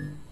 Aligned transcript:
Mm-hmm. 0.00 0.25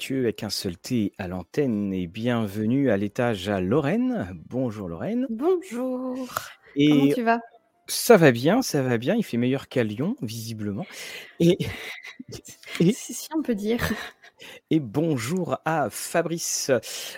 Mathieu 0.00 0.22
avec 0.22 0.42
un 0.44 0.48
seul 0.48 0.78
T 0.78 1.12
à 1.18 1.28
l'antenne 1.28 1.92
et 1.92 2.06
bienvenue 2.06 2.90
à 2.90 2.96
l'étage 2.96 3.50
à 3.50 3.60
Lorraine. 3.60 4.34
Bonjour 4.48 4.88
Lorraine. 4.88 5.26
Bonjour. 5.28 6.16
Comment 6.16 7.04
Et 7.04 7.12
tu 7.14 7.22
vas? 7.22 7.40
ça 7.86 8.16
va 8.16 8.32
bien, 8.32 8.62
ça 8.62 8.82
va 8.82 8.96
bien, 8.96 9.14
il 9.14 9.22
fait 9.22 9.36
meilleur 9.36 9.68
qu'à 9.68 9.84
Lyon, 9.84 10.16
visiblement. 10.22 10.86
Et, 11.38 11.58
et, 12.80 12.92
Si, 12.94 13.12
si, 13.12 13.28
on 13.36 13.42
peut 13.42 13.54
dire. 13.54 13.92
et 14.70 14.80
bonjour 14.80 15.58
à 15.66 15.90
Fabrice, 15.90 16.70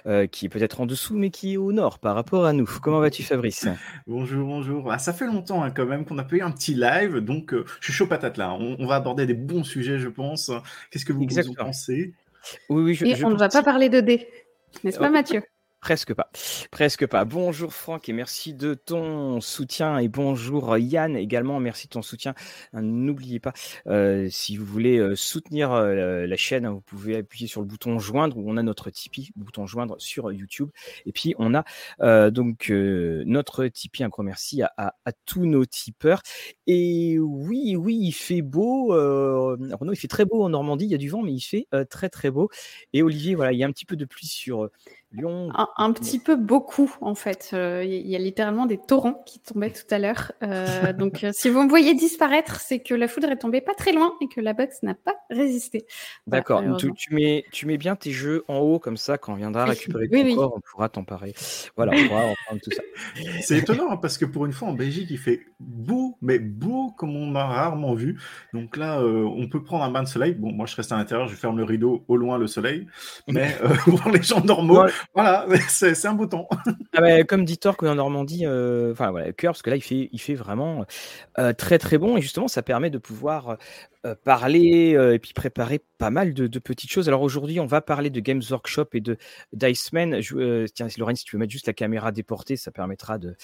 euh, 0.06 0.26
qui 0.26 0.46
est 0.46 0.48
peut-être 0.48 0.80
en 0.80 0.86
dessous, 0.86 1.16
mais 1.16 1.30
qui 1.30 1.52
est 1.52 1.58
au 1.58 1.70
nord 1.70 2.00
par 2.00 2.16
rapport 2.16 2.46
à 2.46 2.52
nous. 2.52 2.66
Comment 2.82 2.98
vas-tu 2.98 3.22
Fabrice? 3.22 3.68
Bonjour, 4.08 4.44
bonjour. 4.44 4.90
Ah, 4.90 4.98
ça 4.98 5.12
fait 5.12 5.26
longtemps 5.26 5.62
hein, 5.62 5.70
quand 5.70 5.86
même 5.86 6.04
qu'on 6.04 6.16
n'a 6.16 6.24
pas 6.24 6.34
eu 6.34 6.42
un 6.42 6.50
petit 6.50 6.74
live, 6.74 7.18
donc 7.18 7.54
euh, 7.54 7.64
je 7.78 7.84
suis 7.84 7.92
chaud 7.92 8.08
patate 8.08 8.38
là. 8.38 8.52
On, 8.54 8.74
on 8.80 8.86
va 8.88 8.96
aborder 8.96 9.24
des 9.24 9.34
bons 9.34 9.62
sujets, 9.62 10.00
je 10.00 10.08
pense. 10.08 10.50
Qu'est-ce 10.90 11.04
que 11.04 11.12
vous, 11.12 11.28
vous 11.28 11.48
en 11.48 11.54
pensez? 11.54 12.12
Oui, 12.68 12.82
oui, 12.82 12.94
je, 12.94 13.04
Et 13.04 13.14
je 13.14 13.24
on 13.24 13.30
ne 13.30 13.36
va 13.36 13.48
pas 13.48 13.62
parler 13.62 13.88
de 13.88 14.00
dés, 14.00 14.28
n'est-ce 14.84 14.98
pas 14.98 15.10
Mathieu? 15.10 15.42
Presque 15.82 16.14
pas, 16.14 16.30
presque 16.70 17.08
pas. 17.08 17.24
Bonjour 17.24 17.74
Franck 17.74 18.08
et 18.08 18.12
merci 18.12 18.54
de 18.54 18.74
ton 18.74 19.40
soutien 19.40 19.98
et 19.98 20.06
bonjour 20.06 20.78
Yann 20.78 21.16
également, 21.16 21.58
merci 21.58 21.88
de 21.88 21.90
ton 21.94 22.02
soutien. 22.02 22.34
Euh, 22.76 22.80
N'oubliez 22.80 23.40
pas, 23.40 23.52
euh, 23.88 24.28
si 24.30 24.56
vous 24.56 24.64
voulez 24.64 24.98
euh, 24.98 25.16
soutenir 25.16 25.72
la 25.72 26.36
chaîne, 26.36 26.66
hein, 26.66 26.70
vous 26.70 26.82
pouvez 26.82 27.16
appuyer 27.16 27.48
sur 27.48 27.60
le 27.62 27.66
bouton 27.66 27.98
joindre 27.98 28.38
où 28.38 28.48
on 28.48 28.58
a 28.58 28.62
notre 28.62 28.90
Tipeee, 28.90 29.32
bouton 29.34 29.66
joindre 29.66 29.96
sur 29.98 30.30
YouTube. 30.30 30.70
Et 31.04 31.10
puis 31.10 31.34
on 31.40 31.52
a 31.52 32.30
donc 32.30 32.70
notre 32.70 33.66
Tipeee, 33.66 34.04
un 34.04 34.08
grand 34.08 34.22
merci 34.22 34.62
à, 34.62 34.94
tous 35.26 35.46
nos 35.46 35.66
tipeurs. 35.66 36.22
Et 36.68 37.18
oui, 37.18 37.74
oui, 37.74 37.98
il 38.00 38.12
fait 38.12 38.42
beau. 38.42 38.90
Renaud, 38.92 39.92
il 39.92 39.98
fait 39.98 40.06
très 40.06 40.26
beau 40.26 40.44
en 40.44 40.50
Normandie, 40.50 40.84
il 40.84 40.92
y 40.92 40.94
a 40.94 40.98
du 40.98 41.08
vent, 41.08 41.22
mais 41.22 41.32
il 41.32 41.40
fait 41.40 41.66
très 41.90 42.08
très 42.08 42.30
beau. 42.30 42.50
Et 42.92 43.02
Olivier, 43.02 43.34
voilà, 43.34 43.50
il 43.52 43.58
y 43.58 43.64
a 43.64 43.66
un 43.66 43.72
petit 43.72 43.84
peu 43.84 43.96
de 43.96 44.04
pluie 44.04 44.28
sur 44.28 44.70
Lyon, 45.12 45.50
Un, 45.54 45.68
un 45.76 45.92
petit 45.92 46.18
peu 46.18 46.36
beaucoup, 46.36 46.94
en 47.00 47.14
fait. 47.14 47.50
Euh, 47.52 47.84
Il 47.84 48.08
y 48.08 48.16
a 48.16 48.18
littéralement 48.18 48.66
des 48.66 48.78
torrents 48.78 49.22
qui 49.26 49.40
tombaient 49.40 49.70
tout 49.70 49.86
à 49.90 49.98
l'heure. 49.98 50.32
Euh, 50.42 50.92
donc, 50.92 51.24
euh, 51.24 51.30
si 51.32 51.50
vous 51.50 51.62
me 51.62 51.68
voyez 51.68 51.94
disparaître, 51.94 52.60
c'est 52.60 52.80
que 52.80 52.94
la 52.94 53.08
foudre 53.08 53.30
est 53.30 53.36
tombée 53.36 53.60
pas 53.60 53.74
très 53.74 53.92
loin 53.92 54.14
et 54.20 54.28
que 54.28 54.40
la 54.40 54.54
box 54.54 54.82
n'a 54.82 54.94
pas 54.94 55.14
résisté. 55.30 55.86
Voilà, 56.26 56.40
D'accord. 56.40 56.62
Tu, 56.96 57.14
mets, 57.14 57.44
tu 57.52 57.66
mets 57.66 57.78
bien 57.78 57.96
tes 57.96 58.10
jeux 58.10 58.44
en 58.48 58.58
haut, 58.58 58.78
comme 58.78 58.96
ça, 58.96 59.18
quand 59.18 59.32
on 59.32 59.36
viendra 59.36 59.64
récupérer 59.64 60.08
Oui, 60.10 60.20
ton 60.20 60.26
oui. 60.26 60.34
corps, 60.34 60.54
on 60.56 60.60
pourra 60.60 60.88
t'emparer. 60.88 61.34
Voilà, 61.76 61.92
on 61.94 62.08
pourra 62.08 62.22
reprendre 62.22 62.60
tout 62.62 62.70
ça. 62.70 62.82
C'est 63.42 63.58
étonnant 63.58 63.90
hein, 63.90 63.96
parce 63.96 64.18
que 64.18 64.24
pour 64.24 64.46
une 64.46 64.52
fois 64.52 64.68
en 64.68 64.72
Belgique, 64.72 65.08
il 65.10 65.18
fait 65.18 65.42
beau, 65.60 66.16
mais 66.22 66.38
beau 66.38 66.90
comme 66.96 67.16
on 67.16 67.34
a 67.34 67.44
rarement 67.44 67.94
vu. 67.94 68.18
Donc 68.52 68.76
là, 68.76 69.00
euh, 69.00 69.24
on 69.24 69.48
peut 69.48 69.62
prendre 69.62 69.84
un 69.84 69.90
bain 69.90 70.02
de 70.02 70.08
soleil. 70.08 70.34
Bon, 70.34 70.52
moi 70.52 70.66
je 70.66 70.76
reste 70.76 70.92
à 70.92 70.96
l'intérieur, 70.96 71.28
je 71.28 71.34
ferme 71.34 71.56
le 71.58 71.64
rideau 71.64 72.04
au 72.08 72.16
loin 72.16 72.38
le 72.38 72.46
soleil. 72.46 72.86
Mais 73.28 73.56
euh, 73.62 73.74
pour 73.84 74.10
les 74.10 74.22
gens 74.22 74.42
normaux, 74.42 74.84
voilà, 75.14 75.46
c'est 75.68 76.06
un 76.06 76.16
temps. 76.26 76.48
ah 76.94 77.00
bah, 77.00 77.24
comme 77.24 77.44
dit 77.44 77.58
Torque 77.58 77.82
en 77.82 77.94
Normandie, 77.94 78.46
euh, 78.46 78.92
enfin 78.92 79.10
voilà, 79.10 79.32
cœur, 79.32 79.52
parce 79.52 79.62
que 79.62 79.70
là, 79.70 79.76
il 79.76 80.20
fait, 80.20 80.34
vraiment 80.34 80.84
euh, 81.38 81.52
très 81.52 81.78
très 81.78 81.98
bon. 81.98 82.16
Et 82.16 82.22
justement, 82.22 82.48
ça 82.48 82.62
permet 82.62 82.90
de 82.90 82.98
pouvoir 82.98 83.56
euh, 84.06 84.14
parler 84.24 84.94
euh, 84.94 85.14
et 85.14 85.18
puis 85.18 85.32
préparer 85.32 85.80
pas 85.98 86.10
mal 86.10 86.34
de, 86.34 86.46
de 86.46 86.58
petites 86.58 86.90
choses. 86.90 87.08
Alors 87.08 87.22
aujourd'hui, 87.22 87.60
on 87.60 87.66
va 87.66 87.80
parler 87.80 88.10
de 88.10 88.20
Games 88.20 88.42
Workshop 88.50 88.86
et 88.94 89.00
de 89.00 89.16
Diceman. 89.52 90.20
Tiens, 90.74 90.88
Lorraine, 90.98 91.16
si 91.16 91.24
tu 91.24 91.36
veux 91.36 91.40
mettre 91.40 91.52
juste 91.52 91.66
la 91.66 91.72
caméra 91.72 92.12
déportée, 92.12 92.56
ça 92.56 92.70
permettra 92.70 93.18
de 93.18 93.36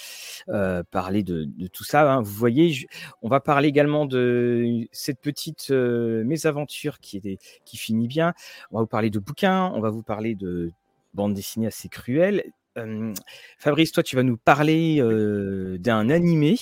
parler 0.90 1.22
de, 1.22 1.48
tout 1.72 1.84
ça. 1.84 2.10
hein. 2.12 2.22
Vous 2.22 2.34
voyez, 2.34 2.86
on 3.22 3.28
va 3.28 3.40
parler 3.40 3.68
également 3.68 4.06
de 4.06 4.86
cette 4.92 5.20
petite 5.20 5.70
mésaventure 5.70 6.98
qui, 7.00 7.18
est, 7.18 7.38
qui 7.64 7.76
finit 7.76 8.08
bien. 8.08 8.32
On 8.70 8.76
va 8.76 8.82
vous 8.82 8.88
parler 8.88 9.10
de 9.10 9.18
bouquins, 9.18 9.70
on 9.74 9.80
va 9.80 9.90
vous 9.90 10.02
parler 10.02 10.34
de 10.34 10.72
bande 11.14 11.34
dessinée 11.34 11.66
assez 11.66 11.88
cruelle. 11.88 12.44
Euh, 12.76 13.12
Fabrice, 13.58 13.90
toi, 13.90 14.04
tu 14.04 14.14
vas 14.14 14.22
nous 14.22 14.36
parler 14.36 14.98
euh, 15.00 15.78
d'un 15.78 16.10
animé, 16.10 16.56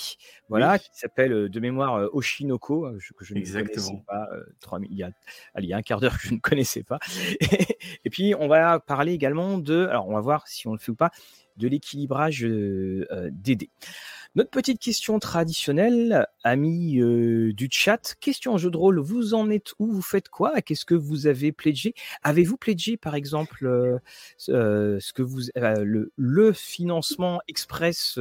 voilà, 0.49 0.73
Oui. 0.73 0.79
qui 0.79 0.89
s'appelle 0.99 1.47
de 1.49 1.59
mémoire 1.59 2.09
Oshinoko, 2.13 2.97
je- 2.97 3.13
que 3.13 3.23
je 3.23 3.35
ne 3.35 3.39
connaissais 3.41 3.59
Exactement. 3.59 4.03
pas. 4.07 4.27
euh, 4.33 4.43
3000 4.59 4.91
il, 4.91 4.97
y 4.97 5.03
a, 5.03 5.11
allez, 5.53 5.67
il 5.67 5.69
y 5.69 5.73
a 5.73 5.77
un 5.77 5.83
quart 5.83 5.99
d'heure 5.99 6.17
que 6.17 6.27
je 6.27 6.33
ne 6.33 6.39
connaissais 6.41 6.81
pas. 6.83 6.97
Et 8.05 8.09
puis, 8.09 8.33
on 8.39 8.47
va 8.47 8.79
parler 8.79 9.13
également 9.13 9.59
de, 9.59 9.85
alors 9.85 10.07
on 10.07 10.13
va 10.13 10.21
voir 10.21 10.47
si 10.47 10.67
on 10.67 10.73
le 10.73 10.79
fait 10.79 10.91
ou 10.91 10.95
pas, 10.95 11.11
de 11.57 11.67
l'équilibrage 11.67 12.41
des 12.41 13.55
dés. 13.55 13.69
Notre 14.37 14.51
petite 14.51 14.79
question 14.79 15.17
traditionnelle, 15.17 16.27
amis 16.43 16.99
euh, 16.99 17.53
du 17.53 17.69
chat, 17.71 18.13
question 18.19 18.55
jeu 18.59 18.69
de 18.69 18.77
rôle, 18.77 18.99
vous 18.99 19.33
en 19.33 19.49
êtes 19.49 19.73
où? 19.79 19.91
Vous 19.91 20.03
faites 20.03 20.29
quoi? 20.29 20.61
Qu'est-ce 20.61 20.85
que 20.85 20.93
vous 20.93 21.25
avez 21.25 21.51
pledgé? 21.51 21.95
Avez-vous 22.21 22.55
pledgé, 22.55 22.97
par 22.97 23.15
exemple, 23.15 23.65
euh, 23.65 23.97
euh, 24.49 24.99
ce 24.99 25.11
que 25.11 25.23
vous, 25.23 25.39
le, 25.55 26.53
financement 26.53 27.41
express 27.47 28.19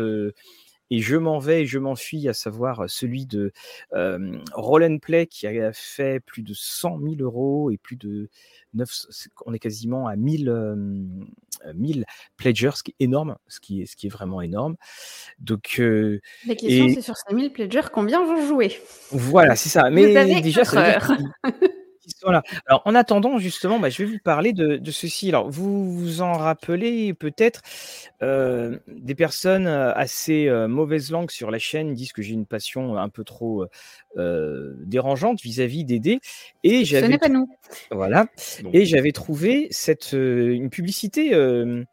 et 0.90 1.00
je 1.00 1.16
m'en 1.16 1.38
vais 1.38 1.62
et 1.62 1.66
je 1.66 1.78
m'enfuis, 1.78 2.28
à 2.28 2.32
savoir 2.32 2.88
celui 2.88 3.26
de 3.26 3.52
euh, 3.94 4.38
Roll 4.52 4.98
Play 5.00 5.26
qui 5.26 5.46
a 5.46 5.72
fait 5.72 6.20
plus 6.20 6.42
de 6.42 6.54
100 6.54 7.00
000 7.00 7.14
euros 7.20 7.70
et 7.70 7.76
plus 7.76 7.96
de 7.96 8.28
9, 8.74 8.90
on 9.46 9.54
est 9.54 9.58
quasiment 9.58 10.06
à 10.06 10.16
1000, 10.16 10.48
euh, 10.48 10.76
1000 11.74 12.04
pledgers, 12.36 12.72
ce 12.74 12.82
qui 12.82 12.94
est 12.98 13.04
énorme, 13.04 13.36
ce 13.48 13.60
qui 13.60 13.82
est, 13.82 13.86
ce 13.86 13.96
qui 13.96 14.06
est 14.06 14.10
vraiment 14.10 14.40
énorme. 14.40 14.76
Donc 15.38 15.76
euh, 15.78 16.20
La 16.46 16.54
question, 16.54 16.86
et 16.86 16.94
c'est 16.94 17.02
sur 17.02 17.16
5000 17.16 17.52
pledgers, 17.52 17.88
combien 17.92 18.24
vont 18.24 18.46
jouer? 18.46 18.80
Voilà, 19.10 19.56
c'est 19.56 19.68
ça. 19.68 19.88
Vous 19.88 19.94
Mais 19.94 20.16
avez 20.16 20.40
déjà, 20.40 20.64
ça 20.64 20.98
sont 22.10 22.30
là. 22.30 22.42
Alors, 22.66 22.82
en 22.84 22.94
attendant, 22.94 23.38
justement, 23.38 23.78
bah, 23.78 23.90
je 23.90 24.02
vais 24.02 24.10
vous 24.10 24.18
parler 24.22 24.52
de, 24.52 24.76
de 24.76 24.90
ceci. 24.90 25.28
Alors, 25.28 25.50
vous 25.50 25.90
vous 25.96 26.22
en 26.22 26.32
rappelez 26.34 27.14
peut-être, 27.14 27.62
euh, 28.22 28.78
des 28.88 29.14
personnes 29.14 29.66
euh, 29.66 29.92
assez 29.94 30.46
euh, 30.48 30.68
mauvaise 30.68 31.10
langue 31.10 31.30
sur 31.30 31.50
la 31.50 31.58
chaîne 31.58 31.94
disent 31.94 32.12
que 32.12 32.22
j'ai 32.22 32.34
une 32.34 32.46
passion 32.46 32.96
un 32.96 33.08
peu 33.08 33.24
trop 33.24 33.66
euh, 34.16 34.74
dérangeante 34.84 35.40
vis-à-vis 35.42 35.84
des 35.84 36.00
dés. 36.00 36.20
Et 36.62 36.84
Ce 36.84 36.90
j'avais 36.90 37.08
n'est 37.08 37.18
pas 37.18 37.28
nous. 37.28 37.48
voilà. 37.90 38.26
Donc, 38.62 38.74
Et 38.74 38.84
j'avais 38.86 39.12
trouvé 39.12 39.68
cette, 39.70 40.14
euh, 40.14 40.52
une 40.54 40.70
publicité 40.70 41.34
euh, 41.34 41.84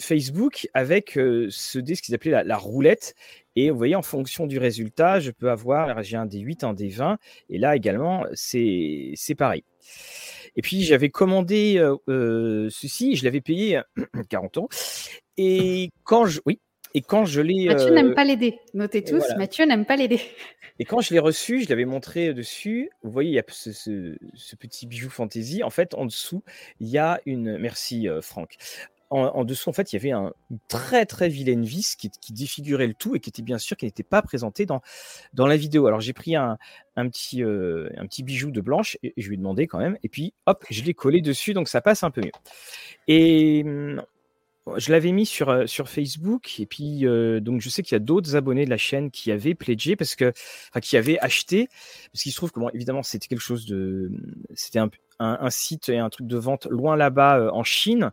Facebook 0.00 0.68
avec 0.74 1.16
euh, 1.18 1.46
ce 1.50 1.78
dé, 1.78 1.94
ce 1.94 2.02
qu'ils 2.02 2.14
appelaient 2.14 2.30
la, 2.32 2.44
la 2.44 2.56
roulette. 2.56 3.14
Et 3.56 3.70
vous 3.70 3.76
voyez, 3.76 3.96
en 3.96 4.02
fonction 4.02 4.46
du 4.46 4.58
résultat, 4.58 5.18
je 5.20 5.30
peux 5.32 5.50
avoir, 5.50 6.02
j'ai 6.02 6.16
un 6.16 6.26
des 6.26 6.38
8, 6.38 6.64
un 6.64 6.74
des 6.74 6.88
20. 6.88 7.18
Et 7.50 7.58
là 7.58 7.74
également, 7.76 8.24
c'est 8.34 9.14
pareil. 9.36 9.64
Et 10.56 10.62
puis, 10.62 10.82
j'avais 10.82 11.08
commandé 11.10 11.76
euh, 11.78 11.96
euh, 12.08 12.68
ceci, 12.70 13.16
je 13.16 13.24
l'avais 13.24 13.40
payé 13.40 13.80
40 14.30 14.56
euros. 14.58 14.68
Et 15.36 15.90
quand 16.04 16.26
je, 16.26 16.40
oui, 16.46 16.60
et 16.94 17.00
quand 17.02 17.24
je 17.26 17.40
l'ai, 17.40 17.66
Mathieu 17.66 17.90
n'aime 17.94 18.14
pas 18.14 18.24
les 18.24 18.36
dés. 18.36 18.58
Notez 18.74 19.02
tous, 19.04 19.18
voilà. 19.18 19.36
Mathieu 19.36 19.66
n'aime 19.66 19.84
pas 19.84 19.96
les 19.96 20.08
dés. 20.08 20.20
Et 20.78 20.84
quand 20.84 21.00
je 21.00 21.12
l'ai 21.12 21.18
reçu, 21.20 21.62
je 21.62 21.68
l'avais 21.68 21.84
montré 21.84 22.32
dessus. 22.34 22.90
Vous 23.02 23.10
voyez, 23.10 23.30
il 23.30 23.34
y 23.34 23.38
a 23.38 23.44
ce, 23.48 23.72
ce- 23.72 24.16
ce 24.34 24.56
petit 24.56 24.86
bijou 24.86 25.10
fantaisie. 25.10 25.62
En 25.62 25.70
fait, 25.70 25.94
en 25.94 26.06
dessous, 26.06 26.42
il 26.80 26.88
y 26.88 26.98
a 26.98 27.20
une. 27.26 27.58
Merci, 27.58 28.08
Franck. 28.22 28.56
En, 29.10 29.44
dessous, 29.44 29.70
en 29.70 29.72
fait, 29.72 29.92
il 29.92 29.96
y 29.96 29.98
avait 29.98 30.10
un, 30.10 30.32
une 30.50 30.58
très 30.68 31.06
très 31.06 31.28
vilaine 31.28 31.64
vis 31.64 31.96
qui, 31.96 32.10
défigurait 32.30 32.86
le 32.86 32.94
tout 32.94 33.16
et 33.16 33.20
qui 33.20 33.30
était 33.30 33.42
bien 33.42 33.58
sûr 33.58 33.76
qui 33.76 33.86
n'était 33.86 34.02
pas 34.02 34.20
présentée 34.20 34.66
dans, 34.66 34.82
dans 35.32 35.46
la 35.46 35.56
vidéo. 35.56 35.86
Alors 35.86 36.00
j'ai 36.00 36.12
pris 36.12 36.36
un, 36.36 36.58
un 36.96 37.08
petit, 37.08 37.42
euh, 37.42 37.88
un 37.96 38.06
petit 38.06 38.22
bijou 38.22 38.50
de 38.50 38.60
blanche 38.60 38.98
et, 39.02 39.14
je 39.16 39.28
lui 39.28 39.34
ai 39.34 39.38
demandé 39.38 39.66
quand 39.66 39.78
même. 39.78 39.96
Et 40.02 40.08
puis 40.08 40.34
hop, 40.46 40.64
je 40.70 40.82
l'ai 40.82 40.94
collé 40.94 41.22
dessus, 41.22 41.54
donc 41.54 41.68
ça 41.68 41.80
passe 41.80 42.02
un 42.02 42.10
peu 42.10 42.20
mieux. 42.20 42.32
Et 43.06 43.62
hum, 43.64 44.02
je 44.76 44.92
l'avais 44.92 45.12
mis 45.12 45.24
sur, 45.24 45.48
euh, 45.48 45.66
sur 45.66 45.88
Facebook 45.88 46.60
et 46.60 46.66
puis 46.66 47.06
euh, 47.06 47.40
donc 47.40 47.62
je 47.62 47.70
sais 47.70 47.82
qu'il 47.82 47.94
y 47.94 47.96
a 47.96 48.00
d'autres 48.00 48.36
abonnés 48.36 48.66
de 48.66 48.70
la 48.70 48.76
chaîne 48.76 49.10
qui 49.10 49.32
avaient 49.32 49.54
pledgé 49.54 49.96
parce 49.96 50.14
que 50.14 50.32
qui 50.82 50.98
avaient 50.98 51.18
acheté 51.20 51.68
parce 52.12 52.22
qu'il 52.22 52.32
se 52.32 52.36
trouve 52.36 52.52
que 52.52 52.60
évidemment 52.74 53.02
c'était 53.02 53.26
quelque 53.26 53.40
chose 53.40 53.64
de 53.64 54.10
c'était 54.54 54.78
un, 54.78 54.90
un, 55.18 55.50
site 55.50 55.88
et 55.88 55.98
un 55.98 56.10
truc 56.10 56.26
de 56.26 56.36
vente 56.36 56.66
loin 56.66 56.96
là-bas 56.96 57.38
euh, 57.38 57.50
en 57.50 57.64
Chine. 57.64 58.10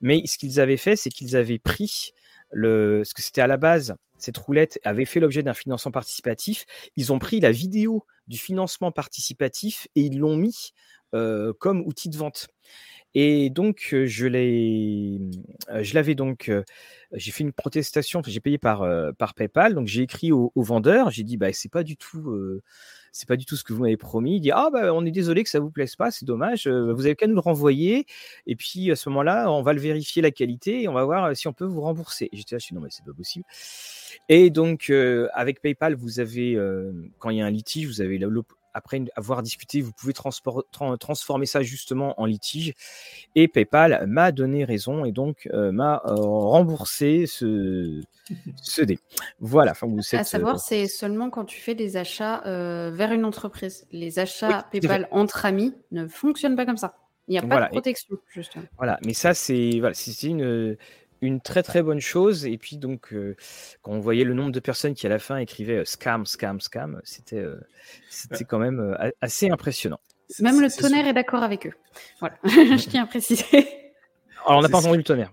Mais 0.00 0.22
ce 0.26 0.38
qu'ils 0.38 0.60
avaient 0.60 0.76
fait 0.76 0.96
c'est 0.96 1.10
qu'ils 1.10 1.36
avaient 1.36 1.58
pris 1.58 2.12
le 2.50 3.02
ce 3.04 3.14
que 3.14 3.22
c'était 3.22 3.40
à 3.42 3.46
la 3.46 3.56
base 3.56 3.94
cette 4.16 4.36
roulette 4.38 4.80
avait 4.84 5.04
fait 5.04 5.20
l'objet 5.20 5.44
d'un 5.44 5.54
financement 5.54 5.92
participatif. 5.92 6.66
Ils 6.96 7.12
ont 7.12 7.20
pris 7.20 7.38
la 7.38 7.52
vidéo 7.52 8.04
du 8.26 8.36
financement 8.36 8.90
participatif 8.90 9.86
et 9.94 10.00
ils 10.00 10.18
l'ont 10.18 10.36
mis 10.36 10.72
comme 11.12 11.82
outil 11.86 12.08
de 12.08 12.16
vente. 12.16 12.48
Et 13.14 13.48
donc, 13.48 13.94
je 14.04 14.26
l'ai, 14.26 15.18
je 15.82 15.94
l'avais 15.94 16.14
donc, 16.14 16.50
j'ai 17.12 17.30
fait 17.30 17.44
une 17.44 17.52
protestation, 17.52 18.22
j'ai 18.26 18.40
payé 18.40 18.58
par, 18.58 18.84
par 19.16 19.34
PayPal, 19.34 19.74
donc 19.74 19.86
j'ai 19.86 20.02
écrit 20.02 20.32
au, 20.32 20.52
vendeur, 20.56 21.10
j'ai 21.10 21.22
dit, 21.22 21.36
bah, 21.36 21.52
c'est 21.52 21.70
pas 21.70 21.84
du 21.84 21.96
tout, 21.96 22.60
c'est 23.12 23.28
pas 23.28 23.36
du 23.36 23.44
tout 23.44 23.56
ce 23.56 23.64
que 23.64 23.72
vous 23.72 23.82
m'avez 23.82 23.96
promis. 23.96 24.36
Il 24.36 24.40
dit, 24.40 24.50
ah, 24.50 24.68
bah, 24.72 24.92
on 24.94 25.04
est 25.04 25.10
désolé 25.10 25.44
que 25.44 25.50
ça 25.50 25.60
vous 25.60 25.70
plaise 25.70 25.96
pas, 25.96 26.10
c'est 26.10 26.24
dommage, 26.24 26.68
vous 26.68 27.06
avez 27.06 27.16
qu'à 27.16 27.26
nous 27.26 27.34
le 27.34 27.40
renvoyer, 27.40 28.06
et 28.46 28.56
puis 28.56 28.90
à 28.90 28.96
ce 28.96 29.08
moment-là, 29.08 29.50
on 29.50 29.62
va 29.62 29.72
le 29.72 29.80
vérifier 29.80 30.22
la 30.22 30.30
qualité 30.30 30.82
et 30.82 30.88
on 30.88 30.94
va 30.94 31.04
voir 31.04 31.36
si 31.36 31.48
on 31.48 31.52
peut 31.52 31.64
vous 31.64 31.80
rembourser. 31.80 32.28
J'étais 32.32 32.54
là, 32.54 32.58
je 32.58 32.64
suis, 32.66 32.74
non, 32.74 32.80
mais 32.80 32.88
c'est 32.90 33.04
pas 33.04 33.12
possible. 33.12 33.44
Et 34.28 34.50
donc, 34.50 34.92
avec 35.32 35.60
PayPal, 35.60 35.94
vous 35.94 36.20
avez, 36.20 36.58
quand 37.18 37.30
il 37.30 37.38
y 37.38 37.40
a 37.40 37.46
un 37.46 37.50
litige, 37.50 37.86
vous 37.86 38.00
avez 38.00 38.18
après 38.74 39.02
avoir 39.16 39.42
discuté, 39.42 39.80
vous 39.80 39.92
pouvez 39.92 40.12
transformer 40.12 41.46
ça 41.46 41.62
justement 41.62 42.20
en 42.20 42.26
litige. 42.26 42.74
Et 43.34 43.48
PayPal 43.48 44.06
m'a 44.06 44.32
donné 44.32 44.64
raison 44.64 45.04
et 45.04 45.12
donc 45.12 45.48
euh, 45.52 45.72
m'a 45.72 46.02
euh, 46.06 46.14
remboursé 46.14 47.26
ce, 47.26 48.00
ce 48.62 48.82
dé. 48.82 48.98
Voilà. 49.40 49.72
Enfin, 49.72 49.86
vous 49.86 50.00
à 50.12 50.24
savoir, 50.24 50.56
euh, 50.56 50.58
c'est 50.58 50.86
seulement 50.86 51.30
quand 51.30 51.44
tu 51.44 51.60
fais 51.60 51.74
des 51.74 51.96
achats 51.96 52.42
vers 52.44 53.12
une 53.12 53.24
entreprise. 53.24 53.86
Les 53.92 54.18
achats 54.18 54.66
PayPal 54.70 55.08
entre 55.10 55.44
amis 55.46 55.74
ne 55.90 56.06
fonctionnent 56.06 56.56
pas 56.56 56.66
comme 56.66 56.76
ça. 56.76 56.94
Il 57.28 57.32
n'y 57.32 57.38
a 57.38 57.42
pas 57.42 57.66
de 57.66 57.68
protection, 57.68 58.16
justement. 58.28 58.64
Voilà, 58.78 58.98
mais 59.04 59.12
ça, 59.12 59.34
c'est 59.34 59.80
voilà, 59.80 59.94
une, 60.22 60.78
une 61.20 61.40
très 61.40 61.62
très 61.62 61.82
bonne 61.82 62.00
chose. 62.00 62.46
Et 62.46 62.58
puis 62.58 62.76
donc, 62.76 63.12
euh, 63.12 63.36
quand 63.82 63.92
on 63.92 64.00
voyait 64.00 64.24
le 64.24 64.34
nombre 64.34 64.52
de 64.52 64.60
personnes 64.60 64.94
qui 64.94 65.06
à 65.06 65.10
la 65.10 65.18
fin 65.18 65.36
écrivaient 65.36 65.78
euh, 65.78 65.84
scam, 65.84 66.26
scam, 66.26 66.60
scam, 66.60 67.00
c'était 67.04 67.36
euh, 67.36 67.56
c'était 68.08 68.44
quand 68.44 68.58
même 68.58 68.96
assez 69.20 69.50
impressionnant. 69.50 70.00
Même 70.40 70.60
le 70.60 70.70
tonnerre 70.70 71.06
est 71.06 71.14
d'accord 71.14 71.42
avec 71.42 71.66
eux. 71.66 71.72
Voilà, 72.20 72.36
je 72.44 72.88
tiens 72.88 73.04
à 73.04 73.06
préciser. 73.06 73.44
Alors 74.46 74.58
on 74.58 74.62
n'a 74.62 74.68
pas 74.68 74.78
entendu 74.78 74.98
le 74.98 75.04
tonnerre. 75.04 75.32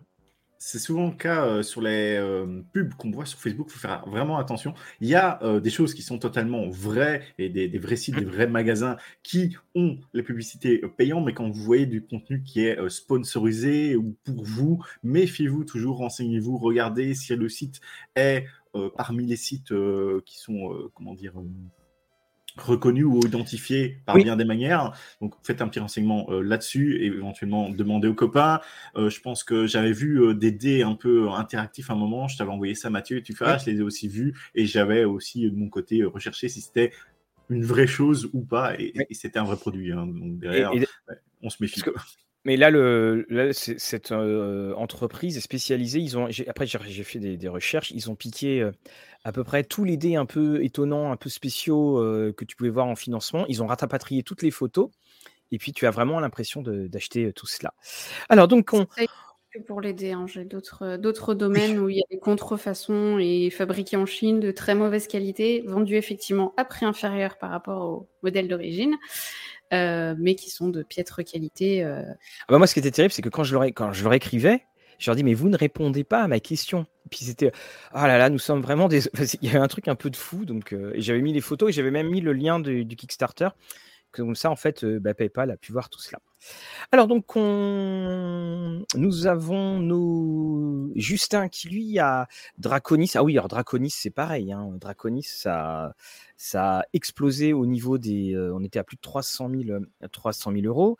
C'est 0.67 0.79
souvent 0.79 1.09
le 1.09 1.15
cas 1.15 1.45
euh, 1.45 1.61
sur 1.61 1.79
les 1.79 2.17
euh, 2.17 2.63
pubs 2.73 2.95
qu'on 2.95 3.11
voit 3.11 3.27
sur 3.27 3.39
Facebook. 3.39 3.67
Il 3.69 3.73
faut 3.73 3.87
faire 3.87 4.03
vraiment 4.09 4.39
attention. 4.39 4.73
Il 4.99 5.07
y 5.07 5.13
a 5.13 5.37
euh, 5.43 5.59
des 5.59 5.69
choses 5.69 5.93
qui 5.93 6.01
sont 6.01 6.17
totalement 6.17 6.67
vraies 6.69 7.21
et 7.37 7.49
des, 7.49 7.77
vrais 7.77 7.95
sites, 7.95 8.15
des 8.15 8.25
vrais 8.25 8.47
magasins 8.47 8.97
qui 9.21 9.55
ont 9.75 9.99
les 10.15 10.23
publicités 10.23 10.81
payantes. 10.97 11.23
Mais 11.23 11.35
quand 11.35 11.47
vous 11.47 11.61
voyez 11.61 11.85
du 11.85 12.01
contenu 12.01 12.41
qui 12.41 12.65
est 12.65 12.89
sponsorisé 12.89 13.95
ou 13.95 14.17
pour 14.23 14.43
vous, 14.43 14.83
méfiez-vous 15.03 15.65
toujours, 15.65 15.97
renseignez-vous, 15.97 16.57
regardez 16.57 17.13
si 17.13 17.35
le 17.35 17.47
site 17.47 17.79
est 18.15 18.47
parmi 18.97 19.27
les 19.27 19.35
sites 19.35 19.71
qui 20.25 20.39
sont, 20.39 20.89
comment 20.95 21.13
dire, 21.13 21.33
reconnu 22.57 23.03
ou 23.03 23.19
identifié 23.25 23.97
par 24.05 24.15
bien 24.15 24.35
des 24.35 24.45
manières. 24.45 24.93
Donc 25.21 25.33
faites 25.43 25.61
un 25.61 25.67
petit 25.67 25.79
renseignement 25.79 26.27
euh, 26.29 26.41
là-dessus 26.41 26.97
et 27.01 27.07
éventuellement 27.07 27.69
demandez 27.69 28.07
aux 28.07 28.13
copains. 28.13 28.61
Euh, 28.95 29.09
je 29.09 29.21
pense 29.21 29.43
que 29.43 29.67
j'avais 29.67 29.91
vu 29.91 30.21
euh, 30.21 30.33
des 30.33 30.51
dés 30.51 30.83
un 30.83 30.95
peu 30.95 31.29
interactifs 31.29 31.89
à 31.89 31.93
un 31.93 31.97
moment. 31.97 32.27
Je 32.27 32.37
t'avais 32.37 32.51
envoyé 32.51 32.75
ça, 32.75 32.89
Mathieu, 32.89 33.17
et 33.17 33.23
tu 33.23 33.33
fais, 33.33 33.45
ah, 33.45 33.57
je 33.57 33.69
les 33.69 33.79
ai 33.79 33.81
aussi 33.81 34.07
vus 34.07 34.33
et 34.55 34.65
j'avais 34.65 35.03
aussi 35.03 35.49
de 35.49 35.55
mon 35.55 35.69
côté 35.69 36.03
recherché 36.03 36.47
si 36.49 36.61
c'était 36.61 36.91
une 37.49 37.63
vraie 37.63 37.87
chose 37.87 38.29
ou 38.33 38.41
pas 38.41 38.73
et, 38.79 38.93
c'était 39.11 39.39
un 39.39 39.43
vrai 39.43 39.57
produit. 39.57 39.91
Hein. 39.91 40.07
Donc 40.07 40.39
derrière, 40.39 40.71
on 41.41 41.49
se 41.49 41.57
méfie. 41.59 41.81
Mais 42.47 42.57
là, 42.57 42.69
le, 42.69 43.25
cette 43.53 44.11
entreprise 44.11 45.35
est 45.35 45.41
spécialisée. 45.41 45.99
Ils 45.99 46.17
ont, 46.17 46.29
après, 46.47 46.67
j'ai 46.67 47.03
fait 47.03 47.19
des, 47.19 47.47
recherches. 47.47 47.91
Ils 47.91 48.09
ont 48.11 48.15
piqué 48.15 48.69
à 49.25 49.33
peu 49.33 49.43
près 49.43 49.65
tous 49.65 49.83
les 49.83 49.97
dés 49.97 50.15
un 50.15 50.25
peu 50.25 50.63
étonnants, 50.63 51.11
un 51.11 51.17
peu 51.17 51.29
spéciaux 51.29 51.95
que 52.37 52.45
tu 52.45 52.55
pouvais 52.55 52.69
voir 52.69 52.85
en 52.85 52.95
financement. 52.95 53.45
Ils 53.47 53.61
ont 53.61 53.67
ratapatrié 53.67 54.23
toutes 54.23 54.43
les 54.43 54.51
photos. 54.51 54.89
Et 55.51 55.57
puis, 55.57 55.73
tu 55.73 55.85
as 55.85 55.91
vraiment 55.91 56.19
l'impression 56.19 56.61
d'acheter 56.61 57.33
tout 57.33 57.47
cela. 57.47 57.73
Alors, 58.29 58.47
donc, 58.47 58.71
on. 58.71 58.87
Pour 59.67 59.79
les 59.79 59.93
dés, 59.93 60.11
hein. 60.11 60.25
j'ai 60.27 60.43
d'autres 60.43 61.33
domaines 61.33 61.79
où 61.79 61.89
il 61.89 61.97
y 61.97 62.01
a 62.01 62.05
des 62.11 62.19
contrefaçons 62.19 63.17
et 63.19 63.49
fabriqués 63.49 63.95
en 63.95 64.05
Chine 64.05 64.39
de 64.39 64.51
très 64.51 64.75
mauvaise 64.75 65.07
qualité, 65.07 65.63
vendus 65.65 65.95
effectivement 65.95 66.53
à 66.57 66.65
prix 66.65 66.85
inférieur 66.85 67.37
par 67.37 67.51
rapport 67.51 67.81
au 67.83 68.09
modèle 68.21 68.47
d'origine. 68.47 68.95
Euh, 69.73 70.13
mais 70.19 70.35
qui 70.35 70.51
sont 70.51 70.69
de 70.69 70.83
piètre 70.83 71.23
qualité. 71.23 71.83
Euh. 71.83 72.03
Ah 72.41 72.45
bah 72.49 72.57
moi, 72.59 72.67
ce 72.67 72.73
qui 72.73 72.79
était 72.79 72.91
terrible, 72.91 73.11
c'est 73.11 73.23
que 73.23 73.29
quand 73.29 73.43
je 73.43 73.53
leur, 73.53 73.63
quand 73.65 73.93
je 73.93 74.03
leur 74.03 74.13
écrivais, 74.13 74.63
je 74.99 75.09
leur 75.09 75.15
dis, 75.15 75.23
mais 75.23 75.33
vous 75.33 75.49
ne 75.49 75.57
répondez 75.57 76.03
pas 76.03 76.21
à 76.21 76.27
ma 76.27 76.39
question. 76.39 76.85
Puis 77.09 77.25
c'était, 77.25 77.51
ah 77.93 78.07
là 78.07 78.17
là, 78.17 78.29
nous 78.29 78.39
sommes 78.39 78.61
vraiment 78.61 78.87
des. 78.87 79.01
Il 79.41 79.45
y 79.45 79.49
avait 79.49 79.59
un 79.59 79.67
truc 79.67 79.87
un 79.87 79.95
peu 79.95 80.09
de 80.09 80.15
fou. 80.15 80.45
Donc, 80.45 80.73
euh, 80.73 80.93
j'avais 80.95 81.21
mis 81.21 81.33
les 81.33 81.41
photos 81.41 81.69
et 81.69 81.71
j'avais 81.73 81.91
même 81.91 82.09
mis 82.09 82.21
le 82.21 82.33
lien 82.33 82.59
du 82.59 82.85
Kickstarter. 82.95 83.49
Comme 84.15 84.35
ça, 84.35 84.49
en 84.49 84.55
fait, 84.55 84.85
bah, 84.85 85.13
PayPal 85.13 85.51
a 85.51 85.57
pu 85.57 85.71
voir 85.71 85.89
tout 85.89 85.99
cela. 85.99 86.19
Alors 86.91 87.07
donc 87.07 87.35
nous 87.35 89.27
avons 89.27 89.79
nos 89.79 90.91
Justin 90.95 91.49
qui 91.49 91.69
lui 91.69 91.99
a 91.99 92.27
Draconis. 92.57 93.11
Ah 93.15 93.23
oui, 93.23 93.37
alors 93.37 93.47
Draconis 93.47 93.89
c'est 93.89 94.11
pareil. 94.11 94.51
Hein. 94.51 94.69
Draconis 94.79 95.23
ça, 95.23 95.95
ça 96.37 96.79
a 96.79 96.83
explosé 96.93 97.53
au 97.53 97.65
niveau 97.65 97.97
des. 97.97 98.33
Euh, 98.33 98.53
on 98.53 98.63
était 98.63 98.79
à 98.79 98.83
plus 98.83 98.97
de 98.97 99.01
300 99.01 99.49
000, 99.49 99.79
300 100.11 100.51
000 100.51 100.65
euros. 100.65 100.97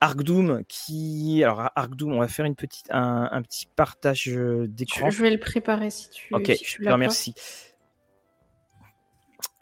Arkdoom 0.00 0.64
qui. 0.68 1.42
Alors 1.44 1.70
Arkdoom, 1.74 2.12
on 2.12 2.20
va 2.20 2.28
faire 2.28 2.44
une 2.44 2.56
petite, 2.56 2.86
un, 2.90 3.42
petit 3.42 3.66
partage 3.76 4.28
d'écran. 4.28 5.10
Je 5.10 5.22
vais 5.22 5.30
le 5.30 5.38
préparer 5.38 5.90
si 5.90 6.10
tu. 6.10 6.28
Ok, 6.34 6.52
si 6.56 6.64
je 6.64 6.78
te 6.82 6.88
remercie. 6.88 7.34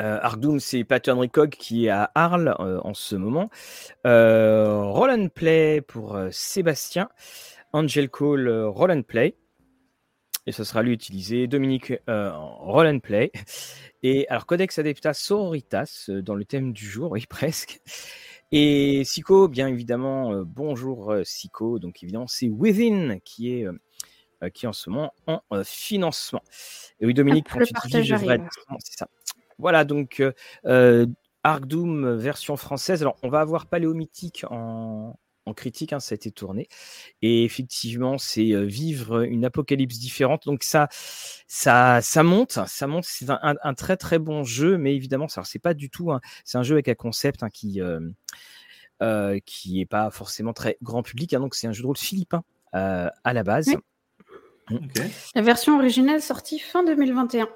Euh, 0.01 0.59
c'est 0.59 0.85
Pattern 0.85 1.19
Recog 1.19 1.51
qui 1.51 1.87
est 1.87 1.91
à 1.91 2.11
Arles 2.15 2.55
euh, 2.61 2.81
en 2.83 2.95
ce 2.95 3.17
moment. 3.17 3.51
Euh, 4.07 4.83
Roll 4.85 5.11
and 5.11 5.29
Play 5.29 5.81
pour 5.83 6.17
euh, 6.17 6.29
Sébastien. 6.31 7.09
Angel 7.73 8.11
Call, 8.11 8.49
Roll 8.49 8.91
and 8.91 9.03
Play. 9.03 9.37
Et 10.47 10.53
ce 10.53 10.65
sera 10.65 10.83
lui 10.83 10.93
utilisé. 10.93 11.47
Dominique, 11.47 11.93
Roll 12.09 12.87
and 12.87 12.99
Play. 12.99 13.31
Et 14.03 14.27
alors, 14.29 14.47
Codex 14.47 14.79
Adepta 14.79 15.15
Sororitas, 15.15 16.07
dans 16.09 16.35
le 16.35 16.45
thème 16.45 16.73
du 16.73 16.85
jour, 16.85 17.13
oui, 17.13 17.27
presque. 17.29 17.81
Et 18.51 19.05
Sico, 19.05 19.47
bien 19.47 19.69
évidemment, 19.69 20.43
bonjour 20.45 21.15
Sico. 21.23 21.79
Donc, 21.79 22.03
évidemment, 22.03 22.27
c'est 22.27 22.49
Within 22.49 23.19
qui 23.25 23.53
est 23.53 23.67
qui 24.49 24.65
est 24.65 24.69
en 24.69 24.73
ce 24.73 24.91
moment 24.91 25.13
en 25.27 25.41
financement. 25.63 26.43
Et 26.99 27.07
oui, 27.07 27.15
Dominique, 27.15 27.47
quand 27.49 27.61
tu 27.61 27.73
dis 27.89 28.03
je 28.03 28.17
c'est 28.17 28.99
ça. 28.99 29.07
Voilà, 29.61 29.85
donc 29.85 30.21
euh, 30.21 30.33
euh, 30.67 31.07
Arc 31.43 31.67
Doom 31.67 32.17
version 32.17 32.57
française. 32.57 33.03
Alors, 33.03 33.17
on 33.23 33.29
va 33.29 33.41
avoir 33.41 33.67
Paléomythique 33.67 34.45
en, 34.51 35.19
en 35.47 35.55
critique, 35.55 35.93
hein, 35.93 36.01
ça 36.01 36.15
a 36.15 36.17
été 36.17 36.31
tourné. 36.31 36.69
Et 37.23 37.45
effectivement, 37.45 38.19
c'est 38.19 38.53
euh, 38.53 38.65
vivre 38.65 39.23
une 39.23 39.45
apocalypse 39.45 39.99
différente. 39.99 40.47
Donc 40.47 40.63
ça, 40.63 40.89
ça, 41.47 42.01
ça 42.01 42.23
monte, 42.23 42.59
ça 42.67 42.87
monte. 42.87 43.05
C'est 43.05 43.27
un, 43.29 43.75
très 43.75 43.97
très 43.97 44.19
bon 44.19 44.45
jeu, 44.45 44.79
mais 44.79 44.95
évidemment, 44.95 45.29
ça, 45.29 45.43
c'est 45.45 45.59
pas 45.59 45.75
du 45.75 45.91
tout. 45.91 46.11
c'est 46.45 46.59
un 46.59 46.63
jeu 46.63 46.75
avec 46.75 46.89
un 46.89 46.95
concept 46.95 47.43
hein, 47.43 47.51
qui 47.51 47.81
qui 49.47 49.81
est 49.81 49.87
pas 49.87 50.11
forcément 50.11 50.53
très 50.53 50.77
grand 50.83 51.03
public. 51.03 51.33
Hein. 51.35 51.41
donc 51.41 51.55
c'est 51.55 51.67
un 51.67 51.73
jeu 51.73 51.83
de 51.83 51.87
rôle 51.87 51.97
philippin 51.97 52.43
à 52.73 53.33
la 53.33 53.43
base. 53.43 53.71
La 55.35 55.43
version 55.43 55.77
originale 55.77 56.23
sortie 56.23 56.59
fin 56.59 56.85
2021. 56.85 57.49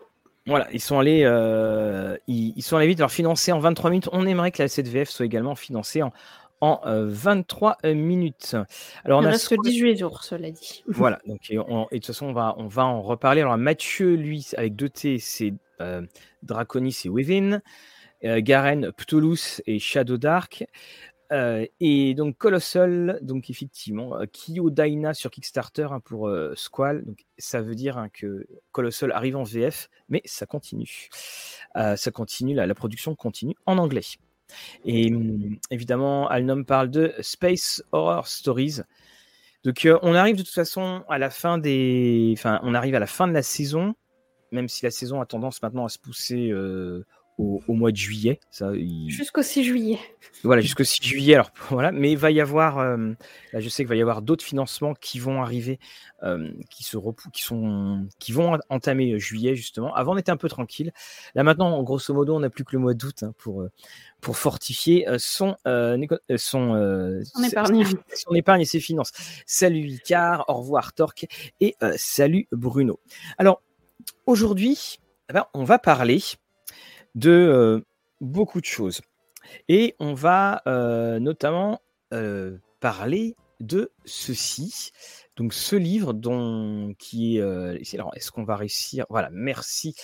Voilà, 0.46 0.68
ils 0.72 0.80
sont 0.80 0.98
allés, 0.98 1.22
euh, 1.24 2.16
ils, 2.26 2.62
sont 2.62 2.76
allés 2.76 2.88
vite. 2.88 3.00
Alors 3.00 3.10
financé 3.10 3.50
en 3.52 3.58
23 3.58 3.90
minutes. 3.90 4.08
On 4.12 4.26
aimerait 4.26 4.50
que 4.50 4.62
la 4.62 4.68
CDVF 4.68 5.08
soit 5.08 5.24
également 5.24 5.54
financée 5.54 6.02
en, 6.02 6.12
en 6.60 6.80
23 6.84 7.78
euh, 7.84 7.94
minutes. 7.94 8.54
Alors, 9.04 9.20
on 9.20 9.22
Il 9.22 9.28
reste 9.28 9.54
18 9.62 9.96
jours, 9.96 10.22
cela 10.22 10.50
dit. 10.50 10.84
Voilà, 10.88 11.20
donc 11.26 11.50
et, 11.50 11.56
de 11.56 11.88
toute 11.92 12.06
façon, 12.06 12.26
on 12.26 12.32
va, 12.32 12.54
on 12.58 12.66
va 12.66 12.84
en 12.84 13.00
reparler. 13.00 13.40
Alors 13.40 13.56
Mathieu, 13.56 14.14
lui, 14.16 14.46
avec 14.56 14.76
deux 14.76 14.90
T, 14.90 15.18
c'est 15.18 15.54
euh, 15.80 16.02
Draconis 16.42 17.02
et 17.04 17.08
Within. 17.08 17.60
Garen, 18.22 18.90
Ptolus 18.92 19.60
et 19.66 19.78
Shadow 19.78 20.16
Dark. 20.16 20.64
Euh, 21.32 21.66
et 21.80 22.14
donc 22.14 22.36
Colossal, 22.36 23.18
donc 23.22 23.50
effectivement, 23.50 24.20
euh, 24.20 24.26
Kyo 24.26 24.70
Daina 24.70 25.14
sur 25.14 25.30
Kickstarter 25.30 25.88
hein, 25.90 26.00
pour 26.00 26.28
euh, 26.28 26.52
Squall. 26.54 27.04
Donc 27.04 27.24
ça 27.38 27.62
veut 27.62 27.74
dire 27.74 27.98
hein, 27.98 28.08
que 28.12 28.46
Colossal 28.72 29.12
arrive 29.12 29.36
en 29.36 29.42
VF, 29.42 29.88
mais 30.08 30.22
ça 30.24 30.46
continue. 30.46 31.08
ça 31.74 32.10
continue, 32.12 32.54
la, 32.54 32.66
la, 32.66 32.74
production 32.74 33.14
continue 33.14 33.54
en 33.66 33.78
anglais. 33.78 34.04
Et 34.84 35.12
hum, 35.12 35.58
évidemment, 35.70 36.28
Alnom 36.28 36.64
parle 36.64 36.90
de 36.90 37.14
Space 37.20 37.82
Horror 37.92 38.26
Stories. 38.26 38.80
Donc 39.64 39.88
on 40.02 40.14
arrive 40.14 40.36
de 40.36 40.42
toute 40.42 40.52
façon 40.52 41.04
à 41.08 41.16
la 41.18 41.30
fin 41.30 41.56
des, 41.56 42.34
enfin 42.36 42.60
on 42.62 42.74
arrive 42.74 42.94
à 42.94 42.98
la 42.98 43.06
fin 43.06 43.26
de 43.26 43.32
la 43.32 43.42
saison, 43.42 43.94
même 44.52 44.68
si 44.68 44.84
la 44.84 44.90
saison 44.90 45.22
a 45.22 45.26
tendance 45.26 45.62
maintenant 45.62 45.86
à 45.86 45.88
se 45.88 45.98
pousser 45.98 46.52
au, 47.38 47.62
mois 47.68 47.90
de 47.90 47.96
juillet. 47.96 48.38
Ça, 48.50 48.72
Jusqu'au 49.08 49.42
6 49.42 49.64
juillet. 49.64 49.98
Voilà, 50.44 50.62
jusqu'au 50.62 50.84
6 50.84 51.02
juillet. 51.02 51.34
Alors 51.34 51.50
voilà, 51.70 51.90
mais 51.92 52.12
il 52.12 52.18
va 52.18 52.30
y 52.30 52.40
avoir, 52.40 52.78
euh, 52.78 53.12
là, 53.52 53.60
je 53.60 53.68
sais 53.68 53.82
qu'il 53.82 53.88
va 53.88 53.96
y 53.96 54.02
avoir 54.02 54.22
d'autres 54.22 54.44
financements 54.44 54.94
qui 54.94 55.18
vont 55.18 55.42
arriver, 55.42 55.78
euh, 56.22 56.52
qui 56.70 56.84
se 56.84 56.96
qui 57.32 57.42
sont, 57.42 58.06
qui 58.18 58.32
vont 58.32 58.58
entamer 58.68 59.18
juillet 59.18 59.54
justement. 59.54 59.94
Avant, 59.94 60.14
on 60.14 60.16
était 60.16 60.30
un 60.30 60.36
peu 60.36 60.48
tranquille. 60.48 60.92
Là 61.34 61.42
maintenant, 61.42 61.82
grosso 61.82 62.14
modo, 62.14 62.36
on 62.36 62.40
n'a 62.40 62.50
plus 62.50 62.64
que 62.64 62.72
le 62.72 62.78
mois 62.78 62.94
d'août 62.94 63.22
hein, 63.22 63.32
pour 63.38 63.62
euh, 63.62 63.70
pour 64.20 64.36
fortifier 64.38 65.06
son 65.18 65.56
son, 65.64 65.96
son 66.36 67.42
épargne, 67.44 67.84
son 68.14 68.34
épargne 68.34 68.62
et 68.62 68.64
ses 68.64 68.80
finances. 68.80 69.12
Salut 69.44 69.86
Icar, 69.86 70.44
au 70.48 70.54
revoir 70.54 70.94
Torque 70.94 71.26
et 71.60 71.76
salut 71.96 72.46
Bruno. 72.52 73.00
Alors 73.36 73.60
aujourd'hui, 74.26 74.98
eh 75.28 75.34
ben, 75.34 75.44
on 75.52 75.64
va 75.64 75.78
parler 75.78 76.22
de 77.14 77.84
beaucoup 78.20 78.60
de 78.60 78.66
choses. 78.66 79.00
Et 79.68 79.94
on 79.98 80.14
va 80.14 80.62
notamment 81.20 81.80
parler 82.80 83.36
de 83.60 83.92
ceci. 84.04 84.90
Donc 85.36 85.52
ce 85.52 85.74
livre 85.74 86.12
dont 86.12 86.94
qui 86.98 87.38
est 87.38 87.40
est-ce 87.40 88.30
qu'on 88.30 88.44
va 88.44 88.56
réussir? 88.56 89.06
Voilà, 89.10 89.30
merci 89.32 89.94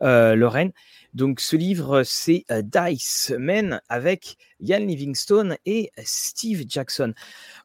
Lorraine. 0.00 0.72
Donc 1.14 1.40
ce 1.40 1.56
livre 1.56 2.02
c'est 2.02 2.44
Dice 2.50 3.32
Men 3.38 3.80
avec 3.88 4.36
Ian 4.60 4.78
Livingstone 4.78 5.56
et 5.66 5.92
Steve 6.04 6.64
Jackson. 6.68 7.14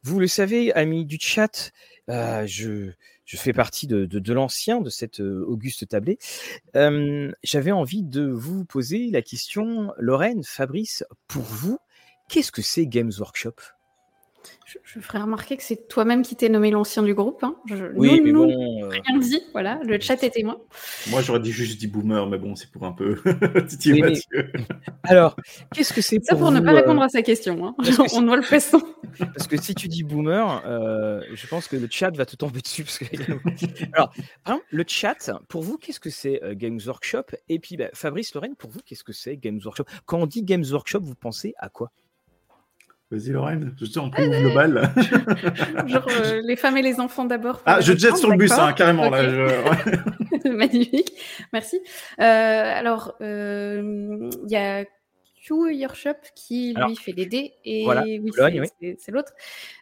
Vous 0.02 0.20
le 0.20 0.26
savez, 0.26 0.72
amis 0.74 1.04
du 1.04 1.18
chat, 1.20 1.72
je 2.08 2.92
je 3.26 3.36
fais 3.36 3.52
partie 3.52 3.86
de, 3.86 4.32
l'ancien, 4.32 4.80
de 4.80 4.88
cette 4.88 5.20
euh, 5.20 5.44
auguste 5.46 5.88
tablée. 5.88 6.18
J'avais 7.42 7.72
envie 7.72 8.02
de 8.02 8.26
vous 8.26 8.64
poser 8.64 9.10
la 9.10 9.20
question, 9.20 9.92
Lorraine, 9.98 10.44
Fabrice, 10.44 11.04
pour 11.28 11.42
vous, 11.42 11.78
qu'est-ce 12.28 12.52
que 12.52 12.62
c'est 12.62 12.86
Games 12.86 13.12
Workshop? 13.18 13.75
Je, 14.66 15.00
ferai 15.00 15.18
remarquer 15.18 15.56
que 15.56 15.62
c'est 15.62 15.88
toi-même 15.88 16.22
qui 16.22 16.34
t'es 16.34 16.48
nommé 16.48 16.70
l'ancien 16.70 17.02
du 17.02 17.14
groupe. 17.14 17.44
Hein. 17.44 17.56
oui, 17.94 18.20
mais 18.20 18.32
bon. 18.32 18.50
Euh, 18.50 18.88
rien 18.88 19.18
dit, 19.18 19.40
voilà, 19.52 19.78
le 19.84 20.00
chat 20.00 20.22
est 20.22 20.30
témoin. 20.30 20.58
Moi, 21.08 21.22
j'aurais 21.22 21.40
dit 21.40 21.52
juste 21.52 21.78
dit 21.78 21.86
boomer, 21.86 22.26
mais 22.26 22.38
bon, 22.38 22.56
c'est 22.56 22.70
pour 22.70 22.84
un 22.84 22.92
peu 22.92 23.16
Alors, 25.04 25.36
qu'est-ce 25.72 25.92
que 25.92 26.00
c'est 26.00 26.18
pour 26.18 26.26
Ça 26.26 26.36
pour 26.36 26.50
ne 26.50 26.60
pas 26.60 26.72
euh, 26.72 26.76
répondre 26.76 27.02
à 27.02 27.08
sa 27.08 27.22
question. 27.22 27.66
Hein. 27.66 27.74
On 28.14 28.22
doit 28.22 28.36
le 28.36 28.42
façon. 28.42 28.80
Parce 29.18 29.46
que 29.46 29.56
si 29.56 29.74
tu 29.74 29.86
dis 29.86 30.02
boomer, 30.02 30.62
euh, 30.66 31.20
je 31.32 31.46
pense 31.46 31.68
que 31.68 31.76
le 31.76 31.86
chat 31.90 32.10
va 32.10 32.26
te 32.26 32.34
tomber 32.34 32.60
dessus. 32.60 32.82
Parce 32.82 32.98
que... 32.98 33.06
Alors, 33.92 34.12
le 34.70 34.84
chat, 34.86 35.30
pour 35.48 35.62
vous, 35.62 35.78
qu'est-ce 35.78 36.00
que 36.00 36.10
c'est 36.10 36.40
Games 36.56 36.80
Workshop? 36.84 37.24
Et 37.48 37.58
puis, 37.58 37.76
bah, 37.76 37.90
Fabrice, 37.92 38.34
Lorraine, 38.34 38.56
pour 38.56 38.70
vous, 38.70 38.80
qu'est-ce 38.84 39.04
que 39.04 39.12
c'est 39.12 39.36
Games 39.36 39.60
Workshop? 39.64 39.84
Quand 40.06 40.18
on 40.18 40.26
dit 40.26 40.42
Games 40.42 40.64
Workshop, 40.70 41.00
vous 41.00 41.14
pensez 41.14 41.54
à 41.58 41.68
quoi? 41.68 41.92
Vas-y 43.10 43.30
Lorraine, 43.30 43.72
je 43.78 43.84
suis 43.84 44.00
en 44.00 44.10
plus 44.10 44.28
global. 44.28 44.90
Genre 45.86 46.06
euh, 46.10 46.42
les 46.42 46.56
femmes 46.56 46.76
et 46.76 46.82
les 46.82 46.98
enfants 46.98 47.24
d'abord. 47.24 47.62
Ah, 47.64 47.80
je 47.80 47.92
te 47.92 47.98
jette 47.98 48.16
sur 48.16 48.30
le 48.30 48.36
bus, 48.36 48.50
hein, 48.50 48.72
carrément. 48.72 49.08
Là, 49.08 49.22
Magnifique, 50.44 51.12
merci. 51.52 51.80
Euh, 52.18 52.22
alors, 52.22 53.14
euh, 53.20 54.28
il 54.44 54.50
y 54.50 54.56
a 54.56 54.84
Q 54.84 55.72
Your 55.72 55.94
Shop 55.94 56.16
qui 56.34 56.74
lui 56.74 56.96
fait 56.96 57.12
des 57.12 57.26
dés 57.26 57.54
et 57.64 57.86
oui, 58.20 58.32
c'est 58.98 59.12
l'autre. 59.12 59.32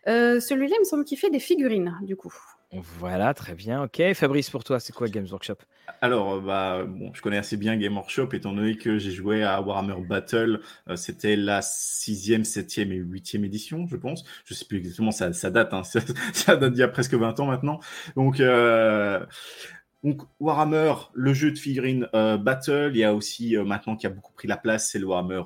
Celui-là, 0.07 0.77
il 0.77 0.81
me 0.81 0.85
semble 0.85 1.05
qu'il 1.05 1.19
fait 1.19 1.31
des 1.31 1.41
figurines, 1.41 1.97
du 2.03 2.17
coup. 2.17 2.35
Voilà, 2.75 3.35
très 3.35 3.55
bien. 3.55 3.85
Ok, 3.85 4.03
Fabrice, 4.15 4.51
pour 4.51 4.65
toi, 4.65 4.81
c'est 4.81 4.93
quoi 4.93 5.09
Games 5.09 5.27
Workshop? 5.31 5.57
Alors, 6.01 6.35
euh, 6.35 6.41
bah, 6.41 6.85
bon, 6.87 7.13
je 7.15 7.23
connais 7.23 7.37
assez 7.37 7.57
bien 7.57 7.77
Game 7.77 7.97
Workshop, 7.97 8.29
étant 8.33 8.53
donné 8.53 8.77
que 8.77 8.99
j'ai 8.99 9.11
joué 9.11 9.43
à 9.43 9.61
Warhammer 9.61 10.01
Battle. 10.07 10.61
Euh, 10.89 10.97
c'était 10.97 11.37
la 11.37 11.63
sixième, 11.63 12.45
septième 12.45 12.93
et 12.93 12.97
huitième 12.97 13.45
édition, 13.45 13.87
je 13.87 13.97
pense. 13.97 14.25
Je 14.45 14.55
sais 14.55 14.65
plus 14.65 14.79
exactement, 14.79 15.13
ça, 15.13 15.33
ça 15.33 15.51
date, 15.51 15.73
hein, 15.73 15.83
ça, 16.33 16.57
date 16.57 16.73
d'il 16.73 16.81
y 16.81 16.83
a 16.83 16.89
presque 16.89 17.15
20 17.15 17.41
ans 17.41 17.47
maintenant. 17.47 17.81
Donc, 18.17 18.41
euh, 18.41 19.25
donc 20.03 20.23
Warhammer, 20.41 20.95
le 21.15 21.33
jeu 21.33 21.51
de 21.51 21.59
figurines 21.59 22.09
Battle, 22.13 22.91
il 22.93 22.99
y 22.99 23.05
a 23.05 23.15
aussi 23.15 23.57
maintenant 23.57 23.97
qui 23.97 24.07
a 24.07 24.11
beaucoup 24.11 24.35
pris 24.35 24.47
la 24.47 24.59
place, 24.59 24.91
c'est 24.91 24.99
le 24.99 25.07
Warhammer 25.07 25.43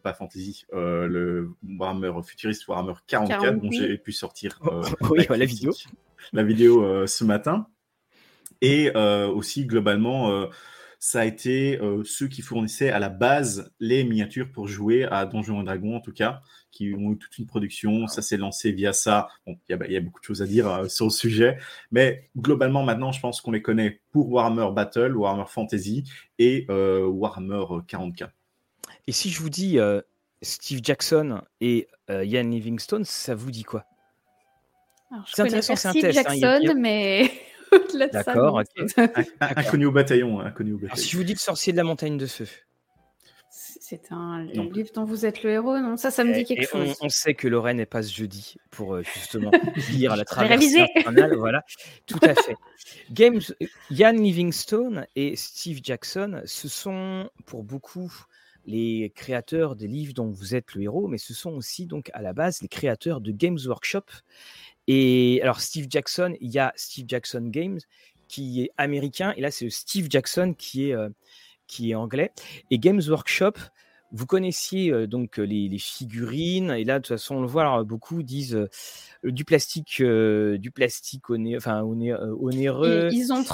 pas 0.00 0.14
Fantasy, 0.14 0.64
le 0.72 1.50
Warhammer 1.68 2.12
Futuriste, 2.24 2.68
Warhammer 2.68 2.92
44, 3.08 3.60
dont 3.60 3.70
j'ai 3.72 3.98
pu 3.98 4.12
sortir 4.12 4.60
oui, 5.10 5.26
la 5.28 5.44
vidéo 5.44 5.72
la 6.32 6.42
vidéo 6.42 6.84
euh, 6.84 7.06
ce 7.06 7.24
matin. 7.24 7.66
Et 8.60 8.90
euh, 8.96 9.28
aussi, 9.28 9.66
globalement, 9.66 10.30
euh, 10.30 10.46
ça 10.98 11.20
a 11.20 11.24
été 11.24 11.78
ceux 12.04 12.26
qui 12.26 12.42
fournissaient 12.42 12.90
à 12.90 12.98
la 12.98 13.08
base 13.08 13.72
les 13.78 14.02
miniatures 14.02 14.50
pour 14.50 14.66
jouer 14.66 15.04
à 15.04 15.26
Donjons 15.26 15.60
et 15.60 15.64
Dragons, 15.64 15.94
en 15.94 16.00
tout 16.00 16.12
cas, 16.12 16.42
qui 16.72 16.92
ont 16.92 17.12
eu 17.12 17.18
toute 17.18 17.38
une 17.38 17.46
production. 17.46 18.08
Ça 18.08 18.20
s'est 18.20 18.36
lancé 18.36 18.72
via 18.72 18.92
ça. 18.92 19.28
il 19.46 19.54
y, 19.68 19.96
a 19.96 20.00
beaucoup 20.00 20.18
de 20.18 20.24
choses 20.24 20.42
à 20.42 20.46
dire 20.46 20.90
sur 20.90 21.04
le 21.04 21.12
sujet. 21.12 21.56
Mais 21.92 22.28
globalement, 22.36 22.82
maintenant, 22.82 23.12
je 23.12 23.20
pense 23.20 23.40
qu'on 23.40 23.52
les 23.52 23.62
connaît 23.62 24.00
pour 24.10 24.28
Warhammer 24.32 24.70
Battle, 24.74 25.16
Warhammer 25.16 25.46
Fantasy 25.46 26.02
et 26.40 26.66
Warhammer 26.68 27.62
40K. 27.86 28.30
Et 29.06 29.12
si 29.12 29.30
je 29.30 29.40
vous 29.40 29.50
dis 29.50 29.78
Steve 30.42 30.80
Jackson 30.82 31.42
et 31.60 31.86
Ian 32.08 32.42
Livingstone, 32.42 33.04
ça 33.04 33.36
vous 33.36 33.52
dit 33.52 33.62
quoi? 33.62 33.84
C'est 35.26 35.42
intéressant, 35.42 35.76
c'est 35.76 35.88
un 35.88 35.92
test. 35.92 36.18
Hein, 36.18 36.38
Jackson, 36.38 36.74
mais 36.76 37.30
D'accord, 38.12 38.62
Inconnu 39.40 39.86
au 39.86 39.92
bataillon. 39.92 40.40
Inconnu 40.40 40.72
au 40.72 40.78
bataillon. 40.78 40.96
si 40.96 41.10
je 41.10 41.16
vous 41.16 41.24
le 41.24 41.34
sorcier 41.36 41.72
de 41.72 41.76
la 41.76 41.84
montagne 41.84 42.16
de 42.16 42.26
feu. 42.26 42.46
C'est 43.50 44.12
un 44.12 44.44
livre 44.44 44.90
dont 44.94 45.04
vous 45.04 45.24
êtes 45.24 45.42
le 45.42 45.50
héros, 45.50 45.78
non? 45.78 45.96
Ça, 45.96 46.10
ça 46.10 46.22
me 46.22 46.34
dit 46.34 46.44
quelque 46.44 46.68
chose. 46.68 46.94
On, 47.00 47.08
sait 47.08 47.32
que 47.32 47.48
Lorraine 47.48 47.78
n'est 47.78 47.86
pas 47.86 48.02
ce 48.02 48.14
jeudi 48.14 48.56
pour 48.70 48.94
euh, 48.94 49.02
justement 49.02 49.50
lire 49.90 50.14
la 50.14 50.26
traversée 50.26 50.86
infernale. 50.94 51.34
Voilà, 51.36 51.62
tout 52.06 52.18
à 52.22 52.34
fait. 52.34 52.56
Games, 53.10 53.40
Ian 53.90 54.12
Livingstone 54.12 55.06
et 55.16 55.36
Steve 55.36 55.80
Jackson, 55.82 56.42
ce 56.44 56.68
sont 56.68 57.30
pour 57.46 57.64
beaucoup 57.64 58.12
les 58.66 59.10
créateurs 59.14 59.74
des 59.74 59.88
livres 59.88 60.12
dont 60.12 60.30
vous 60.30 60.54
êtes 60.54 60.74
le 60.74 60.82
héros, 60.82 61.08
mais 61.08 61.16
ce 61.16 61.32
sont 61.32 61.52
aussi 61.52 61.86
donc 61.86 62.10
à 62.12 62.20
la 62.20 62.34
base 62.34 62.60
les 62.60 62.68
créateurs 62.68 63.22
de 63.22 63.32
Games 63.32 63.58
Workshop 63.64 64.04
et 64.88 65.38
alors, 65.42 65.60
Steve 65.60 65.86
Jackson, 65.88 66.34
il 66.40 66.50
y 66.50 66.58
a 66.58 66.72
Steve 66.74 67.04
Jackson 67.06 67.42
Games 67.44 67.78
qui 68.26 68.62
est 68.62 68.70
américain, 68.78 69.34
et 69.36 69.42
là, 69.42 69.50
c'est 69.50 69.68
Steve 69.70 70.06
Jackson 70.10 70.54
qui 70.56 70.88
est, 70.88 70.94
euh, 70.94 71.10
qui 71.66 71.90
est 71.90 71.94
anglais. 71.94 72.32
Et 72.70 72.78
Games 72.78 73.00
Workshop, 73.06 73.52
vous 74.12 74.24
connaissiez 74.24 74.90
euh, 74.90 75.06
donc 75.06 75.36
les, 75.36 75.76
figurines, 75.78 76.70
et 76.70 76.84
là, 76.84 76.98
de 76.98 77.04
toute 77.04 77.16
façon, 77.16 77.36
on 77.36 77.42
le 77.42 77.46
voit, 77.46 77.84
beaucoup 77.84 78.22
disent 78.22 78.54
euh, 78.56 78.68
du 79.30 79.44
plastique, 79.44 80.02
du 80.02 80.70
plastique 80.70 81.28
onéreux. 81.28 83.10
ils, 83.12 83.32
ont 83.32 83.44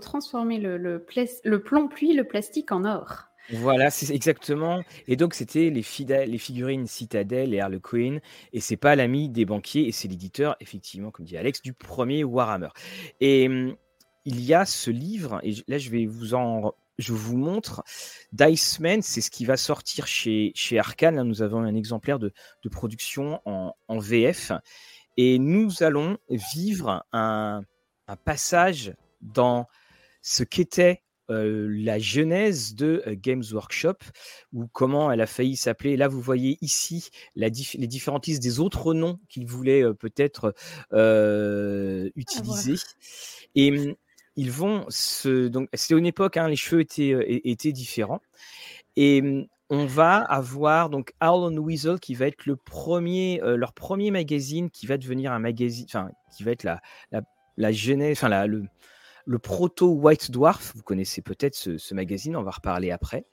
transformé 0.00 0.58
le, 0.58 0.76
le, 0.76 1.06
le 1.44 1.62
plomb 1.62 1.88
puis 1.88 2.12
le 2.12 2.24
plastique 2.24 2.70
en 2.70 2.84
or. 2.84 3.28
Voilà, 3.50 3.90
c'est 3.90 4.14
exactement. 4.14 4.82
Et 5.06 5.16
donc, 5.16 5.34
c'était 5.34 5.70
les, 5.70 5.84
les 6.26 6.38
figurines 6.38 6.86
Citadel 6.86 7.52
et 7.52 7.60
Harlequin. 7.60 8.18
Et 8.52 8.60
c'est 8.60 8.76
pas 8.76 8.96
l'ami 8.96 9.28
des 9.28 9.44
banquiers, 9.44 9.86
et 9.86 9.92
c'est 9.92 10.08
l'éditeur, 10.08 10.56
effectivement, 10.60 11.10
comme 11.10 11.26
dit 11.26 11.36
Alex, 11.36 11.60
du 11.62 11.72
premier 11.72 12.24
Warhammer. 12.24 12.68
Et 13.20 13.46
hum, 13.46 13.76
il 14.24 14.40
y 14.40 14.54
a 14.54 14.64
ce 14.64 14.90
livre, 14.90 15.40
et 15.42 15.54
là, 15.68 15.78
je 15.78 15.90
vais 15.90 16.06
vous 16.06 16.34
en. 16.34 16.72
Je 16.96 17.12
vous 17.12 17.36
montre. 17.36 17.82
Dice 18.32 18.78
Man, 18.78 19.02
c'est 19.02 19.20
ce 19.20 19.30
qui 19.30 19.44
va 19.44 19.56
sortir 19.56 20.06
chez, 20.06 20.52
chez 20.54 20.78
Arkane. 20.78 21.20
Nous 21.24 21.42
avons 21.42 21.58
un 21.58 21.74
exemplaire 21.74 22.20
de, 22.20 22.32
de 22.62 22.68
production 22.68 23.40
en, 23.44 23.98
VF. 23.98 24.52
Et 25.16 25.40
nous 25.40 25.82
allons 25.82 26.18
vivre 26.30 27.04
un 27.12 27.64
passage 28.24 28.94
dans 29.22 29.66
ce 30.22 30.44
qu'était 30.44 31.02
euh, 31.30 31.68
la 31.70 31.98
genèse 31.98 32.74
de 32.74 33.02
Games 33.06 33.44
Workshop 33.52 33.96
ou 34.52 34.66
comment 34.66 35.10
elle 35.10 35.22
a 35.22 35.26
failli 35.26 35.56
s'appeler. 35.56 35.96
Là, 35.96 36.06
vous 36.06 36.20
voyez 36.20 36.58
ici 36.60 37.08
les 37.34 37.50
différentes 37.50 38.26
listes 38.26 38.42
des 38.42 38.60
autres 38.60 38.92
noms 38.92 39.18
qu'il 39.30 39.46
voulait 39.46 39.82
euh, 39.82 39.94
peut-être 39.94 40.54
utiliser. 42.14 42.74
Et 43.54 43.70
mmh, 43.70 43.94
ils 44.36 44.50
vont 44.50 44.84
se. 44.88 45.48
Donc, 45.48 45.68
c'était 45.72 45.94
une 45.94 46.06
époque, 46.06 46.36
hein, 46.36 46.48
les 46.48 46.56
cheveux 46.56 46.82
étaient, 46.82 47.40
étaient 47.44 47.72
différents. 47.72 48.20
Et 48.96 49.22
mmh, 49.22 49.46
on 49.70 49.86
va 49.86 50.18
avoir 50.18 50.90
donc 50.90 51.14
Owl 51.22 51.58
Weasel 51.58 51.98
qui 51.98 52.14
va 52.14 52.26
être 52.26 52.44
le 52.44 52.56
premier, 52.56 53.40
leur 53.42 53.72
premier 53.72 54.10
magazine 54.10 54.68
qui 54.68 54.86
va 54.86 54.98
devenir 54.98 55.32
un 55.32 55.38
magazine, 55.38 55.86
enfin 55.88 56.10
qui 56.36 56.44
va 56.44 56.50
être 56.50 56.64
la, 56.64 56.82
la, 57.12 57.22
la 57.56 57.72
genèse, 57.72 58.18
enfin 58.18 58.28
la, 58.28 58.46
le, 58.46 58.64
le 59.26 59.38
proto 59.38 59.88
White 59.88 60.30
Dwarf. 60.30 60.72
Vous 60.74 60.82
connaissez 60.82 61.22
peut-être 61.22 61.54
ce, 61.54 61.94
magazine, 61.94 62.36
on 62.36 62.42
va 62.42 62.50
reparler 62.50 62.90
après. 62.90 63.26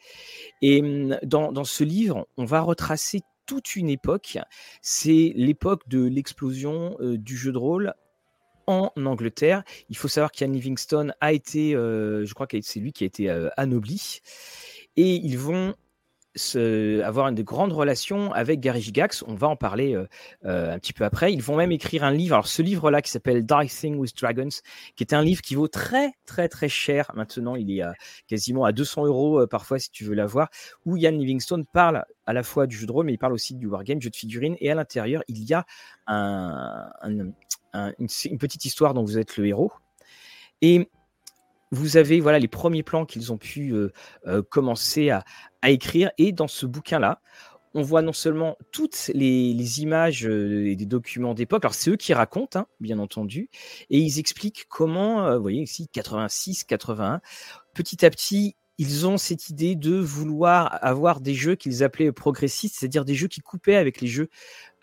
Et 0.61 0.81
hum, 0.81 1.17
dans, 1.23 1.51
dans, 1.51 1.63
ce 1.63 1.83
livre, 1.83 2.27
on 2.37 2.45
va 2.45 2.61
retracer 2.61 3.21
toute 3.45 3.75
une 3.75 3.89
époque. 3.89 4.37
C'est 4.81 5.33
l'époque 5.35 5.87
de 5.87 6.05
l'explosion 6.05 6.95
euh, 6.99 7.17
du 7.17 7.35
jeu 7.35 7.51
de 7.51 7.57
rôle 7.57 7.93
en 8.67 8.91
Angleterre. 8.95 9.63
Il 9.89 9.97
faut 9.97 10.07
savoir 10.07 10.31
qu'Ian 10.31 10.51
Livingstone 10.51 11.13
a 11.19 11.33
été, 11.33 11.75
euh, 11.75 12.25
je 12.25 12.33
crois 12.33 12.47
que 12.47 12.57
c'est 12.61 12.79
lui 12.79 12.93
qui 12.93 13.03
a 13.03 13.07
été 13.07 13.29
euh, 13.29 13.49
anobli. 13.57 14.21
Et 14.97 15.15
ils 15.15 15.37
vont 15.37 15.75
avoir 17.03 17.31
de 17.31 17.41
grandes 17.41 17.73
relations 17.73 18.31
avec 18.33 18.61
Gary 18.61 18.81
Gigax. 18.81 19.23
On 19.27 19.35
va 19.35 19.47
en 19.47 19.55
parler 19.55 19.95
euh, 19.95 20.07
euh, 20.45 20.73
un 20.73 20.79
petit 20.79 20.93
peu 20.93 21.03
après. 21.03 21.33
Ils 21.33 21.41
vont 21.41 21.57
même 21.57 21.71
écrire 21.71 22.03
un 22.03 22.11
livre. 22.11 22.35
Alors, 22.35 22.47
ce 22.47 22.61
livre-là 22.61 23.01
qui 23.01 23.11
s'appelle 23.11 23.45
Thing 23.45 23.97
with 23.97 24.17
Dragons, 24.17 24.49
qui 24.95 25.03
est 25.03 25.13
un 25.13 25.21
livre 25.21 25.41
qui 25.41 25.55
vaut 25.55 25.67
très, 25.67 26.13
très, 26.25 26.47
très 26.47 26.69
cher. 26.69 27.11
Maintenant, 27.15 27.55
il 27.55 27.77
est 27.77 27.81
à, 27.81 27.93
quasiment 28.27 28.63
à 28.63 28.71
200 28.71 29.05
euros 29.05 29.41
euh, 29.41 29.47
parfois 29.47 29.79
si 29.79 29.91
tu 29.91 30.05
veux 30.05 30.15
l'avoir. 30.15 30.49
Où 30.85 30.95
Ian 30.95 31.11
Livingstone 31.11 31.65
parle 31.65 32.05
à 32.25 32.33
la 32.33 32.43
fois 32.43 32.65
du 32.65 32.77
jeu 32.77 32.87
de 32.87 32.91
rôle, 32.91 33.05
mais 33.05 33.13
il 33.13 33.17
parle 33.17 33.33
aussi 33.33 33.55
du 33.55 33.67
wargame, 33.67 34.01
jeu 34.01 34.09
de 34.09 34.15
figurines. 34.15 34.55
Et 34.59 34.71
à 34.71 34.75
l'intérieur, 34.75 35.23
il 35.27 35.43
y 35.43 35.53
a 35.53 35.65
une, 36.07 37.33
petite 38.39 38.65
histoire 38.65 38.93
dont 38.93 39.03
vous 39.03 39.17
êtes 39.17 39.35
le 39.37 39.47
héros. 39.47 39.71
Et 40.61 40.89
vous 41.71 41.95
avez 41.95 42.19
voilà 42.19 42.37
les 42.37 42.49
premiers 42.49 42.83
plans 42.83 43.05
qu'ils 43.05 43.31
ont 43.31 43.37
pu 43.37 43.73
commencer 44.49 45.09
à, 45.09 45.23
écrire. 45.69 46.11
Et 46.17 46.31
dans 46.31 46.47
ce 46.47 46.65
bouquin-là, 46.65 47.21
on 47.73 47.81
voit 47.83 48.01
non 48.01 48.13
seulement 48.13 48.57
toutes 48.71 49.11
les, 49.13 49.81
images 49.81 50.27
euh, 50.27 50.67
et 50.67 50.75
des 50.75 50.85
documents 50.85 51.33
d'époque, 51.33 51.63
alors 51.63 51.73
c'est 51.73 51.91
eux 51.91 51.95
qui 51.95 52.13
racontent, 52.13 52.59
hein, 52.59 52.67
bien 52.79 52.99
entendu, 52.99 53.49
et 53.89 53.99
ils 53.99 54.19
expliquent 54.19 54.65
comment, 54.67 55.35
vous 55.35 55.41
voyez 55.41 55.61
ici, 55.61 55.87
86, 55.93 56.65
81, 56.65 57.21
petit 57.73 58.05
à 58.05 58.09
petit, 58.09 58.55
ils 58.77 59.07
ont 59.07 59.17
cette 59.17 59.47
idée 59.49 59.75
de 59.75 59.95
vouloir 59.95 60.83
avoir 60.83 61.21
des 61.21 61.33
jeux 61.33 61.55
qu'ils 61.55 61.83
appelaient 61.83 62.11
progressistes, 62.11 62.75
c'est-à-dire 62.77 63.05
des 63.05 63.15
jeux 63.15 63.27
qui 63.27 63.39
coupaient 63.39 63.75
avec 63.75 64.01
les 64.01 64.07
jeux, 64.07 64.29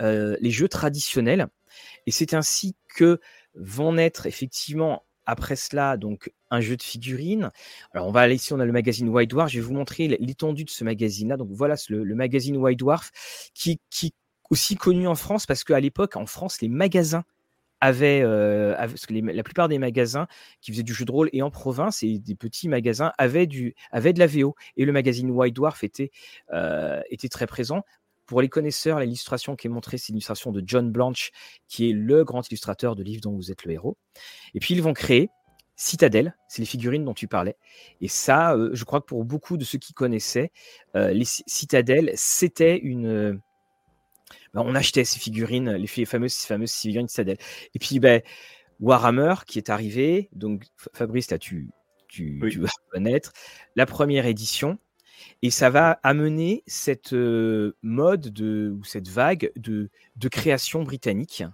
les 0.00 0.50
jeux 0.50 0.68
traditionnels. 0.68 1.48
Et 2.06 2.10
c'est 2.10 2.32
ainsi 2.32 2.76
que 2.94 3.20
vont 3.54 3.92
naître 3.94 4.26
effectivement 4.26 5.04
après 5.28 5.56
cela, 5.56 5.98
donc 5.98 6.32
un 6.50 6.62
jeu 6.62 6.76
de 6.76 6.82
figurines. 6.82 7.50
Alors 7.92 8.08
on 8.08 8.10
va 8.10 8.20
aller 8.20 8.36
ici, 8.36 8.54
on 8.54 8.60
a 8.60 8.64
le 8.64 8.72
magazine 8.72 9.10
White 9.10 9.30
Dwarf. 9.30 9.50
Je 9.50 9.60
vais 9.60 9.66
vous 9.66 9.74
montrer 9.74 10.08
l'étendue 10.08 10.64
de 10.64 10.70
ce 10.70 10.84
magazine-là. 10.84 11.36
Donc 11.36 11.48
voilà 11.50 11.74
le, 11.90 12.14
magazine 12.14 12.56
White 12.56 12.78
Dwarf 12.78 13.10
qui, 13.52 13.78
qui 13.90 14.14
aussi 14.50 14.76
connu 14.76 15.06
en 15.06 15.14
France 15.14 15.44
parce 15.44 15.64
qu'à 15.64 15.80
l'époque, 15.80 16.16
en 16.16 16.24
France, 16.24 16.62
les 16.62 16.68
magasins 16.68 17.24
avaient, 17.80 18.22
euh, 18.22 18.74
la 19.10 19.42
plupart 19.42 19.68
des 19.68 19.78
magasins 19.78 20.26
qui 20.62 20.72
faisaient 20.72 20.82
du 20.82 20.94
jeu 20.94 21.04
de 21.04 21.12
rôle 21.12 21.28
et 21.34 21.42
en 21.42 21.50
province 21.50 22.02
et 22.02 22.18
des 22.18 22.34
petits 22.34 22.68
magasins 22.68 23.12
avaient, 23.18 23.46
du, 23.46 23.74
avaient 23.92 24.14
de 24.14 24.18
la 24.18 24.26
VO 24.26 24.54
et 24.78 24.86
le 24.86 24.92
magazine 24.92 25.30
White 25.30 25.54
Dwarf 25.54 25.84
était, 25.84 26.10
euh, 26.54 27.02
était 27.10 27.28
très 27.28 27.46
présent. 27.46 27.84
Pour 28.28 28.42
les 28.42 28.48
connaisseurs, 28.48 29.00
l'illustration 29.00 29.56
qui 29.56 29.66
est 29.66 29.70
montrée, 29.70 29.96
c'est 29.98 30.12
l'illustration 30.12 30.52
de 30.52 30.62
John 30.64 30.92
Blanche, 30.92 31.30
qui 31.66 31.88
est 31.88 31.92
le 31.94 32.24
grand 32.24 32.46
illustrateur 32.48 32.94
de 32.94 33.02
livre 33.02 33.22
dont 33.22 33.34
vous 33.34 33.50
êtes 33.50 33.64
le 33.64 33.72
héros. 33.72 33.96
Et 34.54 34.60
puis 34.60 34.74
ils 34.74 34.82
vont 34.82 34.92
créer 34.92 35.30
Citadel, 35.80 36.36
c'est 36.48 36.60
les 36.60 36.66
figurines 36.66 37.04
dont 37.04 37.14
tu 37.14 37.26
parlais. 37.28 37.56
Et 38.00 38.08
ça, 38.08 38.52
euh, 38.52 38.70
je 38.72 38.84
crois 38.84 39.00
que 39.00 39.06
pour 39.06 39.24
beaucoup 39.24 39.56
de 39.56 39.64
ceux 39.64 39.78
qui 39.78 39.94
connaissaient, 39.94 40.50
euh, 40.96 41.10
les 41.10 41.24
Citadel, 41.24 42.10
c'était 42.16 42.76
une. 42.76 43.06
Euh, 43.06 43.32
ben, 44.52 44.62
on 44.66 44.74
achetait 44.74 45.04
ces 45.04 45.20
figurines, 45.20 45.70
les 45.70 45.86
fameuses, 46.04 46.34
fameuses 46.34 46.72
figurines 46.72 47.08
Citadel. 47.08 47.38
Et 47.74 47.78
puis, 47.78 48.00
ben, 48.00 48.20
Warhammer 48.80 49.34
qui 49.46 49.58
est 49.58 49.70
arrivé. 49.70 50.28
Donc, 50.32 50.64
Fabrice, 50.92 51.30
là, 51.30 51.38
tu, 51.38 51.70
tu, 52.08 52.42
tu 52.50 52.60
vas 52.60 52.68
connaître. 52.90 53.32
La 53.76 53.86
première 53.86 54.26
édition. 54.26 54.78
Et 55.42 55.50
ça 55.50 55.70
va 55.70 55.98
amener 56.02 56.62
cette 56.66 57.12
mode 57.12 58.32
de, 58.32 58.74
ou 58.78 58.84
cette 58.84 59.08
vague 59.08 59.52
de, 59.56 59.90
de 60.16 60.28
création 60.28 60.82
britannique. 60.82 61.44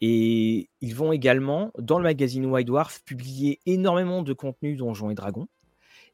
Et 0.00 0.68
ils 0.80 0.94
vont 0.94 1.12
également, 1.12 1.72
dans 1.78 1.98
le 1.98 2.04
magazine 2.04 2.46
White 2.46 2.66
Dwarf, 2.66 3.02
publier 3.04 3.60
énormément 3.66 4.22
de 4.22 4.32
contenu 4.32 4.76
Donjons 4.76 5.10
et 5.10 5.14
Dragons 5.14 5.48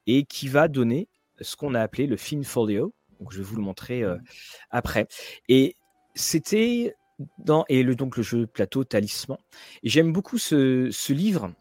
et 0.07 0.25
qui 0.25 0.49
va 0.49 0.69
donner 0.69 1.09
ce 1.41 1.57
qu'on 1.57 1.75
a 1.75 1.81
appelé 1.81 2.07
le 2.07 2.17
Fin 2.17 2.43
Folio. 2.43 2.93
Donc, 3.19 3.33
je 3.33 3.39
vais 3.39 3.45
vous 3.45 3.57
le 3.57 3.63
montrer 3.63 4.03
mmh. 4.03 4.23
après. 4.71 5.09
Et 5.49 5.77
c'était 6.15 6.95
dans 7.39 7.65
et 7.69 7.83
le 7.83 7.95
donc 7.95 8.17
le 8.17 8.23
jeu 8.23 8.47
plateau 8.47 8.85
Talisman. 8.85 9.39
Et 9.83 9.89
j'aime 9.89 10.13
beaucoup 10.13 10.39
ce, 10.39 10.89
ce, 10.91 11.13
livre 11.13 11.53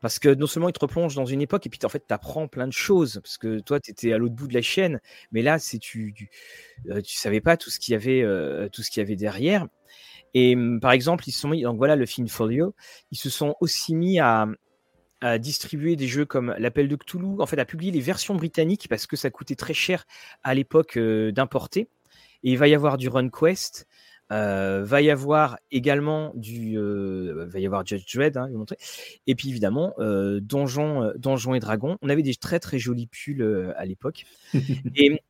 parce 0.00 0.18
que 0.18 0.28
non 0.34 0.46
seulement 0.46 0.68
il 0.68 0.72
te 0.72 0.80
replonge 0.80 1.14
dans 1.14 1.26
une 1.26 1.40
époque, 1.40 1.66
et 1.66 1.70
puis 1.70 1.80
en 1.84 1.88
fait, 1.88 2.04
tu 2.06 2.14
apprends 2.14 2.48
plein 2.48 2.66
de 2.66 2.72
choses. 2.72 3.20
Parce 3.22 3.38
que 3.38 3.60
toi, 3.60 3.80
tu 3.80 3.90
étais 3.90 4.12
à 4.12 4.18
l'autre 4.18 4.34
bout 4.34 4.48
de 4.48 4.54
la 4.54 4.62
chaîne, 4.62 5.00
mais 5.32 5.42
là, 5.42 5.58
c'est 5.58 5.78
tu, 5.78 6.14
euh, 6.90 7.00
tu, 7.00 7.16
savais 7.16 7.40
pas 7.40 7.56
tout 7.56 7.70
ce 7.70 7.78
qu'il 7.78 7.92
y 7.92 7.96
avait, 7.96 8.22
euh, 8.22 8.68
y 8.96 9.00
avait 9.00 9.16
derrière. 9.16 9.66
Et 10.34 10.54
mmh, 10.54 10.80
par 10.80 10.92
exemple, 10.92 11.24
ils 11.26 11.32
se 11.32 11.40
sont 11.40 11.48
mis, 11.48 11.62
donc 11.62 11.78
voilà 11.78 11.96
le 11.96 12.06
film 12.06 12.28
Folio, 12.28 12.74
ils 13.10 13.18
se 13.18 13.30
sont 13.30 13.54
aussi 13.60 13.94
mis 13.94 14.20
à, 14.20 14.46
à 15.20 15.38
distribuer 15.38 15.96
des 15.96 16.06
jeux 16.06 16.26
comme 16.26 16.54
l'appel 16.58 16.88
de 16.88 16.96
Cthulhu, 16.96 17.40
en 17.40 17.46
fait, 17.46 17.58
à 17.58 17.64
publier 17.64 17.92
les 17.92 18.00
versions 18.00 18.34
britanniques 18.34 18.86
parce 18.88 19.06
que 19.06 19.16
ça 19.16 19.30
coûtait 19.30 19.54
très 19.54 19.74
cher 19.74 20.04
à 20.42 20.54
l'époque 20.54 20.96
euh, 20.96 21.32
d'importer. 21.32 21.88
Et 22.42 22.52
il 22.52 22.58
va 22.58 22.68
y 22.68 22.74
avoir 22.74 22.98
du 22.98 23.08
Run 23.08 23.30
Quest, 23.30 23.86
euh, 24.32 24.82
va 24.84 25.02
y 25.02 25.10
avoir 25.10 25.58
également 25.70 26.32
du, 26.34 26.76
euh, 26.78 27.46
va 27.48 27.60
y 27.60 27.66
avoir 27.66 27.86
Judge 27.86 28.12
Dredd, 28.12 28.36
hein, 28.36 28.48
montrer. 28.48 28.76
Et 29.26 29.34
puis 29.34 29.50
évidemment, 29.50 29.94
euh, 29.98 30.40
Donjons, 30.40 31.12
Donjons 31.16 31.54
et 31.54 31.60
Dragons. 31.60 31.96
On 32.02 32.08
avait 32.08 32.22
des 32.22 32.34
très 32.34 32.58
très 32.58 32.78
jolis 32.78 33.06
pulls 33.06 33.72
à 33.76 33.84
l'époque. 33.84 34.24
et 34.96 35.22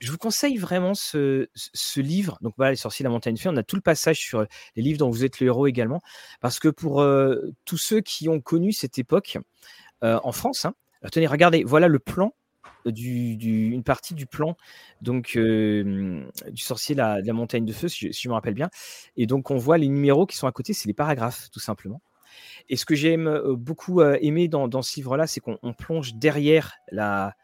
je 0.00 0.10
vous 0.10 0.18
conseille 0.18 0.56
vraiment 0.56 0.94
ce, 0.94 1.48
ce, 1.54 2.00
livre. 2.00 2.38
Donc 2.40 2.54
voilà, 2.56 2.72
Les 2.72 2.76
Sorciers 2.76 3.02
de 3.02 3.08
la 3.08 3.12
Montagne 3.12 3.36
Fée. 3.36 3.48
On 3.48 3.56
a 3.56 3.62
tout 3.62 3.76
le 3.76 3.82
passage 3.82 4.18
sur 4.18 4.46
les 4.76 4.82
livres 4.82 4.98
dont 4.98 5.10
vous 5.10 5.24
êtes 5.24 5.40
le 5.40 5.46
héros 5.46 5.66
également, 5.66 6.00
parce 6.40 6.58
que 6.58 6.68
pour 6.68 7.06
tous 7.64 7.78
ceux 7.78 8.00
qui 8.00 8.28
ont 8.28 8.40
connu 8.40 8.72
cette 8.72 8.98
époque 8.98 9.38
en 10.02 10.32
France, 10.32 10.66
hein, 10.66 10.74
tenez, 11.10 11.26
regardez, 11.26 11.64
voilà 11.64 11.88
le 11.88 11.98
plan 11.98 12.34
du, 12.86 13.70
une 13.70 13.82
partie 13.82 14.14
du 14.14 14.26
plan 14.26 14.56
donc 15.00 15.36
euh, 15.36 16.24
du 16.50 16.62
sorcier 16.62 16.94
la, 16.94 17.22
de 17.22 17.26
la, 17.26 17.32
montagne 17.32 17.64
de 17.64 17.72
feu, 17.72 17.88
si 17.88 18.12
je, 18.12 18.28
me 18.28 18.34
rappelle 18.34 18.54
bien. 18.54 18.70
Et 19.16 19.26
donc 19.26 19.50
on 19.50 19.56
voit 19.56 19.78
les 19.78 19.88
numéros 19.88 20.26
qui 20.26 20.36
sont 20.36 20.46
à 20.46 20.52
côté, 20.52 20.72
c'est 20.72 20.88
les 20.88 20.94
paragraphes 20.94 21.50
tout 21.50 21.60
simplement. 21.60 22.00
Et 22.68 22.76
ce 22.76 22.84
que 22.84 22.94
j'aime 22.94 23.28
euh, 23.28 23.54
beaucoup 23.56 24.00
euh, 24.00 24.16
aimer 24.20 24.48
dans, 24.48 24.68
dans 24.68 24.82
ce 24.82 24.96
livre-là, 24.96 25.26
c'est 25.26 25.40
qu'on 25.40 25.72
plonge 25.72 26.14
derrière 26.14 26.74
la, 26.90 27.34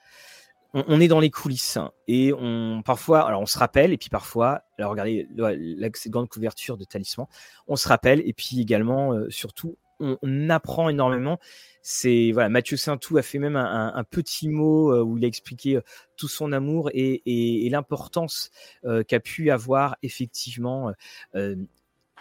on, 0.72 1.00
est 1.00 1.08
dans 1.08 1.20
les 1.20 1.30
coulisses 1.30 1.76
hein, 1.76 1.90
et 2.08 2.32
on 2.32 2.82
parfois, 2.84 3.26
alors 3.26 3.40
on 3.40 3.46
se 3.46 3.58
rappelle 3.58 3.92
et 3.92 3.98
puis 3.98 4.08
parfois, 4.08 4.62
alors 4.78 4.92
regardez 4.92 5.28
la, 5.36 5.88
cette 5.94 6.12
grande 6.12 6.28
couverture 6.28 6.76
de 6.76 6.84
Talisman, 6.84 7.26
on 7.66 7.76
se 7.76 7.88
rappelle 7.88 8.20
et 8.24 8.32
puis 8.32 8.60
également 8.60 9.14
surtout 9.28 9.76
on, 10.00 10.50
apprend 10.50 10.88
énormément 10.88 11.38
c'est 11.82 12.30
voilà, 12.32 12.48
Mathieu 12.48 12.76
Saintou 12.76 13.16
a 13.16 13.22
fait 13.22 13.38
même 13.38 13.56
un, 13.56 14.04
petit 14.04 14.48
mot 14.48 14.92
euh, 14.92 15.02
où 15.02 15.16
il 15.16 15.24
a 15.24 15.28
expliqué 15.28 15.76
euh, 15.76 15.80
tout 16.16 16.28
son 16.28 16.52
amour 16.52 16.90
et, 16.92 17.68
l'importance 17.70 18.50
euh, 18.84 19.02
qu'a 19.02 19.20
pu 19.20 19.50
avoir 19.50 19.96
effectivement 20.02 20.92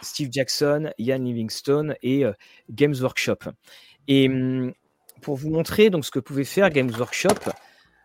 Steve 0.00 0.28
Jackson, 0.32 0.92
Ian 0.98 1.18
Livingstone 1.18 1.94
et 2.02 2.24
Games 2.70 2.94
Workshop. 3.00 3.50
Et 4.08 4.28
hum, 4.28 4.72
pour 5.20 5.36
vous 5.36 5.50
montrer 5.50 5.90
donc 5.90 6.04
ce 6.04 6.10
que 6.10 6.20
pouvait 6.20 6.44
faire 6.44 6.70
Games 6.70 6.92
Workshop, 6.96 7.50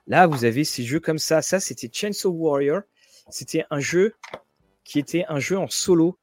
là 0.07 0.27
vous 0.27 0.43
avez 0.43 0.63
ces 0.63 0.83
jeux 0.83 0.99
comme 0.99 1.19
ça. 1.19 1.41
Ça 1.41 1.59
c'était 1.59 1.89
Chainsaw 1.91 2.31
Warrior. 2.31 2.81
C'était 3.29 3.65
un 3.69 3.79
jeu 3.79 4.13
qui 4.83 4.99
était 4.99 5.25
un 5.29 5.39
jeu 5.39 5.57
en 5.57 5.67
solo 5.67 6.19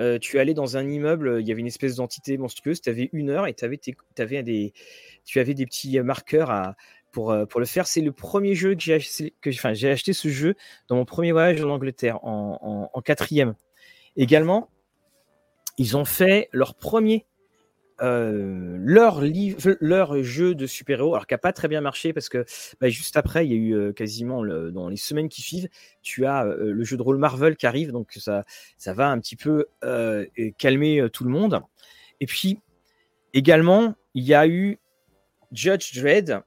euh, 0.00 0.18
tu 0.18 0.38
allais 0.38 0.54
dans 0.54 0.76
un 0.76 0.88
immeuble, 0.88 1.38
il 1.40 1.46
y 1.46 1.52
avait 1.52 1.60
une 1.60 1.66
espèce 1.66 1.96
d'entité 1.96 2.36
monstrueuse, 2.38 2.80
tu 2.80 2.90
avais 2.90 3.10
une 3.12 3.30
heure 3.30 3.46
et 3.46 3.54
avais 3.62 3.80
avais 4.18 4.42
des, 4.42 4.72
tu 5.24 5.40
avais 5.40 5.54
des 5.54 5.66
petits 5.66 6.00
marqueurs 6.00 6.50
à, 6.50 6.76
pour, 7.12 7.36
pour 7.48 7.60
le 7.60 7.66
faire. 7.66 7.86
C'est 7.86 8.00
le 8.00 8.12
premier 8.12 8.54
jeu 8.54 8.74
que 8.74 8.80
j'ai 8.80 8.94
acheté, 8.94 9.34
que, 9.40 9.50
enfin, 9.50 9.72
j'ai 9.72 9.90
acheté 9.90 10.12
ce 10.12 10.28
jeu 10.28 10.54
dans 10.88 10.96
mon 10.96 11.04
premier 11.04 11.32
voyage 11.32 11.62
en 11.62 11.70
Angleterre, 11.70 12.24
en, 12.24 12.58
en, 12.60 12.90
en 12.92 13.02
quatrième. 13.02 13.54
Également, 14.16 14.68
ils 15.78 15.96
ont 15.96 16.04
fait 16.04 16.48
leur 16.52 16.74
premier 16.74 17.26
euh, 18.02 18.76
leur, 18.80 19.20
livre, 19.20 19.76
leur 19.80 20.20
jeu 20.22 20.56
de 20.56 20.66
super-héros, 20.66 21.14
alors 21.14 21.26
qui 21.28 21.34
n'a 21.34 21.38
pas 21.38 21.52
très 21.52 21.68
bien 21.68 21.80
marché 21.80 22.12
parce 22.12 22.28
que 22.28 22.44
bah, 22.80 22.88
juste 22.88 23.16
après, 23.16 23.46
il 23.46 23.52
y 23.52 23.54
a 23.54 23.58
eu 23.58 23.74
euh, 23.74 23.92
quasiment 23.92 24.44
dans 24.44 24.88
les 24.88 24.96
semaines 24.96 25.28
qui 25.28 25.42
suivent, 25.42 25.68
tu 26.02 26.26
as 26.26 26.44
euh, 26.44 26.72
le 26.72 26.84
jeu 26.84 26.96
de 26.96 27.02
rôle 27.02 27.18
Marvel 27.18 27.56
qui 27.56 27.66
arrive, 27.66 27.92
donc 27.92 28.12
ça, 28.16 28.44
ça 28.78 28.94
va 28.94 29.08
un 29.08 29.20
petit 29.20 29.36
peu 29.36 29.66
calmer 30.58 31.06
tout 31.12 31.24
le 31.24 31.30
monde. 31.30 31.60
Et 32.20 32.26
puis 32.26 32.58
également, 33.32 33.94
il 34.14 34.24
y 34.24 34.34
a 34.34 34.46
eu 34.46 34.78
Judge 35.52 35.96
Dredd 35.96 36.40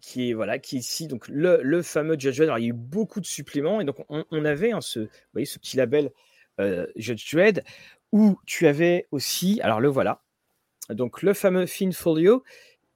qui 0.00 0.30
est 0.30 0.32
voilà, 0.34 0.58
qui 0.58 0.78
ici 0.78 1.08
donc 1.08 1.26
le, 1.28 1.82
fameux 1.82 2.16
Judge 2.18 2.36
Dredd. 2.36 2.50
Il 2.58 2.62
y 2.62 2.66
a 2.66 2.68
eu 2.68 2.72
beaucoup 2.72 3.20
de 3.20 3.26
suppléments 3.26 3.80
et 3.80 3.84
donc 3.84 3.96
on, 4.08 4.44
avait 4.44 4.72
hein, 4.72 4.80
ce, 4.80 5.08
voyez, 5.32 5.46
ce 5.46 5.58
petit 5.58 5.76
label 5.76 6.10
Judge 6.96 7.34
Dredd 7.34 7.64
où 8.12 8.38
tu 8.46 8.66
avais 8.66 9.06
aussi, 9.10 9.60
alors 9.62 9.80
le 9.80 9.88
voilà, 9.88 10.22
donc 10.94 11.22
le 11.22 11.34
fameux 11.34 11.66
Fin 11.66 11.90
Folio. 11.92 12.42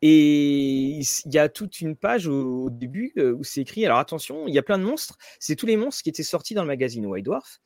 Et 0.03 0.99
il 0.99 1.33
y 1.33 1.39
a 1.39 1.49
toute 1.49 1.81
une 1.81 1.97
page 1.97 2.27
au, 2.27 2.69
début 2.69 3.13
euh, 3.17 3.33
où 3.33 3.43
c'est 3.43 3.63
écrit. 3.63 3.87
Alors 3.87 3.99
attention, 3.99 4.47
il 4.47 4.55
y 4.55 4.59
a 4.59 4.63
plein 4.63 4.79
de 4.79 4.85
monstres. 4.85 5.17
C'est 5.41 5.57
tous 5.57 5.67
les 5.67 5.79
monstres 5.79 6.03
qui 6.03 6.11
étaient 6.11 6.23
sortis 6.23 6.53
dans 6.53 6.63
le 6.63 6.69
magazine 6.69 7.07
White 7.07 7.25
Dwarf. 7.25 7.61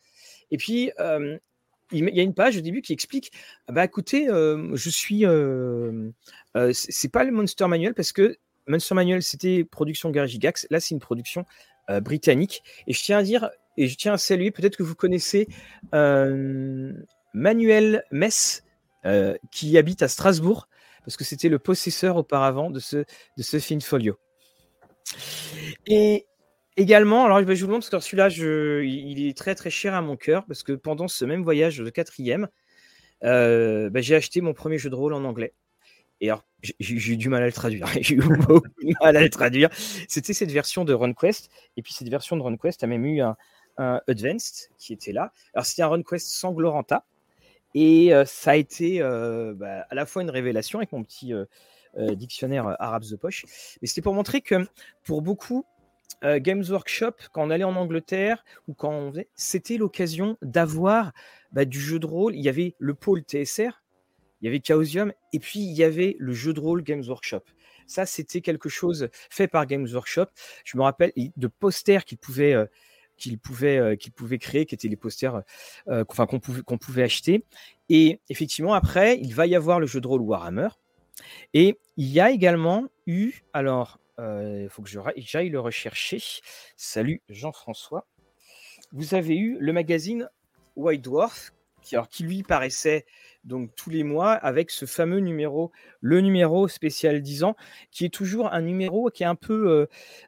Et 0.53 0.57
puis 0.57 0.93
euh, 1.01 1.37
il 1.91 2.09
y 2.15 2.21
a 2.21 2.23
une 2.23 2.35
page 2.35 2.57
au 2.57 2.61
début 2.61 2.83
qui 2.83 2.93
explique 2.93 3.33
bah 3.67 3.85
écoutez, 3.85 4.27
je 4.29 4.91
suis. 4.91 5.25
c'est 6.75 7.13
pas 7.13 7.25
le 7.25 7.33
Monster 7.33 7.67
Manual 7.67 7.95
parce 7.95 8.13
que 8.13 8.37
Monster 8.69 8.95
Manual, 8.95 9.23
c'était 9.23 9.65
production 9.65 10.11
Gary 10.11 10.29
Gigax. 10.29 10.67
Là, 10.71 10.81
c'est 10.81 10.95
une 10.95 11.01
production 11.01 11.45
euh, 11.91 12.01
britannique. 12.01 12.63
Et 12.87 12.93
je 12.93 13.03
tiens 13.03 13.19
à 13.19 13.23
dire, 13.23 13.51
et 13.77 13.89
je 13.89 13.97
tiens 13.97 14.13
à 14.15 14.19
saluer, 14.19 14.51
peut-être 14.51 14.77
que 14.77 14.83
vous 14.83 14.95
connaissez 14.95 15.49
euh, 15.95 16.93
Manuel 17.33 18.05
Mess, 18.11 18.63
euh, 18.63 18.68
qui 19.51 19.79
habite 19.79 20.03
à 20.03 20.09
Strasbourg, 20.09 20.69
parce 21.05 21.17
que 21.17 21.25
c'était 21.25 21.49
le 21.49 21.59
possesseur 21.59 22.17
auparavant 22.17 22.71
de 22.71 22.81
ce, 22.81 22.99
de 22.99 23.43
ce 23.43 23.59
film 23.59 23.81
folio. 23.81 24.19
Et 25.87 26.27
également, 26.77 27.25
alors 27.25 27.39
je 27.41 27.45
vous 27.45 27.67
le 27.67 27.73
montre 27.73 27.91
parce 27.91 28.05
que 28.05 28.11
celui-là, 28.11 28.29
il 28.85 29.27
est 29.27 29.37
très 29.37 29.55
très 29.55 29.71
cher 29.71 29.95
à 29.95 30.03
mon 30.03 30.17
cœur, 30.17 30.45
parce 30.47 30.63
que 30.63 30.73
pendant 30.73 31.09
ce 31.09 31.25
même 31.25 31.43
voyage 31.43 31.79
de 31.79 31.91
quatrième, 31.91 32.49
bah, 33.23 34.01
j'ai 34.01 34.15
acheté 34.15 34.41
mon 34.41 34.55
premier 34.55 34.79
jeu 34.79 34.91
de 34.91 34.95
rôle 34.95 35.15
en 35.15 35.25
anglais. 35.25 35.55
Et 36.21 36.31
alors, 36.31 36.45
j'ai 36.63 37.13
eu 37.13 37.17
du 37.17 37.29
mal 37.29 37.43
à 37.43 37.47
le 37.47 37.53
traduire. 37.53 37.87
j'ai 38.01 38.17
eu 38.17 38.21
beaucoup 38.21 38.69
de 38.83 38.95
mal 39.01 39.17
à 39.17 39.23
le 39.23 39.31
traduire. 39.31 39.69
C'était 40.09 40.33
cette 40.33 40.51
version 40.51 40.85
de 40.85 40.93
RunQuest. 40.93 41.51
Et 41.77 41.83
puis, 41.83 41.93
cette 41.93 42.09
version 42.09 42.37
de 42.37 42.43
RunQuest 42.43 42.83
a 42.83 42.87
même 42.87 43.05
eu 43.05 43.21
un, 43.21 43.37
Advanced 44.09 44.71
qui 44.77 44.93
était 44.93 45.13
là. 45.13 45.33
Alors, 45.55 45.65
c'était 45.65 45.83
un 45.83 45.89
RunQuest 45.89 46.27
sans 46.27 46.53
Gloranta. 46.53 47.05
Et 47.75 48.13
ça 48.27 48.53
a 48.53 48.57
été 48.57 49.01
bah, 49.01 49.87
à 49.89 49.95
la 49.95 50.07
fois 50.07 50.23
une 50.23 50.31
révélation 50.31 50.79
avec 50.79 50.93
mon 50.93 51.05
petit 51.05 51.33
dictionnaire 51.97 52.77
arabe 52.81 53.05
The 53.05 53.17
Poche. 53.17 53.45
Mais 53.81 53.89
c'était 53.89 54.03
pour 54.03 54.15
montrer 54.15 54.41
que 54.41 54.67
pour 55.05 55.23
beaucoup, 55.23 55.65
Games 56.23 56.65
Workshop, 56.69 57.13
quand 57.33 57.47
on 57.47 57.51
allait 57.51 57.65
en 57.65 57.77
Angleterre 57.77 58.45
ou 58.67 58.75
quand 58.75 59.13
c'était 59.35 59.77
l'occasion 59.77 60.37
d'avoir 60.43 61.13
bah, 61.53 61.65
du 61.65 61.81
jeu 61.81 61.99
de 61.99 62.07
rôle. 62.07 62.35
Il 62.35 62.43
y 62.43 62.49
avait 62.49 62.75
le 62.79 62.95
pôle 62.95 63.23
TSR, 63.23 63.83
il 64.41 64.45
y 64.45 64.49
avait 64.49 64.61
Chaosium, 64.63 65.13
et 65.33 65.39
puis 65.39 65.61
il 65.61 65.73
y 65.73 65.85
avait 65.85 66.17
le 66.19 66.33
jeu 66.33 66.53
de 66.53 66.61
rôle 66.61 66.83
Games 66.83 67.05
Workshop. 67.07 67.43
Ça, 67.87 68.05
c'était 68.05 68.43
quelque 68.43 68.69
chose 68.69 69.09
fait 69.31 69.49
par 69.49 69.67
Games 69.67 69.89
Workshop. 69.91 70.27
Je 70.65 70.77
me 70.77 70.83
rappelle 70.83 71.13
de 71.17 71.47
posters 71.47 72.05
qu'ils 72.05 72.19
pouvaient, 72.19 72.55
euh, 73.63 73.97
qu'ils 73.97 74.13
pouvaient 74.13 74.39
créer, 74.39 74.67
qui 74.67 74.75
étaient 74.75 74.89
les 74.89 74.97
posters 74.97 75.43
euh, 75.89 76.05
enfin, 76.09 76.27
qu'on 76.27 76.41
pouvait, 76.41 76.63
qu'on 76.63 76.79
pouvait 76.79 77.03
acheter. 77.03 77.45
Et 77.89 78.21
effectivement, 78.29 78.75
après, 78.75 79.19
il 79.19 79.35
va 79.35 79.47
y 79.47 79.55
avoir 79.55 79.81
le 79.81 79.87
jeu 79.87 80.01
de 80.01 80.07
rôle 80.07 80.21
Warhammer. 80.21 80.69
Et 81.55 81.79
il 81.97 82.07
y 82.07 82.21
a 82.21 82.31
également 82.31 82.87
eu, 83.07 83.43
alors, 83.53 83.99
il 84.19 84.69
faut 84.71 84.83
que 84.83 84.91
j'aille 85.17 85.49
le 85.49 85.61
rechercher. 85.61 86.21
Salut 86.77 87.23
Jean-François. 87.29 88.07
Vous 88.93 89.15
avez 89.15 89.37
eu 89.37 89.57
le 89.61 89.73
magazine 89.73 90.29
White 90.77 91.03
Dwarf, 91.03 91.53
qui, 91.89 91.97
alors, 91.97 92.09
qui 92.09 92.23
lui 92.23 92.43
paraissait 92.43 93.07
donc 93.45 93.75
tous 93.75 93.89
les 93.89 94.03
mois 94.03 94.33
avec 94.33 94.71
ce 94.71 94.85
fameux 94.85 95.21
numéro, 95.21 95.73
le 96.01 96.21
numéro 96.21 96.69
spécial 96.69 97.23
10 97.23 97.45
ans, 97.45 97.57
qui 97.91 98.05
est 98.05 98.13
toujours 98.13 98.53
un 98.53 98.61
numéro 98.61 99.11
qui 99.11 99.23
est 99.23 99.27
un 99.27 99.35
peu, 99.35 99.71
euh, 99.71 99.87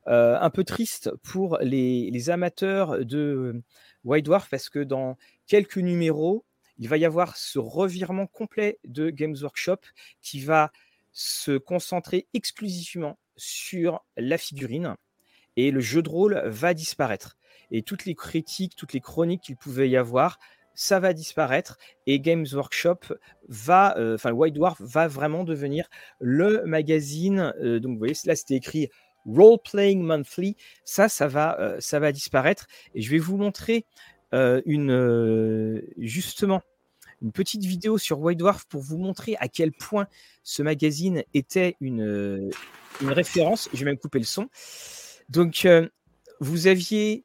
euh, 0.09 0.39
un 0.41 0.49
peu 0.49 0.65
triste 0.65 1.11
pour 1.23 1.59
les, 1.61 2.31
amateurs 2.31 3.05
de 3.05 3.63
White 4.05 4.25
Dwarf 4.25 4.49
parce 4.49 4.69
que 4.69 4.79
dans 4.79 5.17
quelques 5.47 5.77
numéros, 5.77 6.45
il 6.79 6.89
va 6.89 6.97
y 6.97 7.05
avoir 7.05 7.37
ce 7.37 7.59
revirement 7.59 8.27
complet 8.27 8.79
de 8.85 9.11
Games 9.11 9.37
Workshop 9.41 9.81
qui 10.23 10.41
va 10.41 10.73
se 11.13 11.59
concentrer 11.59 12.27
exclusivement 12.33 13.19
sur 13.37 14.05
la 14.17 14.39
figurine 14.39 14.97
et 15.57 15.71
le 15.71 15.81
jeu 15.81 16.03
de 16.03 16.09
rôle 16.09 16.43
va 16.47 16.73
disparaître. 16.73 17.37
Et 17.71 17.83
toutes 17.83 18.05
les 18.05 18.15
critiques, 18.15 18.77
toutes 18.77 18.93
les 18.93 19.01
chroniques 19.01 19.43
qu'il 19.43 19.57
pouvait 19.57 19.89
y 19.89 19.97
avoir 19.97 20.39
ça 20.81 20.99
va 20.99 21.13
disparaître 21.13 21.77
et 22.07 22.21
Games 22.21 22.47
Workshop 22.51 23.01
va, 23.49 23.99
euh, 23.99 24.15
enfin 24.15 24.33
White 24.33 24.55
Dwarf 24.55 24.81
va 24.81 25.09
vraiment 25.09 25.45
devenir 25.45 25.91
le 26.21 26.63
magazine. 26.65 27.53
Euh, 27.61 27.81
donc 27.81 27.93
vous 27.93 27.99
voyez, 27.99 28.15
là 28.25 28.35
c'était 28.35 28.55
écrit 28.55 28.89
Role 29.27 29.59
Playing 29.63 30.03
Monthly. 30.03 30.57
Ça, 30.87 31.11
ça 31.11 31.29
va, 31.29 31.61
euh, 31.61 31.77
ça 31.81 32.01
va 32.01 32.13
disparaître 32.13 32.67
et 32.95 33.03
je 33.03 33.11
vais 33.11 33.19
vous 33.19 33.37
montrer 33.37 33.85
une 34.33 35.83
justement 35.99 36.63
une 37.21 37.33
petite 37.33 37.65
vidéo 37.65 37.99
sur 37.99 38.19
White 38.21 38.39
Dwarf 38.39 38.65
pour 38.65 38.81
vous 38.81 38.97
montrer 38.97 39.37
à 39.39 39.49
quel 39.49 39.73
point 39.73 40.07
ce 40.45 40.63
magazine 40.63 41.25
était 41.35 41.77
une, 41.81 42.51
une 43.03 43.11
référence. 43.11 43.69
Je 43.75 43.81
vais 43.81 43.87
même 43.87 43.99
couper 43.99 44.21
le 44.21 44.25
son. 44.25 44.49
Donc, 45.29 45.67
vous 46.39 46.69
aviez 46.69 47.25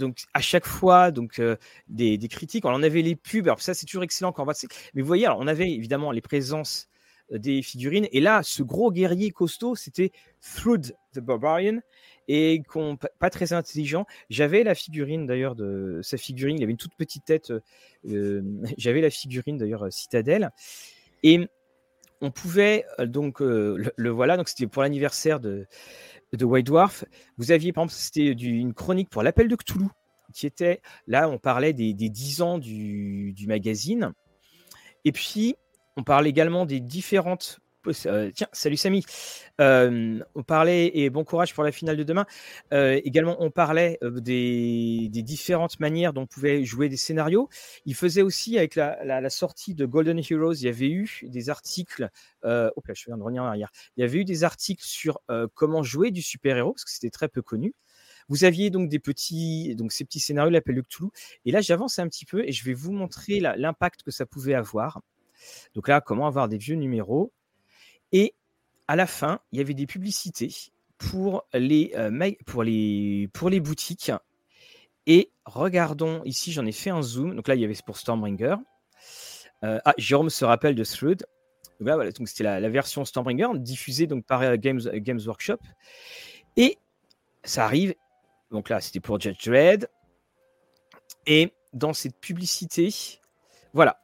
donc 0.00 0.24
à 0.34 0.40
chaque 0.40 0.66
fois 0.66 1.12
donc 1.12 1.38
euh, 1.38 1.56
des, 1.88 2.18
critiques. 2.28 2.64
on 2.64 2.70
en 2.70 2.82
avait 2.82 3.02
les 3.02 3.14
pubs. 3.14 3.46
Alors 3.46 3.60
ça 3.60 3.74
c'est 3.74 3.86
toujours 3.86 4.02
excellent 4.02 4.32
quand 4.32 4.42
on 4.42 4.46
va. 4.46 4.54
Mais 4.94 5.02
vous 5.02 5.06
voyez, 5.06 5.26
alors, 5.26 5.38
on 5.38 5.46
avait 5.46 5.70
évidemment 5.70 6.10
les 6.10 6.20
présences 6.20 6.88
euh, 7.32 7.38
des 7.38 7.62
figurines. 7.62 8.08
Et 8.10 8.20
là, 8.20 8.42
ce 8.42 8.62
gros 8.62 8.90
guerrier 8.90 9.30
costaud, 9.30 9.76
c'était 9.76 10.10
Thrud 10.40 10.96
the 11.12 11.20
Barbarian 11.20 11.80
et 12.26 12.62
pas 13.18 13.30
très 13.30 13.52
intelligent. 13.52 14.06
J'avais 14.28 14.62
la 14.64 14.74
figurine 14.74 15.26
d'ailleurs 15.26 15.54
de 15.54 16.00
sa 16.02 16.16
figurine. 16.16 16.56
Il 16.58 16.62
avait 16.62 16.72
une 16.72 16.78
toute 16.78 16.94
petite 16.96 17.24
tête. 17.24 17.52
Euh, 18.08 18.42
j'avais 18.78 19.00
la 19.00 19.10
figurine 19.10 19.58
d'ailleurs 19.58 19.92
Citadelle 19.92 20.50
et 21.22 21.48
on 22.22 22.30
pouvait 22.30 22.84
donc 22.98 23.40
le, 23.40 24.10
voilà. 24.10 24.36
Donc 24.36 24.48
c'était 24.48 24.66
pour 24.66 24.82
l'anniversaire 24.82 25.40
de 25.40 25.66
de 26.32 26.44
White 26.44 26.66
Dwarf, 26.66 27.04
vous 27.38 27.50
aviez, 27.50 27.72
par 27.72 27.84
exemple, 27.84 28.00
c'était 28.00 28.32
une 28.32 28.74
chronique 28.74 29.10
pour 29.10 29.22
l'appel 29.22 29.48
de 29.48 29.56
Cthulhu, 29.56 29.86
qui 30.32 30.46
était, 30.46 30.80
là, 31.06 31.28
on 31.28 31.38
parlait 31.38 31.72
des, 31.72 31.92
des 31.94 32.08
10 32.08 32.42
ans 32.42 32.58
du, 32.58 33.34
magazine. 33.46 34.12
Et 35.04 35.12
puis, 35.12 35.56
on 35.96 36.04
parlait 36.04 36.30
également 36.30 36.66
des 36.66 36.80
différentes 36.80 37.60
euh, 37.86 38.30
tiens, 38.34 38.48
salut 38.52 38.76
Samy. 38.76 39.04
Euh, 39.60 40.20
on 40.34 40.42
parlait, 40.42 40.90
et 40.94 41.10
bon 41.10 41.24
courage 41.24 41.54
pour 41.54 41.64
la 41.64 41.72
finale 41.72 41.96
de 41.96 42.02
demain. 42.02 42.26
Euh, 42.72 43.00
également, 43.04 43.36
on 43.40 43.50
parlait 43.50 43.98
des, 44.02 45.08
différentes 45.12 45.80
manières 45.80 46.12
dont 46.12 46.22
on 46.22 46.26
pouvait 46.26 46.64
jouer 46.64 46.88
des 46.88 46.96
scénarios. 46.96 47.48
Il 47.86 47.94
faisait 47.94 48.22
aussi, 48.22 48.58
avec 48.58 48.74
la, 48.74 49.30
sortie 49.30 49.74
de 49.74 49.86
Golden 49.86 50.18
Heroes, 50.18 50.54
il 50.54 50.64
y 50.64 50.68
avait 50.68 50.90
eu 50.90 51.20
des 51.22 51.50
articles. 51.50 52.08
oh 52.44 52.48
là, 52.48 52.94
je 52.94 53.04
viens 53.06 53.16
de 53.16 53.22
revenir 53.22 53.42
en 53.42 53.46
arrière. 53.46 53.70
Il 53.96 54.00
y 54.00 54.04
avait 54.04 54.18
eu 54.18 54.24
des 54.24 54.44
articles 54.44 54.84
sur 54.84 55.20
comment 55.54 55.82
jouer 55.82 56.10
du 56.10 56.22
super-héros, 56.22 56.72
parce 56.72 56.84
que 56.84 56.90
c'était 56.90 57.10
très 57.10 57.28
peu 57.28 57.42
connu. 57.42 57.74
Vous 58.28 58.44
aviez 58.44 58.70
donc 58.70 58.88
des 58.88 59.00
petits, 59.00 59.74
donc 59.74 59.92
ces 59.92 60.04
petits 60.04 60.20
scénarios, 60.20 60.50
l'appel 60.50 60.80
Cthulhu. 60.82 61.10
Et 61.44 61.50
là, 61.50 61.60
j'avance 61.60 61.98
un 61.98 62.08
petit 62.08 62.24
peu 62.24 62.44
et 62.46 62.52
je 62.52 62.64
vais 62.64 62.74
vous 62.74 62.92
montrer 62.92 63.40
l'impact 63.40 64.02
que 64.02 64.10
ça 64.10 64.24
pouvait 64.26 64.54
avoir. 64.54 65.00
Donc 65.74 65.88
là, 65.88 66.00
comment 66.00 66.26
avoir 66.26 66.48
des 66.48 66.58
vieux 66.58 66.76
numéros. 66.76 67.32
Et 68.12 68.34
à 68.88 68.96
la 68.96 69.06
fin, 69.06 69.40
il 69.52 69.58
y 69.58 69.62
avait 69.62 69.74
des 69.74 69.86
publicités 69.86 70.52
pour 70.98 71.46
les, 71.54 71.92
euh, 71.96 72.30
pour 72.46 72.62
les, 72.62 73.28
pour 73.32 73.50
les 73.50 73.60
boutiques. 73.60 74.12
Et 75.06 75.30
regardons, 75.44 76.22
ici 76.24 76.52
j'en 76.52 76.66
ai 76.66 76.72
fait 76.72 76.90
un 76.90 77.02
zoom. 77.02 77.34
Donc 77.34 77.48
là, 77.48 77.54
il 77.54 77.60
y 77.60 77.64
avait 77.64 77.76
pour 77.84 77.96
Stormbringer. 77.96 78.56
Euh, 79.64 79.78
ah, 79.84 79.94
Jérôme 79.98 80.30
se 80.30 80.44
rappelle 80.44 80.74
de 80.74 80.84
Thread. 80.84 81.26
voilà, 81.80 82.10
donc 82.12 82.28
c'était 82.28 82.44
la, 82.44 82.68
version 82.68 83.04
Stormbringer 83.04 83.48
diffusée 83.56 84.06
donc 84.06 84.24
par 84.24 84.42
euh, 84.42 84.56
Games, 84.56 84.80
Games 84.94 85.20
Workshop. 85.24 85.58
Et 86.56 86.78
ça 87.44 87.64
arrive. 87.64 87.94
Donc 88.50 88.68
là, 88.68 88.80
c'était 88.80 89.00
pour 89.00 89.20
Judge 89.20 89.46
Dredd. 89.46 89.88
Et 91.26 91.52
dans 91.72 91.92
cette 91.92 92.16
publicité, 92.16 92.92
voilà. 93.72 94.00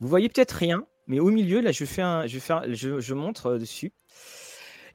Vous 0.00 0.08
voyez 0.08 0.28
peut-être 0.28 0.52
rien, 0.52 0.86
mais 1.08 1.20
au 1.20 1.30
milieu, 1.30 1.60
là, 1.60 1.72
je, 1.72 1.84
fais 1.86 2.02
un, 2.02 2.26
je, 2.26 2.38
fais 2.38 2.54
je, 2.74 3.14
montre 3.14 3.46
euh, 3.46 3.58
dessus. 3.58 3.92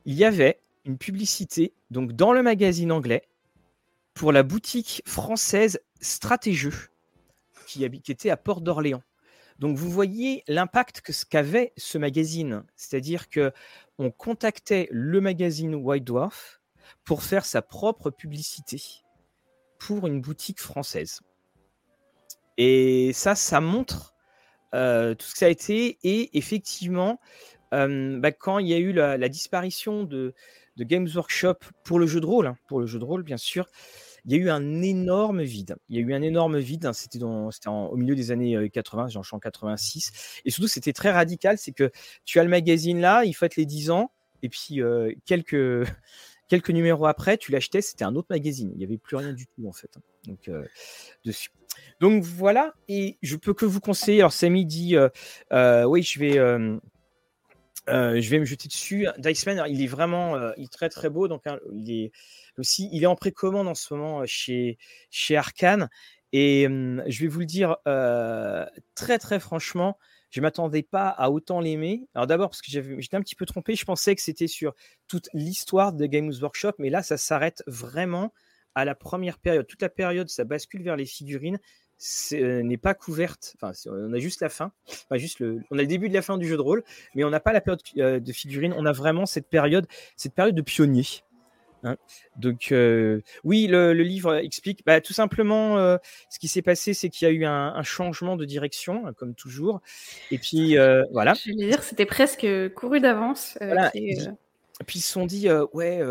Il 0.06 0.14
y 0.14 0.24
avait 0.24 0.62
une 0.86 0.98
publicité 0.98 1.74
donc 1.90 2.14
dans 2.14 2.34
le 2.34 2.44
magazine 2.44 2.92
anglais 2.92 3.24
pour 4.14 4.32
la 4.32 4.44
boutique 4.44 5.02
française 5.06 5.82
Stratégeux 6.02 6.90
qui, 7.66 7.90
qui 8.02 8.12
était 8.12 8.30
à 8.30 8.38
Port 8.38 8.62
d'Orléans. 8.62 9.02
Donc 9.60 9.78
vous 9.78 9.90
voyez 9.90 10.44
l'impact 10.48 11.02
que 11.02 11.14
ce 11.14 11.26
qu'avait 11.26 11.74
ce 11.78 11.98
magazine, 11.98 12.64
c'est-à-dire 12.76 13.30
que 13.30 13.52
on 13.98 14.12
contactait 14.12 14.88
le 14.92 15.22
magazine 15.22 15.76
White 15.76 16.04
Dwarf 16.04 16.62
pour 17.06 17.24
faire 17.24 17.46
sa 17.46 17.62
propre 17.62 18.10
publicité 18.10 18.82
pour 19.80 20.08
une 20.08 20.22
boutique 20.22 20.60
française. 20.60 21.22
Et 22.58 23.12
ça, 23.14 23.36
ça 23.36 23.62
montre 23.62 24.13
euh, 24.74 25.16
tout 25.16 25.26
ce 25.26 25.34
que 25.34 25.40
ça 25.40 25.46
a 25.46 25.50
été. 25.50 25.98
Et 26.04 26.38
effectivement, 26.38 27.20
bah, 27.72 28.32
quand 28.32 28.60
il 28.60 28.68
y 28.68 28.74
a 28.74 28.78
eu 28.78 28.94
la, 28.94 29.30
disparition 29.30 30.04
de, 30.04 30.34
Games 30.78 31.08
Workshop 31.14 31.56
pour 31.84 32.00
le 32.00 32.08
jeu 32.08 32.20
de 32.20 32.26
rôle, 32.26 32.48
hein, 32.48 32.58
pour 32.68 32.80
le 32.80 32.86
jeu 32.86 33.00
de 33.00 33.04
rôle 33.04 33.24
bien 33.24 33.38
sûr, 33.38 33.68
il 34.26 34.32
y 34.32 34.36
a 34.36 34.38
eu 34.38 34.50
un 34.50 34.82
énorme 34.82 35.42
vide. 35.42 35.76
Il 35.90 35.98
y 35.98 36.00
a 36.00 36.02
eu 36.02 36.14
un 36.14 36.22
énorme 36.22 36.58
vide. 36.58 36.86
Hein, 36.86 36.94
c'était 36.94 37.20
au 37.24 37.96
milieu 37.96 38.16
des 38.16 38.32
années 38.32 38.70
80, 38.70 39.10
j'en 39.10 39.24
suis 39.24 39.36
en 39.36 39.40
86. 39.40 40.42
Et 40.46 40.52
surtout, 40.52 40.68
c'était 40.68 40.94
très 40.94 41.12
radical. 41.12 41.58
C'est 41.58 41.74
que 41.74 41.92
tu 42.24 42.40
as 42.40 42.44
le 42.44 42.50
magazine 42.50 43.02
là, 43.02 43.26
il 43.26 43.34
fête 43.34 43.58
les 43.58 43.66
10 43.66 43.90
ans. 43.92 44.12
Et 44.42 44.50
puis, 44.50 44.82
quelques, 45.26 45.86
quelques 46.48 46.70
numéros 46.70 47.06
après, 47.06 47.38
tu 47.38 47.52
l'achetais, 47.52 47.82
c'était 47.82 48.06
un 48.06 48.16
autre 48.16 48.28
magazine. 48.30 48.72
Il 48.74 48.78
n'y 48.78 48.86
avait 48.86 48.98
plus 48.98 49.18
rien 49.18 49.34
du 49.34 49.46
tout, 49.48 49.68
en 49.68 49.74
fait. 49.74 49.90
Hein, 49.98 50.02
donc, 50.26 50.50
dessus. 51.26 51.50
Donc 52.00 52.24
voilà, 52.24 52.74
et 52.88 53.18
je 53.22 53.36
peux 53.36 53.54
que 53.54 53.66
vous 53.66 53.80
conseiller. 53.80 54.20
Alors 54.20 54.34
Samy 54.34 54.66
dit, 54.66 54.96
oui, 55.52 56.04
je 56.04 56.20
vais, 56.20 56.34
je 57.88 58.30
vais 58.30 58.40
me 58.40 58.46
jeter 58.46 58.68
dessus. 58.68 59.08
Diceman, 59.18 59.66
il 59.70 59.82
est 59.82 59.88
vraiment, 59.88 60.38
très 60.72 60.90
très 60.90 61.10
beau. 61.10 61.28
Donc 61.28 61.48
hein, 61.48 61.60
il 61.72 62.12
est 63.04 63.06
en 63.06 63.16
précommande 63.16 63.68
en 63.68 63.76
ce 63.76 63.94
moment 63.94 64.26
chez 64.26 64.78
chez 65.10 65.38
Arkane. 65.38 65.90
Et 66.36 66.64
je 66.66 67.20
vais 67.22 67.28
vous 67.28 67.40
le 67.40 67.46
dire 67.46 67.78
très 68.96 69.20
très 69.20 69.40
franchement, 69.40 69.98
je 70.32 70.42
m'attendais 70.42 70.82
pas 70.82 71.10
à 71.10 71.30
autant 71.30 71.60
l'aimer. 71.62 72.08
Alors 72.16 72.26
d'abord 72.26 72.50
parce 72.50 72.64
que 72.64 72.72
j'étais 72.72 73.16
un 73.16 73.22
petit 73.22 73.36
peu 73.36 73.46
trompé, 73.46 73.76
je 73.76 73.86
pensais 73.86 74.16
que 74.16 74.22
c'était 74.22 74.48
sur 74.48 74.74
toute 75.08 75.30
l'histoire 75.34 75.94
de 75.94 76.08
Games 76.08 76.34
Workshop, 76.42 76.74
mais 76.80 76.90
là 76.90 77.04
ça 77.04 77.18
s'arrête 77.18 77.64
vraiment 77.68 78.34
à 78.76 78.86
la 78.86 78.96
première 78.96 79.38
période. 79.38 79.68
Toute 79.68 79.82
la 79.82 79.90
période, 79.90 80.30
ça 80.30 80.44
bascule 80.44 80.84
vers 80.84 80.96
les 80.96 81.06
figurines 81.06 81.60
n'est 82.32 82.78
pas 82.78 82.94
couverte. 82.94 83.56
Enfin, 83.62 83.72
on 83.90 84.14
a 84.14 84.20
juste 84.20 84.42
la 84.42 84.50
fin, 84.50 84.72
enfin, 84.88 85.18
juste 85.18 85.40
le, 85.40 85.62
on 85.72 85.78
a 85.78 85.82
le 85.82 85.88
début 85.88 86.10
de 86.10 86.14
la 86.14 86.22
fin 86.22 86.38
du 86.38 86.48
jeu 86.48 86.58
de 86.58 86.62
rôle, 86.62 86.84
mais 87.16 87.24
on 87.24 87.30
n'a 87.30 87.40
pas 87.40 87.54
la 87.54 87.62
période 87.62 87.82
de 87.96 88.34
figurines. 88.34 88.74
On 88.78 88.86
a 88.86 88.92
vraiment 88.92 89.26
cette 89.26 89.48
période, 89.48 89.88
cette 90.18 90.34
période 90.34 90.56
de 90.56 90.62
pionnier. 90.62 91.06
Hein. 91.86 91.98
Donc 92.38 92.72
euh, 92.72 93.22
oui, 93.44 93.68
le, 93.68 93.92
livre 93.94 94.36
explique 94.36 94.86
bah, 94.86 95.02
tout 95.02 95.12
simplement 95.12 95.78
euh, 95.78 95.98
ce 96.30 96.40
qui 96.40 96.48
s'est 96.48 96.62
passé, 96.62 96.94
c'est 96.94 97.10
qu'il 97.10 97.28
y 97.28 97.32
a 97.32 97.34
eu 97.34 97.46
un, 97.46 97.84
changement 97.84 98.38
de 98.38 98.46
direction, 98.46 99.08
hein, 99.08 99.14
comme 99.14 99.36
toujours. 99.36 99.82
Et 100.32 100.38
puis 100.38 100.78
euh, 100.78 101.04
voilà. 101.12 101.34
Je 101.34 101.52
dire, 101.52 101.84
c'était 101.84 102.06
presque 102.06 102.48
couru 102.76 103.00
d'avance. 103.00 103.58
et, 103.94 104.18
puis, 104.88 105.00
ils 105.00 105.02
se 105.02 105.12
sont 105.12 105.26
dit, 105.26 105.48
ouais, 105.74 106.02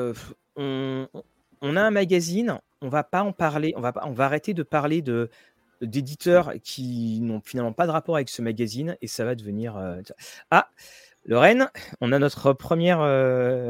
on, 0.56 1.08
on, 1.62 1.76
a 1.76 1.82
un 1.82 1.90
magazine, 1.90 2.58
on 2.82 2.88
va 2.88 3.04
pas 3.04 3.22
en 3.22 3.32
parler, 3.32 3.72
on 3.76 3.80
va, 3.80 3.92
on 4.04 4.12
va 4.12 4.26
arrêter 4.26 4.54
de 4.54 4.62
parler 4.62 5.02
de 5.02 5.30
d'éditeurs 5.80 6.52
qui 6.62 7.18
n'ont 7.20 7.40
finalement 7.44 7.72
pas 7.72 7.86
de 7.86 7.90
rapport 7.90 8.14
avec 8.14 8.28
ce 8.28 8.40
magazine 8.40 8.96
et 9.02 9.08
ça 9.08 9.24
va 9.24 9.34
devenir 9.34 9.74
ah 10.52 10.68
Lorraine, 11.24 11.70
on 12.00 12.12
a 12.12 12.20
notre 12.20 12.52
première 12.52 13.00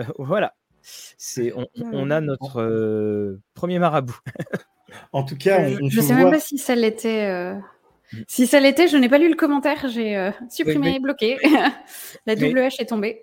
voilà 0.18 0.52
c'est 0.82 1.52
on, 1.54 2.10
a 2.10 2.20
notre 2.20 3.38
premier 3.54 3.78
marabout. 3.78 4.18
en 5.12 5.24
tout 5.24 5.36
cas, 5.36 5.68
je 5.68 5.82
ne 5.82 6.02
sais 6.02 6.14
même 6.14 6.30
pas 6.30 6.40
si 6.40 6.58
ça 6.58 6.74
l'était. 6.74 7.26
Euh, 7.26 7.54
mmh. 7.54 8.18
Si 8.26 8.46
ça 8.46 8.60
l'était, 8.60 8.88
je 8.88 8.96
n'ai 8.96 9.08
pas 9.08 9.18
lu 9.18 9.28
le 9.28 9.36
commentaire, 9.36 9.88
j'ai 9.88 10.16
euh, 10.16 10.30
supprimé, 10.50 10.96
et 10.96 11.00
bloqué. 11.00 11.38
La 12.26 12.36
double 12.36 12.58
H 12.58 12.80
est 12.80 12.86
tombée. 12.86 13.22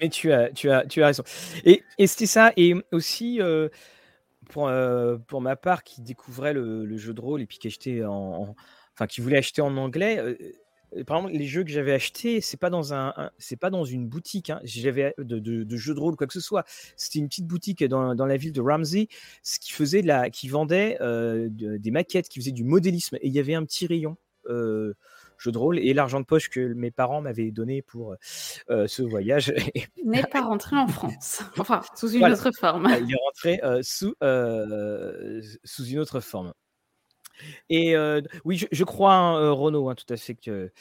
Mais, 0.00 0.08
tu, 0.08 0.32
as, 0.32 0.50
tu, 0.50 0.70
as, 0.70 0.84
tu 0.86 1.02
as 1.02 1.06
raison. 1.06 1.22
Et, 1.64 1.82
et 1.98 2.06
c'était 2.06 2.26
ça. 2.26 2.52
Et 2.56 2.74
aussi, 2.92 3.40
pour, 4.48 4.70
pour 5.26 5.40
ma 5.40 5.56
part, 5.56 5.84
qui 5.84 6.02
découvrait 6.02 6.52
le, 6.52 6.96
jeu 6.96 7.14
de 7.14 7.20
rôle 7.20 7.42
et 7.42 7.46
puis 7.46 7.58
qui 7.58 7.66
achetait 7.68 8.04
en, 8.04 8.54
enfin 8.94 9.06
qui 9.06 9.20
voulait 9.20 9.38
acheter 9.38 9.62
en 9.62 9.76
anglais, 9.76 10.36
par 11.06 11.18
exemple, 11.18 11.34
les 11.34 11.46
jeux 11.46 11.64
que 11.64 11.70
j'avais 11.70 11.92
achetés, 11.92 12.40
c'est 12.40 12.56
pas 12.56 12.70
dans 12.70 12.94
un, 12.94 13.12
c'est 13.38 13.56
pas 13.56 13.70
dans 13.70 13.84
une 13.84 14.08
boutique. 14.08 14.50
Hein. 14.50 14.60
J'avais 14.64 15.14
de, 15.18 15.76
jeux 15.76 15.94
de 15.94 16.00
rôle 16.00 16.16
quoi 16.16 16.26
que 16.26 16.32
ce 16.32 16.40
soit. 16.40 16.64
C'était 16.96 17.18
une 17.18 17.28
petite 17.28 17.46
boutique 17.46 17.84
dans, 17.84 18.14
dans, 18.14 18.26
la 18.26 18.36
ville 18.36 18.52
de 18.52 18.60
Ramsey, 18.60 19.08
ce 19.42 19.58
qui 19.58 19.72
faisait 19.72 20.02
la, 20.02 20.30
qui 20.30 20.48
vendait 20.48 20.96
euh, 21.00 21.48
des 21.50 21.90
maquettes, 21.90 22.28
qui 22.28 22.40
faisait 22.40 22.52
du 22.52 22.64
modélisme. 22.64 23.16
Et 23.16 23.26
il 23.28 23.32
y 23.32 23.38
avait 23.38 23.54
un 23.54 23.64
petit 23.64 23.86
rayon 23.86 24.16
euh, 25.36 25.40
jeux 25.40 25.52
de 25.52 25.58
rôle 25.58 25.78
et 25.78 25.94
l'argent 25.94 26.20
de 26.20 26.24
poche 26.24 26.48
que 26.48 26.72
mes 26.74 26.90
parents 26.90 27.20
m'avaient 27.20 27.50
donné 27.50 27.82
pour 27.82 28.14
euh, 28.70 28.86
ce 28.86 29.02
voyage. 29.02 29.52
N'est 30.04 30.22
pas 30.22 30.42
rentré 30.42 30.76
en 30.76 30.88
France. 30.88 31.42
Enfin, 31.58 31.80
sous 31.94 32.10
une 32.12 32.24
autre 32.24 32.50
forme. 32.58 32.88
Il 33.00 33.12
est 33.12 33.18
rentré 33.24 33.60
sous 33.82 34.14
sous 35.64 35.84
une 35.84 35.98
autre 35.98 36.20
forme. 36.20 36.52
Et 37.68 37.96
oui, 38.44 38.66
je, 38.70 38.84
crois, 38.84 39.14
hein, 39.14 39.50
Renaud, 39.50 39.88
hein, 39.88 39.94
tout 39.94 40.12
à 40.12 40.16
fait 40.16 40.34
que, 40.34 40.72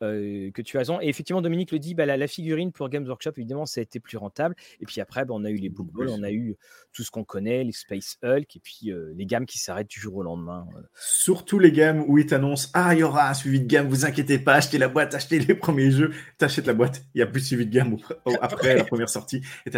que 0.00 0.62
tu 0.62 0.76
as 0.76 0.80
raison. 0.80 1.00
Et 1.00 1.08
effectivement, 1.08 1.42
Dominique 1.42 1.72
le 1.72 1.78
dit, 1.78 1.94
bah, 1.94 2.06
la, 2.06 2.26
figurine 2.26 2.72
pour 2.72 2.88
Games 2.88 3.06
Workshop, 3.06 3.32
évidemment, 3.36 3.66
ça 3.66 3.80
a 3.80 3.82
été 3.82 4.00
plus 4.00 4.16
rentable. 4.16 4.54
Et 4.80 4.86
puis 4.86 5.00
après, 5.00 5.24
bah, 5.24 5.34
on 5.36 5.44
a 5.44 5.50
eu 5.50 5.56
les 5.56 5.68
Blue 5.68 6.08
on 6.08 6.22
a 6.22 6.30
eu 6.30 6.56
tout 6.92 7.02
ce 7.02 7.10
qu'on 7.10 7.24
connaît, 7.24 7.64
les 7.64 7.72
Space 7.72 8.18
Hulk, 8.22 8.56
et 8.56 8.60
puis 8.60 8.92
les 9.14 9.26
gammes 9.26 9.46
qui 9.46 9.58
s'arrêtent 9.58 9.90
du 9.90 10.00
jour 10.00 10.16
au 10.16 10.22
lendemain. 10.22 10.66
Surtout 10.94 11.58
les 11.58 11.72
gammes 11.72 12.04
où 12.06 12.18
ils 12.18 12.26
t'annoncent 12.26 12.68
Ah, 12.74 12.94
il 12.94 13.00
y 13.00 13.02
aura 13.02 13.30
un 13.30 13.34
suivi 13.34 13.60
de 13.60 13.66
gamme, 13.66 13.88
vous 13.88 14.04
inquiétez 14.04 14.38
pas, 14.38 14.54
achetez 14.54 14.78
la 14.78 14.88
boîte, 14.88 15.14
achetez 15.14 15.38
les 15.38 15.54
premiers 15.54 15.90
jeux, 15.90 16.12
t'achètes 16.38 16.66
la 16.66 16.74
boîte, 16.74 17.02
il 17.14 17.18
n'y 17.18 17.22
a 17.22 17.26
plus 17.26 17.40
de 17.40 17.46
suivi 17.46 17.66
de 17.66 17.72
gamme 17.72 17.96
après 18.40 18.76
la 18.76 18.84
première 18.84 19.08
sortie. 19.08 19.42
Et 19.66 19.70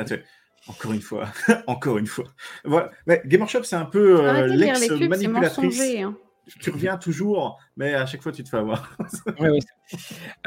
encore 0.69 0.93
une 0.93 1.01
fois, 1.01 1.29
encore 1.67 1.99
une 1.99 2.07
fois. 2.07 2.27
Voilà. 2.65 2.91
Mais 3.07 3.23
Game 3.27 3.41
Workshop, 3.41 3.65
c'est 3.65 3.77
un 3.77 3.85
peu 3.85 4.25
euh, 4.25 4.47
l'ex-manipulatrice. 4.47 5.81
Hein. 5.99 6.17
Tu 6.61 6.71
reviens 6.71 6.97
toujours, 6.97 7.61
mais 7.77 7.95
à 7.95 8.05
chaque 8.05 8.23
fois, 8.23 8.33
tu 8.33 8.43
te 8.43 8.49
fais 8.49 8.59
avoir. 8.59 8.97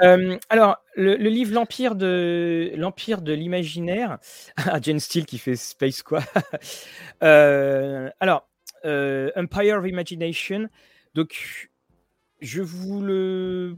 Euh, 0.01 0.39
alors, 0.49 0.77
le, 0.95 1.15
livre 1.17 1.53
L'Empire 1.53 1.93
de 1.93 2.71
l'Empire 2.75 3.21
de 3.21 3.31
l'imaginaire, 3.31 4.17
à 4.58 4.81
Jen 4.81 4.99
Steele 4.99 5.27
qui 5.27 5.38
fait 5.38 5.55
Space 5.55 6.01
quoi. 6.01 6.21
Euh, 7.23 8.10
alors, 8.19 8.49
Empire 8.84 9.77
of 9.77 9.88
Imagination. 9.88 10.67
Donc, 11.13 11.69
je 12.41 12.62
vous 12.63 13.01
le 13.01 13.77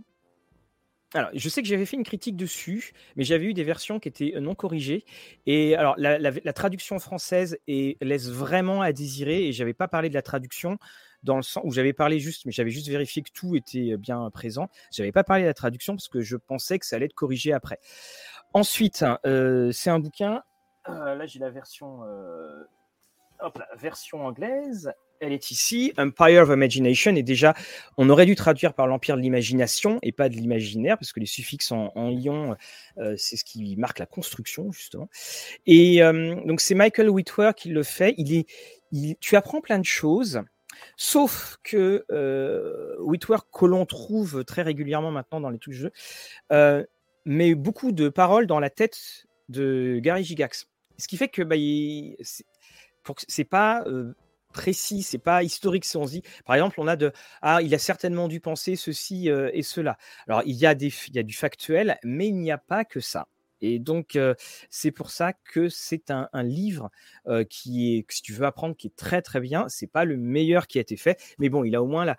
alors, 1.14 1.30
je 1.34 1.48
sais 1.48 1.62
que 1.62 1.68
j'avais 1.68 1.86
fait 1.86 1.96
une 1.96 2.04
critique 2.04 2.36
dessus, 2.36 2.92
mais 3.16 3.24
j'avais 3.24 3.46
eu 3.46 3.54
des 3.54 3.64
versions 3.64 4.00
qui 4.00 4.10
étaient 4.10 4.34
non 4.42 4.56
corrigées. 4.56 5.06
Et 5.46 5.76
alors, 5.76 5.96
la, 5.98 6.54
traduction 6.54 7.00
française 7.00 7.58
laisse 7.68 8.30
vraiment 8.30 8.82
à 8.82 8.92
désirer. 8.92 9.48
Et 9.48 9.54
j'avais 9.54 9.74
pas 9.74 9.88
parlé 9.88 10.10
de 10.10 10.14
la 10.14 10.22
traduction 10.22 10.78
dans 11.24 11.38
le 11.38 11.42
sens 11.42 11.64
où 11.66 11.72
j'avais 11.72 11.94
parlé 11.94 12.20
juste, 12.20 12.46
mais 12.46 12.52
j'avais 12.52 12.70
juste 12.70 12.88
vérifié 12.88 13.22
que 13.22 13.32
tout 13.32 13.56
était 13.56 13.98
bien 13.98 14.30
présent. 14.32 14.70
J'avais 14.92 15.12
pas 15.12 15.24
parlé 15.24 15.44
de 15.44 15.48
la 15.48 15.54
traduction 15.54 15.96
parce 15.96 16.08
que 16.08 16.22
je 16.22 16.38
pensais 16.38 16.80
que 16.80 16.86
ça 16.86 16.96
allait 16.96 17.06
être 17.06 17.14
corrigé 17.14 17.54
après. 17.54 17.80
Ensuite, 18.54 19.04
hein, 19.04 19.20
c'est 19.72 19.90
un 19.90 20.00
bouquin. 20.00 20.44
Euh, 20.90 21.16
là, 21.16 21.26
j'ai 21.26 21.40
la 21.40 21.50
version, 21.50 22.02
hop, 23.40 23.58
la 23.58 23.76
version 23.76 24.26
anglaise 24.26 24.92
elle 25.20 25.34
est 25.34 25.52
ici, 25.52 25.94
Empire 25.98 26.44
of 26.44 26.50
Imagination, 26.50 27.16
et 27.16 27.24
déjà, 27.24 27.56
on 27.98 28.10
aurait 28.10 28.26
dû 28.26 28.36
traduire 28.36 28.74
par 28.74 28.88
l'Empire 28.88 29.18
de 29.18 29.22
l'imagination 29.22 30.00
et 30.04 30.12
pas 30.12 30.30
de 30.30 30.36
l'imaginaire, 30.36 30.98
parce 30.98 31.12
que 31.12 31.20
les 31.20 31.26
suffixes 31.26 31.72
en, 31.72 32.10
ion, 32.10 32.56
euh, 32.98 33.16
c'est 33.18 33.36
ce 33.36 33.44
qui 33.44 33.76
marque 33.78 34.00
la 34.00 34.06
construction, 34.06 34.72
justement. 34.72 35.10
Et 35.66 36.02
donc, 36.46 36.62
c'est 36.62 36.76
Michael 36.76 37.10
Whitwer 37.10 37.52
qui 37.56 37.70
le 37.70 37.84
fait. 37.84 38.14
Il 38.18 38.34
est, 38.34 39.20
tu 39.20 39.36
apprends 39.36 39.62
plein 39.62 39.80
de 39.80 39.86
choses, 39.86 40.42
sauf 40.96 41.58
que 41.64 42.06
euh, 42.12 42.96
Whitwer, 43.00 43.38
que 43.52 43.66
l'on 43.66 43.86
trouve 43.86 44.44
très 44.46 44.62
régulièrement 44.62 45.12
maintenant 45.12 45.40
dans 45.40 45.50
les 45.50 45.60
trucs 45.60 45.74
de 45.74 45.80
jeu, 45.80 45.92
euh, 46.52 46.84
met 47.26 47.56
beaucoup 47.56 47.92
de 47.92 48.10
paroles 48.10 48.48
dans 48.48 48.60
la 48.60 48.70
tête 48.70 49.28
de 49.50 50.00
Gary 50.00 50.24
Gigax. 50.24 50.68
Ce 50.98 51.08
qui 51.08 51.18
fait 51.18 51.28
que 51.28 51.44
bah, 51.44 51.56
c'est 53.28 53.44
pas 53.44 53.84
précis, 54.58 55.04
c'est 55.04 55.20
pas 55.20 55.44
historique 55.44 55.86
si 55.86 55.98
on 55.98 56.06
se 56.06 56.12
dit. 56.12 56.24
Par 56.46 56.56
exemple, 56.56 56.80
on 56.80 56.88
a 56.88 56.96
de 56.96 57.12
ah, 57.42 57.62
il 57.62 57.74
a 57.76 57.78
certainement 57.78 58.28
dû 58.28 58.40
penser 58.40 58.76
ceci 58.76 59.30
euh, 59.30 59.50
et 59.54 59.64
cela. 59.64 59.98
Alors 60.28 60.42
il 60.46 60.58
il 60.58 60.62
y 60.62 60.66
a 61.20 61.24
du 61.24 61.34
factuel, 61.34 61.98
mais 62.04 62.28
il 62.28 62.38
n'y 62.38 62.52
a 62.52 62.58
pas 62.58 62.84
que 62.84 63.00
ça. 63.00 63.28
Et 63.62 63.80
donc, 63.80 64.18
c'est 64.70 64.92
pour 64.92 65.10
ça 65.10 65.34
que 65.34 65.70
c'est 65.70 66.12
un, 66.12 66.28
livre 66.44 66.90
qui 67.50 67.96
est, 67.96 68.06
si 68.10 68.22
tu 68.22 68.34
veux 68.34 68.46
apprendre, 68.46 68.76
qui 68.76 68.88
est 68.88 68.96
très 68.96 69.22
très 69.22 69.40
bien. 69.40 69.66
C'est 69.70 69.88
pas 69.88 70.06
le 70.06 70.18
meilleur 70.18 70.68
qui 70.68 70.78
a 70.78 70.82
été 70.82 70.98
fait, 70.98 71.20
mais 71.40 71.50
bon, 71.50 71.64
il 71.64 71.76
a 71.76 71.84
au 71.84 71.88
moins 71.88 72.06
la, 72.06 72.18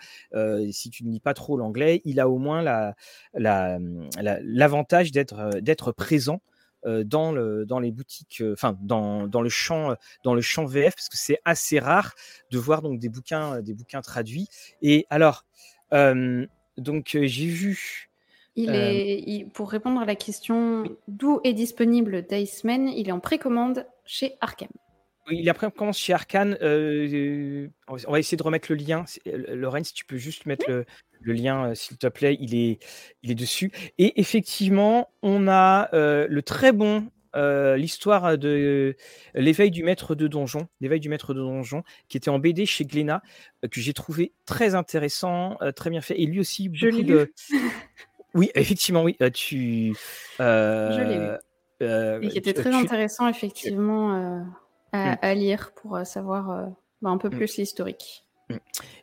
si 0.72 0.90
tu 0.90 1.04
ne 1.04 1.10
lis 1.10 1.20
pas 1.20 1.34
trop 1.34 1.56
l'anglais, 1.56 2.02
il 2.04 2.20
a 2.20 2.28
au 2.28 2.38
moins 2.38 2.62
la, 2.62 2.94
l'avantage 3.34 5.12
d'être 5.12 5.60
d'être 5.60 5.92
présent 5.92 6.40
dans, 6.84 7.32
le, 7.32 7.66
dans 7.66 7.80
les 7.80 7.90
boutiques, 7.90 8.42
enfin 8.52 8.76
dans, 8.80 9.26
dans, 9.26 9.42
le 9.42 9.48
champ, 9.48 9.94
dans 10.24 10.34
le 10.34 10.40
champ 10.40 10.64
VF, 10.64 10.94
parce 10.94 11.08
que 11.08 11.18
c'est 11.18 11.38
assez 11.44 11.78
rare 11.78 12.14
de 12.50 12.58
voir 12.58 12.82
donc 12.82 12.98
des 12.98 13.08
bouquins, 13.08 13.60
des 13.60 13.74
bouquins 13.74 14.00
traduits. 14.00 14.48
Et 14.82 15.06
alors, 15.10 15.44
donc 15.92 17.18
j'ai 17.20 17.46
vu. 17.46 18.07
Il 18.58 18.74
est, 18.74 19.46
pour 19.52 19.70
répondre 19.70 20.00
à 20.00 20.04
la 20.04 20.16
question 20.16 20.82
d'où 21.06 21.40
est 21.44 21.52
disponible 21.52 22.26
Diceman, 22.26 22.88
il 22.88 23.08
est 23.08 23.12
en 23.12 23.20
précommande 23.20 23.86
chez 24.04 24.34
Arkham. 24.40 24.68
Oui, 25.28 25.38
il 25.38 25.46
est 25.46 25.50
en 25.52 25.54
précommande 25.54 25.94
chez 25.94 26.12
Arkane. 26.12 26.58
on 26.60 28.10
va 28.12 28.18
essayer 28.18 28.36
de 28.36 28.42
remettre 28.42 28.72
le 28.72 28.76
lien. 28.76 29.04
Lorraine, 29.26 29.84
si 29.84 29.92
tu 29.92 30.04
peux 30.04 30.16
juste 30.16 30.46
mettre 30.46 30.68
le, 30.68 30.86
le 31.20 31.32
lien, 31.34 31.72
s'il 31.76 31.98
te 31.98 32.08
plaît, 32.08 32.36
il 32.40 32.56
est, 32.56 32.84
il 33.22 33.30
est 33.30 33.36
dessus. 33.36 33.70
Et 33.96 34.20
effectivement, 34.20 35.08
on 35.22 35.46
a 35.46 35.88
le 35.92 36.40
très 36.40 36.72
bon 36.72 37.06
l'histoire 37.76 38.38
de 38.38 38.96
l'éveil 39.34 39.70
du 39.70 39.84
maître 39.84 40.16
de 40.16 40.26
donjon, 40.26 40.66
l'éveil 40.80 40.98
du 40.98 41.08
maître 41.08 41.32
de 41.32 41.38
donjon, 41.38 41.84
qui 42.08 42.16
était 42.16 42.30
en 42.30 42.40
BD 42.40 42.66
chez 42.66 42.84
Glénat, 42.84 43.22
que 43.70 43.80
j'ai 43.80 43.92
trouvé 43.92 44.32
très 44.46 44.74
intéressant, 44.74 45.58
très 45.76 45.90
bien 45.90 46.00
fait, 46.00 46.20
et 46.20 46.26
lui 46.26 46.40
aussi 46.40 46.68
Je 46.72 46.88
beaucoup 46.88 47.04
de. 47.04 47.32
Oui, 48.34 48.50
effectivement, 48.54 49.02
oui. 49.02 49.16
Tu. 49.34 49.94
Je 50.38 51.02
l'ai 51.02 51.18
lu. 51.18 51.26
euh, 51.82 52.20
Et 52.20 52.28
qui 52.28 52.38
était 52.38 52.52
très 52.54 52.70
tu- 52.70 52.76
intéressant, 52.76 53.28
effectivement, 53.28 54.14
euh, 54.14 54.40
à, 54.92 55.12
Mm. 55.12 55.18
à 55.22 55.34
lire 55.34 55.72
pour 55.74 55.96
euh, 55.96 56.04
savoir 56.04 56.50
euh, 56.50 56.66
bah, 57.02 57.10
un 57.10 57.18
peu 57.18 57.28
Mm. 57.28 57.36
plus 57.36 57.56
l'historique. 57.56 58.24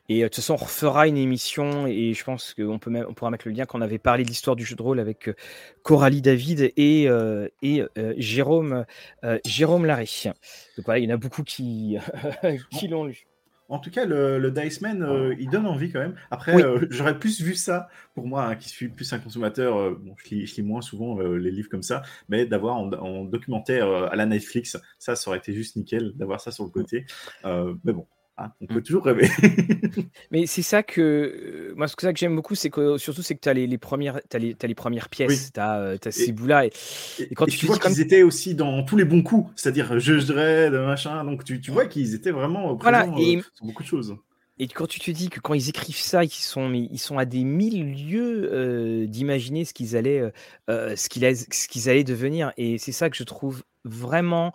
Et 0.09 0.21
euh, 0.21 0.23
de 0.23 0.27
toute 0.29 0.35
façon, 0.37 0.53
on 0.55 0.57
refera 0.57 1.07
une 1.07 1.17
émission 1.17 1.85
et 1.85 2.13
je 2.15 2.23
pense 2.23 2.53
qu'on 2.55 2.79
peut 2.79 2.89
même, 2.89 3.05
on 3.07 3.13
pourra 3.13 3.29
mettre 3.29 3.47
le 3.47 3.53
lien 3.53 3.65
qu'on 3.65 3.81
avait 3.81 3.99
parlé 3.99 4.23
de 4.23 4.29
l'histoire 4.29 4.55
du 4.55 4.65
jeu 4.65 4.75
de 4.75 4.81
rôle 4.81 4.99
avec 4.99 5.29
euh, 5.29 5.35
Coralie 5.83 6.21
David 6.23 6.73
et, 6.75 7.07
euh, 7.07 7.47
et 7.61 7.83
euh, 7.97 8.13
Jérôme, 8.17 8.85
euh, 9.23 9.37
Jérôme 9.45 9.85
Larré. 9.85 10.07
Donc 10.25 10.85
voilà, 10.85 10.99
il 10.99 11.07
y 11.07 11.11
en 11.11 11.13
a 11.15 11.17
beaucoup 11.17 11.43
qui, 11.43 11.97
qui 12.71 12.87
l'ont 12.87 13.05
lu. 13.05 13.25
En 13.67 13.79
tout 13.79 13.89
cas, 13.89 14.05
le, 14.05 14.37
le 14.37 14.51
Dice 14.51 14.81
Man, 14.81 15.01
euh, 15.01 15.33
il 15.39 15.49
donne 15.49 15.65
envie 15.65 15.91
quand 15.91 15.99
même. 15.99 16.15
Après, 16.29 16.53
Oui. 16.55 16.61
euh, 16.61 16.85
j'aurais 16.91 17.17
plus 17.17 17.41
vu 17.41 17.55
ça, 17.55 17.87
pour 18.13 18.27
moi, 18.27 18.45
hein, 18.45 18.55
qui 18.55 18.69
suis 18.69 18.89
plus 18.89 19.11
un 19.11 19.17
consommateur, 19.19 19.75
euh, 19.77 19.99
bon, 19.99 20.15
je, 20.23 20.35
lis, 20.35 20.45
je 20.45 20.55
lis 20.57 20.61
moins 20.63 20.81
souvent 20.81 21.19
euh, 21.19 21.37
les 21.37 21.49
livres 21.51 21.69
comme 21.69 21.81
ça, 21.81 22.03
mais 22.29 22.45
d'avoir 22.45 22.75
en, 22.77 22.91
en 22.93 23.23
documentaire 23.25 23.87
euh, 23.87 24.07
à 24.11 24.15
la 24.15 24.27
Netflix, 24.27 24.77
ça, 24.99 25.15
ça 25.15 25.29
aurait 25.29 25.39
été 25.39 25.53
juste 25.53 25.75
nickel 25.77 26.13
d'avoir 26.15 26.39
ça 26.41 26.51
sur 26.51 26.63
le 26.63 26.69
côté. 26.69 27.05
Euh, 27.45 27.73
mais 27.83 27.93
bon, 27.93 28.05
hein, 28.37 28.51
on 28.61 28.67
peut 28.67 28.79
Mm. 28.79 28.83
toujours 28.83 29.05
rêver. 29.05 29.27
Mais 30.31 30.45
c'est 30.47 30.61
ça 30.61 30.83
que 30.83 31.01
euh, 31.01 31.73
moi, 31.75 31.87
ce 31.87 31.95
que 31.95 32.01
ça 32.01 32.13
que 32.13 32.19
j'aime 32.19 32.35
beaucoup, 32.35 32.55
c'est 32.55 32.69
que 32.69 32.97
surtout 32.97 33.21
c'est 33.21 33.35
que 33.35 33.41
tu 33.41 33.49
as 33.49 33.53
les, 33.53 33.67
les 33.67 33.77
premières, 33.77 34.19
t'as 34.29 34.39
les, 34.39 34.55
t'as 34.55 34.67
les 34.67 34.75
premières 34.75 35.09
pièces, 35.09 35.45
Oui. 35.45 35.51
tu 35.53 35.59
as, 35.59 35.97
ces 36.11 36.31
bouts-là. 36.31 36.65
Et, 36.65 36.71
Et, 37.19 37.23
Et 37.31 37.35
quand 37.35 37.45
et 37.45 37.51
tu 37.51 37.65
vois 37.65 37.77
qu'ils 37.77 38.01
étaient 38.01 38.23
aussi 38.23 38.55
dans 38.55 38.83
tous 38.83 38.97
les 38.97 39.05
bons 39.05 39.23
coups, 39.23 39.51
c'est-à-dire 39.55 39.99
je 39.99 40.13
de 40.13 40.77
machin, 40.85 41.23
donc 41.23 41.43
tu, 41.43 41.61
tu 41.61 41.71
vois 41.71 41.85
qu'ils 41.85 42.13
étaient 42.13 42.31
vraiment 42.31 42.71
euh, 42.71 42.75
Voilà, 42.79 43.03
présents 43.03 43.17
et- 43.19 43.37
euh, 43.37 43.41
sur 43.53 43.65
beaucoup 43.65 43.83
de 43.83 43.87
choses. 43.87 44.15
et 44.57 44.67
quand 44.67 44.87
tu 44.87 44.99
te 44.99 45.11
dis 45.11 45.29
que 45.29 45.39
quand 45.39 45.53
ils 45.53 45.69
écrivent 45.69 45.95
ça, 45.97 46.23
ils 46.23 46.29
sont, 46.29 46.71
ils 46.73 46.99
sont 46.99 47.17
à 47.17 47.25
des 47.25 47.43
mille 47.43 47.93
lieues 48.09 48.49
euh, 48.51 49.05
d'imaginer 49.07 49.65
ce 49.65 49.73
qu'ils 49.73 49.95
allaient, 49.95 50.19
euh, 50.21 50.31
euh, 50.69 50.95
ce 50.95 51.09
qu'ils 51.09 51.25
allaient, 51.25 51.35
ce 51.35 51.67
qu'ils 51.67 51.89
allaient 51.89 52.03
devenir. 52.03 52.51
Et 52.57 52.77
c'est 52.77 52.91
ça 52.91 53.09
que 53.09 53.17
je 53.17 53.23
trouve 53.23 53.63
vraiment 53.85 54.53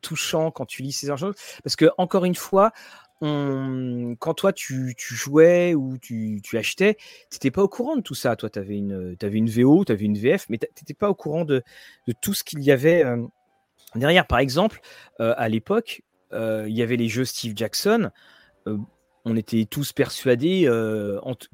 touchant 0.00 0.50
quand 0.50 0.66
tu 0.66 0.82
lis 0.82 0.92
ces 0.92 1.14
choses. 1.16 1.34
Parce 1.62 1.76
que, 1.76 1.90
encore 1.98 2.24
une 2.24 2.34
fois, 2.34 2.72
quand 3.20 4.34
toi 4.34 4.52
tu, 4.52 4.94
jouais 4.98 5.74
ou 5.74 5.98
tu, 5.98 6.40
tu 6.42 6.56
achetais, 6.56 6.94
tu 6.94 7.36
n'étais 7.36 7.50
pas 7.50 7.62
au 7.62 7.68
courant 7.68 7.96
de 7.96 8.00
tout 8.00 8.14
ça. 8.14 8.34
Toi, 8.36 8.48
tu 8.48 8.58
avais 8.58 8.76
une, 8.76 9.16
t'avais 9.16 9.38
une 9.38 9.50
VO, 9.50 9.84
tu 9.84 9.92
avais 9.92 10.06
une 10.06 10.16
VF, 10.16 10.46
mais 10.48 10.58
tu 10.58 10.66
n'étais 10.80 10.94
pas 10.94 11.10
au 11.10 11.14
courant 11.14 11.44
de, 11.44 11.62
tout 12.22 12.32
ce 12.32 12.44
qu'il 12.44 12.62
y 12.62 12.70
avait 12.70 13.04
derrière. 13.94 14.26
Par 14.26 14.38
exemple, 14.38 14.80
à 15.18 15.48
l'époque, 15.48 16.02
il 16.32 16.72
y 16.72 16.82
avait 16.82 16.96
les 16.96 17.08
jeux 17.08 17.24
Steve 17.24 17.52
Jackson. 17.56 18.10
On 19.26 19.36
était 19.36 19.66
tous 19.66 19.92
persuadés, 19.92 20.66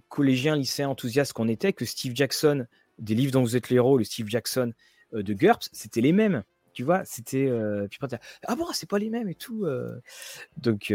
collégiens, 0.09 0.57
lycéens, 0.57 0.89
enthousiastes 0.89 1.33
qu'on 1.33 1.49
était, 1.49 1.73
que 1.73 1.85
Steve 1.85 2.15
Jackson, 2.15 2.67
des 2.99 3.15
livres 3.15 3.33
dont 3.33 3.43
vous 3.43 3.57
êtes 3.57 3.71
les 3.71 3.77
héros, 3.77 3.99
le 3.99 4.05
Steve 4.05 4.29
Jackson 4.29 4.73
de 5.13 5.35
GURPS, 5.35 5.69
c'était 5.73 6.01
les 6.01 6.13
mêmes. 6.13 6.45
Tu 6.77 6.85
vois, 6.85 7.07
c'était. 7.07 7.47
euh, 7.49 7.89
puis 7.89 7.99
ah 8.47 8.55
bon, 8.55 8.67
c'est 8.75 8.87
pas 8.87 8.99
les 8.99 9.09
mêmes 9.09 9.31
et 9.31 9.35
tout. 9.35 9.67
Donc, 10.59 10.93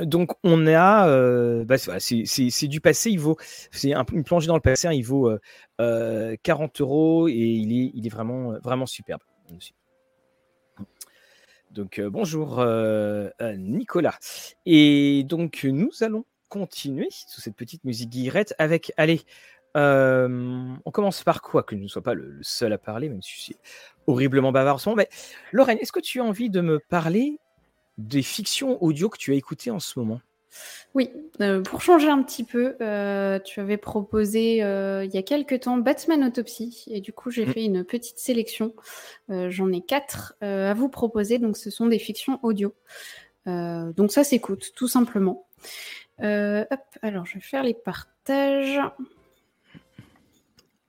donc, 0.00 0.30
on 0.44 0.66
a. 0.68 1.64
bah, 1.64 1.76
c'est, 1.98 2.68
du 2.68 2.80
passé, 2.80 3.10
il 3.10 3.18
vaut. 3.18 3.36
C'est 3.72 3.94
un- 3.94 4.04
une 4.12 4.22
plongée 4.22 4.46
dans 4.46 4.54
le 4.54 4.60
passé, 4.60 4.86
hein, 4.86 4.92
il 4.92 5.02
vaut 5.02 5.28
euh, 5.28 5.40
euh, 5.80 6.36
40 6.44 6.80
euros 6.80 7.26
et 7.26 7.32
il 7.32 7.72
est, 7.72 7.90
il 7.94 8.06
est 8.06 8.10
vraiment, 8.10 8.52
vraiment 8.62 8.86
superbe. 8.86 9.22
Donc, 11.72 12.00
bonjour 12.00 12.60
euh, 12.60 13.28
Nicolas. 13.56 14.18
Et 14.66 15.24
donc, 15.24 15.64
nous 15.64 15.90
allons 16.02 16.24
continuer 16.48 17.08
sous 17.10 17.40
cette 17.40 17.56
petite 17.56 17.82
musique 17.82 18.10
guillerette 18.10 18.54
avec, 18.58 18.92
allez, 18.96 19.22
euh, 19.76 20.68
on 20.84 20.90
commence 20.90 21.22
par 21.22 21.42
quoi 21.42 21.62
Que 21.62 21.76
je 21.76 21.82
ne 21.82 21.88
sois 21.88 22.02
pas 22.02 22.14
le, 22.14 22.28
le 22.28 22.42
seul 22.42 22.72
à 22.72 22.78
parler, 22.78 23.08
même 23.08 23.22
si 23.22 23.32
je 23.34 23.40
suis 23.40 23.56
horriblement 24.06 24.52
bavard 24.52 24.76
en 24.76 24.78
ce 24.78 24.88
moment. 24.88 24.96
Mais 24.96 25.08
Lorraine, 25.52 25.78
est-ce 25.80 25.92
que 25.92 26.00
tu 26.00 26.20
as 26.20 26.24
envie 26.24 26.50
de 26.50 26.60
me 26.60 26.78
parler 26.78 27.38
des 27.98 28.22
fictions 28.22 28.82
audio 28.82 29.08
que 29.08 29.18
tu 29.18 29.32
as 29.32 29.36
écoutées 29.36 29.70
en 29.70 29.80
ce 29.80 29.98
moment? 29.98 30.20
Oui, 30.94 31.10
euh, 31.40 31.62
pour 31.62 31.80
changer 31.80 32.10
un 32.10 32.22
petit 32.22 32.44
peu, 32.44 32.76
euh, 32.82 33.38
tu 33.38 33.60
avais 33.60 33.78
proposé 33.78 34.62
euh, 34.62 35.02
il 35.04 35.10
y 35.10 35.16
a 35.16 35.22
quelques 35.22 35.60
temps 35.60 35.78
Batman 35.78 36.22
Autopsy, 36.24 36.84
et 36.88 37.00
du 37.00 37.14
coup 37.14 37.30
j'ai 37.30 37.46
Mm. 37.46 37.52
fait 37.52 37.64
une 37.64 37.84
petite 37.84 38.18
sélection. 38.18 38.74
J'en 39.30 39.72
ai 39.72 39.80
quatre 39.80 40.34
à 40.42 40.74
vous 40.74 40.90
proposer, 40.90 41.38
donc 41.38 41.56
ce 41.56 41.70
sont 41.70 41.86
des 41.86 41.98
fictions 41.98 42.38
audio. 42.42 42.74
Donc 43.46 44.12
ça 44.12 44.24
s'écoute, 44.24 44.72
tout 44.76 44.88
simplement. 44.88 45.46
Hop, 46.20 46.80
alors 47.00 47.24
je 47.24 47.34
vais 47.34 47.40
faire 47.40 47.62
les 47.62 47.74
partages. 47.74 48.78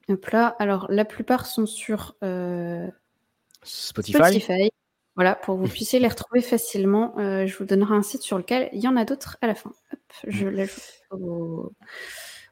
Hop 0.10 0.26
là, 0.28 0.56
alors 0.60 0.88
la 0.90 1.06
plupart 1.06 1.46
sont 1.46 1.66
sur 1.66 2.16
euh, 2.24 2.88
Spotify, 3.64 4.18
Spotify. 4.18 4.70
Voilà, 5.16 5.36
pour 5.36 5.56
que 5.56 5.62
vous 5.62 5.68
puissiez 5.72 6.00
les 6.00 6.08
retrouver 6.08 6.42
facilement. 6.42 7.14
Euh, 7.20 7.46
je 7.46 7.56
vous 7.58 7.66
donnerai 7.66 7.94
un 7.96 8.02
site 8.02 8.24
sur 8.24 8.38
lequel 8.38 8.70
il 8.74 8.82
y 8.82 8.88
en 8.88 8.98
a 8.98 9.06
d'autres 9.06 9.38
à 9.42 9.48
la 9.48 9.56
fin. 9.56 9.72
Hop, 9.94 10.00
je 10.28 10.48
l'ajoute 10.48 10.84
au, 11.12 11.72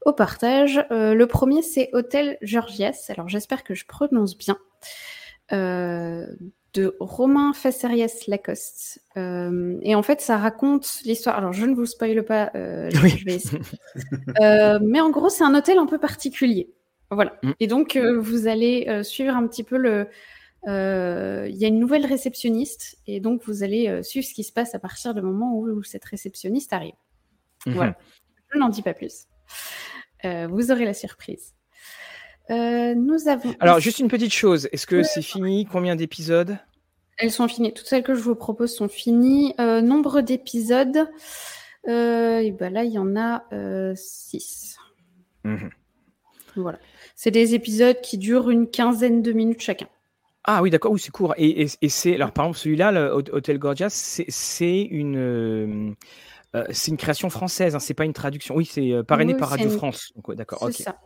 au 0.06 0.14
partage. 0.14 0.80
Euh, 0.92 1.14
le 1.14 1.28
premier, 1.28 1.62
c'est 1.64 1.90
Hôtel 1.94 2.38
Georgias. 2.42 3.08
Alors, 3.10 3.28
j'espère 3.28 3.64
que 3.64 3.74
je 3.74 3.86
prononce 3.86 4.38
bien. 4.38 4.58
De 5.52 6.96
Romain 7.02 7.52
Facerias 7.52 8.24
Lacoste. 8.28 9.04
Et 9.18 9.94
en 9.96 10.04
fait, 10.04 10.22
ça 10.22 10.38
raconte 10.38 11.02
l'histoire. 11.04 11.38
Alors, 11.38 11.52
je 11.52 11.66
ne 11.66 11.76
vous 11.76 11.86
spoile 11.86 12.24
pas, 12.24 12.50
je- 12.54 13.02
Oui. 13.04 13.10
je 13.18 13.26
vais 13.26 13.36
essayer. 13.36 13.60
Mais 14.40 15.02
en 15.02 15.10
gros, 15.10 15.28
c'est 15.30 15.44
un 15.44 15.54
hôtel 15.54 15.78
un 15.80 15.86
peu 15.88 15.98
particulier. 15.98 16.70
Voilà. 17.12 17.38
Mm. 17.43 17.52
Et 17.60 17.67
donc, 17.67 17.95
euh, 17.97 18.17
vous 18.17 18.47
allez 18.47 18.86
euh, 18.88 19.04
suivre 19.04 19.36
un 19.36 19.45
petit 19.47 19.63
peu 19.63 19.78
le. 19.78 20.08
euh, 20.67 21.45
Il 21.50 21.56
y 21.58 21.65
a 21.65 21.67
une 21.67 21.80
nouvelle 21.80 22.06
réceptionniste, 22.06 22.97
et 23.06 23.19
donc 23.19 23.43
vous 23.45 23.63
allez 23.63 24.02
suivre 24.04 24.26
ce 24.26 24.34
qui 24.34 24.43
se 24.43 24.54
passe 24.54 24.74
à 24.76 24.80
partir 24.80 25.13
du 25.13 25.21
moment 25.21 25.54
où, 25.54 25.67
où 25.69 25.84
cette 25.84 26.06
réceptionniste 26.06 26.71
arrive. 26.74 26.95
Mhm. 27.65 27.74
Voilà. 27.74 27.97
Je 28.54 28.58
n'en 28.58 28.69
dis 28.69 28.82
pas 28.82 28.93
plus. 28.93 29.26
Vous 30.24 30.71
aurez 30.71 30.86
la 30.86 30.93
surprise. 30.93 31.54
Nous 32.50 33.28
avons. 33.28 33.54
Alors, 33.60 33.80
juste 33.80 34.00
une 34.00 34.08
petite 34.08 34.34
chose. 34.34 34.67
Est-ce 34.71 34.88
que 34.88 35.04
c'est 35.04 35.21
fini? 35.21 35.65
Combien 35.65 35.95
d'épisodes? 35.95 36.58
Elles 37.17 37.32
sont 37.32 37.47
finies. 37.47 37.74
Toutes 37.74 37.88
celles 37.88 38.04
que 38.04 38.15
je 38.15 38.21
vous 38.21 38.36
propose 38.36 38.74
sont 38.76 38.88
finies. 38.88 39.54
Nombre 39.58 40.21
d'épisodes. 40.21 41.10
Et 41.88 42.52
ben 42.60 42.74
là, 42.74 42.84
il 42.84 42.91
y 42.91 43.00
en 43.00 43.15
a 43.15 43.43
6. 43.95 44.78
Mhm. 45.43 45.69
Voilà. 46.56 46.80
C'est 47.16 47.32
des 47.32 47.54
épisodes 47.56 48.00
qui 48.02 48.18
durent 48.18 48.50
une 48.50 48.70
quinzaine 48.70 49.22
de 49.22 49.32
minutes 49.32 49.62
chacun. 49.62 49.88
Ah 50.44 50.62
oui, 50.64 50.70
d'accord, 50.72 50.92
oui, 50.92 51.00
c'est 51.00 51.12
court. 51.12 51.34
Et, 51.38 51.62
et- 51.64 51.68
et 51.82 51.90
c'est 51.90 52.16
alors 52.16 52.32
par 52.32 52.46
exemple 52.46 52.60
celui-là, 52.60 53.14
Hotel 53.16 53.60
Gorgias, 53.60 53.90
c'est 54.28 54.82
une 54.82 55.16
euh, 55.18 55.92
euh, 56.56 56.64
c'est 56.72 56.92
une 56.92 56.98
création 56.98 57.30
française, 57.30 57.76
hein, 57.76 57.80
c'est 57.80 57.94
pas 57.94 58.06
une 58.06 58.14
traduction. 58.14 58.56
Oui, 58.56 58.66
c'est 58.66 58.92
euh, 58.92 59.04
parrainé 59.04 59.34
Oui, 59.34 59.40
par 59.40 59.50
Radio 59.50 59.70
une- 59.70 59.78
France. 59.78 60.12
D'accord, 60.30 60.68
C'est 60.72 60.84
ça. 60.84 60.98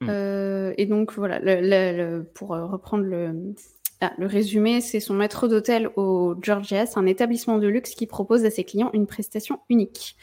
Hmm. 0.00 0.08
Euh, 0.10 0.74
et 0.76 0.86
donc 0.86 1.12
voilà, 1.12 1.38
le- 1.38 1.60
le- 1.60 1.96
le- 2.18 2.24
pour 2.34 2.48
reprendre 2.48 3.04
le, 3.04 3.54
ah, 4.00 4.12
le 4.18 4.26
résumé, 4.26 4.80
c'est 4.80 4.98
son 4.98 5.14
maître 5.14 5.46
d'hôtel 5.46 5.88
au 5.94 6.34
Georgias, 6.42 6.94
un 6.96 7.06
établissement 7.06 7.58
de 7.58 7.68
luxe 7.68 7.94
qui 7.94 8.06
propose 8.08 8.44
à 8.44 8.50
ses 8.50 8.64
clients 8.64 8.90
une 8.92 9.06
prestation 9.06 9.60
unique. 9.70 10.16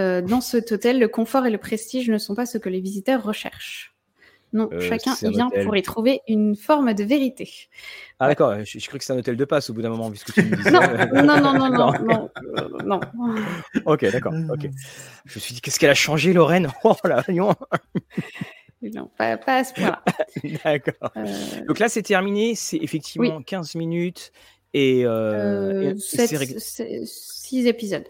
Euh, 0.00 0.22
dans 0.22 0.40
cet 0.40 0.72
hôtel, 0.72 0.98
le 0.98 1.08
confort 1.08 1.46
et 1.46 1.50
le 1.50 1.58
prestige 1.58 2.08
ne 2.10 2.18
sont 2.18 2.34
pas 2.34 2.46
ce 2.46 2.58
que 2.58 2.68
les 2.68 2.80
visiteurs 2.80 3.22
recherchent. 3.22 3.94
Non, 4.52 4.68
Euh, 4.72 4.80
chacun 4.80 5.14
vient 5.30 5.46
hôtel. 5.46 5.64
pour 5.64 5.76
y 5.76 5.82
trouver 5.82 6.22
une 6.26 6.56
forme 6.56 6.92
de 6.92 7.04
vérité. 7.04 7.48
Ah 8.18 8.26
d'accord, 8.26 8.52
je, 8.64 8.78
je 8.80 8.86
crois 8.88 8.98
que 8.98 9.04
c'est 9.04 9.12
un 9.12 9.18
hôtel 9.18 9.36
de 9.36 9.44
passe 9.44 9.70
au 9.70 9.74
bout 9.74 9.82
d'un 9.82 9.90
moment, 9.90 10.10
vu 10.10 10.16
ce 10.16 10.24
que 10.24 10.32
tu 10.32 10.42
me 10.42 10.56
disais. 10.56 10.70
Non, 10.72 11.36
non, 11.40 11.40
non, 11.40 11.68
non, 11.70 11.92
non, 12.02 12.30
non, 12.84 13.00
non. 13.14 13.34
Ok, 13.84 14.10
d'accord, 14.10 14.32
ok. 14.50 14.62
Je 15.24 15.34
me 15.36 15.40
suis 15.40 15.54
dit, 15.54 15.60
qu'est-ce 15.60 15.78
qu'elle 15.78 15.90
a 15.90 15.94
changé, 15.94 16.32
Lorraine? 16.32 16.68
Oh 16.84 16.96
là, 17.04 17.22
voyons. 17.24 17.54
Non, 18.82 19.08
pas, 19.16 19.36
pas 19.36 19.58
à 19.58 19.64
ce 19.64 19.74
point-là. 19.74 20.02
D'accord. 20.64 21.12
Euh, 21.16 21.26
Donc 21.68 21.78
là, 21.78 21.88
c'est 21.88 22.02
terminé, 22.02 22.54
c'est 22.56 22.78
effectivement 22.78 23.42
15 23.42 23.74
minutes 23.76 24.32
et, 24.74 25.04
euh, 25.04 25.82
et- 25.82 25.86
euh, 25.88 25.94
c'est 25.98 26.36
réglé. 26.36 26.56
épisodes. 27.68 28.08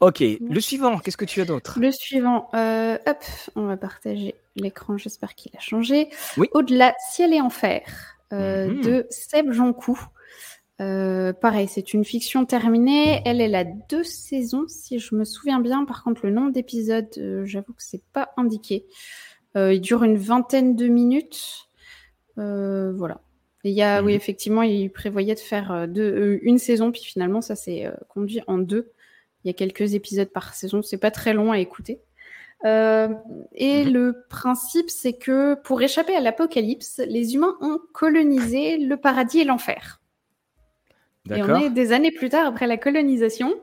Ok, 0.00 0.20
le 0.20 0.60
suivant, 0.60 0.98
qu'est-ce 0.98 1.16
que 1.16 1.24
tu 1.24 1.40
as 1.40 1.44
d'autre? 1.44 1.78
Le 1.80 1.90
suivant, 1.92 2.48
euh, 2.54 2.96
hop, 3.06 3.24
on 3.56 3.66
va 3.66 3.76
partager 3.76 4.34
l'écran, 4.56 4.96
j'espère 4.96 5.34
qu'il 5.34 5.52
a 5.56 5.60
changé. 5.60 6.08
Oui. 6.36 6.48
Au-delà, 6.52 6.94
ciel 7.10 7.32
et 7.34 7.40
enfer, 7.40 7.82
euh, 8.32 8.68
Mhm. 8.68 8.80
de 8.82 9.06
Seb 9.10 9.52
Joncoux. 9.52 10.00
Euh, 10.80 11.32
pareil, 11.32 11.66
c'est 11.68 11.92
une 11.92 12.04
fiction 12.04 12.44
terminée. 12.46 13.20
Elle, 13.24 13.40
elle 13.40 13.56
a 13.56 13.64
deux 13.64 14.04
saisons, 14.04 14.64
si 14.68 15.00
je 15.00 15.14
me 15.16 15.24
souviens 15.24 15.58
bien. 15.60 15.84
Par 15.84 16.04
contre, 16.04 16.24
le 16.24 16.30
nombre 16.30 16.52
d'épisodes, 16.52 17.08
euh, 17.18 17.44
j'avoue 17.44 17.72
que 17.72 17.82
c'est 17.82 18.04
pas 18.12 18.30
indiqué. 18.36 18.86
Euh, 19.56 19.72
il 19.74 19.80
dure 19.80 20.04
une 20.04 20.16
vingtaine 20.16 20.76
de 20.76 20.86
minutes. 20.86 21.66
Euh, 22.38 22.92
Il 23.64 23.72
y 23.72 23.82
a, 23.82 24.02
oui, 24.02 24.12
Mhm. 24.12 24.16
effectivement, 24.16 24.62
il 24.62 24.90
prévoyait 24.90 25.34
de 25.34 25.40
faire 25.40 25.72
euh, 25.72 25.86
deux, 25.86 26.02
euh, 26.02 26.38
une 26.42 26.58
saison, 26.58 26.92
puis 26.92 27.02
finalement, 27.04 27.40
ça 27.40 27.56
s'est 27.56 27.86
euh, 27.86 27.92
conduit 28.08 28.40
en 28.46 28.58
deux. 28.58 28.92
Il 29.44 29.48
y 29.48 29.50
a 29.50 29.54
quelques 29.54 29.94
épisodes 29.94 30.28
par 30.30 30.54
saison, 30.54 30.82
c'est 30.82 30.98
pas 30.98 31.10
très 31.10 31.32
long 31.32 31.50
à 31.52 31.58
écouter. 31.58 32.00
Euh, 32.64 33.08
et 33.54 33.84
Mhm. 33.84 33.92
le 33.92 34.24
principe, 34.28 34.90
c'est 34.90 35.12
que 35.12 35.54
pour 35.62 35.80
échapper 35.82 36.14
à 36.14 36.20
l'apocalypse, 36.20 37.00
les 37.06 37.34
humains 37.34 37.56
ont 37.60 37.78
colonisé 37.92 38.78
le 38.78 38.96
paradis 38.96 39.40
et 39.40 39.44
l'enfer. 39.44 40.00
Et 41.30 41.42
on 41.42 41.60
est 41.60 41.70
des 41.70 41.92
années 41.92 42.10
plus 42.10 42.30
tard 42.30 42.46
après 42.46 42.66
la 42.66 42.78
colonisation, 42.78 43.54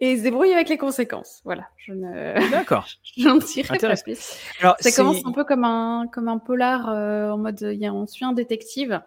et 0.00 0.16
se 0.16 0.22
débrouillent 0.22 0.54
avec 0.54 0.68
les 0.68 0.78
conséquences. 0.78 1.40
Voilà, 1.44 1.68
je 1.76 1.92
ne, 1.92 2.50
D'accord. 2.50 2.86
j'en 3.16 3.36
dirai 3.36 3.78
pas 3.78 3.96
plus. 3.96 4.36
Alors, 4.60 4.76
Ça 4.80 4.90
commence 4.92 5.24
un 5.24 5.32
peu 5.32 5.44
comme 5.44 5.64
un, 5.64 6.06
comme 6.12 6.28
un 6.28 6.38
polar 6.38 6.88
euh, 6.88 7.30
en 7.30 7.38
mode 7.38 7.60
y 7.60 7.86
a, 7.86 7.92
on 7.92 8.06
suit 8.06 8.24
un 8.24 8.32
détective 8.32 9.00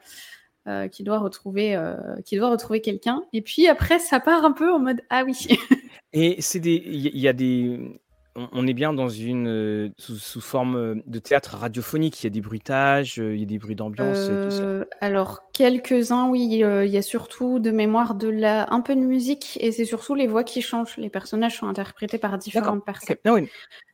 euh, 0.67 0.87
qui 0.87 1.03
doit 1.03 1.19
retrouver, 1.19 1.75
euh, 1.75 1.95
qui 2.25 2.37
doit 2.37 2.49
retrouver 2.49 2.81
quelqu'un. 2.81 3.23
Et 3.33 3.41
puis 3.41 3.67
après, 3.67 3.99
ça 3.99 4.19
part 4.19 4.45
un 4.45 4.51
peu 4.51 4.71
en 4.71 4.79
mode 4.79 5.01
ah 5.09 5.23
oui. 5.25 5.47
Et 6.13 6.41
c'est 6.41 6.59
des, 6.59 6.81
il 6.85 7.07
y, 7.07 7.09
il 7.09 7.19
y 7.19 7.27
a 7.27 7.33
des, 7.33 7.99
on, 8.35 8.47
on 8.51 8.67
est 8.67 8.73
bien 8.73 8.93
dans 8.93 9.09
une 9.09 9.47
euh, 9.47 9.89
sous, 9.97 10.15
sous 10.15 10.41
forme 10.41 10.75
euh, 10.75 10.95
de 11.05 11.19
théâtre 11.19 11.55
radiophonique. 11.55 12.21
Il 12.21 12.25
y 12.25 12.27
a 12.27 12.29
des 12.29 12.41
bruitages, 12.41 13.19
euh, 13.19 13.33
il 13.35 13.39
y 13.39 13.43
a 13.43 13.45
des 13.45 13.59
bruits 13.59 13.75
d'ambiance. 13.75 14.17
Euh, 14.29 14.85
alors 15.01 15.43
quelques-uns, 15.53 16.27
oui. 16.29 16.47
Il 16.51 16.89
y 16.89 16.97
a 16.97 17.01
surtout 17.01 17.59
de 17.59 17.71
mémoire 17.71 18.15
de 18.15 18.27
la, 18.27 18.71
un 18.73 18.81
peu 18.81 18.95
de 18.95 19.01
musique 19.01 19.57
et 19.61 19.71
c'est 19.71 19.85
surtout 19.85 20.15
les 20.15 20.27
voix 20.27 20.43
qui 20.43 20.61
changent. 20.61 20.97
Les 20.97 21.09
personnages 21.09 21.57
sont 21.57 21.67
interprétés 21.67 22.17
par 22.17 22.37
différentes 22.37 22.85
personnes. 22.85 23.17
Ah 23.25 23.33
oui. 23.33 23.49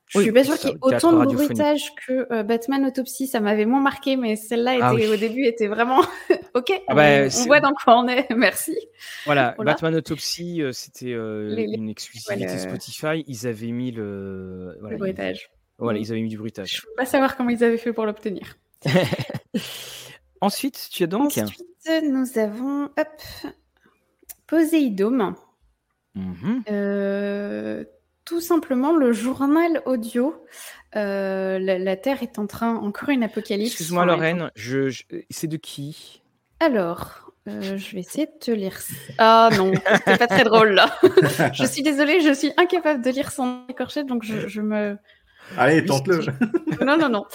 Je 0.09 0.17
Oui, 0.17 0.23
suis 0.25 0.33
pas 0.33 0.43
sûre 0.43 0.57
qu'il 0.57 0.71
y 0.71 0.73
ait 0.73 0.77
autant 0.81 1.13
de 1.23 1.33
bruitage 1.35 1.93
que 2.05 2.27
euh, 2.33 2.41
Batman 2.43 2.83
Autopsy. 2.85 3.27
Ça 3.27 3.39
m'avait 3.39 3.65
moins 3.65 3.79
marqué, 3.79 4.15
mais 4.17 4.35
celle-là 4.35 4.73
était 4.73 4.83
Ah 4.83 4.93
oui. 4.95 5.05
au 5.07 5.15
début 5.15 5.45
était 5.45 5.67
vraiment 5.67 6.01
ok. 6.55 6.71
Ah 6.87 6.91
on, 6.91 6.95
bah, 6.95 7.27
on 7.39 7.45
voit 7.45 7.59
dans 7.59 7.73
quoi 7.73 7.99
on 7.99 8.07
est. 8.07 8.27
Merci. 8.35 8.75
Voilà, 9.25 9.53
Voilà. 9.55 9.73
Batman 9.73 9.93
Autopsy, 9.95 10.63
euh, 10.63 10.71
c'était 10.71 11.13
euh, 11.13 11.53
Les- 11.53 11.65
une 11.75 11.89
exclusivité 11.89 12.43
le- 12.51 12.57
Spotify. 12.57 13.23
Ils 13.27 13.45
avaient 13.47 13.67
mis 13.71 13.91
le, 13.91 14.75
voilà, 14.79 14.93
Le 14.95 14.99
bruitage. 14.99 15.51
ils, 15.53 15.83
voilà, 15.83 15.99
ils 15.99 16.11
avaient 16.11 16.21
mis 16.21 16.29
du 16.29 16.37
bruitage. 16.39 16.77
Je 16.77 16.81
veux 16.87 16.93
pas 16.97 17.05
savoir 17.05 17.37
comment 17.37 17.51
ils 17.51 17.63
avaient 17.63 17.77
fait 17.77 17.93
pour 17.93 18.05
l'obtenir. 18.07 18.57
Ensuite, 20.41 20.89
tu 20.91 21.03
as 21.03 21.07
donc. 21.07 21.37
Ensuite, 21.37 21.63
nous 22.03 22.39
avons 22.39 22.85
hop, 22.85 23.53
Poséidome. 24.47 25.35
Mhm. 26.15 26.63
Euh, 26.69 27.83
tout 28.29 28.39
simplement 28.41 28.95
le 28.95 29.11
journal 29.11 29.81
audio. 29.85 30.45
Euh, 30.95 31.59
la, 31.59 31.77
la 31.79 31.95
Terre 31.97 32.23
est 32.23 32.39
en 32.39 32.47
train, 32.47 32.75
encore 32.75 33.09
une 33.09 33.23
apocalypse. 33.23 33.71
Excuse-moi, 33.71 34.05
Lorraine, 34.05 34.51
je, 34.55 34.89
je- 34.89 35.03
c'est 35.29 35.47
de 35.47 35.57
qui? 35.57 36.21
Alors, 36.59 37.31
euh, 37.47 37.77
je 37.77 37.93
vais 37.95 38.01
essayer 38.01 38.27
de 38.27 38.39
te 38.39 38.51
lire. 38.51 38.77
ça. 38.79 38.93
Ah 39.17 39.49
non, 39.57 39.71
c'est 40.05 40.17
pas 40.17 40.27
très 40.27 40.43
drôle 40.43 40.69
là. 40.71 40.95
je 41.53 41.65
suis 41.65 41.81
désolée, 41.83 42.21
je 42.21 42.33
suis 42.33 42.51
incapable 42.57 43.03
de 43.03 43.09
lire 43.09 43.31
son 43.31 43.63
écorché, 43.69 44.03
donc 44.03 44.23
je, 44.23 44.47
je 44.47 44.61
me. 44.61 44.97
Allez, 45.57 45.83
tente-le. 45.85 46.19
Non, 46.85 46.97
non, 46.97 47.09
non. 47.09 47.25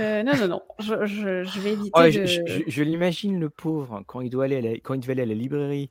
Euh, 0.00 0.22
non, 0.22 0.36
non, 0.36 0.48
non. 0.48 0.62
Je, 0.78 1.06
je, 1.06 1.44
je 1.44 1.60
vais 1.60 1.72
éviter 1.72 1.98
Ouais, 1.98 2.10
de. 2.12 2.26
je, 2.26 2.42
je- 2.46 2.46
je- 2.46 2.62
je 2.66 2.82
l'imagine 2.82 3.40
le 3.40 3.48
pauvre 3.50 4.02
quand 4.06 4.20
il 4.20 4.30
doit 4.30 4.44
aller 4.44 4.56
à 4.56 4.60
la, 4.60 4.70
quand 4.80 4.94
il 4.94 5.00
devait 5.00 5.12
aller 5.12 5.22
à 5.22 5.26
la 5.26 5.34
librairie 5.34 5.88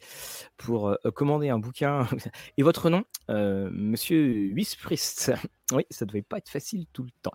pour 0.57 0.89
euh, 0.89 0.95
commander 1.13 1.49
un 1.49 1.59
bouquin. 1.59 2.07
Et 2.57 2.63
votre 2.63 2.89
nom, 2.89 3.03
euh, 3.29 3.69
Monsieur 3.71 4.51
Wisprist. 4.53 5.33
Oui, 5.73 5.85
ça 5.89 6.05
devait 6.05 6.21
pas 6.21 6.37
être 6.37 6.49
facile 6.49 6.85
tout 6.93 7.03
le 7.03 7.09
temps. 7.23 7.31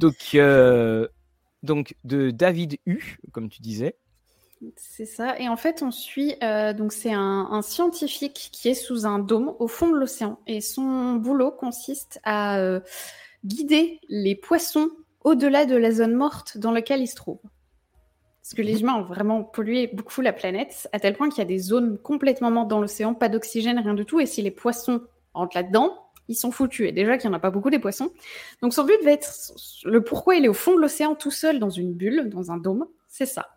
Donc, 0.00 0.14
euh, 0.34 1.06
donc 1.62 1.94
de 2.04 2.30
David 2.30 2.78
U, 2.86 3.18
comme 3.32 3.48
tu 3.48 3.62
disais. 3.62 3.96
C'est 4.76 5.06
ça. 5.06 5.38
Et 5.38 5.48
en 5.48 5.56
fait, 5.56 5.84
on 5.84 5.92
suit. 5.92 6.34
euh, 6.42 6.72
donc, 6.72 6.92
c'est 6.92 7.12
un, 7.12 7.46
un 7.52 7.62
scientifique 7.62 8.48
qui 8.52 8.68
est 8.68 8.74
sous 8.74 9.06
un 9.06 9.20
dôme 9.20 9.54
au 9.60 9.68
fond 9.68 9.88
de 9.88 9.96
l'océan. 9.96 10.40
Et 10.48 10.60
son 10.60 11.14
boulot 11.14 11.52
consiste 11.52 12.18
à 12.24 12.58
euh, 12.58 12.80
guider 13.44 14.00
les 14.08 14.34
poissons 14.34 14.90
au-delà 15.28 15.66
de 15.66 15.76
la 15.76 15.90
zone 15.90 16.14
morte 16.14 16.58
dans 16.58 16.72
laquelle 16.72 17.00
ils 17.00 17.08
se 17.08 17.16
trouvent. 17.16 17.40
Parce 18.42 18.54
que 18.54 18.62
les 18.62 18.80
humains 18.80 18.94
ont 18.94 19.04
vraiment 19.04 19.44
pollué 19.44 19.88
beaucoup 19.88 20.22
la 20.22 20.32
planète, 20.32 20.88
à 20.92 20.98
tel 20.98 21.14
point 21.14 21.28
qu'il 21.28 21.38
y 21.38 21.42
a 21.42 21.44
des 21.44 21.58
zones 21.58 21.98
complètement 21.98 22.50
mortes 22.50 22.68
dans 22.68 22.80
l'océan, 22.80 23.14
pas 23.14 23.28
d'oxygène, 23.28 23.78
rien 23.78 23.94
du 23.94 24.06
tout. 24.06 24.20
Et 24.20 24.26
si 24.26 24.40
les 24.40 24.50
poissons 24.50 25.02
rentrent 25.34 25.56
là-dedans, 25.56 26.08
ils 26.28 26.34
sont 26.34 26.50
foutus. 26.50 26.88
Et 26.88 26.92
déjà 26.92 27.18
qu'il 27.18 27.28
n'y 27.28 27.34
en 27.34 27.38
a 27.38 27.40
pas 27.40 27.50
beaucoup 27.50 27.68
des 27.68 27.78
poissons. 27.78 28.10
Donc, 28.62 28.72
son 28.72 28.84
but 28.84 28.98
va 29.04 29.12
être. 29.12 29.28
Le 29.84 30.02
pourquoi 30.02 30.36
il 30.36 30.46
est 30.46 30.48
au 30.48 30.54
fond 30.54 30.74
de 30.74 30.80
l'océan 30.80 31.14
tout 31.14 31.30
seul 31.30 31.58
dans 31.58 31.70
une 31.70 31.92
bulle, 31.92 32.30
dans 32.30 32.50
un 32.50 32.56
dôme, 32.56 32.86
c'est 33.06 33.26
ça. 33.26 33.48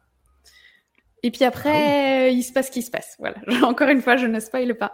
Et 1.24 1.32
puis 1.32 1.46
après, 1.46 2.26
Ah 2.26 2.30
il 2.30 2.44
se 2.44 2.52
passe 2.52 2.68
ce 2.68 2.72
qui 2.72 2.82
se 2.82 2.92
passe. 2.92 3.16
Voilà. 3.20 3.38
Encore 3.64 3.90
une 3.90 4.02
fois, 4.02 4.18
je 4.18 4.26
ne 4.26 4.40
spoile 4.40 4.76
pas. 4.76 4.94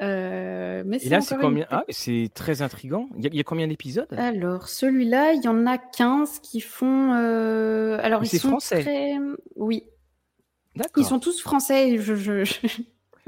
Euh, 0.00 0.82
mais 0.86 0.98
Et 1.04 1.08
là, 1.08 1.20
c'est 1.20 1.34
une 1.34 1.40
combien 1.40 1.66
ah, 1.70 1.84
C'est 1.88 2.30
très 2.32 2.62
intriguant. 2.62 3.08
Il 3.16 3.24
y, 3.24 3.26
a- 3.26 3.30
il 3.32 3.36
y 3.36 3.40
a 3.40 3.44
combien 3.44 3.66
d'épisodes? 3.66 4.06
Alors, 4.16 4.68
celui-là, 4.68 5.32
il 5.32 5.42
y 5.42 5.48
en 5.48 5.66
a 5.66 5.76
15 5.78 6.38
qui 6.40 6.60
font. 6.60 7.14
euh, 7.14 7.98
Alors, 8.02 8.20
Mais 8.22 8.28
ils 8.28 8.38
sont 8.38 8.48
français. 8.50 8.82
très. 8.82 9.16
Oui, 9.56 9.84
D'accord. 10.76 11.02
ils 11.02 11.06
sont 11.06 11.18
tous 11.18 11.40
français. 11.42 11.98
Je, 11.98 12.14
je, 12.14 12.44
je, 12.44 12.54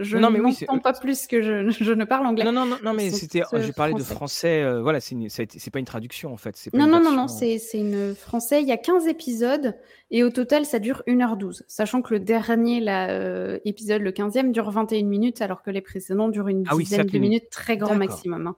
je 0.01 0.19
Non, 0.19 0.31
mais 0.31 0.41
oui, 0.41 0.57
m'entends 0.67 0.79
pas 0.81 0.93
plus 0.93 1.27
que 1.27 1.43
je, 1.43 1.71
je 1.85 1.93
ne 1.93 2.05
parle 2.05 2.27
anglais. 2.27 2.45
Non, 2.45 2.53
non, 2.53 2.67
non, 2.67 2.77
non, 2.83 2.93
mais 2.95 3.11
c'était. 3.11 3.43
euh, 3.53 3.61
J'ai 3.63 3.73
parlé 3.73 3.95
de 3.95 4.03
français. 4.03 4.63
euh, 4.63 4.83
voilà, 4.83 5.01
c'est 5.01 5.15
c'est 5.29 5.71
pas 5.71 5.79
une 5.79 5.85
traduction 5.85 6.33
en 6.33 6.37
fait. 6.37 6.57
pas 6.73 6.79
Non, 6.79 6.87
une 6.87 6.91
non, 6.91 6.97
non, 6.99 7.03
version- 7.05 7.17
non, 7.23 7.29
c'est 7.29 7.59
c'est 7.59 7.79
une 7.79 8.15
français. 8.15 8.63
Il 8.63 8.69
y 8.69 8.73
a 8.73 8.77
15 8.77 9.07
épisodes 9.07 9.77
et 10.11 10.25
au 10.25 10.31
total, 10.31 10.65
ça 10.65 10.79
dure 10.79 11.03
1h12. 11.07 11.63
Sachant 11.69 12.03
que 12.03 12.15
le 12.15 12.21
dernier 12.21 12.81
là, 12.81 13.11
euh, 13.11 13.59
épisode, 13.65 14.03
le 14.03 14.11
15e, 14.11 14.51
dure 14.53 14.71
21 14.71 15.05
minutes, 15.07 15.41
alors 15.43 15.63
que 15.63 15.71
les 15.71 15.81
précédents 15.81 16.29
durent 16.29 16.49
une 16.49 16.65
Ah 16.69 16.75
dizaine 16.77 17.07
de 17.07 17.19
minutes, 17.19 17.51
très 17.51 17.77
grand 17.77 17.95
maximum. 17.95 18.47
hein. 18.49 18.57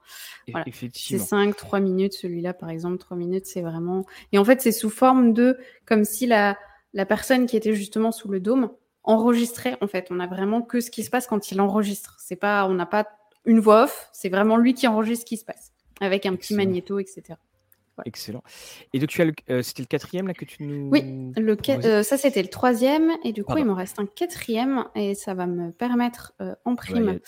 E- 0.49 0.53
voilà. 0.53 0.65
C'est 0.65 0.71
Effectivement. 0.71 1.25
5, 1.25 1.57
3 1.57 1.81
minutes, 1.81 2.15
celui-là, 2.15 2.55
par 2.55 2.71
exemple, 2.71 2.99
3 2.99 3.17
minutes, 3.17 3.47
c'est 3.47 3.61
vraiment. 3.63 4.07
Et 4.33 4.39
en 4.39 4.45
fait, 4.45 4.61
c'est 4.63 4.73
sous 4.73 4.91
forme 4.91 5.33
de. 5.35 5.59
Comme 5.87 6.05
si 6.05 6.27
la, 6.27 6.57
la 6.95 7.05
personne 7.07 7.47
qui 7.47 7.57
était 7.57 7.75
justement 7.75 8.13
sous 8.13 8.29
le 8.31 8.41
dôme 8.41 8.71
enregistrait, 9.05 9.77
en 9.81 9.87
fait. 9.87 10.09
On 10.11 10.21
a 10.21 10.27
vraiment 10.27 10.63
que 10.63 10.81
ce 10.81 10.91
qui 10.91 11.05
se 11.05 11.11
passe 11.11 11.27
quand 11.27 11.51
il 11.51 11.61
enregistre. 11.61 12.17
C'est 12.19 12.37
pas, 12.37 12.67
on 12.67 12.75
n'a 12.75 12.87
pas 12.87 13.09
une 13.45 13.61
voix 13.61 13.85
off, 13.85 14.09
c'est 14.13 14.29
vraiment 14.29 14.57
lui 14.57 14.75
qui 14.75 14.87
enregistre 14.87 15.23
ce 15.23 15.27
qui 15.27 15.37
se 15.37 15.45
passe. 15.45 15.73
Avec 16.01 16.27
un 16.27 16.35
petit 16.35 16.55
magnéto, 16.55 16.99
etc. 16.99 17.35
Excellent. 18.05 18.43
Et 18.93 18.99
donc, 18.99 19.11
tu 19.11 19.23
as 19.23 19.27
euh, 19.51 19.63
c'était 19.63 19.83
le 19.83 19.87
quatrième 19.87 20.27
là 20.27 20.35
que 20.35 20.45
tu 20.45 20.63
nous. 20.65 20.89
Oui, 20.91 21.03
Le 21.37 21.57
euh, 21.69 22.03
ça, 22.03 22.17
c'était 22.17 22.43
le 22.43 22.49
troisième. 22.49 23.11
Et 23.25 23.33
du 23.33 23.43
coup, 23.43 23.49
Pardon. 23.49 23.63
il 23.63 23.67
m'en 23.67 23.75
reste 23.75 23.99
un 23.99 24.07
quatrième. 24.07 24.87
Et 24.95 25.15
ça 25.15 25.35
va 25.35 25.47
me 25.47 25.71
permettre, 25.71 26.33
euh, 26.41 26.55
en 26.65 26.75
prime, 26.75 27.21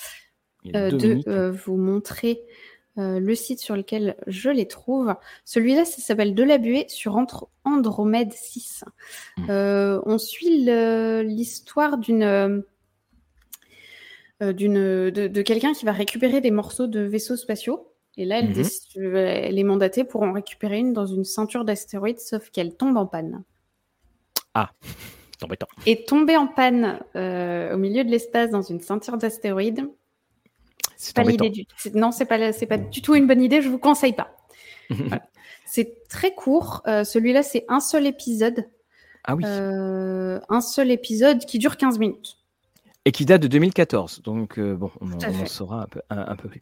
a 0.73 0.79
euh, 0.79 0.91
de 0.91 1.51
vous 1.51 1.77
montrer 1.77 2.41
euh, 2.99 3.19
le 3.19 3.35
site 3.35 3.59
sur 3.61 3.77
lequel 3.77 4.17
je 4.27 4.51
les 4.51 4.67
trouve. 4.69 5.15
Celui-là, 5.45 5.85
ça 5.85 6.01
s'appelle 6.01 6.35
De 6.35 6.43
la 6.43 6.59
buée 6.59 6.87
sur 6.89 7.17
Andro- 7.17 7.49
Andromède 7.65 8.33
6. 8.33 8.85
Mm. 9.37 9.47
Euh, 9.51 10.01
on 10.07 10.19
suit 10.19 10.65
l'histoire 11.25 11.99
d'une. 11.99 12.23
euh, 12.23 12.61
d'une 14.53 14.75
de, 15.11 15.27
de 15.29 15.43
quelqu'un 15.43 15.73
qui 15.73 15.85
va 15.85 15.93
récupérer 15.93 16.41
des 16.41 16.51
morceaux 16.51 16.87
de 16.87 17.01
vaisseaux 17.01 17.37
spatiaux. 17.37 17.91
Et 18.17 18.25
là, 18.25 18.39
elle, 18.41 18.51
Mhm. 18.51 19.17
elle 19.17 19.59
est 19.59 19.65
mandatée 19.65 20.05
pour 20.05 20.23
en 20.23 20.33
récupérer 20.33 20.79
une 20.79 20.93
dans 20.93 21.07
une 21.07 21.25
ceinture 21.25 21.65
d'astéroïdes, 21.65 22.21
sauf 22.21 22.51
qu'elle 22.51 22.77
tombe 22.77 22.97
en 22.97 23.07
panne. 23.07 23.43
C'est 25.37 25.45
embêtant. 25.45 25.67
Et 25.87 26.05
tomber 26.05 26.37
en 26.37 26.47
panne 26.47 27.01
euh, 27.17 27.75
au 27.75 27.77
milieu 27.79 28.05
de 28.05 28.11
l'espace 28.11 28.51
dans 28.51 28.63
une 28.63 28.81
ceinture 28.81 29.17
d'astéroïdes, 29.19 29.89
C'est 30.97 31.15
pas 31.15 31.23
l'idée 31.23 31.51
du. 31.51 31.67
Non, 31.95 32.11
c'est 32.13 32.25
pas 32.27 32.53
c'est 32.53 32.67
pas 32.67 32.79
du 32.79 33.03
tout 33.03 33.15
une 33.15 33.27
bonne 33.27 33.43
idée. 33.43 33.63
Je 33.63 33.69
vous 33.69 33.79
conseille 33.79 34.13
pas. 34.15 34.37
Voilà. 34.91 35.23
C'est 35.67 36.07
très 36.09 36.35
court. 36.35 36.83
euh, 36.87 37.05
Celui-là, 37.05 37.43
c'est 37.43 37.65
un 37.69 37.81
seul 37.81 38.07
épisode, 38.07 38.67
Ah 39.25 39.35
oui. 39.35 39.43
euh, 39.47 40.39
un 40.49 40.61
seul 40.61 40.91
épisode 40.91 41.45
qui 41.47 41.59
dure 41.59 41.77
15 41.77 41.99
minutes. 41.99 42.37
Et 43.07 43.13
qui 43.13 43.27
date 43.27 43.43
de 43.43 43.49
2014. 43.49 44.23
Donc, 44.23 44.59
euh, 44.59 44.75
bon, 44.75 44.91
on, 45.03 45.13
en- 45.13 45.43
on 45.43 45.45
saura 45.47 45.83
un 45.83 45.87
peu, 45.87 46.01
un, 46.09 46.27
un 46.27 46.37
peu 46.37 46.49
plus. 46.49 46.61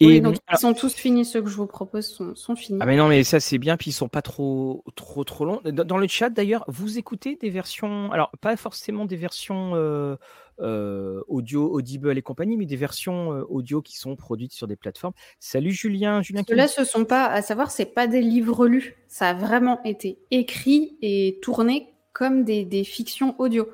oui, 0.00 0.14
Et 0.16 0.20
donc 0.20 0.36
alors- 0.48 0.58
ils 0.58 0.60
sont 0.60 0.74
tous 0.74 0.92
finis. 0.92 1.24
Ceux 1.24 1.40
que 1.40 1.48
je 1.48 1.54
vous 1.56 1.68
propose 1.68 2.06
sont, 2.06 2.34
sont 2.34 2.56
finis. 2.56 2.78
Ah 2.82 2.86
mais 2.86 2.96
non 2.96 3.06
mais 3.06 3.22
ça 3.22 3.38
c'est 3.38 3.58
bien 3.58 3.76
puis 3.76 3.90
ils 3.90 3.94
sont 3.94 4.08
pas 4.08 4.20
trop 4.22 4.82
trop 4.96 5.22
trop 5.22 5.44
longs. 5.44 5.60
Dans, 5.64 5.84
dans 5.86 5.96
le 5.96 6.08
chat 6.08 6.30
d'ailleurs, 6.30 6.64
vous 6.66 6.98
écoutez 6.98 7.36
des 7.40 7.48
versions 7.50 8.10
alors 8.10 8.32
pas 8.40 8.56
forcément 8.56 9.04
des 9.04 9.14
versions 9.14 9.72
euh, 9.76 10.16
euh, 10.60 11.20
audio 11.28 11.70
Audible 11.72 12.18
et 12.18 12.22
compagnie 12.22 12.56
mais 12.56 12.66
des 12.66 12.74
versions 12.76 13.28
audio 13.48 13.80
qui 13.80 13.96
sont 13.96 14.16
produites 14.16 14.52
sur 14.52 14.66
des 14.66 14.76
plateformes. 14.76 15.14
Salut 15.38 15.70
Julien, 15.70 16.22
Julien 16.22 16.42
qui 16.42 16.50
Ceux-là, 16.50 16.66
ce 16.66 16.84
sont 16.84 17.04
pas, 17.04 17.26
à 17.26 17.40
savoir, 17.40 17.70
c'est 17.70 17.86
pas 17.86 18.08
des 18.08 18.20
livres 18.20 18.66
lus. 18.66 18.96
Ça 19.06 19.28
a 19.28 19.34
vraiment 19.34 19.80
été 19.84 20.18
écrit 20.32 20.96
et 21.02 21.38
tourné 21.40 21.94
comme 22.12 22.42
des, 22.44 22.64
des 22.64 22.82
fictions 22.82 23.36
audio. 23.40 23.68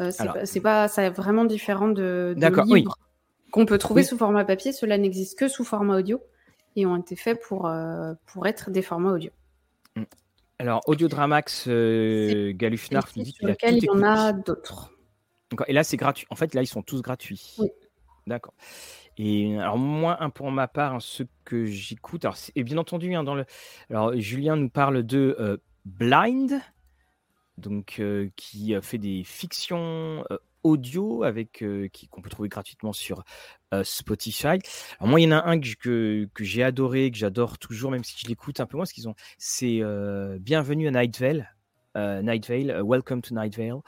Euh, 0.00 0.10
c'est 0.44 0.60
pas, 0.60 0.88
c'est 0.88 1.10
vraiment 1.10 1.44
différent 1.44 1.88
de, 1.88 2.34
de 2.34 2.40
D'accord, 2.40 2.66
oui. 2.68 2.80
livres 2.80 2.96
qu'on 3.50 3.66
peut 3.66 3.78
trouver 3.78 4.02
Oui. 4.02 4.06
sous 4.06 4.16
format 4.16 4.44
papier. 4.44 4.72
Cela 4.72 4.98
n'existe 4.98 5.38
que 5.38 5.48
sous 5.48 5.64
format 5.64 5.98
audio 5.98 6.22
et 6.76 6.86
ont 6.86 6.96
été 6.96 7.16
faits 7.16 7.40
pour, 7.42 7.66
euh, 7.66 8.14
pour 8.26 8.46
être 8.46 8.70
des 8.70 8.82
formats 8.82 9.12
audio. 9.12 9.30
Alors, 10.58 10.82
Audiodramax, 10.86 11.64
euh, 11.68 12.52
Galufnarf 12.52 13.16
nous 13.16 13.24
dit 13.24 13.32
qu'il 13.32 13.48
il 13.48 13.84
y 13.84 13.90
en 13.90 14.02
a 14.02 14.32
d'autres. 14.32 14.92
Et 15.66 15.72
là, 15.72 15.82
c'est 15.82 15.96
gratuit. 15.96 16.26
En 16.30 16.36
fait, 16.36 16.54
là, 16.54 16.62
ils 16.62 16.66
sont 16.66 16.82
tous 16.82 17.02
gratuits. 17.02 17.56
Oui. 17.58 17.68
D'accord. 18.26 18.54
Et 19.18 19.58
alors 19.58 19.78
moi, 19.78 20.18
pour 20.34 20.50
ma 20.50 20.68
part, 20.68 20.94
hein, 20.94 21.00
ce 21.00 21.24
que 21.44 21.64
j'écoute, 21.64 22.24
et 22.54 22.62
bien 22.62 22.78
entendu, 22.78 23.14
hein, 23.14 23.24
dans 23.24 23.34
le, 23.34 23.44
alors 23.90 24.14
Julien 24.16 24.56
nous 24.56 24.68
parle 24.70 25.02
de 25.02 25.36
euh, 25.40 25.56
Blind, 25.84 26.60
donc 27.60 28.02
qui 28.36 28.74
fait 28.82 28.98
des 28.98 29.22
fictions 29.24 30.24
audio 30.62 31.22
avec 31.22 31.64
qui 31.92 32.08
qu'on 32.08 32.20
peut 32.20 32.30
trouver 32.30 32.48
gratuitement 32.48 32.92
sur 32.92 33.24
Spotify. 33.82 34.58
Alors 34.98 35.08
moi, 35.08 35.20
il 35.20 35.24
y 35.24 35.26
en 35.26 35.36
a 35.36 35.46
un 35.46 35.58
que, 35.58 36.28
que, 36.34 36.44
j'ai 36.44 36.62
adoré, 36.62 37.10
que 37.10 37.16
j'adore 37.16 37.58
toujours, 37.58 37.90
même 37.90 38.04
si 38.04 38.18
je 38.18 38.28
l'écoute 38.28 38.60
un 38.60 38.66
peu 38.66 38.76
moins, 38.76 38.86
ce 38.86 38.92
qu'ils 38.92 39.08
ont. 39.08 39.14
C'est 39.38 39.80
Bienvenue 40.40 40.88
à 40.88 40.90
Night 40.90 41.18
Vale. 41.18 41.54
Night 41.96 42.46
Vale, 42.48 42.82
Welcome 42.84 43.22
to 43.22 43.34
Night 43.34 43.56
Vale, 43.56 43.80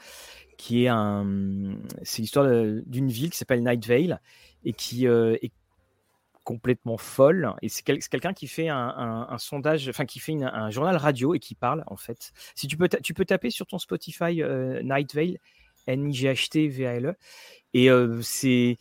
qui 0.57 0.83
est 0.83 0.87
un, 0.89 1.75
c'est 2.03 2.21
l'histoire 2.21 2.47
d'une 2.85 3.09
ville 3.09 3.29
qui 3.29 3.37
s'appelle 3.37 3.63
Night 3.63 3.85
Vale 3.85 4.21
et 4.65 4.73
qui 4.73 5.05
est 5.05 5.51
complètement 6.43 6.97
folle. 6.97 7.53
Et 7.61 7.69
c'est 7.69 7.83
quelqu'un 7.83 8.33
qui 8.33 8.47
fait 8.47 8.69
un, 8.69 9.37
sondage, 9.37 9.89
enfin 9.89 10.05
qui 10.05 10.19
fait 10.19 10.35
un 10.41 10.69
journal 10.69 10.95
radio 10.97 11.33
et 11.33 11.39
qui 11.39 11.55
parle 11.55 11.83
en 11.87 11.97
fait. 11.97 12.31
Si 12.55 12.67
tu 12.67 12.77
peux, 12.77 12.89
tu 13.01 13.13
peux 13.13 13.25
taper 13.25 13.49
sur 13.49 13.65
ton 13.65 13.79
Spotify 13.79 14.41
Night 14.83 15.15
Vale 15.15 15.37
N-I-G-H-T-V-A-L-E. 15.87 17.15
Et 17.73 17.89
euh, 17.89 18.21
c'est 18.21 18.77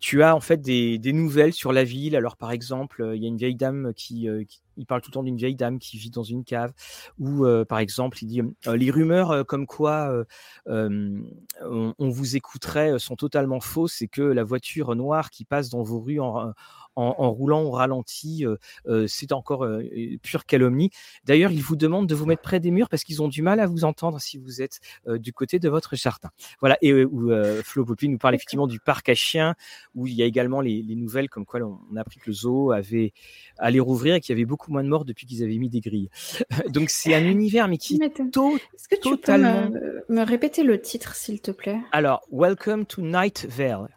tu 0.00 0.22
as 0.22 0.34
en 0.34 0.40
fait 0.40 0.60
des, 0.60 0.98
des, 0.98 1.12
nouvelles 1.12 1.52
sur 1.52 1.72
la 1.72 1.84
ville. 1.84 2.16
Alors 2.16 2.36
par 2.36 2.50
exemple, 2.50 3.02
euh, 3.02 3.16
il 3.16 3.22
y 3.22 3.26
a 3.26 3.28
une 3.28 3.36
vieille 3.36 3.54
dame 3.54 3.92
qui, 3.94 4.28
euh, 4.28 4.44
il 4.76 4.86
parle 4.86 5.00
tout 5.00 5.10
le 5.10 5.14
temps 5.14 5.22
d'une 5.22 5.36
vieille 5.36 5.56
dame 5.56 5.78
qui 5.78 5.98
vit 5.98 6.10
dans 6.10 6.22
une 6.22 6.44
cave. 6.44 6.72
Ou 7.18 7.46
par 7.68 7.78
exemple, 7.78 8.18
il 8.22 8.26
dit 8.26 8.42
les 8.66 8.90
rumeurs 8.90 9.46
comme 9.46 9.66
quoi 9.66 10.24
on, 10.66 11.94
on, 11.98 12.08
vous 12.08 12.36
écouterait 12.36 12.98
sont 12.98 13.16
totalement 13.16 13.60
fausses 13.60 14.02
et 14.02 14.08
que 14.08 14.22
la 14.22 14.44
voiture 14.44 14.94
noire 14.94 15.30
qui 15.30 15.44
passe 15.44 15.68
dans 15.68 15.82
vos 15.82 16.00
rues 16.00 16.20
en, 16.20 16.52
en, 16.96 17.30
roulant 17.30 17.62
au 17.62 17.70
ralenti, 17.70 18.44
euh, 18.46 18.56
euh, 18.86 19.06
c'est 19.06 19.32
encore 19.32 19.64
euh, 19.64 19.82
pure 20.22 20.44
calomnie. 20.44 20.90
D'ailleurs, 21.24 21.50
ils 21.50 21.62
vous 21.62 21.76
demandent 21.76 22.06
de 22.06 22.14
vous 22.14 22.26
mettre 22.26 22.42
près 22.42 22.60
des 22.60 22.70
murs 22.70 22.88
parce 22.88 23.04
qu'ils 23.04 23.22
ont 23.22 23.28
du 23.28 23.42
mal 23.42 23.60
à 23.60 23.66
vous 23.66 23.84
entendre 23.84 24.20
si 24.20 24.38
vous 24.38 24.62
êtes 24.62 24.80
du 25.06 25.32
côté 25.32 25.58
de 25.58 25.68
votre 25.68 25.96
jardin. 25.96 26.30
Voilà, 26.60 26.76
et 26.82 27.04
où 27.04 27.30
Flo 27.62 27.84
Poppy 27.84 28.08
nous 28.08 28.18
parle 28.18 28.34
effectivement 28.34 28.66
du 28.66 28.80
parc 28.80 29.08
à 29.08 29.14
chiens, 29.14 29.54
où 29.94 30.06
il 30.06 30.14
y 30.14 30.22
a 30.22 30.26
également 30.26 30.60
les, 30.60 30.82
nouvelles 30.94 31.28
comme 31.28 31.46
quoi 31.46 31.60
on 31.60 31.96
a 31.96 32.00
appris 32.00 32.20
que 32.20 32.26
le 32.26 32.32
zoo 32.32 32.72
avait 32.72 33.12
allé 33.58 33.80
rouvrir 33.80 34.14
et 34.14 34.20
qu'il 34.20 34.34
y 34.34 34.36
avait 34.38 34.44
beaucoup 34.44 34.71
moins 34.72 34.82
de 34.82 34.88
morts 34.88 35.04
depuis 35.04 35.26
qu'ils 35.26 35.42
avaient 35.42 35.58
mis 35.58 35.68
des 35.68 35.80
grilles. 35.80 36.10
Donc 36.70 36.90
c'est 36.90 37.14
un 37.14 37.24
univers 37.24 37.68
mais 37.68 37.78
qui 37.78 37.94
est, 37.94 38.04
Est-ce 38.04 38.88
que 38.88 38.96
tu 38.96 39.00
totalement... 39.02 39.70
peux 39.70 40.14
me, 40.14 40.22
répéter 40.22 40.62
le 40.62 40.80
titre 40.80 41.14
s'il 41.14 41.40
te 41.40 41.50
plaît? 41.50 41.78
Alors, 41.92 42.22
Welcome 42.32 42.86
to 42.86 43.02
Night 43.02 43.46
Vale, 43.48 43.88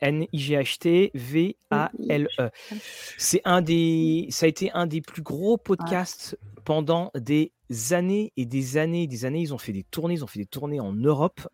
N-I-G-H-T 0.00 1.12
V-A-L-E. 1.14 2.28
Euh, 2.40 2.48
c'est 3.18 3.42
un 3.44 3.62
des, 3.62 4.28
ça 4.30 4.46
a 4.46 4.48
été 4.48 4.70
un 4.72 4.86
des 4.86 5.00
plus 5.00 5.22
gros 5.22 5.56
podcasts 5.56 6.38
pendant 6.64 7.10
des 7.14 7.52
années 7.90 8.32
et 8.36 8.46
des 8.46 8.76
années, 8.76 9.06
des 9.06 9.24
années. 9.24 9.40
Ils 9.40 9.54
ont 9.54 9.58
fait 9.58 9.72
des 9.72 9.84
tournées, 9.84 10.14
ils 10.14 10.24
ont 10.24 10.28
fait 10.28 10.40
des 10.40 10.46
tournées 10.46 10.80
en 10.80 10.92
Europe. 10.92 11.48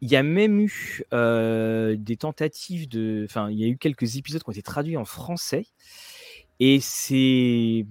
Il 0.00 0.10
y 0.10 0.16
a 0.16 0.22
même 0.22 0.60
eu 0.60 1.02
euh, 1.12 1.96
des 1.98 2.16
tentatives 2.16 2.88
de, 2.88 3.26
enfin, 3.28 3.50
il 3.50 3.58
y 3.58 3.64
a 3.64 3.68
eu 3.68 3.76
quelques 3.76 4.16
épisodes 4.16 4.42
qui 4.42 4.48
ont 4.48 4.52
été 4.52 4.62
traduits 4.62 4.96
en 4.96 5.04
français. 5.04 5.66
Et 6.60 6.78
c'est, 6.80 7.84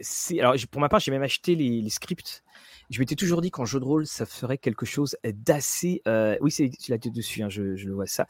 c'est, 0.00 0.40
alors 0.40 0.54
pour 0.70 0.80
ma 0.80 0.88
part, 0.88 1.00
j'ai 1.00 1.10
même 1.10 1.22
acheté 1.22 1.54
les, 1.54 1.88
scripts 1.90 2.42
je 2.90 2.98
m'étais 3.00 3.14
toujours 3.14 3.40
dit 3.40 3.50
qu'en 3.50 3.64
jeu 3.64 3.80
de 3.80 3.84
rôle, 3.84 4.06
ça 4.06 4.26
ferait 4.26 4.58
quelque 4.58 4.84
chose 4.84 5.16
d'assez. 5.24 6.02
Euh, 6.06 6.36
oui, 6.42 6.50
c'est 6.50 6.70
la 6.88 6.98
tête 6.98 7.14
dessus, 7.14 7.42
hein, 7.42 7.48
je, 7.48 7.76
je, 7.76 7.86
le 7.86 7.94
vois 7.94 8.06
ça. 8.06 8.26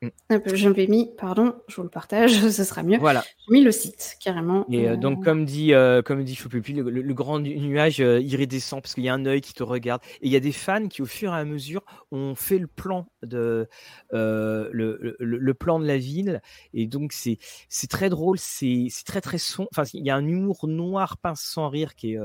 Mm. 0.00 0.08
J'avais 0.54 0.86
mis, 0.86 1.10
pardon, 1.16 1.56
je 1.66 1.74
vous 1.74 1.82
le 1.82 1.88
partage, 1.88 2.30
ce 2.50 2.64
sera 2.64 2.82
mieux. 2.82 2.98
Voilà. 2.98 3.24
J'ai 3.46 3.52
mis 3.52 3.62
le 3.62 3.72
site 3.72 4.16
carrément. 4.22 4.64
Et 4.70 4.88
euh, 4.88 4.96
donc, 4.96 5.24
comme 5.24 5.44
dit, 5.44 5.74
euh, 5.74 6.02
comme 6.02 6.22
dit 6.22 6.38
le, 6.72 6.82
le, 6.82 7.14
grand 7.14 7.40
nuage 7.40 8.00
euh, 8.00 8.20
iridescent, 8.20 8.80
parce 8.80 8.94
qu'il 8.94 9.04
y 9.04 9.08
a 9.08 9.14
un 9.14 9.26
œil 9.26 9.40
qui 9.40 9.54
te 9.54 9.64
regarde. 9.64 10.00
Et 10.20 10.26
il 10.26 10.32
y 10.32 10.36
a 10.36 10.40
des 10.40 10.52
fans 10.52 10.86
qui, 10.86 11.02
au 11.02 11.06
fur 11.06 11.34
et 11.34 11.36
à 11.36 11.44
mesure, 11.44 11.82
ont 12.12 12.36
fait 12.36 12.58
le 12.58 12.68
plan 12.68 13.06
de 13.22 13.68
le, 14.12 15.16
le, 15.18 15.54
plan 15.54 15.80
de 15.80 15.86
la 15.86 15.98
ville. 15.98 16.42
Et 16.74 16.86
donc, 16.86 17.12
c'est 17.12 17.38
c'est 17.68 17.90
très 17.90 18.08
drôle, 18.08 18.38
c'est 18.38 18.88
très 19.04 19.20
très 19.20 19.38
son. 19.38 19.66
Enfin, 19.72 19.82
il 19.94 20.04
y 20.04 20.10
a 20.10 20.16
un 20.16 20.26
humour 20.26 20.68
noir 20.68 21.16
pince 21.18 21.42
sans 21.42 21.68
rire 21.68 21.96
qui 21.96 22.14
est 22.14 22.18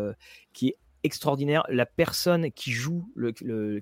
qui 0.53 0.69
est 0.69 0.77
extraordinaire. 1.03 1.63
La 1.69 1.85
personne 1.85 2.51
qui 2.51 2.71
joue, 2.71 3.05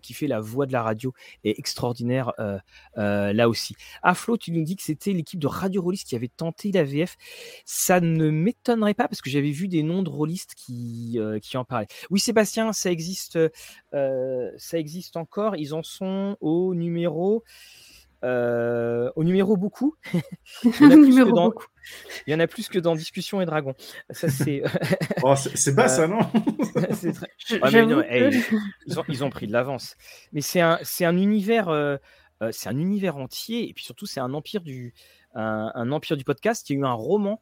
qui 0.02 0.14
fait 0.14 0.28
la 0.28 0.40
voix 0.40 0.66
de 0.66 0.72
la 0.72 0.84
radio 0.84 1.14
est 1.44 1.58
extraordinaire 1.58 2.34
euh, 2.40 2.58
euh, 2.98 3.34
là 3.34 3.50
aussi. 3.50 3.76
Aflo, 4.04 4.38
tu 4.38 4.52
nous 4.52 4.64
dis 4.64 4.76
que 4.76 4.84
c'était 4.84 5.14
l'équipe 5.14 5.40
de 5.40 5.48
Radio 5.48 5.82
Rollist 5.82 6.08
qui 6.08 6.16
avait 6.16 6.30
tenté 6.30 6.72
la 6.72 6.84
VF. 6.84 7.18
Ça 7.66 8.00
ne 8.00 8.30
m'étonnerait 8.30 8.94
pas 8.94 9.08
parce 9.08 9.22
que 9.22 9.30
j'avais 9.30 9.52
vu 9.52 9.68
des 9.68 9.84
noms 9.84 10.04
de 10.04 10.10
rollistes 10.10 10.56
qui, 10.56 11.14
euh, 11.18 11.40
qui 11.40 11.58
en 11.58 11.66
parlaient. 11.66 11.88
Oui, 12.10 12.20
Sébastien, 12.20 12.74
ça 12.74 12.92
existe, 12.92 13.40
ça 13.92 14.78
existe 14.78 15.18
encore. 15.18 15.56
Ils 15.56 15.74
en 15.74 15.84
sont 15.84 16.38
au 16.42 16.74
numéro. 16.76 17.44
Au 18.24 19.24
numéro 19.24 19.58
beaucoup. 19.58 19.96
Il 22.28 22.32
y 22.32 22.36
en 22.36 22.40
a 22.40 22.48
plus 22.48 22.70
que 22.70 22.80
dans 22.80 22.96
Discussion 22.96 23.42
et 23.42 23.46
Dragon. 23.46 23.74
Ça, 24.12 24.30
c'est. 24.30 24.64
oh, 25.24 25.36
c'est 25.36 25.76
bas, 25.76 25.88
ça, 25.88 26.08
non? 26.08 26.20
ils, 29.08 29.24
ont, 29.24 29.30
pris 29.30 29.48
de 29.48 29.52
l'avance. 29.52 29.96
Mais 30.32 30.42
c'est 30.42 30.62
un, 30.62 30.80
un 31.02 31.18
univers. 31.18 31.70
Euh, 31.70 31.98
euh, 32.42 32.50
c'est 32.52 32.70
un 32.70 32.78
univers 32.78 33.18
entier 33.18 33.70
et 33.70 33.74
puis 33.74 33.84
surtout 33.84 34.08
c'est 34.08 34.20
un 34.20 34.34
empire 34.34 34.62
du 34.62 34.94
un, 35.34 35.92
empire 35.92 36.18
du 36.18 36.24
podcast. 36.24 36.70
Il 36.70 36.74
y 36.74 36.76
a 36.78 36.80
eu 36.80 36.86
un 36.86 36.94
roman 36.94 37.42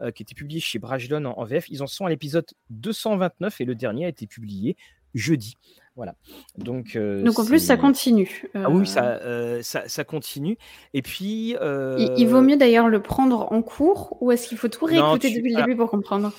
euh, 0.00 0.10
qui 0.10 0.22
a 0.22 0.24
été 0.24 0.34
publié 0.34 0.60
chez 0.60 0.78
Brajlon 0.78 1.24
en, 1.24 1.44
VF. 1.44 1.68
Ils 1.68 1.82
en 1.82 1.86
sont 1.86 2.06
à 2.06 2.10
l'épisode 2.10 2.46
229 2.70 3.60
et 3.60 3.64
le 3.64 3.74
dernier 3.74 4.06
a 4.06 4.08
été 4.08 4.26
publié 4.26 4.76
jeudi. 5.14 5.56
Voilà. 5.96 6.14
Donc, 6.56 6.96
Donc 6.96 7.38
en 7.38 7.44
plus, 7.44 7.58
ça 7.58 7.76
continue. 7.76 8.44
Ah 8.54 8.70
oui, 8.70 8.86
ça, 8.86 9.20
ça, 9.62 9.88
ça, 9.88 10.04
continue. 10.04 10.56
Et 10.94 11.02
puis. 11.02 11.56
Il, 12.16 12.26
vaut 12.26 12.42
mieux 12.42 12.56
d'ailleurs 12.56 12.88
le 12.88 13.02
prendre 13.02 13.52
en 13.52 13.62
cours 13.62 14.16
ou 14.20 14.32
est-ce 14.32 14.48
qu'il 14.48 14.58
faut 14.58 14.68
tout 14.68 14.84
réécouter 14.84 15.34
depuis 15.34 15.52
le 15.52 15.60
début 15.60 15.76
pour 15.76 15.90
comprendre? 15.90 16.32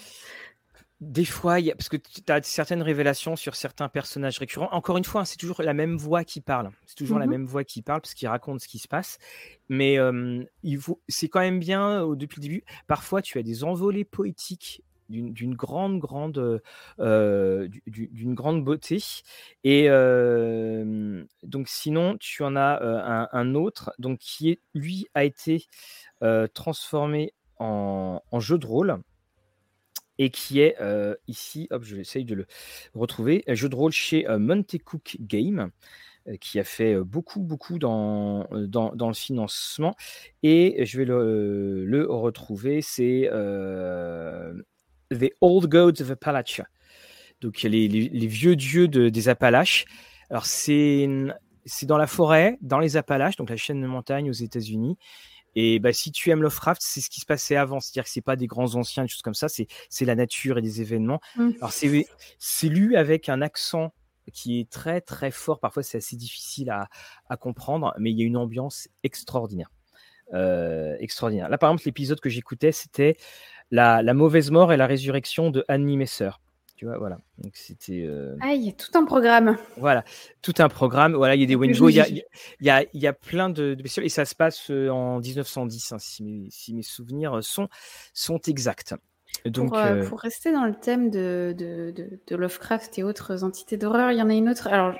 Des 1.01 1.25
fois, 1.25 1.59
y 1.59 1.71
a, 1.71 1.75
parce 1.75 1.89
que 1.89 1.97
tu 1.97 2.21
as 2.31 2.43
certaines 2.43 2.83
révélations 2.83 3.35
sur 3.35 3.55
certains 3.55 3.89
personnages 3.89 4.37
récurrents. 4.37 4.69
Encore 4.71 4.97
une 4.97 5.03
fois, 5.03 5.21
hein, 5.21 5.25
c'est 5.25 5.37
toujours 5.37 5.63
la 5.63 5.73
même 5.73 5.97
voix 5.97 6.23
qui 6.23 6.41
parle. 6.41 6.69
C'est 6.85 6.95
toujours 6.95 7.17
la 7.17 7.25
mmh 7.25 7.29
même 7.31 7.45
voix 7.47 7.63
qui 7.63 7.81
parle 7.81 8.01
parce 8.01 8.13
qu'il 8.13 8.27
raconte 8.27 8.61
ce 8.61 8.67
qui 8.67 8.77
se 8.77 8.87
passe. 8.87 9.17
Mais 9.67 9.97
il 10.61 10.77
faut, 10.77 11.01
c'est 11.07 11.27
quand 11.27 11.39
même 11.39 11.59
bien 11.59 12.07
depuis 12.15 12.39
le 12.39 12.43
début. 12.43 12.63
Parfois, 12.85 13.23
tu 13.23 13.39
as 13.39 13.43
des 13.43 13.63
envolées 13.63 14.05
poétiques 14.05 14.83
d'une 15.11 15.55
grande, 15.55 15.99
grande, 15.99 16.61
d'une 16.97 18.33
grande 18.33 18.63
beauté. 18.63 18.97
Et 19.63 19.87
donc, 21.43 21.67
sinon, 21.67 22.17
tu 22.19 22.43
en 22.43 22.55
as 22.55 23.29
un, 23.31 23.55
autre, 23.55 23.93
donc 23.99 24.19
qui 24.19 24.49
est, 24.51 24.59
lui, 24.73 25.07
a 25.13 25.23
été 25.23 25.65
transformé 26.53 27.33
en, 27.57 28.39
jeu 28.39 28.57
de 28.57 28.65
rôle 28.65 28.97
et 30.17 30.29
qui 30.29 30.59
est 30.61 30.77
ici, 31.27 31.67
hop, 31.71 31.83
je 31.83 31.95
vais 31.95 32.01
essayer 32.01 32.25
de 32.25 32.35
le 32.35 32.45
retrouver, 32.93 33.43
jeu 33.47 33.69
de 33.69 33.75
rôle 33.75 33.91
chez 33.91 34.25
Monte 34.37 34.77
Cook 34.83 35.17
Game 35.19 35.71
qui 36.39 36.59
a 36.59 36.63
fait 36.63 36.95
beaucoup, 36.97 37.41
beaucoup 37.41 37.79
dans, 37.79 38.47
dans, 38.51 38.95
dans, 38.95 39.07
le 39.07 39.13
financement. 39.13 39.95
Et 40.43 40.85
je 40.85 40.97
vais 40.99 41.05
le, 41.05 41.85
le 41.85 42.05
retrouver, 42.05 42.81
c'est 42.81 43.29
The 45.11 45.31
Old 45.41 45.67
Gods 45.69 46.01
of 46.01 46.11
Appalachia. 46.11 46.65
Donc 47.41 47.61
les, 47.63 47.87
les, 47.87 48.09
les 48.09 48.27
vieux 48.27 48.55
dieux 48.55 48.87
de, 48.87 49.09
des 49.09 49.29
Appalaches. 49.29 49.85
Alors 50.29 50.45
c'est 50.45 51.07
dans 51.83 51.97
la 51.97 52.07
forêt, 52.07 52.57
dans 52.61 52.79
les 52.79 52.97
Appalaches, 52.97 53.35
donc 53.35 53.49
la 53.49 53.57
chaîne 53.57 53.81
de 53.81 53.87
montagne 53.87 54.29
aux 54.29 54.33
États-Unis. 54.33 54.97
Et 55.55 55.79
bah, 55.79 55.91
si 55.91 56.11
tu 56.11 56.29
aimes 56.29 56.41
Lovecraft, 56.41 56.81
c'est 56.81 57.01
ce 57.01 57.09
qui 57.09 57.19
se 57.19 57.25
passait 57.25 57.57
avant. 57.57 57.79
C'est-à-dire 57.79 58.05
que 58.05 58.09
c'est 58.09 58.21
pas 58.21 58.35
des 58.35 58.47
grands 58.47 58.75
anciens, 58.75 59.03
des 59.03 59.09
choses 59.09 59.21
comme 59.21 59.33
ça. 59.33 59.49
C'est, 59.49 59.67
la 60.05 60.15
nature 60.15 60.57
et 60.57 60.61
des 60.61 60.81
événements. 60.81 61.19
Mmh. 61.35 61.49
Alors, 61.57 61.73
c'est, 61.73 62.07
c'est 62.39 62.69
lu 62.69 62.95
avec 62.95 63.27
un 63.27 63.41
accent 63.41 63.93
qui 64.31 64.59
est 64.59 64.69
très, 64.69 65.01
très 65.01 65.29
fort. 65.29 65.59
Parfois, 65.59 65.83
c'est 65.83 65.97
assez 65.97 66.15
difficile 66.15 66.69
à, 66.69 66.87
à 67.27 67.35
comprendre, 67.35 67.93
mais 67.99 68.11
il 68.11 68.19
y 68.19 68.23
a 68.23 68.25
une 68.25 68.37
ambiance 68.37 68.87
extraordinaire. 69.03 69.69
Euh, 70.33 70.95
extraordinaire. 70.99 71.49
Là, 71.49 71.57
par 71.57 71.69
exemple, 71.69 71.83
l'épisode 71.85 72.21
que 72.21 72.29
j'écoutais, 72.29 72.71
c'était 72.71 73.17
la, 73.71 74.03
la, 74.03 74.13
mauvaise 74.13 74.51
mort 74.51 74.73
et 74.73 74.77
la 74.77 74.87
résurrection 74.87 75.49
de 75.49 75.65
Annie 75.67 75.97
Messer 75.97 76.31
voilà. 76.83 77.17
Donc 77.37 77.53
c'était. 77.55 78.03
Euh, 78.05 78.35
ah, 78.41 78.53
il 78.53 78.63
y 78.63 78.69
a 78.69 78.73
tout 78.73 78.97
un 78.97 79.05
programme. 79.05 79.57
Voilà, 79.77 80.03
tout 80.41 80.53
un 80.59 80.69
programme. 80.69 81.13
Voilà, 81.13 81.35
il 81.35 81.41
y 81.41 81.43
a 81.43 81.47
des 81.47 81.55
Wengo, 81.55 81.89
il 81.89 81.95
y 81.95 81.99
a, 81.99 82.07
il 82.07 82.23
y 82.61 82.69
a, 82.69 82.83
il 82.93 83.01
y 83.01 83.07
a 83.07 83.13
plein 83.13 83.49
de, 83.49 83.73
de 83.73 84.01
et 84.01 84.09
ça 84.09 84.25
se 84.25 84.35
passe 84.35 84.69
euh, 84.69 84.89
en 84.89 85.19
1910, 85.19 85.91
hein, 85.91 85.97
si, 85.99 86.23
mes, 86.23 86.47
si, 86.49 86.73
mes, 86.73 86.83
souvenirs 86.83 87.43
sont, 87.43 87.67
sont 88.13 88.39
exacts. 88.47 88.95
Donc, 89.45 89.73
pour, 90.07 90.19
rester 90.19 90.51
dans 90.51 90.65
le 90.65 90.75
thème 90.75 91.09
de, 91.09 91.55
de, 91.57 91.93
de, 92.27 92.35
Lovecraft 92.35 92.99
et 92.99 93.03
autres 93.03 93.43
entités 93.43 93.77
d'horreur, 93.77 94.11
il 94.11 94.17
y 94.17 94.21
en 94.21 94.29
a 94.29 94.33
une 94.33 94.49
autre. 94.49 94.67
Alors, 94.67 94.93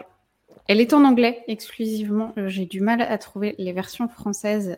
elle 0.68 0.82
est 0.82 0.94
en 0.94 1.04
anglais 1.04 1.44
exclusivement. 1.48 2.34
J'ai 2.48 2.66
du 2.66 2.82
mal 2.82 3.02
à 3.02 3.18
trouver 3.18 3.56
les 3.58 3.74
versions 3.74 4.08
françaises, 4.08 4.78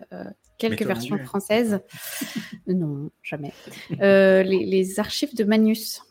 quelques 0.57 0.83
versions 0.83 1.17
françaises. 1.19 1.81
non, 2.67 3.11
jamais. 3.21 3.53
les, 3.89 4.43
les, 4.43 4.99
archives 4.99 5.35
de 5.35 5.43
Magnus. 5.43 6.01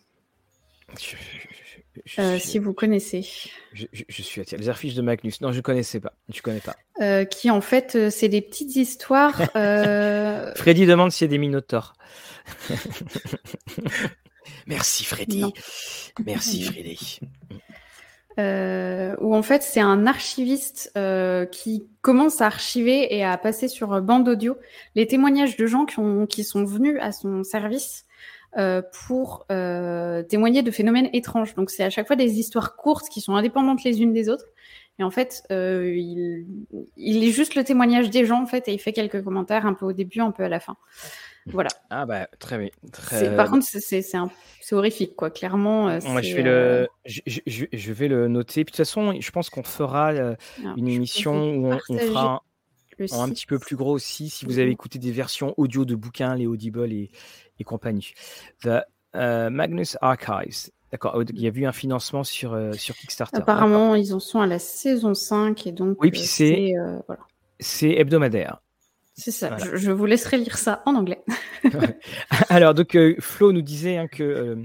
Euh, 2.19 2.39
si 2.39 2.59
vous 2.59 2.73
connaissez. 2.73 3.27
Je, 3.73 3.87
suis 4.09 4.41
attiré. 4.41 4.61
Les 4.61 4.69
affiches 4.69 4.95
de 4.95 5.03
Magnus. 5.03 5.41
Non, 5.41 5.53
je 5.53 5.59
ne 5.59 5.63
connaissais 5.63 6.01
pas. 6.01 6.15
Je 6.33 6.41
connais 6.41 6.61
pas. 6.61 6.77
Euh, 7.01 7.25
qui 7.25 7.51
en 7.51 7.61
fait, 7.61 7.97
euh, 7.97 8.11
c'est 8.11 8.29
des 8.29 8.41
petites 8.41 8.77
histoires. 8.77 9.37
Freddy 10.57 10.87
demande 10.87 11.13
s'il 11.13 11.27
y 11.27 11.29
a 11.29 11.31
des 11.31 11.39
minotaures. 11.39 11.95
Merci 14.67 15.05
Freddy. 15.05 15.45
Merci 16.25 16.63
Freddy. 16.63 17.21
Où 18.39 19.35
en 19.35 19.43
fait 19.43 19.63
c'est 19.63 19.81
un 19.81 20.07
archiviste 20.07 20.93
qui 21.51 21.87
commence 22.01 22.41
à 22.41 22.47
archiver 22.47 23.15
et 23.15 23.25
à 23.25 23.37
passer 23.39 23.69
sur 23.69 24.01
bande 24.01 24.29
audio 24.29 24.57
les 24.95 25.07
témoignages 25.07 25.57
de 25.57 25.67
gens 25.67 25.85
qui, 25.85 25.99
ont, 25.99 26.27
qui 26.27 26.45
sont 26.45 26.65
venus 26.65 26.99
à 27.01 27.13
son 27.13 27.45
service 27.45 28.07
euh, 28.59 28.83
pour 29.07 29.47
euh, 29.51 30.23
témoigner 30.23 30.63
de 30.63 30.71
phénomènes 30.71 31.09
étranges. 31.15 31.55
Donc 31.55 31.71
c'est 31.71 31.85
à 31.85 31.89
chaque 31.89 32.07
fois 32.07 32.17
des 32.17 32.39
histoires 32.39 32.77
courtes 32.77 33.09
qui 33.09 33.23
sont 33.23 33.35
indépendantes 33.35 33.83
les 33.83 34.03
unes 34.03 34.13
des 34.13 34.29
autres. 34.29 34.45
Et 34.99 35.03
en 35.03 35.11
fait, 35.11 35.43
euh, 35.51 35.95
il, 35.97 36.45
il 36.99 37.25
est 37.25 37.31
juste 37.31 37.55
le 37.55 37.65
témoignage 37.65 38.11
des 38.11 38.27
gens 38.27 38.43
en 38.43 38.47
fait 38.47 38.69
et 38.69 38.75
il 38.75 38.79
fait 38.79 38.93
quelques 38.93 39.25
commentaires 39.25 39.65
un 39.65 39.73
peu 39.73 39.87
au 39.87 39.95
début, 39.95 40.21
un 40.21 40.33
peu 40.33 40.43
à 40.43 40.51
la 40.51 40.61
fin. 40.61 40.77
Voilà. 41.47 41.71
Ah 41.91 42.07
bah 42.07 42.29
très 42.39 42.59
bien. 42.59 42.69
Très... 42.93 43.35
Par 43.37 43.51
contre, 43.51 43.67
c'est 43.67 44.73
horrifique 44.73 45.17
quoi. 45.17 45.31
Clairement. 45.31 45.99
Moi, 46.05 46.23
je 46.23 46.37
vais 46.37 46.43
le, 46.43 46.89
je, 47.05 47.21
je, 47.27 47.65
je, 47.73 47.93
vais 47.93 48.09
le 48.09 48.29
noter. 48.29 48.65
Puis 48.65 48.73
de 48.73 48.77
toute 48.77 48.87
façon, 48.87 49.15
je 49.19 49.31
pense 49.31 49.51
qu'on 49.51 49.63
fera 49.65 50.13
une 50.77 50.89
émission 50.89 51.55
où 51.55 51.73
on, 51.73 51.79
on 51.89 51.99
fera 51.99 52.43
un, 53.01 53.21
un 53.21 53.29
petit 53.29 53.47
peu 53.47 53.59
plus 53.59 53.77
gros 53.77 53.93
aussi. 53.93 54.29
Si 54.31 54.45
vous 54.45 54.59
avez 54.59 54.71
écouté 54.71 54.99
des 54.99 55.13
versions 55.13 55.55
audio 55.57 55.85
de 55.85 55.95
bouquins, 55.95 56.35
les 56.37 56.47
Audible 56.47 56.93
et, 56.93 57.11
et 57.59 57.65
compagnie. 57.65 58.13
The 58.63 58.83
euh, 59.15 59.51
Magnus 59.51 59.97
Archives. 60.01 60.71
D'accord, 60.91 61.23
il 61.23 61.41
y 61.41 61.47
a 61.47 61.51
eu 61.51 61.65
un 61.65 61.73
financement 61.73 62.23
sur, 62.23 62.53
euh, 62.53 62.73
sur 62.73 62.95
Kickstarter. 62.95 63.39
Apparemment, 63.39 63.95
ils 63.95 64.13
en 64.13 64.21
sont 64.21 64.41
à 64.41 64.47
la 64.47 64.59
saison 64.59 65.15
5 65.15 65.67
et 65.67 65.73
donc 65.73 65.97
oui, 66.01 66.11
puis 66.11 66.77
euh, 66.77 66.99
c'est 67.59 67.91
hebdomadaire. 67.91 68.61
C'est 69.23 69.31
ça, 69.31 69.57
je, 69.57 69.91
vous 69.93 70.07
laisserai 70.07 70.39
lire 70.39 70.59
ça 70.59 70.83
en 70.85 70.95
anglais. 70.95 71.23
Alors, 72.49 72.75
donc, 72.75 72.97
Flo 73.21 73.53
nous 73.53 73.63
disait 73.63 73.97
hein, 73.97 74.09
que 74.09 74.59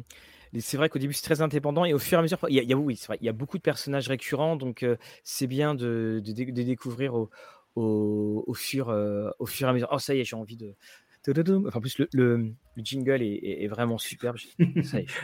c'est 0.60 0.78
vrai 0.78 0.90
qu'au 0.90 0.98
début 0.98 1.14
c'est 1.14 1.24
très 1.24 1.42
indépendant 1.42 1.86
et 1.86 1.94
au 1.94 2.00
fur 2.00 2.18
et 2.18 2.20
à 2.20 2.22
mesure, 2.24 2.40
il 2.50 2.56
y 2.56 2.74
a, 2.74 2.78
oui, 2.78 3.00
vrai, 3.08 3.18
il 3.22 3.26
y 3.26 3.30
a 3.30 3.34
beaucoup 3.34 3.58
de 3.58 3.62
personnages 3.62 4.08
récurrents, 4.08 4.56
donc 4.56 4.86
c'est 5.24 5.48
bien 5.48 5.76
de, 5.76 6.22
de, 6.24 6.32
découvrir 6.64 7.14
au, 7.14 7.30
au, 7.76 8.44
au, 8.48 8.54
fur, 8.56 8.88
au 9.38 9.46
fur 9.46 9.68
et 9.68 9.70
à 9.70 9.74
mesure. 9.74 9.90
Oh, 9.92 10.00
ça 10.00 10.16
y 10.16 10.22
est, 10.22 10.24
j'ai 10.24 10.36
envie 10.36 10.58
de, 10.58 10.76
en 11.30 11.82
plus, 11.82 11.98
le, 12.00 12.08
le, 12.14 12.54
jingle 12.78 13.22
est, 13.22 13.68
vraiment 13.68 13.98
superbe. 13.98 14.38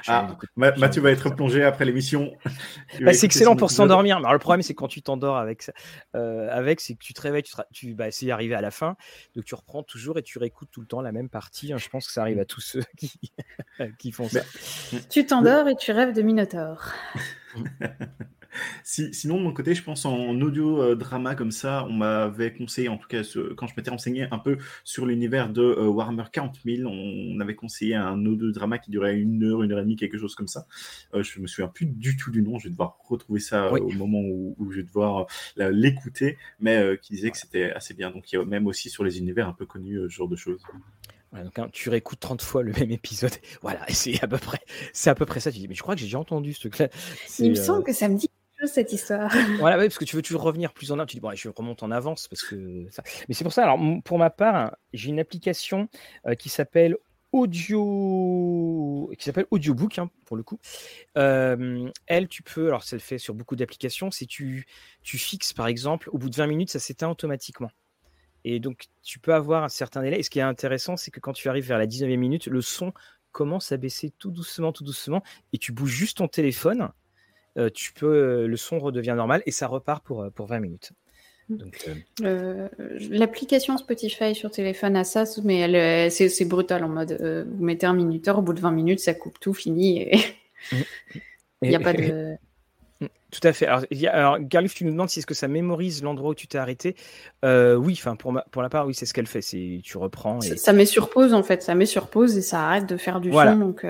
ah, 0.07 0.35
Mathieu 0.55 1.01
va 1.01 1.11
être 1.11 1.29
plongé 1.35 1.63
après 1.63 1.85
l'émission. 1.85 2.33
Bah, 3.01 3.13
c'est 3.13 3.25
excellent 3.25 3.55
pour 3.55 3.71
s'endormir. 3.71 4.17
Alors, 4.17 4.33
le 4.33 4.39
problème, 4.39 4.61
c'est 4.61 4.75
quand 4.75 4.87
tu 4.87 5.01
t'endors 5.01 5.37
avec, 5.37 5.69
euh, 6.15 6.47
avec 6.51 6.79
c'est 6.79 6.93
que 6.93 6.99
tu 6.99 7.13
te 7.13 7.21
réveilles, 7.21 7.43
tu, 7.43 7.53
tu 7.71 7.93
bah, 7.95 8.11
c'est 8.11 8.29
arrivé 8.31 8.53
à 8.55 8.61
la 8.61 8.71
fin. 8.71 8.95
Donc, 9.35 9.45
tu 9.45 9.55
reprends 9.55 9.83
toujours 9.83 10.17
et 10.17 10.23
tu 10.23 10.37
réécoutes 10.37 10.69
tout 10.71 10.81
le 10.81 10.87
temps 10.87 11.01
la 11.01 11.11
même 11.11 11.29
partie. 11.29 11.73
Hein. 11.73 11.77
Je 11.77 11.89
pense 11.89 12.07
que 12.07 12.13
ça 12.13 12.21
arrive 12.21 12.39
à 12.39 12.45
tous 12.45 12.61
ceux 12.61 12.83
qui, 12.97 13.19
qui 13.97 14.11
font 14.11 14.29
ça. 14.29 14.41
Tu 15.09 15.25
t'endors 15.25 15.67
et 15.67 15.75
tu 15.75 15.91
rêves 15.91 16.13
de 16.13 16.21
Minotaur. 16.21 16.91
sinon, 18.83 19.37
de 19.37 19.43
mon 19.43 19.53
côté, 19.53 19.75
je 19.75 19.83
pense 19.83 20.05
en 20.05 20.39
audio 20.41 20.81
euh, 20.81 20.95
drama 20.95 21.35
comme 21.35 21.51
ça, 21.51 21.85
on 21.89 21.93
m'avait 21.93 22.53
conseillé, 22.53 22.89
en 22.89 22.97
tout 22.97 23.07
cas, 23.07 23.21
quand 23.55 23.67
je 23.67 23.73
m'étais 23.75 23.89
renseigné 23.89 24.27
un 24.31 24.39
peu 24.39 24.57
sur 24.83 25.05
l'univers 25.05 25.49
de 25.49 25.61
euh, 25.61 25.87
Warhammer 25.87 26.23
40 26.31 26.59
000, 26.65 26.89
on, 26.89 27.39
avait 27.39 27.55
conseillé 27.55 27.95
un 27.95 28.25
audio 28.25 28.51
drama 28.51 28.77
qui 28.77 28.91
durait 28.91 29.17
une 29.17 29.43
heure, 29.43 29.63
une 29.63 29.71
heure 29.71 29.79
et 29.79 29.83
demie, 29.83 29.95
quelque 29.95 30.17
chose 30.17 30.35
comme 30.35 30.47
ça. 30.47 30.65
Euh, 31.13 31.23
je 31.23 31.39
me 31.39 31.47
souviens 31.47 31.67
plus 31.67 31.85
du 31.85 32.15
tout 32.15 32.31
du 32.31 32.41
nom, 32.41 32.59
je 32.59 32.65
vais 32.65 32.71
devoir 32.71 32.97
retrouver 33.07 33.39
ça 33.39 33.71
au 33.71 33.91
moment 33.91 34.21
où, 34.21 34.55
je 34.71 34.77
vais 34.77 34.83
devoir 34.83 35.27
l'écouter, 35.57 36.37
mais 36.59 36.97
qui 37.01 37.13
disait 37.13 37.31
que 37.31 37.37
c'était 37.37 37.71
assez 37.71 37.93
bien. 37.93 38.11
Donc, 38.11 38.31
il 38.31 38.35
y 38.35 38.39
a 38.39 38.45
même 38.45 38.67
aussi 38.67 38.89
sur 38.89 39.03
les 39.03 39.19
univers 39.19 39.47
un 39.47 39.53
peu 39.53 39.65
connus, 39.65 39.99
ce 40.03 40.07
genre 40.09 40.27
de 40.27 40.35
choses. 40.35 40.61
donc, 41.33 41.59
hein, 41.59 41.69
tu 41.71 41.89
réécoutes 41.89 42.19
30 42.19 42.41
fois 42.41 42.63
le 42.63 42.71
même 42.71 42.91
épisode. 42.91 43.33
Voilà, 43.61 43.85
c'est 43.89 44.21
à 44.23 44.27
peu 44.27 44.37
près, 44.37 44.59
c'est 44.93 45.09
à 45.09 45.15
peu 45.15 45.25
près 45.25 45.39
ça. 45.39 45.51
Tu 45.51 45.59
dis, 45.59 45.67
mais 45.67 45.75
je 45.75 45.81
crois 45.81 45.95
que 45.95 45.99
j'ai 45.99 46.07
déjà 46.07 46.19
entendu 46.19 46.53
ce 46.53 46.61
truc-là. 46.61 46.89
Il 47.39 47.51
me 47.51 47.55
semble 47.55 47.83
que 47.83 47.93
ça 47.93 48.07
me 48.07 48.17
dit 48.17 48.29
cette 48.67 48.91
histoire. 48.93 49.31
Voilà, 49.59 49.77
parce 49.77 49.97
que 49.97 50.05
tu 50.05 50.15
veux 50.15 50.21
toujours 50.21 50.41
revenir 50.41 50.73
plus 50.73 50.91
en 50.91 50.95
avant. 50.95 51.05
Tu 51.05 51.17
dis, 51.17 51.21
bon, 51.21 51.33
je 51.35 51.49
remonte 51.49 51.83
en 51.83 51.91
avance 51.91 52.27
parce 52.27 52.43
que 52.43 52.87
ça. 52.89 53.03
Mais 53.27 53.33
c'est 53.33 53.43
pour 53.43 53.53
ça, 53.53 53.63
alors, 53.63 53.79
pour 54.03 54.17
ma 54.17 54.29
part, 54.29 54.75
j'ai 54.93 55.09
une 55.09 55.19
application 55.19 55.87
euh, 56.27 56.35
qui 56.35 56.49
s'appelle 56.49 56.97
audio 57.33 59.11
qui 59.17 59.25
s'appelle 59.25 59.47
audiobook 59.49 59.97
hein, 59.97 60.09
pour 60.25 60.37
le 60.37 60.43
coup 60.43 60.59
elle 61.15 62.27
tu 62.29 62.43
peux 62.43 62.67
alors 62.67 62.83
ça 62.83 62.95
le 62.95 63.01
fait 63.01 63.17
sur 63.17 63.33
beaucoup 63.33 63.55
d'applications 63.55 64.11
si 64.11 64.27
tu 64.27 64.67
tu 65.01 65.17
fixes 65.17 65.51
par 65.51 65.67
exemple 65.67 66.09
au 66.13 66.19
bout 66.19 66.29
de 66.29 66.35
20 66.35 66.45
minutes 66.45 66.69
ça 66.69 66.77
s'éteint 66.79 67.09
automatiquement 67.09 67.71
et 68.45 68.59
donc 68.59 68.85
tu 69.01 69.17
peux 69.17 69.33
avoir 69.33 69.63
un 69.63 69.69
certain 69.69 70.03
délai 70.03 70.19
et 70.19 70.23
ce 70.23 70.29
qui 70.29 70.39
est 70.39 70.43
intéressant 70.43 70.95
c'est 70.95 71.09
que 71.09 71.19
quand 71.19 71.33
tu 71.33 71.49
arrives 71.49 71.67
vers 71.67 71.79
la 71.79 71.87
19e 71.87 72.17
minute 72.17 72.45
le 72.45 72.61
son 72.61 72.93
commence 73.31 73.71
à 73.71 73.77
baisser 73.77 74.11
tout 74.11 74.29
doucement 74.29 74.71
tout 74.71 74.83
doucement 74.83 75.23
et 75.53 75.57
tu 75.57 75.71
bouges 75.71 75.89
juste 75.89 76.17
ton 76.19 76.27
téléphone 76.27 76.91
tu 77.73 77.93
peux, 77.93 78.07
euh, 78.07 78.47
le 78.47 78.57
son 78.57 78.79
redevient 78.79 79.13
normal 79.15 79.43
et 79.45 79.51
ça 79.51 79.67
repart 79.67 80.03
pour, 80.03 80.23
euh, 80.23 80.29
pour 80.29 80.47
20 80.47 80.59
minutes. 80.59 80.91
Mmh. 81.49 81.57
L'application 83.09 83.77
Spotify 83.77 84.33
sur 84.33 84.49
téléphone 84.49 84.95
a 84.95 85.03
ça, 85.03 85.25
mais 85.43 86.09
c'est 86.09 86.45
brutal 86.45 86.83
en 86.83 86.89
mode 86.89 87.45
vous 87.47 87.63
mettez 87.63 87.85
un 87.85 87.93
minuteur, 87.93 88.39
au 88.39 88.41
bout 88.41 88.53
de 88.53 88.61
20 88.61 88.71
minutes, 88.71 88.99
ça 88.99 89.13
coupe 89.13 89.39
tout, 89.39 89.53
fini. 89.53 90.01
Et... 90.01 90.17
Mmh. 90.71 90.77
Il 91.63 91.69
n'y 91.69 91.75
a 91.75 91.79
pas 91.79 91.93
de. 91.93 92.35
Tout 93.31 93.39
à 93.47 93.53
fait. 93.53 93.65
Alors, 93.65 93.83
alors 94.11 94.39
Garluf, 94.39 94.75
tu 94.75 94.85
nous 94.85 94.91
demandes 94.91 95.09
si 95.09 95.19
est-ce 95.19 95.25
que 95.25 95.33
ça 95.33 95.47
mémorise 95.47 96.03
l'endroit 96.03 96.31
où 96.31 96.35
tu 96.35 96.47
t'es 96.47 96.57
arrêté. 96.57 96.95
oui, 97.43 97.93
enfin 97.93 98.15
pour, 98.15 98.37
pour 98.51 98.61
la 98.61 98.69
part, 98.69 98.85
oui, 98.85 98.93
c'est 98.93 99.05
ce 99.05 99.13
qu'elle 99.13 99.27
fait. 99.27 99.41
C'est 99.41 99.81
tu 99.83 99.97
reprends. 99.97 100.39
Et... 100.41 100.57
Ça, 100.57 100.71
met 100.71 100.85
sur 100.85 101.09
pause 101.09 101.33
en 101.33 101.43
fait. 101.43 101.61
Ça 101.61 101.73
met 101.73 101.85
sur 101.85 102.07
pause 102.07 102.37
et 102.37 102.41
ça 102.41 102.65
arrête 102.67 102.85
de 102.85 102.97
faire 102.97 103.19
du 103.19 103.31
son. 103.31 103.55
Donc, 103.57 103.85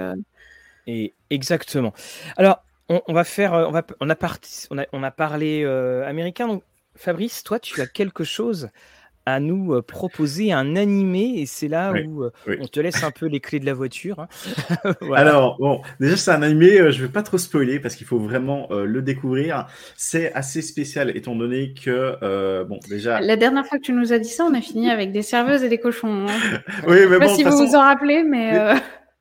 Et 0.87 1.13
exactement. 1.29 1.93
Alors, 2.37 2.63
on, 2.89 3.13
va 3.13 3.23
faire, 3.23 3.53
euh, 3.53 3.65
on, 3.67 3.71
va, 3.71 3.83
on, 3.99 4.09
a, 4.09 4.15
parti, 4.15 4.67
on, 4.71 4.77
a, 4.77 4.85
on 4.93 5.03
a 5.03 5.11
parlé 5.11 5.63
euh, 5.63 6.07
américain. 6.07 6.47
Donc, 6.47 6.63
Fabrice, 6.95 7.43
toi, 7.43 7.59
tu 7.59 7.81
as 7.81 7.87
quelque 7.87 8.23
chose 8.23 8.69
à 9.25 9.39
nous 9.39 9.73
euh, 9.73 9.81
proposer, 9.81 10.51
un 10.51 10.75
animé, 10.75 11.35
et 11.37 11.45
c'est 11.45 11.69
là 11.69 11.93
où 11.93 12.25
on 12.45 12.67
te 12.67 12.81
laisse 12.81 13.05
un 13.05 13.11
peu 13.11 13.27
les 13.27 13.39
clés 13.39 13.61
de 13.61 13.65
la 13.65 13.73
voiture. 13.73 14.19
Hein. 14.19 14.27
Alors, 15.15 15.57
bon, 15.59 15.81
déjà, 16.01 16.17
c'est 16.17 16.31
un 16.31 16.41
animé, 16.41 16.91
je 16.91 17.01
vais 17.01 17.11
pas 17.11 17.23
trop 17.23 17.37
spoiler 17.37 17.79
parce 17.79 17.95
qu'il 17.95 18.05
faut 18.05 18.19
vraiment 18.19 18.67
le 18.71 19.01
découvrir. 19.01 19.67
C'est 19.95 20.33
assez 20.33 20.61
spécial 20.61 21.15
étant 21.15 21.37
donné 21.37 21.73
que, 21.73 22.65
bon, 22.65 22.79
déjà. 22.89 23.21
La 23.21 23.37
dernière 23.37 23.65
fois 23.65 23.77
que 23.77 23.83
tu 23.83 23.93
nous 23.93 24.11
as 24.11 24.19
dit 24.19 24.27
ça, 24.27 24.43
on 24.43 24.53
a 24.53 24.61
fini 24.61 24.91
avec 24.91 25.13
des 25.13 25.21
serveuses 25.21 25.63
et 25.63 25.69
des 25.69 25.79
cochons. 25.79 26.27
Hein. 26.27 26.59
oui, 26.87 26.97
mais 27.09 27.15
je 27.15 27.35
sais 27.35 27.43
pas 27.43 27.51
si 27.51 27.61
vous 27.61 27.67
vous 27.67 27.75
en 27.75 27.81
rappelez, 27.81 28.23
mais 28.23 28.75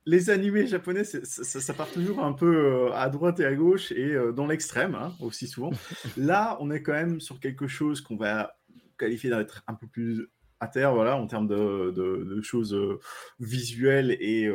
les 0.05 0.31
animés 0.31 0.67
japonais, 0.67 1.05
ça, 1.05 1.75
part 1.75 1.91
toujours 1.91 2.25
un 2.25 2.33
peu 2.33 2.57
euh, 2.57 2.93
à 2.93 3.09
droite 3.09 3.41
et 3.41 3.45
à 3.45 3.55
gauche 3.55 3.93
et 3.93 4.13
euh, 4.13 4.33
dans 4.33 4.47
l'extrême, 4.47 4.95
hein, 4.95 5.15
aussi 5.21 5.47
souvent. 5.47 5.71
Là, 6.17 6.57
on 6.61 6.71
est 6.71 6.83
quand 6.83 6.93
même 6.93 7.21
sur 7.21 7.41
quelque 7.41 7.69
chose 7.69 8.01
qu'on 8.01 8.17
va 8.17 8.57
qualifier 8.99 9.31
d'être 9.31 9.63
un 9.67 9.75
peu 9.75 9.87
plus 9.87 10.29
à 10.61 10.69
terre, 10.69 10.95
voilà, 10.95 11.17
en 11.17 11.27
termes 11.27 11.49
de, 11.49 12.41
choses 12.43 12.73
euh, 12.73 13.01
visuelles 13.41 14.17
et 14.21 14.49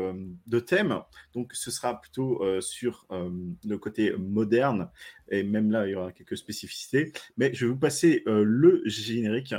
de 0.45 0.59
thèmes. 0.59 1.01
Donc, 1.33 1.53
ce 1.53 1.69
sera 1.69 1.99
plutôt 1.99 2.41
sur 2.61 3.05
le 3.09 3.75
côté 3.75 4.13
moderne, 4.17 4.89
et 5.29 5.43
même 5.43 5.69
là, 5.69 5.85
il 5.85 5.91
y 5.91 5.95
aura 5.95 6.13
quelques 6.13 6.37
spécificités. 6.37 7.11
Mais 7.35 7.53
je 7.53 7.65
vais 7.65 7.73
vous 7.73 7.77
passer 7.77 8.23
le 8.25 8.81
générique 8.85 9.53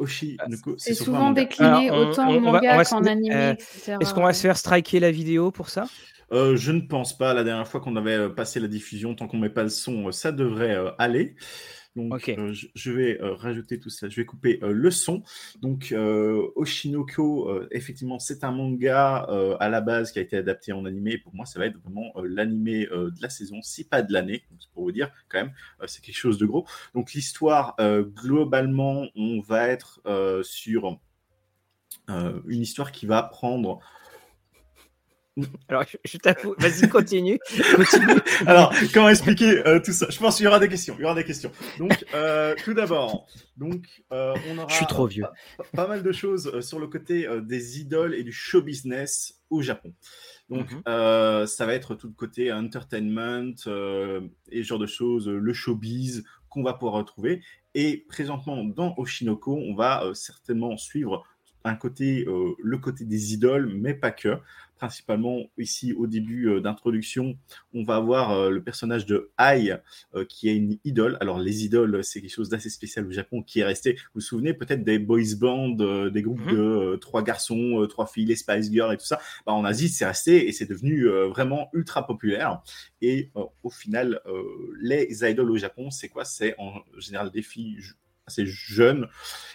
ah, 0.00 0.46
c'est 0.76 0.94
souvent 0.94 1.30
décliné 1.30 1.90
autant 1.90 2.28
en 2.28 2.40
manga 2.40 2.84
qu'en 2.84 3.04
animé, 3.04 3.34
euh, 3.34 3.54
Est-ce 4.00 4.12
qu'on 4.12 4.22
va 4.22 4.32
se 4.32 4.40
faire 4.40 4.56
striker 4.56 5.00
la 5.00 5.10
vidéo 5.10 5.50
pour 5.50 5.68
ça? 5.68 5.86
Euh, 6.32 6.56
Je 6.56 6.72
ne 6.72 6.80
pense 6.80 7.16
pas. 7.16 7.34
La 7.34 7.44
dernière 7.44 7.68
fois 7.68 7.80
qu'on 7.80 7.96
avait 7.96 8.14
euh, 8.14 8.28
passé 8.28 8.60
la 8.60 8.68
diffusion, 8.68 9.14
tant 9.14 9.28
qu'on 9.28 9.38
met 9.38 9.50
pas 9.50 9.62
le 9.62 9.68
son, 9.68 10.10
ça 10.10 10.32
devrait 10.32 10.76
aller. 10.98 11.36
Donc, 11.96 12.28
euh, 12.28 12.52
je, 12.52 12.90
vais 12.90 13.20
euh, 13.20 13.34
rajouter 13.34 13.78
tout 13.78 13.90
ça. 13.90 14.08
Je 14.08 14.16
vais 14.16 14.24
couper 14.24 14.58
euh, 14.62 14.72
le 14.72 14.90
son. 14.90 15.22
Donc, 15.60 15.94
Oshinoko, 16.56 17.62
effectivement, 17.70 18.18
c'est 18.18 18.44
un 18.44 18.50
manga 18.50 19.26
à 19.60 19.68
la 19.68 19.80
base 19.80 20.12
qui 20.12 20.18
a 20.18 20.22
été 20.22 20.36
adapté 20.36 20.72
en 20.72 20.84
animé. 20.84 21.18
pour 21.18 21.34
moi, 21.34 21.46
ça 21.46 21.58
va 21.58 21.66
être 21.66 21.78
vraiment 21.80 22.12
l'animé 22.22 22.86
de 22.86 23.22
la 23.22 23.30
saison, 23.30 23.62
si 23.62 23.84
pas 23.84 24.02
de 24.02 24.12
l'année. 24.12 24.44
C'est 24.58 24.70
pour 24.72 24.84
vous 24.84 24.92
dire, 24.92 25.10
quand 25.28 25.38
même, 25.38 25.52
c'est 25.86 26.02
quelque 26.02 26.16
chose 26.16 26.38
de 26.38 26.46
gros. 26.46 26.66
Donc, 26.94 27.12
l'histoire, 27.12 27.76
globalement, 27.78 29.06
on 29.14 29.40
va 29.40 29.68
être 29.68 30.00
sur 30.42 30.98
une 32.08 32.62
histoire 32.62 32.92
qui 32.92 33.06
va 33.06 33.22
prendre 33.22 33.80
Alors, 35.68 35.84
je, 36.04 36.18
t'avoue, 36.18 36.54
vas-y, 36.58 36.88
continue. 36.88 37.38
continue. 37.76 38.20
Alors, 38.46 38.72
comment 38.92 39.08
expliquer 39.08 39.62
tout 39.84 39.92
ça? 39.92 40.06
Je 40.08 40.18
pense 40.18 40.36
qu'il 40.36 40.44
y 40.44 40.46
aura 40.46 40.60
des 40.60 40.68
questions. 40.68 40.94
Il 40.98 41.02
y 41.02 41.04
aura 41.04 41.14
des 41.14 41.24
questions. 41.24 41.50
Donc, 41.78 42.04
tout 42.64 42.74
d'abord, 42.74 43.26
donc, 43.56 43.86
on 44.10 44.58
aura. 44.58 44.68
Je 44.68 44.74
suis 44.74 44.86
trop 44.86 45.06
vieux. 45.06 45.24
Pas, 45.74 45.88
mal 45.88 46.02
de 46.02 46.12
choses 46.12 46.60
sur 46.60 46.78
le 46.78 46.86
côté 46.86 47.28
des 47.42 47.80
idoles 47.80 48.14
et 48.14 48.22
du 48.22 48.32
show 48.32 48.62
business 48.62 49.40
au 49.50 49.62
Japon. 49.62 49.92
Donc, 50.48 50.70
mmh 50.72 50.82
ça 51.46 51.66
va 51.66 51.74
être 51.74 51.94
tout 51.94 52.08
le 52.08 52.14
côté 52.14 52.52
entertainment 52.52 53.54
et 54.50 54.62
ce 54.62 54.62
genre 54.62 54.78
de 54.78 54.86
choses, 54.86 55.28
le 55.28 55.52
showbiz 55.52 56.24
qu'on 56.48 56.62
va 56.62 56.74
pouvoir 56.74 56.94
retrouver. 56.94 57.42
Et 57.74 58.04
présentement, 58.08 58.62
dans 58.62 58.94
Oshinoko, 58.96 59.56
on 59.56 59.74
va 59.74 60.10
certainement 60.14 60.76
suivre 60.76 61.24
un 61.64 61.74
côté, 61.74 62.26
le 62.26 62.78
côté 62.78 63.04
des 63.04 63.34
idoles, 63.34 63.72
mais 63.74 63.94
pas 63.94 64.10
que 64.10 64.38
principalement 64.76 65.44
ici 65.56 65.92
au 65.92 66.06
début 66.06 66.48
euh, 66.48 66.60
d'introduction, 66.60 67.38
on 67.72 67.84
va 67.84 67.96
avoir 67.96 68.32
euh, 68.32 68.50
le 68.50 68.62
personnage 68.62 69.06
de 69.06 69.30
Ai 69.38 69.76
euh, 70.14 70.24
qui 70.26 70.48
est 70.48 70.56
une 70.56 70.78
idole. 70.84 71.16
Alors 71.20 71.38
les 71.38 71.64
idoles, 71.64 72.02
c'est 72.04 72.20
quelque 72.20 72.34
chose 72.34 72.48
d'assez 72.48 72.70
spécial 72.70 73.06
au 73.06 73.10
Japon 73.10 73.42
qui 73.42 73.60
est 73.60 73.64
resté. 73.64 73.94
Vous 73.94 74.16
vous 74.16 74.20
souvenez 74.20 74.52
peut-être 74.52 74.84
des 74.84 74.98
boys 74.98 75.22
bands, 75.38 75.68
des 75.68 76.22
groupes 76.22 76.44
mhm. 76.46 76.56
de 76.56 76.98
trois 77.00 77.22
garçons, 77.22 77.86
trois 77.88 78.06
filles, 78.06 78.26
les 78.26 78.36
Spice 78.36 78.70
Girls 78.70 78.92
et 78.92 78.96
tout 78.96 79.06
ça. 79.06 79.20
Bah, 79.46 79.52
en 79.52 79.64
Asie, 79.64 79.88
c'est 79.88 80.06
resté 80.06 80.48
et 80.48 80.52
c'est 80.52 80.66
devenu 80.66 81.08
vraiment 81.28 81.68
ultra 81.72 82.06
populaire. 82.06 82.62
Et 83.00 83.30
au 83.62 83.70
final, 83.70 84.20
les 84.80 85.24
idoles 85.24 85.50
au 85.50 85.56
Japon, 85.56 85.90
c'est 85.90 86.08
quoi? 86.08 86.24
C'est 86.24 86.54
en 86.58 86.74
général 86.98 87.30
des 87.30 87.42
filles 87.42 87.78
assez 88.26 88.46
jeunes 88.46 89.08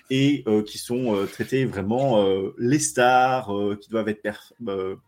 et 0.09 0.43
euh, 0.47 0.63
qui 0.63 0.77
sont 0.77 1.15
euh, 1.15 1.25
traités 1.25 1.65
vraiment 1.65 2.23
euh, 2.23 2.55
les 2.57 2.79
stars, 2.79 3.51
qui 3.81 3.89
doivent 3.89 4.09
être 4.09 4.21
perf, 4.21 4.53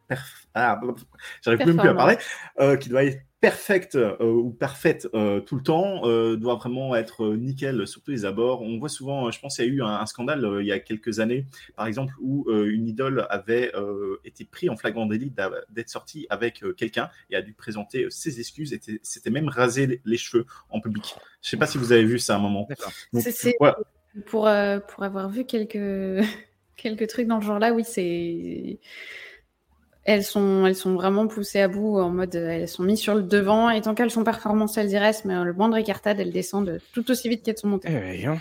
perf 0.07 0.47
ah, 0.53 0.79
j'arrive 1.41 1.65
même 1.65 1.77
plus 1.77 1.89
à 1.89 1.93
parler, 1.93 2.17
qui 2.79 2.89
doivent 2.89 3.05
être 3.05 3.21
perfecte 3.41 3.97
ou 4.19 4.51
parfaite 4.51 5.07
tout 5.45 5.55
le 5.55 5.63
temps, 5.63 6.01
doit 6.35 6.55
vraiment 6.55 6.95
être 6.95 7.27
nickel 7.35 7.87
sur 7.87 8.01
tous 8.01 8.11
les 8.11 8.25
abords. 8.25 8.61
On 8.61 8.77
voit 8.77 8.87
souvent, 8.87 9.31
je 9.31 9.39
pense 9.39 9.55
qu'il 9.55 9.65
y 9.65 9.67
a 9.67 9.71
eu 9.71 9.81
un, 9.81 10.05
scandale 10.05 10.59
il 10.61 10.67
y 10.67 10.71
a 10.71 10.79
quelques 10.79 11.19
années, 11.19 11.45
par 11.75 11.87
exemple, 11.87 12.13
où 12.21 12.49
une 12.51 12.87
idole 12.87 13.25
avait 13.29 13.71
été 14.23 14.45
pris 14.45 14.69
en 14.69 14.77
flagrant 14.77 15.07
délit 15.07 15.33
d'être 15.69 15.89
sortie 15.89 16.27
avec 16.29 16.63
quelqu'un 16.77 17.09
et 17.31 17.35
a 17.35 17.41
dû 17.41 17.53
présenter 17.53 18.07
ses 18.09 18.39
excuses, 18.39 18.73
et 18.73 18.79
s'était 19.01 19.31
même 19.31 19.49
rasé 19.49 20.01
les, 20.05 20.17
cheveux 20.17 20.45
en 20.69 20.79
public. 20.79 21.15
Je 21.41 21.47
ne 21.47 21.49
sais 21.49 21.57
pas 21.57 21.65
si 21.65 21.79
vous 21.79 21.91
avez 21.91 22.05
vu 22.05 22.19
ça 22.19 22.35
à 22.35 22.37
un 22.37 22.41
moment. 22.41 22.67
C'est 23.13 23.57
pour, 24.25 24.49
pour 24.87 25.03
avoir 25.03 25.29
vu 25.29 25.45
quelques, 25.45 26.23
quelques 26.75 27.07
trucs 27.07 27.27
dans 27.27 27.37
le 27.37 27.43
genre 27.43 27.59
là, 27.59 27.73
oui, 27.73 27.83
c'est 27.85 28.79
elles 30.03 30.23
sont, 30.23 30.65
elles 30.65 30.75
sont 30.75 30.93
vraiment 30.95 31.27
poussées 31.27 31.61
à 31.61 31.67
bout 31.67 31.99
en 31.99 32.09
mode, 32.09 32.33
elles 32.35 32.67
sont 32.67 32.83
mises 32.83 32.99
sur 32.99 33.15
le 33.15 33.21
devant 33.21 33.69
et 33.69 33.81
tant 33.81 33.93
qu'elles 33.93 34.11
sont 34.11 34.23
performantes, 34.23 34.75
elles 34.77 34.91
y 34.91 34.97
restent, 34.97 35.25
mais 35.25 35.43
le 35.43 35.53
moindre 35.53 35.77
écartade, 35.77 36.19
elles 36.19 36.31
descendent 36.31 36.79
tout 36.93 37.09
aussi 37.11 37.29
vite 37.29 37.43
qu'elles 37.43 37.57
sont 37.57 37.67
montées. 37.67 37.89
Eh 37.91 38.25
hein. 38.25 38.39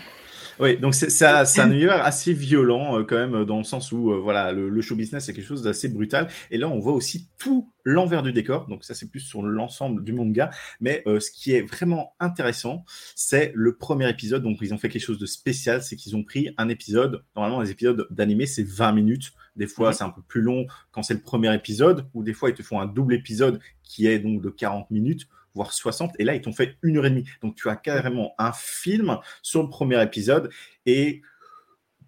Oui, 0.61 0.77
donc 0.77 0.95
c'est 0.95 1.25
un 1.25 1.45
univers 1.73 2.05
assez 2.05 2.35
violent 2.35 2.99
euh, 2.99 3.05
quand 3.05 3.17
même, 3.17 3.45
dans 3.47 3.59
le 3.59 3.65
sens 3.65 3.93
où 3.93 4.13
euh, 4.13 4.19
voilà, 4.19 4.53
le, 4.53 4.81
show 4.83 4.95
business 4.95 5.25
c'est 5.25 5.33
quelque 5.33 5.47
chose 5.47 5.63
d'assez 5.63 5.89
brutal. 5.89 6.29
Et 6.51 6.59
là, 6.59 6.69
on 6.69 6.79
voit 6.79 6.93
aussi 6.93 7.29
tout 7.39 7.73
l'envers 7.85 8.23
du 8.23 8.33
décor. 8.33 8.67
Donc 8.67 8.85
ça, 8.85 8.95
c'est 8.95 9.11
plus 9.11 9.21
sur 9.21 9.43
l'ensemble 9.43 10.05
du 10.05 10.13
manga. 10.13 10.51
Mais 10.81 11.03
euh, 11.07 11.19
ce 11.19 11.31
qui 11.31 11.53
est 11.53 11.63
vraiment 11.63 12.15
intéressant, 12.21 12.85
c'est 13.15 13.53
le 13.55 13.77
premier 13.77 14.09
épisode. 14.11 14.43
Donc 14.43 14.59
ils 14.61 14.75
ont 14.75 14.79
fait 14.79 14.91
quelque 14.91 15.05
chose 15.05 15.19
de 15.19 15.27
spécial, 15.27 15.83
c'est 15.83 15.97
qu'ils 15.97 16.15
ont 16.15 16.25
pris 16.25 16.51
un 16.59 16.69
épisode. 16.69 17.25
Normalement, 17.37 17.63
les 17.63 17.71
épisodes 17.71 18.07
d'animé, 18.11 18.45
c'est 18.45 18.67
20 18.67 18.93
minutes. 18.93 19.33
Des 19.57 19.67
fois, 19.67 19.95
c'est 19.95 20.05
un 20.05 20.11
peu 20.11 20.23
plus 20.23 20.43
long 20.43 20.67
quand 20.91 21.03
c'est 21.03 21.15
le 21.15 21.21
premier 21.21 21.55
épisode, 21.55 22.07
ou 22.13 22.23
des 22.23 22.35
fois, 22.35 22.51
ils 22.51 22.55
te 22.55 22.63
font 22.63 22.81
un 22.81 22.87
double 22.87 23.15
épisode 23.15 23.61
qui 23.83 24.07
est 24.07 24.19
donc 24.19 24.43
de 24.43 24.51
40 24.51 24.91
minutes 24.91 25.27
voire 25.55 25.73
60, 25.73 26.13
et 26.19 26.25
là, 26.25 26.35
ils 26.35 26.41
t'ont 26.41 26.53
fait 26.53 26.77
une 26.83 26.99
heure 26.99 27.07
et 27.07 27.11
demie. 27.11 27.25
Donc, 27.43 27.57
tu 27.57 27.69
as 27.69 27.77
carrément 27.77 28.35
un 28.39 28.53
film 28.53 29.19
sur 29.43 29.63
le 29.63 29.69
premier 29.69 30.03
épisode, 30.03 30.51
et 30.87 31.23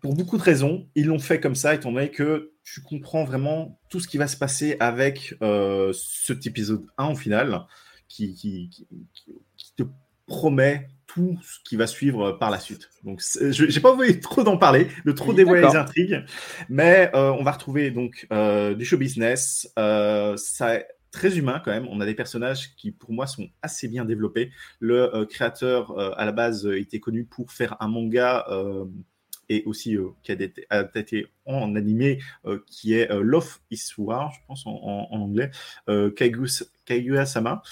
pour 0.02 0.14
beaucoup 0.14 0.36
de 0.36 0.42
raisons, 0.42 0.88
ils 0.96 1.06
l'ont 1.06 1.20
fait 1.20 1.40
comme 1.40 1.54
ça, 1.54 1.74
étant 1.74 1.92
donné 1.92 2.10
que 2.10 2.52
tu 2.64 2.82
comprends 2.82 3.24
vraiment 3.24 3.80
tout 3.88 4.00
ce 4.00 4.08
qui 4.08 4.18
va 4.18 4.26
se 4.26 4.36
passer 4.36 4.76
avec 4.80 5.34
euh, 5.42 5.92
cet 5.92 6.46
épisode 6.46 6.84
1 6.98 7.10
au 7.10 7.14
final, 7.14 7.66
qui, 8.08 8.34
qui, 8.34 8.86
te 9.76 9.84
promet 10.26 10.88
tout 11.06 11.38
ce 11.42 11.58
qui 11.64 11.76
va 11.76 11.86
suivre 11.86 12.32
par 12.32 12.50
la 12.50 12.58
suite. 12.58 12.90
Donc, 13.04 13.20
je 13.20 13.64
n'ai 13.64 13.80
pas 13.80 13.92
envie 13.92 14.18
trop 14.20 14.42
d'en 14.42 14.56
parler, 14.56 14.88
de 15.04 15.12
trop 15.12 15.32
dévoiler 15.32 15.62
les 15.62 15.76
intrigues, 15.76 16.24
mais 16.68 17.10
euh, 17.14 17.30
on 17.30 17.44
va 17.44 17.52
retrouver 17.52 17.90
donc 17.90 18.26
euh, 18.32 18.74
du 18.74 18.84
show 18.84 18.98
business. 18.98 19.72
ça 19.76 20.82
très 21.12 21.38
humain 21.38 21.62
quand 21.64 21.70
même. 21.70 21.86
On 21.90 22.00
a 22.00 22.06
des 22.06 22.14
personnages 22.14 22.74
qui, 22.74 22.90
pour 22.90 23.12
moi, 23.12 23.26
sont 23.28 23.48
assez 23.60 23.86
bien 23.86 24.04
développés. 24.04 24.50
Le 24.80 25.14
euh, 25.14 25.26
créateur, 25.26 25.96
euh, 25.96 26.10
à 26.16 26.24
la 26.24 26.32
base, 26.32 26.66
euh, 26.66 26.80
était 26.80 26.98
connu 26.98 27.24
pour 27.24 27.52
faire 27.52 27.76
un 27.80 27.88
manga 27.88 28.46
et 29.48 29.64
aussi 29.66 29.98
qui 30.22 30.32
a 30.32 30.34
été 30.94 31.26
en 31.44 31.76
animé, 31.76 32.20
qui 32.66 32.94
est 32.94 33.12
Love 33.12 33.58
is 33.70 33.92
War, 33.98 34.32
je 34.32 34.38
pense 34.46 34.66
en, 34.66 35.08
anglais, 35.10 35.50
Kaguya-sama. 36.86 37.62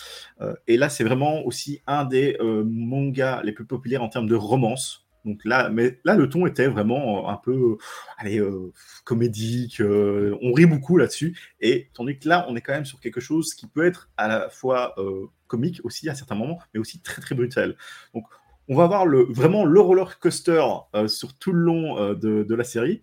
et 0.66 0.76
là, 0.76 0.90
c'est 0.90 1.04
vraiment 1.04 1.46
aussi 1.46 1.80
un 1.86 2.04
des 2.04 2.36
mangas 2.40 3.42
les 3.44 3.52
plus 3.52 3.64
populaires 3.64 4.02
en 4.02 4.10
termes 4.10 4.26
de 4.26 4.34
romance. 4.34 5.06
Donc 5.24 5.44
là, 5.44 5.68
mais 5.68 5.98
là, 6.04 6.14
le 6.14 6.28
ton 6.28 6.46
était 6.46 6.66
vraiment 6.66 7.28
un 7.28 7.36
peu, 7.36 7.76
allez, 8.18 8.38
euh, 8.38 8.72
comédique. 9.04 9.80
Euh, 9.80 10.36
on 10.42 10.52
rit 10.52 10.66
beaucoup 10.66 10.96
là-dessus. 10.96 11.38
Et 11.60 11.88
tandis 11.94 12.18
que 12.18 12.28
là, 12.28 12.46
on 12.48 12.56
est 12.56 12.60
quand 12.60 12.72
même 12.72 12.84
sur 12.84 13.00
quelque 13.00 13.20
chose 13.20 13.54
qui 13.54 13.66
peut 13.66 13.84
être 13.84 14.10
à 14.16 14.28
la 14.28 14.48
fois 14.48 14.94
euh, 14.98 15.26
comique 15.46 15.80
aussi 15.84 16.08
à 16.08 16.14
certains 16.14 16.34
moments, 16.34 16.58
mais 16.72 16.80
aussi 16.80 17.00
très 17.00 17.20
très 17.20 17.34
brutal. 17.34 17.76
Donc, 18.14 18.24
on 18.68 18.76
va 18.76 18.84
avoir 18.84 19.04
le, 19.04 19.24
vraiment 19.24 19.64
le 19.64 19.80
roller 19.80 20.18
coaster 20.20 20.64
sur 21.08 21.34
tout 21.34 21.52
le 21.52 21.58
long 21.58 22.14
de, 22.14 22.54
la 22.54 22.62
série. 22.62 23.02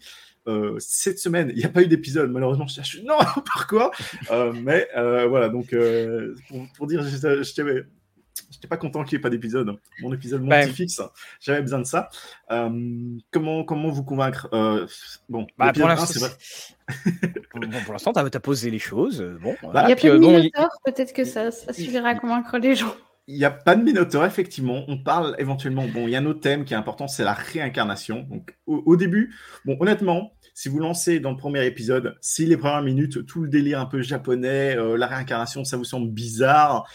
cette 0.80 1.20
semaine, 1.20 1.50
il 1.50 1.58
n'y 1.58 1.66
a 1.66 1.70
pas 1.70 1.82
eu 1.82 1.88
d'épisode, 1.88 2.32
malheureusement. 2.32 2.68
Je 2.68 2.82
suis 2.84 3.04
non, 3.04 3.18
pourquoi? 3.54 3.92
Mais 4.54 4.88
voilà, 4.96 5.50
donc 5.50 5.76
pour, 6.78 6.88
dire, 6.88 7.04
je, 7.04 7.44
je, 7.44 7.84
J'étais 8.52 8.68
pas 8.68 8.78
content 8.78 9.04
qu'il 9.04 9.18
n'y 9.18 9.20
ait 9.20 9.22
pas 9.22 9.30
d'épisode. 9.30 9.78
Mon 10.02 10.14
épisode 10.14 10.46
ben, 10.46 10.70
fixe, 10.70 11.02
j'avais 11.40 11.62
besoin 11.62 11.80
de 11.80 11.86
ça. 11.86 12.10
Euh, 12.52 13.18
comment, 13.32 13.64
comment 13.64 13.90
vous 13.90 14.04
convaincre 14.04 14.50
euh, 14.54 14.88
Bon, 15.30 15.48
bah, 15.58 15.74
pour 15.74 15.88
l'instant, 15.88 16.28
pour 17.86 17.94
l'instant, 17.94 18.14
tu 18.14 18.20
as, 18.20 18.40
posé 18.40 18.70
les 18.70 18.80
choses. 18.80 19.22
Euh, 19.22 19.38
bon, 19.42 19.56
bah, 19.64 19.86
il 19.86 19.90
y 19.90 19.94
a 19.94 19.96
pas 19.96 20.10
de 20.10 20.18
Minotaur, 20.18 20.70
peut-être 20.86 21.14
que 21.14 21.26
ça, 21.26 21.52
ça 21.52 21.74
suffira 21.74 22.10
à 22.10 22.16
convaincre 22.16 22.58
les 22.58 22.76
gens. 22.76 22.96
Il 23.30 23.38
n'y 23.38 23.46
a 23.46 23.52
pas 23.52 23.76
de 23.76 23.84
Minotaur, 23.84 24.24
effectivement. 24.26 24.86
On 24.88 24.98
parle 24.98 25.36
éventuellement. 25.38 25.86
Bon, 25.88 26.08
il 26.08 26.12
y 26.12 26.16
a 26.16 26.20
un 26.20 26.26
autre 26.26 26.40
thème 26.40 26.64
qui 26.64 26.74
est 26.74 26.78
important, 26.78 27.08
c'est 27.08 27.26
la 27.26 27.34
réincarnation. 27.34 28.26
Donc, 28.30 28.56
au, 28.66 28.96
début, 28.96 29.36
bon, 29.66 29.76
honnêtement, 29.82 30.32
si 30.54 30.70
vous 30.70 30.80
lancez 30.80 31.20
dans 31.20 31.32
le 31.32 31.38
premier 31.38 31.66
épisode, 31.66 32.18
si 32.22 32.46
les 32.46 32.56
premières 32.56 32.82
minutes, 32.82 33.26
tout 33.26 33.42
le 33.42 33.50
délire 33.50 33.82
un 33.82 33.86
peu 33.86 34.02
japonais, 34.02 34.76
la 34.76 35.08
réincarnation, 35.08 35.66
ça 35.66 35.76
vous 35.76 35.84
semble 35.84 36.10
bizarre, 36.10 36.88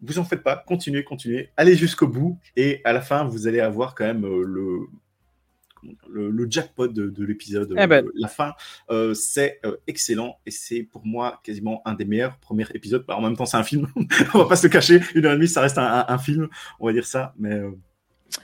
vous 0.00 0.18
en 0.18 0.24
faites 0.24 0.42
pas, 0.42 0.62
continuez, 0.66 1.04
continuez, 1.04 1.50
allez 1.56 1.74
jusqu'au 1.74 2.06
bout, 2.06 2.38
et 2.56 2.80
à 2.84 2.92
la 2.92 3.00
fin, 3.00 3.24
vous 3.24 3.46
allez 3.46 3.60
avoir 3.60 3.94
quand 3.94 4.04
même 4.04 4.24
euh, 4.24 4.42
le, 4.44 6.28
le, 6.28 6.46
jackpot 6.50 6.88
de, 6.88 7.24
l'épisode. 7.24 7.74
Eh 7.78 7.86
ben. 7.86 8.04
euh, 8.04 8.12
la 8.14 8.28
fin, 8.28 8.54
euh, 8.90 9.14
c'est 9.14 9.60
excellent, 9.86 10.38
et 10.44 10.50
c'est 10.50 10.82
pour 10.82 11.06
moi 11.06 11.40
quasiment 11.42 11.82
un 11.84 11.94
des 11.94 12.04
meilleurs 12.04 12.38
premiers 12.38 12.66
épisodes. 12.74 13.04
Bah, 13.06 13.16
en 13.16 13.22
même 13.22 13.36
temps, 13.36 13.46
c'est 13.46 13.56
un 13.56 13.64
film, 13.64 13.88
on 14.34 14.38
va 14.38 14.46
pas 14.46 14.56
se 14.56 14.66
cacher, 14.66 15.00
une 15.14 15.24
heure 15.24 15.32
et 15.32 15.36
demie, 15.36 15.48
ça 15.48 15.60
reste 15.60 15.78
un, 15.78 16.18
film, 16.18 16.48
on 16.78 16.86
va 16.86 16.92
dire 16.92 17.06
ça, 17.06 17.34
mais... 17.38 17.60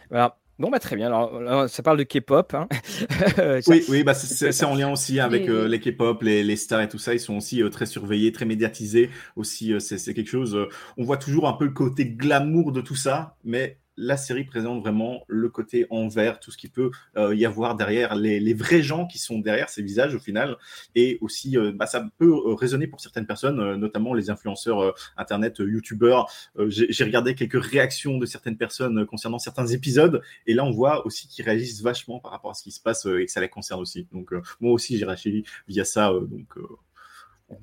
Voilà. 0.08 0.38
Bon, 0.62 0.70
bah, 0.70 0.78
très 0.78 0.94
bien. 0.94 1.08
Alors, 1.08 1.68
ça 1.68 1.82
parle 1.82 1.98
de 1.98 2.04
K-pop. 2.04 2.54
Hein. 2.54 2.68
oui, 3.66 3.84
oui 3.88 4.04
bah, 4.04 4.14
c'est 4.14 4.64
en 4.64 4.76
lien 4.76 4.92
aussi 4.92 5.18
avec 5.18 5.48
euh, 5.48 5.66
les 5.66 5.80
K-pop, 5.80 6.22
les, 6.22 6.44
les, 6.44 6.54
stars 6.54 6.82
et 6.82 6.88
tout 6.88 6.98
ça. 6.98 7.14
Ils 7.14 7.18
sont 7.18 7.36
aussi 7.36 7.60
euh, 7.60 7.68
très 7.68 7.84
surveillés, 7.84 8.30
très 8.30 8.44
médiatisés. 8.44 9.10
Aussi, 9.34 9.72
euh, 9.72 9.80
c'est 9.80 10.14
quelque 10.14 10.30
chose. 10.30 10.56
on 10.96 11.02
voit 11.02 11.16
toujours 11.16 11.48
un 11.48 11.54
peu 11.54 11.64
le 11.64 11.72
côté 11.72 12.06
glamour 12.06 12.70
de 12.70 12.80
tout 12.80 12.94
ça, 12.94 13.34
mais 13.42 13.80
la 13.96 14.16
série 14.16 14.44
présente 14.44 14.80
vraiment 14.80 15.24
le 15.28 15.48
côté 15.48 15.86
envers, 15.90 16.40
tout 16.40 16.50
ce 16.50 16.56
qui 16.56 16.68
peut 16.68 16.90
euh, 17.16 17.34
y 17.34 17.44
avoir 17.44 17.76
derrière, 17.76 18.14
les, 18.14 18.54
vrais 18.54 18.82
gens 18.82 19.06
qui 19.06 19.18
sont 19.18 19.38
derrière 19.38 19.68
ces 19.68 19.82
visages 19.82 20.14
au 20.14 20.18
final. 20.18 20.56
Et 20.94 21.18
aussi, 21.20 21.56
euh, 21.56 21.72
bah, 21.74 21.86
ça 21.86 22.06
peut 22.18 22.30
euh, 22.30 22.54
résonner 22.54 22.86
pour 22.86 23.00
certaines 23.00 23.26
personnes, 23.26 23.76
notamment 23.76 24.14
les 24.14 24.30
influenceurs 24.30 24.94
internet, 25.16 25.58
youtubeurs. 25.58 26.30
J'ai 26.68 27.04
regardé 27.04 27.34
quelques 27.34 27.62
réactions 27.62 28.18
de 28.18 28.26
certaines 28.26 28.56
personnes 28.56 29.06
concernant 29.06 29.38
certains 29.38 29.66
épisodes. 29.66 30.22
Et 30.46 30.54
là, 30.54 30.64
on 30.64 30.70
voit 30.70 31.06
aussi 31.06 31.28
qu'ils 31.28 31.44
réagissent 31.44 31.82
vachement 31.82 32.20
par 32.20 32.32
rapport 32.32 32.50
à 32.50 32.54
ce 32.54 32.62
qui 32.62 32.72
se 32.72 32.80
passe 32.80 33.06
et 33.06 33.26
que 33.26 33.32
ça 33.32 33.40
les 33.40 33.48
concerne 33.48 33.80
aussi. 33.80 34.06
Donc, 34.12 34.32
moi 34.60 34.72
aussi, 34.72 34.98
j'ai 34.98 35.04
réagi 35.04 35.44
via 35.68 35.84
ça. 35.84 36.12
donc, 36.12 36.56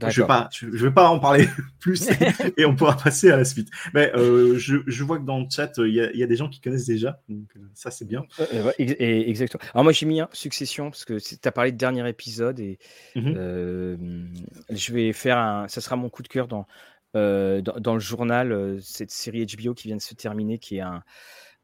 Je 0.01 0.05
ne 0.05 0.11
vais, 0.11 0.27
pas, 0.27 0.49
je, 0.51 0.67
vais 0.67 0.91
pas 0.91 1.09
en 1.09 1.19
parler 1.19 1.47
plus 1.79 2.09
et 2.57 2.65
on 2.65 2.75
pourra 2.75 2.95
passer 2.95 3.31
à 3.31 3.37
la 3.37 3.45
suite. 3.45 3.69
Mais 3.93 4.11
euh, 4.15 4.57
je, 4.57 4.77
je, 4.85 5.03
vois 5.03 5.17
que 5.17 5.25
dans 5.25 5.39
le 5.39 5.45
chat, 5.49 5.71
il 5.77 5.93
y, 5.93 6.01
a, 6.01 6.11
y, 6.13 6.23
a 6.23 6.27
des 6.27 6.35
gens 6.35 6.49
qui 6.49 6.61
connaissent 6.61 6.85
déjà, 6.85 7.21
donc 7.27 7.47
euh, 7.55 7.61
ça 7.73 7.91
c'est 7.91 8.05
bien. 8.05 8.23
et, 8.77 9.29
exactement. 9.29 9.61
Alors 9.73 9.83
moi 9.83 9.93
j'ai 9.93 10.05
mis 10.05 10.19
un 10.21 10.29
Succession 10.31 10.91
parce 10.91 11.05
que 11.05 11.17
tu 11.19 11.35
as 11.43 11.51
parlé 11.51 11.71
de 11.71 11.77
dernier 11.77 12.07
épisode 12.07 12.59
et 12.59 12.77
mhm. 13.15 13.33
euh, 13.37 13.97
je 14.69 14.93
vais 14.93 15.13
faire 15.13 15.37
un. 15.37 15.67
Ça 15.67 15.81
sera 15.81 15.95
mon 15.95 16.09
coup 16.09 16.23
de 16.23 16.27
cœur 16.27 16.47
dans, 16.47 16.67
dans, 17.13 17.61
dans, 17.61 17.93
le 17.93 17.99
journal, 17.99 18.77
cette 18.81 19.11
série 19.11 19.45
HBO 19.45 19.73
qui 19.73 19.87
vient 19.87 19.97
de 19.97 20.01
se 20.01 20.13
terminer, 20.13 20.59
qui 20.59 20.77
est 20.77 20.81
un. 20.81 21.03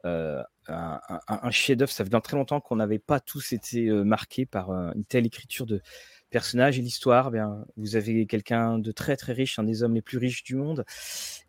un, 0.03 0.43
un, 0.67 0.99
un 1.27 1.51
chef-d'œuvre. 1.51 1.91
Ça 1.91 2.03
fait 2.03 2.09
dans 2.09 2.21
très 2.21 2.37
longtemps 2.37 2.59
qu'on 2.59 2.77
n'avait 2.77 2.99
pas 2.99 3.19
tous 3.19 3.53
été 3.53 3.89
marqués 3.91 4.45
par 4.45 4.71
une 4.71 5.05
telle 5.05 5.25
écriture 5.25 5.65
de, 5.65 5.81
personnage 6.29 6.79
et 6.79 6.81
l'histoire, 6.81 7.31
bien, 7.31 7.65
vous 7.77 7.95
avez 7.95 8.25
quelqu'un 8.25 8.77
de 8.79 8.91
très 8.91 9.15
très 9.15 9.33
riche, 9.33 9.59
un 9.59 9.63
des 9.63 9.83
hommes 9.83 9.95
les 9.95 10.01
plus 10.01 10.17
riches 10.17 10.43
du 10.43 10.55
monde, 10.55 10.85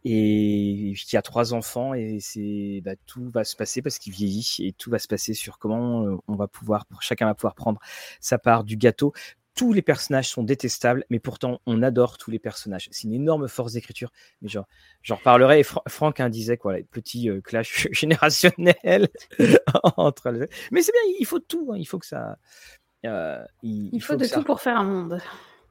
et 0.04 0.94
qui 0.96 1.16
a 1.16 1.22
trois 1.22 1.54
enfants, 1.54 1.94
et 1.94 2.18
c'est 2.20 2.80
bah, 2.84 2.94
tout 3.06 3.28
va 3.30 3.44
se 3.44 3.56
passer 3.56 3.82
parce 3.82 3.98
qu'il 3.98 4.12
vieillit, 4.12 4.56
et 4.60 4.72
tout 4.72 4.90
va 4.90 4.98
se 4.98 5.08
passer 5.08 5.34
sur 5.34 5.58
comment 5.58 6.06
euh, 6.06 6.16
on 6.28 6.36
va 6.36 6.48
pouvoir, 6.48 6.86
chacun 7.00 7.26
va 7.26 7.34
pouvoir 7.34 7.54
prendre 7.54 7.80
sa 8.20 8.38
part 8.38 8.64
du 8.64 8.76
gâteau. 8.76 9.12
Tous 9.54 9.72
les 9.72 9.80
personnages 9.80 10.28
sont 10.28 10.42
détestables, 10.42 11.04
mais 11.08 11.18
pourtant 11.18 11.62
on 11.66 11.82
adore 11.82 12.18
tous 12.18 12.30
les 12.30 12.38
personnages. 12.38 12.88
C'est 12.92 13.04
une 13.04 13.14
énorme 13.14 13.48
force 13.48 13.72
d'écriture. 13.72 14.12
Mais 14.42 14.50
genre, 14.50 14.66
j'en 15.02 15.16
reparlerai. 15.16 15.60
Et 15.60 15.64
Franck 15.88 16.20
hein, 16.20 16.28
disait 16.28 16.58
quoi, 16.58 16.76
petit 16.90 17.30
euh, 17.30 17.40
clash 17.40 17.88
générationnel 17.92 19.08
entre. 19.96 20.30
Les... 20.30 20.46
Mais 20.72 20.82
c'est 20.82 20.92
bien, 20.92 21.14
il 21.18 21.24
faut 21.24 21.40
tout. 21.40 21.70
Hein, 21.72 21.78
il 21.78 21.86
faut 21.86 21.98
que 21.98 22.04
ça, 22.04 22.36
euh, 23.05 23.44
il, 23.62 24.01
faut, 24.01 24.16
de 24.16 24.26
tout 24.26 24.42
pour 24.42 24.61
faire 24.61 24.76
un 24.76 24.84
monde. 24.84 25.20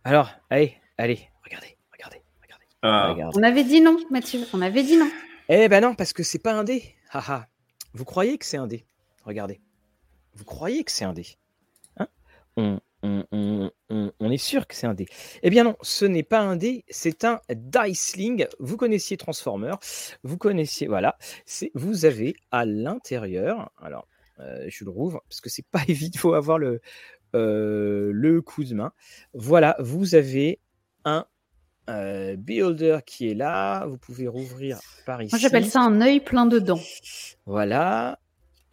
Alors, 0.03 0.29
allez, 0.49 0.77
allez, 0.97 1.29
regardez, 1.43 1.75
regardez, 1.91 2.21
regardez. 2.41 2.65
Ah. 2.81 3.15
On 3.33 3.43
avait 3.43 3.63
dit 3.63 3.81
non, 3.81 3.97
Mathieu. 4.11 4.41
On 4.53 4.61
avait 4.61 4.83
dit 4.83 4.97
non. 4.97 5.09
Eh 5.49 5.67
ben 5.67 5.81
non, 5.81 5.95
parce 5.95 6.13
que 6.13 6.23
c'est 6.23 6.39
pas 6.39 6.53
un 6.53 6.63
dé. 6.63 6.95
Haha. 7.11 7.47
Vous 7.93 8.05
croyez 8.05 8.37
que 8.37 8.45
c'est 8.45 8.57
un 8.57 8.67
dé? 8.67 8.85
Regardez. 9.23 9.61
Vous 10.35 10.45
croyez 10.45 10.83
que 10.83 10.91
c'est 10.91 11.05
un 11.05 11.13
dé? 11.13 11.25
Hein? 11.97 12.07
On, 12.57 12.79
on, 14.19 14.31
est 14.31 14.37
sûr 14.37 14.67
que 14.67 14.75
c'est 14.75 14.87
un 14.87 14.93
dé. 14.93 15.05
Eh 15.43 15.49
bien 15.49 15.63
non, 15.63 15.75
ce 15.81 16.05
n'est 16.05 16.23
pas 16.23 16.39
un 16.39 16.55
dé, 16.55 16.83
c'est 16.89 17.23
un 17.23 17.39
Diceling. 17.49 18.47
Vous 18.59 18.77
connaissiez 18.77 19.17
Transformer, 19.17 19.75
vous 20.23 20.37
connaissiez, 20.37 20.87
voilà. 20.87 21.17
Vous 21.73 22.05
avez 22.05 22.35
à 22.51 22.65
l'intérieur, 22.65 23.71
alors 23.81 24.07
je 24.39 24.83
le 24.83 24.89
rouvre 24.89 25.21
parce 25.29 25.41
que 25.41 25.49
c'est 25.49 25.65
pas 25.65 25.81
évident, 25.87 26.11
il 26.13 26.19
faut 26.19 26.33
avoir 26.33 26.57
le, 26.57 26.81
euh, 27.35 28.11
le 28.13 28.41
coup 28.41 28.63
de 28.63 28.73
main. 28.73 28.93
Voilà, 29.33 29.75
vous 29.79 30.15
avez 30.15 30.59
un 31.03 31.25
euh, 31.89 32.35
Beholder 32.37 32.99
qui 33.05 33.29
est 33.29 33.33
là. 33.33 33.85
Vous 33.85 33.97
pouvez 33.97 34.27
rouvrir 34.27 34.79
par 35.05 35.21
ici. 35.21 35.33
Moi, 35.33 35.39
j'appelle 35.39 35.65
ça 35.65 35.81
un 35.81 36.01
œil 36.01 36.21
plein 36.21 36.45
de 36.45 36.59
dents. 36.59 36.79
Voilà. 37.45 38.19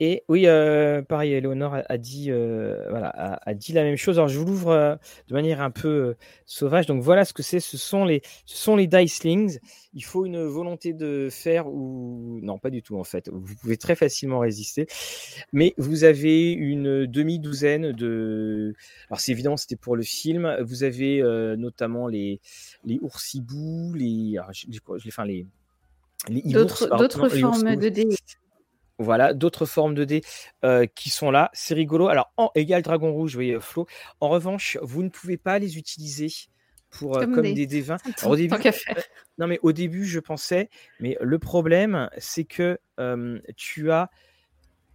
Et 0.01 0.25
oui, 0.29 0.47
euh, 0.47 1.01
pareil, 1.03 1.33
Eleonore 1.33 1.79
a, 1.89 1.99
dit, 1.99 2.31
euh, 2.31 2.87
voilà, 2.91 3.09
a, 3.11 3.55
dit 3.55 3.73
la 3.73 3.85
même 3.85 3.97
chose. 3.97 4.19
Alors, 4.19 4.29
je 4.29 4.39
vous 4.39 4.45
l'ouvre 4.45 4.71
euh, 4.71 4.97
de 5.29 5.35
manière 5.35 5.61
un 5.61 5.71
peu 5.71 6.17
sauvage. 6.45 6.87
Donc, 6.87 7.03
voilà 7.03 7.25
ce 7.25 7.33
que 7.33 7.43
c'est. 7.43 7.61
Ce 7.61 7.77
sont 7.77 8.05
les, 8.05 8.21
ce 8.45 8.57
sont 8.57 8.75
les 8.75 8.89
Dicelings. 8.89 9.61
Il 9.95 10.03
faut 10.03 10.27
une 10.27 10.43
volonté 10.43 10.93
de 10.93 11.29
faire 11.31 11.69
ou 11.69 12.41
non, 12.43 12.59
pas 12.59 12.71
du 12.71 12.83
tout 12.83 12.97
en 12.97 13.05
fait. 13.05 13.29
Vous 13.33 13.55
pouvez 13.55 13.77
très 13.77 13.95
facilement 13.95 14.41
résister, 14.41 14.89
mais 15.53 15.75
vous 15.77 16.03
avez 16.05 16.51
une 16.51 17.07
demi-douzaine 17.07 17.93
de. 17.93 18.75
Alors, 19.09 19.21
c'est 19.21 19.33
évident, 19.33 19.57
c'était 19.57 19.77
pour 19.77 19.95
le 19.95 20.03
film. 20.03 20.57
Vous 20.63 20.83
avez 20.83 21.23
notamment 21.57 22.09
les 22.09 22.41
les 22.85 22.99
oursibous, 23.03 23.93
les, 23.95 24.37
je, 24.53 24.81
enfin 25.07 25.27
les 25.27 25.47
d'autres 26.29 27.29
formes 27.29 27.77
de 27.77 27.89
dés. 27.89 28.09
Voilà, 28.99 29.35
d'autres 29.35 29.67
formes 29.67 29.95
de 29.95 30.05
dés 30.05 30.23
euh, 30.65 30.87
qui 30.95 31.11
sont 31.11 31.31
là. 31.31 31.51
C'est 31.53 31.75
rigolo. 31.75 32.09
Alors, 32.09 32.33
en 32.37 32.51
égal 32.55 32.83
dragon 32.83 33.13
rouge, 33.13 33.33
vous 33.33 33.39
voyez, 33.39 33.61
Flo. 33.61 33.87
En 34.21 34.29
revanche, 34.29 34.79
vous 34.83 35.03
ne 35.03 35.09
pouvez 35.09 35.37
pas 35.37 35.59
les 35.59 35.79
utiliser 35.79 36.29
pour, 36.91 37.17
euh, 37.17 37.27
comme, 37.27 37.43
des... 37.43 37.67
dés 37.67 37.81
20. 37.81 37.97
au 38.27 38.37
début, 38.37 38.55
euh, 38.55 38.71
non, 39.39 39.47
mais 39.47 39.59
au 39.63 39.73
début, 39.73 40.05
je 40.05 40.21
pensais, 40.21 40.69
mais 41.01 41.17
le 41.21 41.39
problème, 41.39 42.09
c'est 42.19 42.45
que 42.45 42.79
tu 43.57 43.91
as 43.91 44.11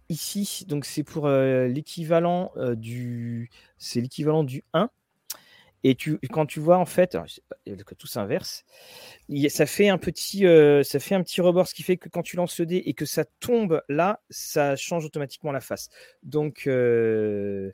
ici, 0.08 0.64
donc 0.66 0.86
c'est 0.86 1.02
pour 1.02 1.28
l'équivalent 1.28 2.52
du, 2.76 3.50
c'est 3.76 4.00
l'équivalent 4.00 4.44
du 4.44 4.64
1. 4.72 4.90
Et 5.84 5.94
tu, 5.94 6.18
quand 6.30 6.46
tu 6.46 6.60
vois 6.60 6.78
en 6.78 6.86
fait, 6.86 7.16
que 7.64 7.94
tout 7.94 8.06
s'inverse, 8.06 8.64
ça 9.48 9.66
fait 9.66 9.88
un 9.88 9.98
petit, 9.98 10.46
euh, 10.46 10.82
ça 10.82 10.98
fait 10.98 11.14
un 11.14 11.22
petit 11.22 11.40
rebord, 11.40 11.68
ce 11.68 11.74
qui 11.74 11.82
fait 11.82 11.96
que 11.96 12.08
quand 12.08 12.22
tu 12.22 12.36
lances 12.36 12.58
le 12.58 12.66
dé 12.66 12.82
et 12.84 12.94
que 12.94 13.04
ça 13.04 13.24
tombe 13.40 13.82
là, 13.88 14.20
ça 14.30 14.74
change 14.76 15.04
automatiquement 15.04 15.52
la 15.52 15.60
face. 15.60 15.88
Donc 16.22 16.66
euh. 16.66 17.70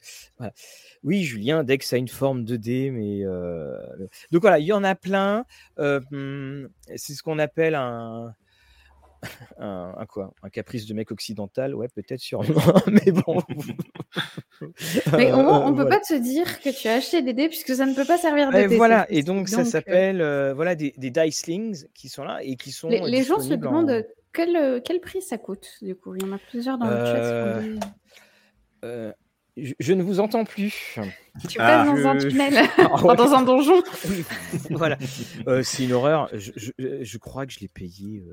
Oui, 1.02 1.22
Julien, 1.22 1.64
Dex 1.64 1.92
a 1.92 1.96
une 1.96 2.08
forme 2.08 2.44
de 2.44 2.56
dé, 2.56 2.90
mais 2.90 3.24
euh, 3.24 3.78
donc 4.30 4.42
voilà, 4.42 4.58
il 4.58 4.66
y 4.66 4.72
en 4.72 4.84
a 4.84 4.94
plein. 4.94 5.46
Hmm, 5.78 6.66
c'est 6.96 7.14
ce 7.14 7.22
qu'on 7.22 7.38
appelle 7.38 7.74
un 7.74 8.34
un, 9.58 10.06
quoi 10.08 10.32
Un 10.42 10.50
caprice 10.50 10.86
de 10.86 10.94
mec 10.94 11.10
occidental 11.10 11.74
Ouais, 11.74 11.88
peut-être 11.88 12.20
sûrement, 12.20 12.44
mais 12.86 13.12
bon. 13.12 13.42
mais 15.16 15.32
au 15.32 15.42
moins, 15.42 15.66
on 15.66 15.72
ne 15.72 15.76
peut 15.76 15.88
pas 15.88 16.00
te 16.00 16.14
dire 16.14 16.60
que 16.60 16.70
tu 16.70 16.88
as 16.88 16.94
acheté 16.94 17.22
des 17.22 17.32
dés 17.32 17.48
puisque 17.48 17.74
ça 17.74 17.86
ne 17.86 17.94
peut 17.94 18.04
pas 18.04 18.18
servir 18.18 18.50
de 18.50 18.68
dés. 18.68 18.76
Voilà, 18.76 19.06
et 19.10 19.22
donc, 19.22 19.48
ça 19.48 19.60
euh, 19.60 19.64
s'appelle 19.64 20.20
euh, 20.20 20.54
voilà, 20.54 20.74
des, 20.74 20.94
des 20.96 21.10
Dicelings 21.10 21.86
qui 21.94 22.08
sont 22.08 22.24
là 22.24 22.40
et 22.42 22.56
qui 22.56 22.72
sont. 22.72 22.88
Les, 22.88 23.22
gens 23.22 23.40
se 23.40 23.54
demandent 23.54 24.04
quel, 24.32 24.56
euh, 24.56 24.80
quel, 24.84 25.00
prix 25.00 25.22
ça 25.22 25.38
coûte, 25.38 25.68
du 25.82 25.94
coup. 25.94 26.14
Il 26.16 26.22
y 26.22 26.28
en 26.28 26.32
a 26.32 26.38
plusieurs 26.38 26.78
dans 26.78 26.88
le 26.88 27.04
chat. 28.82 29.14
Je, 29.56 29.92
ne 29.92 30.02
vous 30.02 30.18
entends 30.18 30.44
plus. 30.44 30.98
Tu 31.48 31.58
passes 31.58 31.86
dans 31.86 32.08
un 32.08 32.18
tunnel, 32.18 32.54
ah, 32.76 33.14
dans 33.14 33.34
un 33.34 33.42
donjon. 33.44 33.84
voilà. 34.70 34.98
c'est 35.62 35.84
une 35.84 35.92
horreur. 35.92 36.28
Je, 36.32 36.72
je, 36.76 37.18
crois 37.18 37.46
que 37.46 37.52
je 37.52 37.60
l'ai 37.60 37.68
payé 37.68 38.24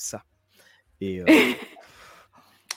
ça. 0.00 0.24
Et 1.00 1.22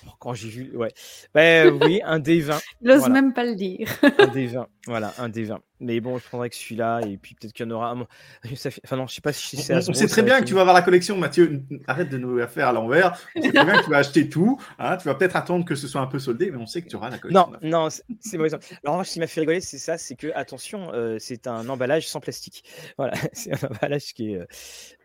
euh, 0.03 0.09
quand 0.19 0.33
j'ai 0.33 0.49
vu, 0.49 0.75
ouais, 0.75 0.93
ben 1.33 1.77
oui, 1.81 2.01
un 2.03 2.19
D20. 2.19 2.61
Il 2.81 2.87
n'ose 2.87 3.09
même 3.09 3.33
pas 3.33 3.45
le 3.45 3.55
dire. 3.55 3.87
un 4.03 4.07
D20, 4.27 4.65
voilà, 4.87 5.13
un 5.17 5.29
D20. 5.29 5.59
Mais 5.81 5.99
bon, 5.99 6.19
je 6.19 6.27
prendrai 6.27 6.51
que 6.51 6.55
celui-là, 6.55 7.01
et 7.01 7.17
puis 7.17 7.33
peut-être 7.33 7.53
qu'il 7.53 7.65
y 7.65 7.69
en 7.69 7.71
aura. 7.71 7.95
Enfin, 7.95 8.95
non, 8.95 9.07
je 9.07 9.15
sais 9.15 9.21
pas 9.21 9.33
si 9.33 9.57
c'est. 9.57 9.75
On, 9.89 9.93
sait 9.93 10.05
très 10.05 10.21
bien 10.21 10.39
que 10.39 10.45
tu 10.45 10.53
vas 10.53 10.61
avoir 10.61 10.75
la 10.75 10.83
collection, 10.83 11.17
Mathieu. 11.17 11.63
Arrête 11.87 12.09
de 12.09 12.19
nous 12.19 12.37
la 12.37 12.47
faire 12.47 12.67
à 12.67 12.71
l'envers. 12.71 13.19
On 13.35 13.41
sait 13.41 13.51
très 13.51 13.65
bien 13.65 13.77
que 13.79 13.85
tu 13.85 13.89
vas 13.89 13.97
acheter 13.97 14.29
tout. 14.29 14.59
Hein. 14.77 14.97
Tu 14.97 15.07
vas 15.07 15.15
peut-être 15.15 15.35
attendre 15.35 15.65
que 15.65 15.73
ce 15.73 15.87
soit 15.87 15.99
un 15.99 16.05
peu 16.05 16.19
soldé, 16.19 16.51
mais 16.51 16.57
on 16.57 16.67
sait 16.67 16.83
que 16.83 16.87
tu 16.87 16.95
auras 16.97 17.09
la 17.09 17.17
collection. 17.17 17.51
Non, 17.63 17.87
non, 17.87 17.87
c'est 18.19 18.37
mauvais. 18.37 18.51
Alors, 18.85 19.03
ce 19.03 19.13
qui 19.13 19.19
m'a 19.19 19.25
fait 19.25 19.41
rigoler, 19.41 19.59
c'est 19.59 19.79
ça 19.79 19.97
c'est 19.97 20.15
que, 20.15 20.27
attention, 20.35 20.91
euh, 20.93 21.17
c'est 21.19 21.47
un 21.47 21.67
emballage 21.67 22.07
sans 22.07 22.19
plastique. 22.19 22.63
Voilà, 22.97 23.13
c'est 23.33 23.51
un 23.51 23.67
emballage 23.67 24.13
qui 24.13 24.33
est. 24.33 24.41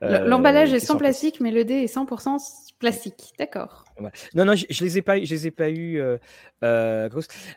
Euh, 0.03 0.27
l'emballage 0.27 0.75
est 0.75 0.81
sans 0.81 0.97
plastique, 0.97 1.41
mais 1.41 1.53
le 1.53 1.65
dé 1.65 1.75
est 1.75 1.95
100% 1.95 2.37
plastique. 2.79 3.33
D'accord. 3.39 3.86
Non, 4.35 4.45
non, 4.45 4.55
je, 4.55 4.67
je, 4.69 4.85
les 4.85 4.99
ai 4.99 5.03
pas, 5.03 5.23
je 5.23 5.31
les 5.31 5.47
ai 5.47 5.51
pas 5.51 5.71
eu. 5.71 6.01
Euh, 6.01 6.19
euh 6.63 7.09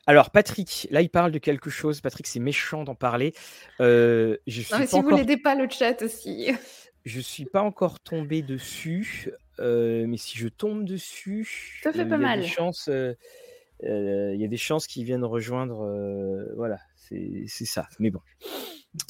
Alors, 0.08 0.32
Patrick, 0.32 0.88
là, 0.92 1.02
il 1.02 1.10
parle 1.10 1.32
de 1.32 1.40
quelque 1.40 1.70
chose. 1.70 2.02
Patrick, 2.02 2.28
c'est 2.28 2.40
méchant 2.40 2.84
d'en 2.84 2.96
parler. 2.96 3.34
Euh, 3.82 4.38
je 4.48 4.62
non, 4.72 4.80
mais 4.80 4.88
si 4.88 5.02
vous 5.02 5.16
n'aidez 5.16 5.38
pas 5.38 5.56
le 5.56 5.68
chat 5.70 6.02
aussi. 6.02 6.52
Je 7.06 7.22
suis 7.22 7.46
pas 7.46 7.62
encore 7.62 8.00
tombé 8.00 8.42
dessus, 8.42 9.32
mais 9.60 10.18
si 10.18 10.38
je 10.38 10.48
tombe 10.48 10.86
dessus, 10.86 11.80
ça 11.84 11.92
fait 11.94 12.06
pas 12.06 12.18
mal. 12.18 12.44
Il 13.82 14.38
y 14.40 14.46
a 14.46 14.48
des 14.48 14.58
chances 14.58 14.88
qu'ils 14.88 15.06
viennent 15.06 15.24
rejoindre. 15.24 16.54
voilà, 16.56 16.78
c'est 17.47 17.66
ça. 17.66 17.88
Mais 17.99 18.12
bon. 18.12 18.22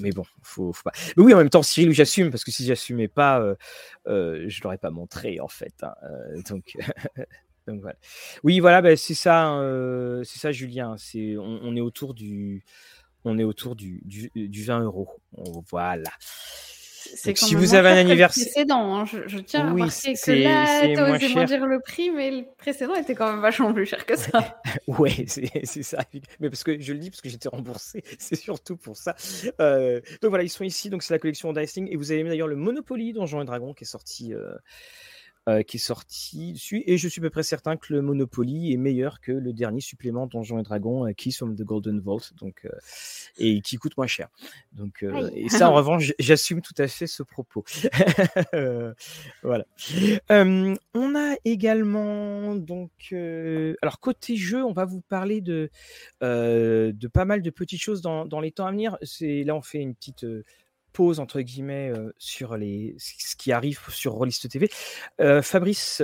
Mais 0.01 0.11
bon, 0.11 0.23
faut, 0.41 0.73
faut 0.73 0.83
pas. 0.83 0.91
Mais 1.15 1.23
oui, 1.23 1.33
en 1.33 1.37
même 1.37 1.49
temps, 1.49 1.63
Cyril, 1.63 1.93
j'assume, 1.93 2.31
parce 2.31 2.43
que 2.43 2.51
si 2.51 2.65
j'assumais 2.65 3.07
pas, 3.07 3.39
euh, 3.39 3.55
euh, 4.07 4.45
je 4.47 4.61
l'aurais 4.61 4.77
pas 4.77 4.91
montré, 4.91 5.39
en 5.39 5.47
fait. 5.47 5.73
Hein, 5.83 5.93
euh, 6.03 6.41
donc, 6.49 6.75
donc, 7.67 7.81
voilà. 7.81 7.97
Oui, 8.43 8.59
voilà, 8.59 8.81
bah, 8.81 8.95
c'est 8.97 9.13
ça, 9.13 9.57
c'est 10.25 10.39
ça, 10.39 10.51
Julien. 10.51 10.95
C'est, 10.97 11.37
on, 11.37 11.75
est 11.75 11.81
autour 11.81 12.13
du, 12.13 12.65
on 13.23 13.39
est 13.39 13.43
autour 13.43 13.75
du, 13.75 14.01
du, 14.03 14.31
du 14.35 14.63
20 14.63 14.81
euros. 14.83 15.09
Voilà 15.69 16.11
si 17.35 17.55
vous 17.55 17.73
avez 17.73 17.89
un 17.89 17.97
anniversaire 17.97 18.45
précédent, 18.45 18.95
hein, 18.95 19.05
je, 19.05 19.39
tiens 19.39 19.67
à 19.67 19.71
remarquer 19.71 20.13
que 20.13 20.31
là, 20.31 20.87
tu 20.87 20.99
as 20.99 21.11
osé 21.11 21.45
dire 21.45 21.65
le 21.65 21.79
prix, 21.79 22.11
mais 22.11 22.31
le 22.31 22.45
précédent 22.57 22.95
était 22.95 23.15
quand 23.15 23.31
même 23.31 23.41
vachement 23.41 23.73
plus 23.73 23.85
cher 23.85 24.05
que 24.05 24.17
ça. 24.17 24.61
ouais, 24.87 25.25
c'est 25.27 25.83
ça. 25.83 25.99
Mais 26.39 26.49
parce 26.49 26.63
que 26.63 26.79
je 26.79 26.93
le 26.93 26.99
dis 26.99 27.09
parce 27.09 27.21
que 27.21 27.29
j'étais 27.29 27.49
remboursé, 27.49 28.03
c'est 28.19 28.35
surtout 28.35 28.77
pour 28.77 28.97
ça. 28.97 29.15
Euh, 29.59 30.01
donc 30.21 30.29
voilà, 30.29 30.43
ils 30.43 30.49
sont 30.49 30.63
ici. 30.63 30.89
Donc 30.89 31.03
c'est 31.03 31.13
la 31.13 31.19
collection 31.19 31.53
Dicing 31.53 31.87
et 31.91 31.95
vous 31.95 32.11
avez 32.11 32.23
d'ailleurs 32.23 32.47
le 32.47 32.55
Monopoly 32.55 33.13
Donjons 33.13 33.41
et 33.41 33.45
Dragons 33.45 33.73
qui 33.73 33.83
est 33.83 33.87
sorti. 33.87 34.33
Euh, 34.33 34.53
euh, 35.47 35.63
qui 35.63 35.77
est 35.77 35.79
sorti 35.79 36.53
dessus. 36.53 36.83
Et 36.85 36.97
je 36.97 37.07
suis 37.07 37.21
à 37.21 37.23
peu 37.23 37.29
près 37.29 37.43
certain 37.43 37.77
que 37.77 37.93
le 37.93 38.01
Monopoly 38.01 38.73
est 38.73 38.77
meilleur 38.77 39.19
que 39.19 39.31
le 39.31 39.53
dernier 39.53 39.79
supplément 39.79 40.27
Donjons 40.27 40.59
et 40.59 40.63
Dragons, 40.63 41.07
euh, 41.07 41.13
Kiss 41.13 41.37
from 41.37 41.55
the 41.55 41.61
Golden 41.61 41.99
Vault, 42.01 42.33
donc, 42.39 42.65
euh, 42.65 42.69
et 43.37 43.61
qui 43.61 43.77
coûte 43.77 43.97
moins 43.97 44.05
cher. 44.05 44.27
Donc, 44.73 45.03
et 45.33 45.49
ça, 45.49 45.71
en 45.71 45.73
revanche, 45.75 46.11
j'assume 46.19 46.61
tout 46.61 46.75
à 46.77 46.87
fait 46.87 47.07
ce 47.07 47.23
propos. 47.23 47.63
voilà. 49.43 49.65
on 50.29 51.15
a 51.15 51.35
également, 51.45 52.55
donc, 52.55 52.91
alors 53.11 53.99
côté 53.99 54.35
jeu, 54.35 54.63
on 54.63 54.73
va 54.73 54.85
vous 54.85 55.01
parler 55.01 55.41
de, 55.41 55.71
de 56.21 57.07
pas 57.07 57.25
mal 57.25 57.41
de 57.41 57.49
petites 57.49 57.81
choses 57.81 58.01
dans, 58.01 58.25
dans 58.25 58.41
les 58.41 58.51
temps 58.51 58.67
à 58.67 58.71
venir. 58.71 58.97
C'est 59.01 59.43
là, 59.43 59.55
on 59.55 59.61
fait 59.61 59.79
une 59.79 59.95
petite 59.95 60.25
pause 60.93 61.19
entre 61.19 61.41
guillemets 61.41 61.93
sur 62.17 62.57
les 62.57 62.95
ce 62.97 63.35
qui 63.35 63.51
arrive 63.51 63.79
sur 63.89 64.13
Rollist 64.13 64.49
TV. 64.49 64.69
Fabrice, 65.41 66.01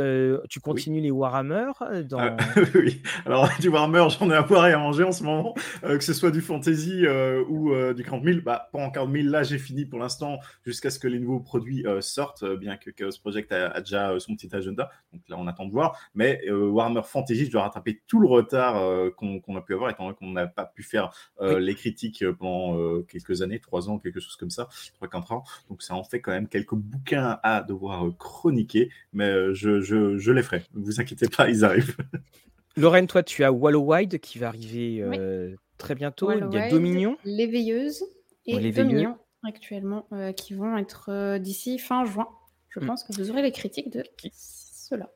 tu 0.50 0.60
continues 0.60 1.02
les 1.02 1.12
Warhammer 1.12 1.72
dans... 2.08 2.20
Ah, 2.26 2.38
oui, 2.76 3.02
alors 3.26 3.50
du 3.60 3.70
Warhammer, 3.70 4.08
j'en 4.10 4.30
ai 4.30 4.34
à 4.34 4.42
boire 4.42 4.68
et 4.68 4.74
à 4.74 4.78
manger 4.78 5.04
en 5.04 5.12
ce 5.12 5.24
moment, 5.24 5.54
que 5.82 6.00
ce 6.00 6.14
soit 6.14 6.32
du 6.32 6.42
fantasy 6.42 7.06
ou 7.50 7.74
du 7.94 8.04
40 8.04 8.24
000. 8.24 8.40
Bah, 8.44 8.70
pas 8.72 8.80
en 8.80 8.90
40 8.90 9.12
000, 9.12 9.28
là 9.28 9.44
j'ai 9.44 9.58
fini 9.58 9.86
pour 9.86 10.00
l'instant 10.00 10.40
jusqu'à 10.66 10.90
ce 10.90 11.00
que 11.00 11.08
les 11.08 11.20
nouveaux 11.20 11.40
produits 11.40 11.86
sortent, 12.00 12.46
bien 12.56 12.78
que 12.78 12.90
Chaos 12.90 13.12
Project 13.22 13.52
a, 13.52 13.80
déjà 13.80 14.18
son 14.20 14.36
petit 14.36 14.54
agenda. 14.56 14.90
Donc 15.14 15.22
là 15.30 15.36
on 15.38 15.48
attend 15.48 15.66
de 15.66 15.72
voir. 15.72 16.00
Mais 16.16 16.50
Warhammer 16.50 17.02
Fantasy, 17.04 17.46
je 17.46 17.52
dois 17.52 17.64
rattraper 17.64 18.02
tout 18.08 18.20
le 18.20 18.28
retard 18.28 18.76
qu'on 19.16 19.56
a 19.56 19.62
pu 19.62 19.74
avoir, 19.74 19.90
étant 19.90 20.06
donné 20.06 20.16
qu'on 20.16 20.32
n'a 20.32 20.48
pas 20.48 20.66
pu 20.66 20.84
faire 20.84 21.12
les 21.42 21.76
critiques 21.76 22.24
pendant 22.40 23.02
quelques 23.04 23.42
années, 23.42 23.60
trois 23.60 23.90
ans, 23.90 24.00
quelque 24.00 24.20
chose 24.20 24.36
comme 24.36 24.50
ça. 24.50 24.68
3-4 25.02 25.34
ans. 25.34 25.44
Donc 25.70 25.82
ça 25.82 25.96
en 25.96 26.04
fait 26.04 26.22
quand 26.22 26.32
même 26.32 26.48
quelques 26.48 26.76
bouquins 26.76 27.40
à 27.44 27.62
devoir 27.62 28.06
euh, 28.06 28.12
chroniquer, 28.12 28.90
mais 29.14 29.30
euh, 29.30 29.54
je, 29.54 29.82
je, 29.82 30.18
je 30.18 30.32
les 30.32 30.44
ferai. 30.44 30.64
Ne 30.74 30.84
vous 30.84 31.00
inquiétez 31.00 31.28
pas, 31.28 31.50
ils 31.50 31.64
arrivent. 31.64 31.96
Lorraine, 32.78 33.08
toi, 33.08 33.24
tu 33.24 33.44
as 33.44 33.52
Wallow 33.52 33.94
Wide 33.94 34.20
qui 34.20 34.38
va 34.38 34.50
arriver 34.50 35.02
euh, 35.02 35.56
très 35.78 35.96
bientôt. 35.96 36.32
Il 36.32 36.54
y 36.54 36.58
a 36.58 36.70
Dominion. 36.70 37.18
L'éveilleuse 37.24 38.04
et 38.46 38.72
Dominion 38.72 39.18
actuellement 39.44 40.08
qui 40.36 40.56
vont 40.56 40.76
être 40.78 41.38
d'ici 41.38 41.78
fin 41.78 42.04
juin. 42.04 42.28
Je 42.70 42.80
hmm. 42.80 42.88
pense 42.88 43.04
que 43.04 43.14
vous 43.14 43.30
aurez 43.30 43.44
les 43.44 43.52
critiques 43.52 43.94
de 43.94 44.04
cela. 44.34 45.10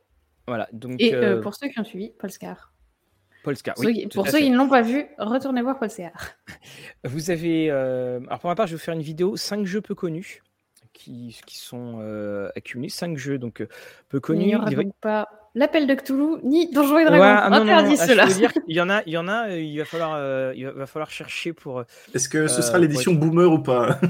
Voilà, 0.47 0.69
donc, 0.71 0.95
et 0.99 1.13
pour 1.41 1.53
ceux 1.55 1.67
qui 1.67 1.79
ont 1.79 1.83
suivi, 1.83 2.11
Polskar. 2.17 2.71
Polskar, 3.43 3.75
oui. 3.77 4.07
pour 4.13 4.27
ceux 4.27 4.39
qui 4.39 4.49
ne 4.49 4.57
l'ont 4.57 4.67
pas 4.67 4.81
vu, 4.81 5.05
retournez 5.17 5.61
voir 5.61 5.79
Polskar. 5.79 6.11
Vous 7.03 7.31
avez. 7.31 7.71
Euh, 7.71 8.19
alors, 8.27 8.39
pour 8.39 8.49
ma 8.49 8.55
part, 8.55 8.67
je 8.67 8.73
vais 8.73 8.77
vous 8.77 8.83
faire 8.83 8.93
une 8.93 9.01
vidéo 9.01 9.37
5 9.37 9.65
jeux 9.65 9.81
peu 9.81 9.95
connus 9.95 10.43
qui, 10.91 11.39
qui 11.45 11.57
sont 11.57 11.99
euh, 12.01 12.49
accumulés. 12.55 12.89
5 12.89 13.17
jeux 13.17 13.37
donc 13.37 13.61
euh, 13.61 13.69
peu 14.09 14.19
connus. 14.19 14.43
Il 14.43 14.47
n'y 14.47 14.55
aura 14.55 14.69
donc 14.69 14.93
pas 14.99 15.27
l'appel 15.55 15.87
de 15.87 15.93
Cthulhu 15.95 16.37
ni 16.43 16.71
Donjons 16.71 16.99
et 16.99 17.05
Dragons. 17.05 17.21
Ouais, 17.21 17.27
ah, 17.27 17.53
Interdit 17.53 17.97
cela. 17.97 18.25
il 18.67 18.75
y 18.75 18.81
en 18.81 18.89
a, 18.89 19.01
il 19.05 19.13
y 19.13 19.17
en 19.17 19.27
a. 19.27 19.49
Il 19.55 19.77
va 19.77 19.85
falloir, 19.85 20.53
il 20.53 20.67
va 20.67 20.85
falloir 20.85 21.09
chercher 21.09 21.53
pour. 21.53 21.83
Est-ce 22.13 22.29
que 22.29 22.47
ce 22.47 22.61
sera 22.61 22.77
l'édition 22.77 23.13
Boomer 23.13 23.51
ou 23.51 23.59
pas? 23.59 23.99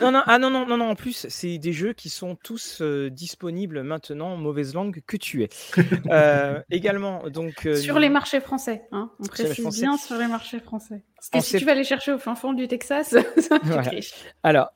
Non, 0.00 0.10
non, 0.10 0.22
ah 0.26 0.40
non, 0.40 0.50
non, 0.50 0.66
non, 0.66 0.76
non. 0.76 0.90
En 0.90 0.94
plus, 0.96 1.26
c'est 1.30 1.56
des 1.56 1.72
jeux 1.72 1.92
qui 1.92 2.08
sont 2.10 2.34
tous 2.34 2.82
disponibles 2.82 3.84
maintenant, 3.84 4.36
mauvaise 4.36 4.74
langue 4.74 5.00
que 5.06 5.16
tu 5.16 5.44
es. 5.44 5.48
également, 6.70 7.22
donc. 7.30 7.66
sur 7.76 8.00
les 8.00 8.08
marchés 8.08 8.40
français, 8.40 8.82
hein, 8.90 9.12
on 9.20 9.26
précise 9.26 9.80
bien 9.80 9.96
sur 9.96 10.16
les 10.16 10.26
marchés 10.26 10.58
français. 10.58 11.04
Parce 11.14 11.30
que 11.30 11.40
si 11.40 11.58
tu 11.58 11.64
vas 11.64 11.72
aller 11.72 11.84
chercher 11.84 12.12
au 12.12 12.18
fin 12.18 12.34
fond 12.34 12.52
du 12.52 12.66
Texas, 12.66 13.16
ça 13.38 13.58
voilà. 13.62 13.90
Alors, 14.42 14.72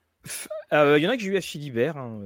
il 0.72 1.02
y 1.02 1.06
en 1.06 1.10
a 1.10 1.16
que 1.16 1.22
j'ai 1.22 1.30
eu 1.30 1.36
à 1.36 1.40
Philibert. 1.40 1.96
Hein, 1.96 2.20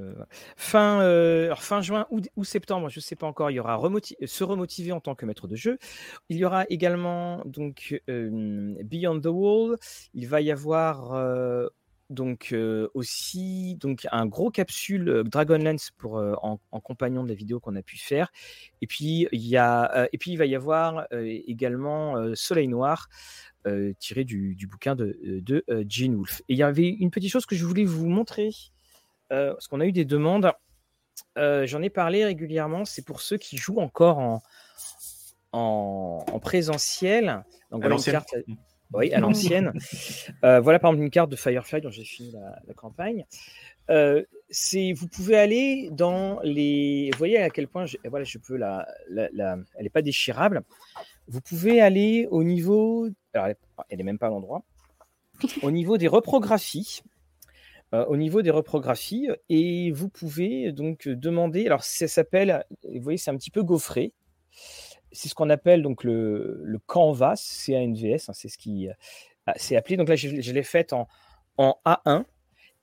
fin, 0.57 1.01
alors 1.01 1.63
fin 1.63 1.81
juin 1.81 2.07
ou, 2.11 2.45
septembre, 2.45 2.89
je 2.89 2.99
ne 2.99 3.03
sais 3.03 3.17
pas 3.17 3.27
encore, 3.27 3.51
il 3.51 3.55
y 3.55 3.61
aura 3.61 3.81
se 4.25 4.45
remotiver 4.45 4.93
en 4.93 5.01
tant 5.01 5.15
que 5.15 5.27
maître 5.27 5.49
de 5.49 5.57
jeu. 5.57 5.79
Il 6.29 6.37
y 6.37 6.45
aura 6.45 6.65
également 6.69 7.43
donc 7.45 8.01
Beyond 8.09 9.21
the 9.21 9.27
Wall. 9.27 9.77
Il 10.15 10.29
va 10.29 10.41
y 10.41 10.51
avoir 10.51 11.15
donc 12.13 12.55
aussi 12.95 13.77
donc 13.77 14.07
un 14.13 14.27
gros 14.27 14.51
capsule 14.51 15.25
Dragonlance 15.25 15.91
pour 15.97 16.17
en, 16.17 16.59
compagnon 16.81 17.25
de 17.25 17.29
la 17.29 17.35
vidéo 17.35 17.61
qu'on 17.61 17.77
a 17.77 17.83
pu 17.83 17.99
faire. 17.99 18.31
Et 18.81 18.87
puis 18.87 19.29
il 19.33 19.47
y 19.47 19.57
a 19.57 20.09
et 20.13 20.19
puis 20.19 20.33
il 20.33 20.37
va 20.37 20.47
y 20.47 20.55
avoir 20.55 21.07
également 21.11 22.35
Soleil 22.35 22.69
Noir 22.69 23.09
tiré 23.99 24.25
du, 24.25 24.69
bouquin 24.71 24.95
de, 24.95 25.19
de 25.23 25.65
Gene 25.89 26.17
Wolfe. 26.17 26.41
Et 26.49 26.55
il 26.55 26.59
y 26.59 26.63
avait 26.63 26.89
une 26.89 27.11
petite 27.11 27.31
chose 27.31 27.47
que 27.47 27.57
je 27.57 27.65
voulais 27.65 27.85
vous 27.85 28.09
montrer 28.09 28.51
parce 29.29 29.67
qu'on 29.69 29.81
a 29.81 29.87
eu 29.87 29.93
des 29.93 30.05
demandes. 30.05 30.53
J'en 31.37 31.83
ai 31.83 31.91
parlé 31.91 32.25
régulièrement 32.25 32.85
c'est 32.85 33.05
pour 33.05 33.21
ceux 33.21 33.39
qui 33.39 33.57
jouent 33.57 33.81
encore 33.81 34.19
en 34.19 34.43
en, 35.53 36.39
présentiel. 36.41 37.45
Donc 37.71 37.83
voilà 37.83 37.97
une 37.97 38.03
carte 38.03 38.35
oui, 38.95 39.13
à 39.13 39.21
l'ancienne. 39.21 39.73
Euh, 40.45 40.61
voilà 40.61 40.79
par 40.79 40.91
exemple 40.91 41.05
une 41.05 41.11
carte 41.11 41.31
de 41.31 41.37
Firefly 41.37 41.81
dont 41.81 41.91
j'ai 41.91 42.05
fini 42.05 42.33
la, 42.33 42.75
campagne. 42.75 43.25
Euh, 43.91 44.23
c'est, 44.51 44.93
vous 44.93 45.09
pouvez 45.09 45.37
aller 45.37 45.89
dans 45.93 46.41
les. 46.43 47.11
Vous 47.13 47.19
voyez 47.19 47.39
à 47.39 47.51
quel 47.51 47.69
point 47.69 47.87
je, 47.87 47.97
voilà, 48.05 48.25
je 48.25 48.39
peux 48.39 48.57
la, 48.57 48.87
la, 49.09 49.59
elle 49.77 49.83
n'est 49.83 49.91
pas 49.91 50.03
déchirable. 50.03 50.63
Vous 51.29 51.41
pouvez 51.41 51.81
aller 51.81 52.27
au 52.31 52.45
niveau. 52.45 53.09
Alors, 53.35 53.49
elle 53.89 53.99
n'est 53.99 54.05
même 54.05 54.19
pas 54.19 54.27
à 54.27 54.31
l'endroit. 54.31 54.63
Au 55.63 55.71
niveau 55.71 55.99
des 55.99 56.09
reprographies. 56.09 57.03
Euh, 57.95 58.07
au 58.07 58.17
niveau 58.17 58.41
des 58.41 58.51
reprographies, 58.51 59.29
et 59.51 59.91
vous 59.91 60.09
pouvez 60.09 60.73
donc 60.73 61.09
demander. 61.09 61.67
Alors, 61.67 61.85
ça 61.85 62.09
s'appelle. 62.09 62.65
Vous 62.85 63.03
voyez, 63.03 63.19
c'est 63.19 63.31
un 63.31 63.37
petit 63.37 63.51
peu 63.51 63.63
gaufré 63.63 64.15
c'est 65.13 65.29
ce 65.29 65.35
qu'on 65.35 65.51
appelle 65.51 65.83
donc 65.83 66.05
le, 66.05 66.79
canvas, 66.87 67.37
C-A-N-V-S, 67.37 68.29
hein, 68.29 68.33
c'est 68.35 68.49
ce 68.49 68.59
qui 68.59 68.89
euh, 68.89 69.53
c'est 69.57 69.77
appelé. 69.77 69.97
Donc 69.97 70.09
là, 70.09 70.17
je, 70.17 70.53
l'ai 70.53 70.63
fait 70.63 70.93
en, 70.93 71.09
en, 71.57 71.79
A1. 71.85 72.25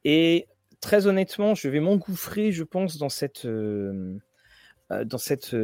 Et 0.05 0.47
très 0.81 1.07
honnêtement, 1.07 1.55
je 1.55 1.67
vais 1.69 1.79
m'engouffrer, 1.79 2.51
je 2.51 2.63
pense, 2.63 2.97
dans 2.97 3.09
cette, 3.09 3.45
euh, 3.45 4.17
euh, 4.91 5.03
dans 5.03 5.17
cette, 5.17 5.55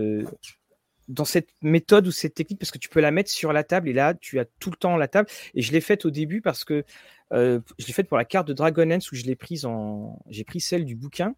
dans 1.07 1.25
cette 1.25 1.49
méthode 1.61 2.07
ou 2.07 2.11
cette 2.11 2.33
technique 2.33 2.59
parce 2.59 2.71
que 2.71 2.77
tu 2.77 2.89
peux 2.89 2.99
la 2.99 3.11
mettre 3.11 3.29
sur 3.29 3.53
la 3.53 3.63
table 3.63 3.89
et 3.89 3.93
là, 3.93 4.13
tu 4.13 4.39
as 4.39 4.45
tout 4.59 4.71
le 4.71 4.77
temps 4.77 4.97
la 4.97 5.07
table. 5.07 5.29
Et 5.53 5.61
je 5.61 5.71
l'ai 5.71 5.81
faite 5.81 6.05
au 6.05 6.11
début 6.11 6.41
parce 6.41 6.63
que 6.63 6.83
je 7.31 7.61
l'ai 7.79 7.93
faite 7.93 8.07
pour 8.07 8.17
la 8.17 8.25
carte 8.25 8.47
de 8.47 8.53
Dragonlance 8.53 9.11
où 9.11 9.15
je 9.15 9.23
l'ai 9.23 9.35
prise 9.35 9.65
en, 9.65 10.19
j'ai 10.29 10.43
pris 10.43 10.61
celle 10.61 10.85
du 10.85 10.95
bouquin 10.95 11.35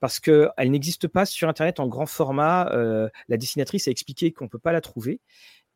parce 0.00 0.20
qu'elle 0.20 0.70
n'existe 0.70 1.08
pas 1.08 1.26
sur 1.26 1.48
Internet 1.48 1.80
en 1.80 1.86
grand 1.86 2.06
format. 2.06 2.70
Euh, 2.72 3.08
la 3.28 3.36
dessinatrice 3.36 3.88
a 3.88 3.90
expliqué 3.90 4.32
qu'on 4.32 4.44
ne 4.44 4.50
peut 4.50 4.58
pas 4.58 4.72
la 4.72 4.80
trouver. 4.80 5.20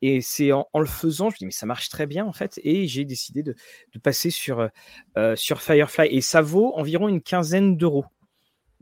Et 0.01 0.21
c'est 0.21 0.53
en, 0.53 0.69
le 0.75 0.87
faisant, 0.87 1.31
je 1.31 1.35
me 1.35 1.39
dis, 1.39 1.47
mais 1.47 1.51
ça 1.51 1.66
marche 1.66 1.89
très 1.89 2.07
bien 2.07 2.25
en 2.25 2.33
fait. 2.33 2.61
Et 2.62 2.87
j'ai 2.87 3.05
décidé 3.05 3.43
de, 3.43 3.55
passer 4.03 4.31
sur, 4.31 4.69
euh, 5.16 5.37
sur 5.37 5.61
Firefly. 5.61 6.09
Et 6.11 6.21
ça 6.21 6.41
vaut 6.41 6.73
environ 6.77 7.09
une 7.09 7.21
quinzaine 7.21 7.77
d'euros. 7.77 8.05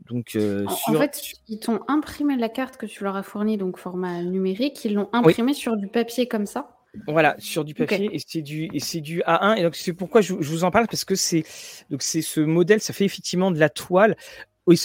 Donc, 0.05 0.35
euh, 0.35 0.65
en, 0.67 0.93
fait, 0.93 1.33
ils 1.47 1.59
t'ont 1.59 1.81
imprimé 1.87 2.37
la 2.37 2.49
carte 2.49 2.77
que 2.77 2.85
tu 2.85 3.03
leur 3.03 3.15
as 3.15 3.23
fournie, 3.23 3.57
donc 3.57 3.77
format 3.77 4.21
numérique. 4.21 4.85
Ils 4.85 4.93
l'ont 4.93 5.09
imprimé 5.11 5.53
sur 5.53 5.75
du 5.75 5.87
papier 5.87 6.27
comme 6.27 6.45
ça. 6.45 6.77
Voilà, 7.07 7.35
sur 7.39 7.65
du 7.65 7.73
papier 7.73 8.09
et 8.11 8.19
c'est 8.25 8.41
du 8.41 8.69
et 8.73 8.79
c'est 8.79 9.01
du 9.01 9.21
A1 9.21 9.57
et 9.57 9.63
donc 9.63 9.75
c'est 9.75 9.93
pourquoi 9.93 10.21
je, 10.21 10.33
je, 10.39 10.49
vous 10.49 10.63
en 10.63 10.71
parle 10.71 10.87
parce 10.87 11.05
que 11.05 11.13
c'est 11.13 11.43
donc 11.91 12.01
c'est 12.01 12.23
ce 12.23 12.39
modèle, 12.39 12.81
ça 12.81 12.91
fait 12.91 13.05
effectivement 13.05 13.51
de 13.51 13.59
la 13.59 13.69
toile. 13.69 14.15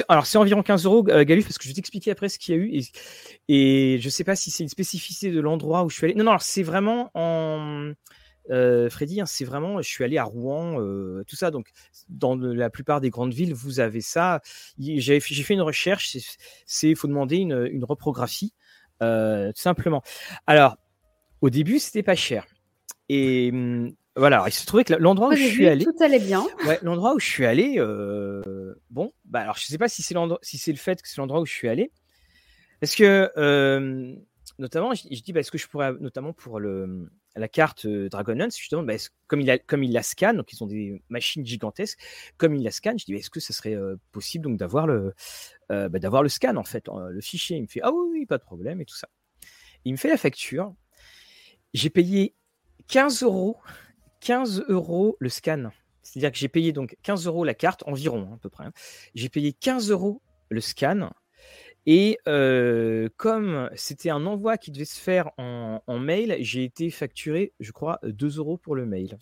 Alors 0.09 0.27
c'est 0.27 0.39
environ 0.39 0.63
15 0.63 0.85
euros, 0.85 1.05
euh, 1.09 1.25
Galuf, 1.25 1.45
parce 1.45 1.59
que 1.59 1.65
je 1.65 1.69
vais 1.69 1.75
t'expliquer 1.75 2.11
après 2.13 2.29
ce 2.29 2.39
qu'il 2.39 2.55
y 2.55 2.59
a 2.59 2.61
eu. 2.61 2.83
Et, 3.49 3.99
je 4.01 4.05
ne 4.05 4.11
sais 4.11 4.25
pas 4.25 4.37
si 4.37 4.51
c'est 4.51 4.63
une 4.63 4.69
spécificité 4.69 5.31
de 5.31 5.41
l'endroit 5.41 5.85
où 5.85 5.91
je 5.91 5.97
suis 5.97 6.05
allé. 6.05 6.15
Non, 6.15 6.25
non, 6.25 6.37
c'est 6.41 6.63
vraiment 6.63 7.11
en. 7.15 7.93
Euh, 8.51 8.91
Freddy, 8.91 9.21
hein, 9.21 9.27
c'est 9.27 9.45
vraiment, 9.45 9.81
je 9.81 9.89
suis 9.89 10.03
allé 10.03 10.19
à 10.19 10.25
Rouen, 10.25 10.81
euh, 10.81 11.23
tout 11.29 11.37
ça. 11.37 11.51
Donc, 11.51 11.71
dans 12.09 12.37
la 12.37 12.71
plupart 12.71 13.01
des 13.01 13.11
grandes 13.11 13.33
villes, 13.33 13.55
vous 13.55 13.81
avez 13.81 14.01
ça. 14.01 14.41
J'ai 14.79 15.21
fait 15.21 15.55
une 15.55 15.63
recherche, 15.63 16.17
il 16.83 16.97
faut 16.97 17.09
demander 17.09 17.37
une, 17.37 17.85
reprographie, 17.85 18.53
tout 19.01 19.53
simplement. 19.55 20.03
Alors, 20.47 20.77
au 21.41 21.51
début, 21.51 21.79
c'était 21.79 22.03
pas 22.03 22.17
cher. 22.17 22.47
Et 23.09 23.53
voilà, 24.15 24.45
il 24.47 24.53
se 24.53 24.67
trouvait 24.67 24.85
que 24.85 24.93
l'endroit 24.95 25.29
où 25.29 25.37
je 25.37 25.43
suis 25.43 25.67
allé, 25.67 25.85
tout 25.85 25.95
allait 26.01 26.19
bien. 26.19 26.45
Ouais, 26.67 26.79
l'endroit 26.83 27.15
où 27.15 27.19
je 27.19 27.27
suis 27.27 27.47
allé, 27.47 27.77
euh, 27.79 28.75
bon, 28.91 29.13
bah 29.25 29.41
alors 29.41 29.57
je 29.57 29.65
sais 29.65 29.79
pas 29.79 29.89
si 29.89 30.03
c'est 30.03 30.15
l'endroit, 30.15 30.39
si 30.43 30.59
c'est 30.59 30.73
le 30.73 30.79
fait 30.79 31.01
que 31.01 31.09
c'est 31.09 31.17
l'endroit 31.17 31.41
où 31.41 31.47
je 31.47 31.53
suis 31.53 31.69
allé, 31.69 31.91
parce 32.81 32.95
que 32.95 33.31
euh, 33.39 34.15
notamment, 34.59 34.93
je, 34.93 35.09
dis, 35.09 35.33
bah, 35.33 35.41
est-ce 35.41 35.51
que 35.51 35.57
je 35.57 35.67
pourrais, 35.67 35.95
notamment 35.95 36.35
pour 36.35 36.61
le 36.61 37.11
la 37.35 37.49
carte 37.49 37.87
euh, 37.87 38.11
Dragonlance, 38.11 38.59
justement, 38.59 38.83
bah, 38.83 38.97
comme 39.27 39.41
il 39.41 39.51
a, 39.51 39.59
comme 39.59 39.83
il 39.83 39.93
la 39.93 40.03
scanne, 40.03 40.37
donc 40.37 40.53
ils 40.53 40.63
ont 40.63 40.67
des 40.67 41.03
machines 41.09 41.47
gigantesques, 41.47 41.99
comme 42.37 42.55
il 42.55 42.63
la 42.63 42.71
scanne, 42.71 42.99
je 42.99 43.07
dis, 43.07 43.13
bah, 43.13 43.19
est-ce 43.19 43.31
que 43.31 43.41
ça 43.41 43.55
serait 43.55 43.79
possible 44.11 44.45
donc 44.45 44.59
d'avoir 44.59 44.87
le, 44.87 45.15
d'avoir 45.71 46.23
le 46.23 46.29
scan 46.29 46.57
en 46.57 46.65
fait, 46.65 46.85
le 46.89 47.21
fichier? 47.23 47.57
Il 47.57 47.63
me 47.63 47.67
fait, 47.67 47.81
ah 47.83 47.91
oui, 47.91 48.09
oui, 48.13 48.27
pas 48.27 48.37
de 48.37 48.45
problème 48.45 48.83
et 48.83 48.85
tout 48.85 48.97
ça. 48.97 49.09
Il 49.87 49.93
me 49.93 49.97
fait 49.97 50.11
la 50.11 50.19
facture. 50.19 50.75
J'ai 51.73 51.89
payé 51.89 52.35
15 52.89 53.23
euros 53.23 53.57
15 54.23 54.65
euros 54.69 55.17
le 55.19 55.29
scan. 55.29 55.71
C'est-à-dire 56.03 56.33
que 56.33 56.39
j'ai 56.39 56.49
payé 56.49 56.73
donc 56.73 56.97
15 57.03 57.27
euros 57.27 57.45
la 57.45 57.55
carte, 57.55 57.83
environ 57.87 58.29
hein, 58.31 58.35
à 58.35 58.39
peu 58.39 58.49
près. 58.49 58.65
Hein. 58.65 58.73
J'ai 59.15 59.29
payé 59.29 59.53
15 59.53 59.91
euros 59.91 60.23
le 60.49 60.61
scan 60.61 61.11
Et 61.87 62.19
euh, 62.29 63.09
comme 63.17 63.69
c'était 63.75 64.11
un 64.11 64.25
envoi 64.27 64.59
qui 64.59 64.71
devait 64.71 64.85
se 64.85 64.99
faire 64.99 65.31
en, 65.39 65.81
mail, 65.99 66.37
j'ai 66.41 66.65
été 66.65 66.91
facturé, 66.91 67.53
je 67.61 67.73
crois, 67.73 67.99
2 68.05 68.39
euros 68.39 68.57
pour 68.57 68.75
le 68.75 68.87
mail. 68.87 69.19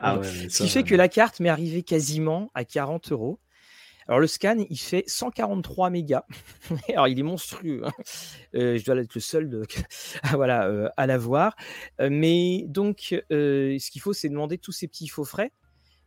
Ah 0.00 0.18
ce 0.22 0.62
qui 0.62 0.68
fait 0.70 0.84
que 0.84 0.94
la 0.94 1.08
carte 1.08 1.38
m'est 1.38 1.50
arrivée 1.50 1.82
quasiment 1.82 2.50
à 2.54 2.64
40 2.64 3.12
euros. 3.12 3.38
Alors 4.10 4.18
le 4.18 4.26
scan, 4.26 4.56
il 4.68 4.76
fait 4.76 5.04
143 5.06 5.88
mégas. 5.88 6.24
Alors 6.88 7.06
il 7.06 7.16
est 7.16 7.22
monstrueux. 7.22 7.82
Hein. 7.84 7.92
Euh, 8.56 8.76
je 8.76 8.84
dois 8.84 8.96
être 8.96 9.14
le 9.14 9.20
seul 9.20 9.48
de... 9.48 9.62
voilà, 10.32 10.66
euh, 10.66 10.88
à 10.96 11.06
l'avoir. 11.06 11.54
mais 12.00 12.64
donc, 12.66 13.22
ce 13.30 13.90
qu'il 13.90 14.00
faut, 14.00 14.12
c'est 14.12 14.28
demander 14.28 14.58
tous 14.58 14.72
ces 14.72 14.88
petits 14.88 15.06
faux 15.06 15.24
frais. 15.24 15.52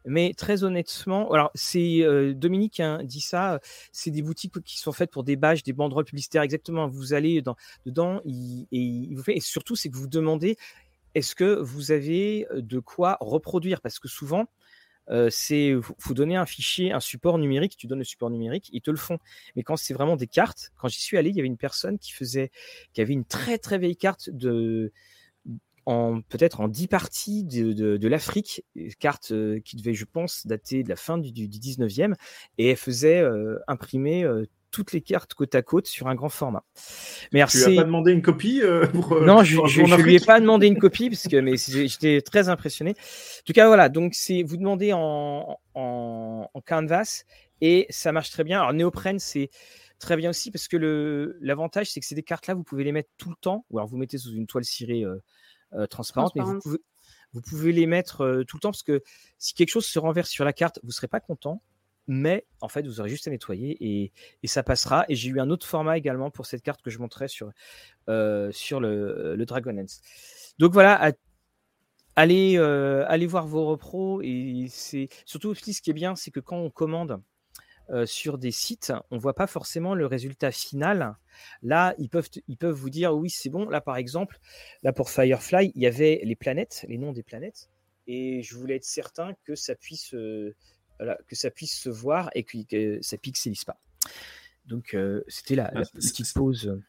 Mais 0.06 0.34
très 0.34 0.66
honnêtement, 0.66 1.32
alors 1.32 1.50
c'est 1.56 2.02
euh, 2.02 2.34
Dominique 2.34 2.82
hein, 2.82 3.00
dit 3.06 3.22
ça, 3.22 3.62
c'est 3.94 4.12
des 4.12 4.22
boutiques 4.22 4.62
qui 4.66 4.78
sont 4.78 4.92
faites 4.92 5.10
pour 5.10 5.24
des 5.24 5.38
badges, 5.38 5.64
des 5.64 5.72
banderoles 5.72 6.04
publicitaires, 6.04 6.42
exactement. 6.42 6.90
Vous 6.90 7.14
allez 7.14 7.42
dans, 7.42 7.56
dedans 7.86 8.20
et 8.26 8.66
il 8.72 9.16
vous 9.16 9.24
fait, 9.24 9.38
et 9.38 9.40
surtout 9.40 9.78
c'est 9.78 9.88
que 9.88 9.96
vous 9.96 10.10
demandez 10.10 10.58
est-ce 11.16 11.36
que 11.36 11.58
vous 11.62 11.94
avez 11.94 12.48
de 12.54 12.80
quoi 12.80 13.18
reproduire? 13.22 13.80
Parce 13.80 14.00
que 14.00 14.10
souvent 14.10 14.48
euh, 15.10 15.30
c'est 15.30 15.74
faut 16.00 16.14
donner 16.14 16.36
un 16.36 16.46
fichier, 16.46 16.92
un 16.92 17.00
support 17.00 17.38
numérique, 17.38 17.76
tu 17.78 17.88
donnes 17.88 18.00
le 18.00 18.06
support 18.06 18.30
numérique, 18.30 18.70
ils 18.74 18.82
te 18.82 18.92
le 18.92 18.98
font. 18.98 19.18
Mais 19.56 19.64
quand 19.64 19.76
c'est 19.76 19.94
vraiment 19.94 20.16
des 20.16 20.28
cartes, 20.28 20.72
quand 20.78 20.88
j'y 20.88 21.02
suis 21.02 21.18
allé, 21.18 21.30
il 21.30 21.36
y 21.36 21.40
avait 21.40 21.48
une 21.48 21.58
personne 21.58 22.00
qui 22.00 22.12
faisait, 22.12 22.52
qui 22.94 23.02
avait 23.02 23.14
une 23.14 23.26
très 23.26 23.58
très 23.58 23.78
vieille 23.78 23.98
carte 23.98 24.30
de 24.30 24.92
peut-être 25.86 26.62
en 26.62 26.68
dix 26.68 26.88
parties 26.88 27.44
de, 27.44 28.08
l'Afrique, 28.08 28.64
carte 29.00 29.32
euh, 29.32 29.60
qui 29.60 29.76
devait, 29.76 29.94
je 29.94 30.06
pense, 30.06 30.48
dater 30.48 30.84
de 30.84 30.90
la 30.90 30.96
fin 30.96 31.18
du, 31.18 31.32
du, 31.32 31.48
19e, 31.48 32.14
et 32.58 32.70
elle 32.70 32.78
faisait 32.78 33.20
euh, 33.20 33.60
imprimer 33.68 34.26
toutes 34.74 34.92
les 34.92 35.02
cartes 35.02 35.36
côte 35.36 35.54
à 35.56 35.62
côte 35.62 35.88
sur 35.88 36.08
un 36.08 36.16
grand 36.16 36.30
format. 36.30 36.66
Mais 37.32 37.46
tu 37.46 37.58
lui 37.58 37.78
as 37.78 37.82
pas 37.82 37.86
demandé 37.86 38.12
une 38.12 38.22
copie 38.22 38.62
Non, 39.22 39.44
je, 39.44 39.66
je, 39.68 40.02
lui 40.02 40.16
ai 40.16 40.20
pas 40.20 40.42
demandé 40.42 40.68
une 40.68 40.80
copie 40.80 41.10
parce 41.10 41.28
que 41.28 41.38
mais 41.38 41.56
j'étais 41.58 42.22
très 42.22 42.50
impressionné. 42.50 42.92
En 42.92 43.44
tout 43.46 43.54
cas, 43.54 43.68
voilà. 43.68 43.88
Donc 43.88 44.16
c'est 44.16 44.44
vous 44.44 44.58
demandez 44.58 44.92
en, 44.92 45.60
en, 45.76 46.50
en, 46.54 46.62
canvas 46.62 47.24
et 47.62 47.86
ça 47.90 48.12
marche 48.12 48.32
très 48.32 48.44
bien. 48.44 48.60
Alors 48.60 48.74
néoprène, 48.74 49.20
c'est 49.20 49.50
très 50.00 50.18
bien 50.18 50.32
aussi 50.32 50.52
parce 50.52 50.68
que 50.68 50.76
le 50.76 51.38
l'avantage 51.40 51.92
c'est 51.92 52.00
que 52.00 52.06
ces 52.06 52.22
cartes 52.24 52.48
là, 52.48 52.56
vous 52.56 52.64
pouvez 52.64 52.84
les 52.84 52.92
mettre 52.92 53.10
tout 53.18 53.30
le 53.30 53.38
temps. 53.40 53.66
Ou 53.70 53.78
alors 53.78 53.88
vous 53.88 53.98
mettez 53.98 54.18
sous 54.18 54.34
une 54.34 54.48
toile 54.48 54.66
cirée 54.66 55.06
euh, 55.76 55.88
transparentes, 55.88 56.36
mais 56.36 56.44
vous 56.44 57.42
pouvez, 57.42 57.72
les 57.72 57.88
mettre 57.88 58.22
euh, 58.22 58.44
tout 58.44 58.58
le 58.58 58.62
temps 58.62 58.70
parce 58.70 58.84
que 58.84 59.02
si 59.40 59.56
quelque 59.56 59.70
chose 59.70 59.86
se 59.86 59.98
renverse 59.98 60.30
sur 60.30 60.46
la 60.46 60.54
carte, 60.54 60.80
vous 60.84 60.90
ne 60.90 60.94
serez 60.94 61.08
pas 61.08 61.20
content, 61.20 61.64
mais 62.08 62.46
en 62.62 62.68
fait, 62.68 62.86
vous 62.86 63.00
aurez 63.00 63.10
juste 63.10 63.28
à 63.28 63.32
nettoyer 63.32 63.78
et, 63.80 64.48
ça 64.48 64.64
passera. 64.64 65.06
Et 65.10 65.16
j'ai 65.16 65.30
eu 65.30 65.40
un 65.40 65.50
autre 65.50 65.66
format 65.66 65.98
également 65.98 66.32
pour 66.32 66.46
cette 66.46 66.62
carte 66.62 66.82
que 66.82 66.90
je 66.90 67.00
montrais 67.00 67.28
sur, 67.28 67.52
euh, 68.10 68.52
sur 68.52 68.80
le, 68.80 69.36
le 69.36 69.46
Dragonlance. 69.46 70.02
Donc 70.60 70.74
voilà, 70.74 71.14
allez, 72.16 72.58
allez 72.58 73.28
voir 73.28 73.48
vos 73.48 73.66
repros 73.66 74.22
et 74.22 74.68
c'est 74.70 75.10
surtout 75.26 75.50
aussi 75.50 75.74
ce 75.74 75.82
qui 75.82 75.92
est 75.92 75.94
bien, 75.94 76.16
c'est 76.16 76.32
que 76.32 76.40
quand 76.40 76.58
on 76.58 76.70
commande 76.70 77.22
euh, 77.90 78.06
sur 78.06 78.38
des 78.38 78.52
sites, 78.52 78.94
on 79.12 79.18
voit 79.18 79.36
pas 79.36 79.48
forcément 79.48 79.94
le 79.94 80.06
résultat 80.06 80.52
final. 80.52 81.18
Là, 81.62 81.94
ils 81.98 82.10
peuvent, 82.10 82.30
ils 82.48 82.58
peuvent 82.58 82.76
vous 82.76 82.90
dire 82.90 83.14
oui, 83.14 83.30
c'est 83.30 83.50
bon. 83.50 83.68
Là, 83.68 83.82
par 83.82 83.98
exemple, 83.98 84.40
là 84.84 84.94
pour 84.94 85.10
Firefly, 85.10 85.74
il 85.76 85.82
y 85.82 85.86
avait 85.86 86.22
les 86.24 86.36
planètes, 86.36 86.86
les 86.88 86.98
noms 86.98 87.12
des 87.12 87.24
planètes, 87.24 87.70
et 88.08 88.42
je 88.42 88.56
voulais 88.56 88.78
être 88.78 88.86
certain 88.86 89.34
que 89.44 89.56
ça 89.56 89.76
puisse, 89.76 90.14
euh, 90.14 90.56
que 91.28 91.36
ça 91.36 91.50
puisse 91.50 91.78
se 91.78 91.90
voir 91.90 92.30
et 92.36 92.44
que, 92.44 93.00
ça 93.02 93.18
pixelise 93.18 93.64
pas. 93.64 93.78
Donc, 94.66 94.94
euh, 94.94 95.22
c'était 95.28 95.56
la, 95.56 95.72
la, 95.74 95.82
petite 95.86 96.34
pause. 96.34 96.80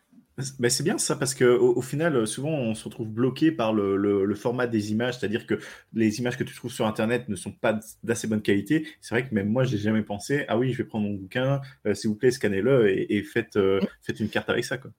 Ben, 0.58 0.68
c'est 0.68 0.82
bien 0.82 0.98
ça 0.98 1.14
parce 1.14 1.32
que 1.32 1.44
au, 1.44 1.80
final, 1.80 2.26
souvent, 2.26 2.50
on 2.50 2.74
se 2.74 2.84
retrouve 2.84 3.08
bloqué 3.08 3.52
par 3.52 3.72
le, 3.72 3.96
le, 3.96 4.34
format 4.34 4.66
des 4.66 4.90
images, 4.90 5.18
c'est-à-dire 5.18 5.46
que 5.46 5.60
les 5.92 6.18
images 6.18 6.36
que 6.36 6.42
tu 6.42 6.54
trouves 6.54 6.72
sur 6.72 6.86
Internet 6.86 7.28
ne 7.28 7.36
sont 7.36 7.52
pas 7.52 7.78
d'assez 8.02 8.26
bonne 8.26 8.42
qualité. 8.42 8.86
C'est 9.00 9.14
vrai 9.14 9.28
que 9.28 9.32
même 9.32 9.48
moi, 9.48 9.62
j'ai 9.62 9.78
jamais 9.78 10.02
pensé, 10.02 10.44
ah 10.48 10.58
oui, 10.58 10.72
je 10.72 10.78
vais 10.78 10.84
prendre 10.84 11.06
mon 11.06 11.14
bouquin, 11.14 11.60
euh, 11.86 11.94
s'il 11.94 12.10
vous 12.10 12.16
plaît, 12.16 12.32
scannez-le 12.32 13.12
et, 13.12 13.22
faites, 13.22 13.56
euh, 13.56 13.80
faites 14.02 14.18
une 14.18 14.28
carte 14.28 14.50
avec 14.50 14.64
ça. 14.64 14.76
Quoi. 14.76 14.90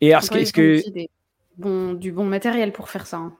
Et 0.00 0.12
alors, 0.14 0.36
est-ce 0.36 0.52
que... 0.52 0.80
Bon, 1.56 1.94
du 1.94 2.12
bon 2.12 2.24
matériel 2.24 2.72
pour 2.72 2.88
faire 2.88 3.08
ça. 3.08 3.16
Hein. 3.16 3.36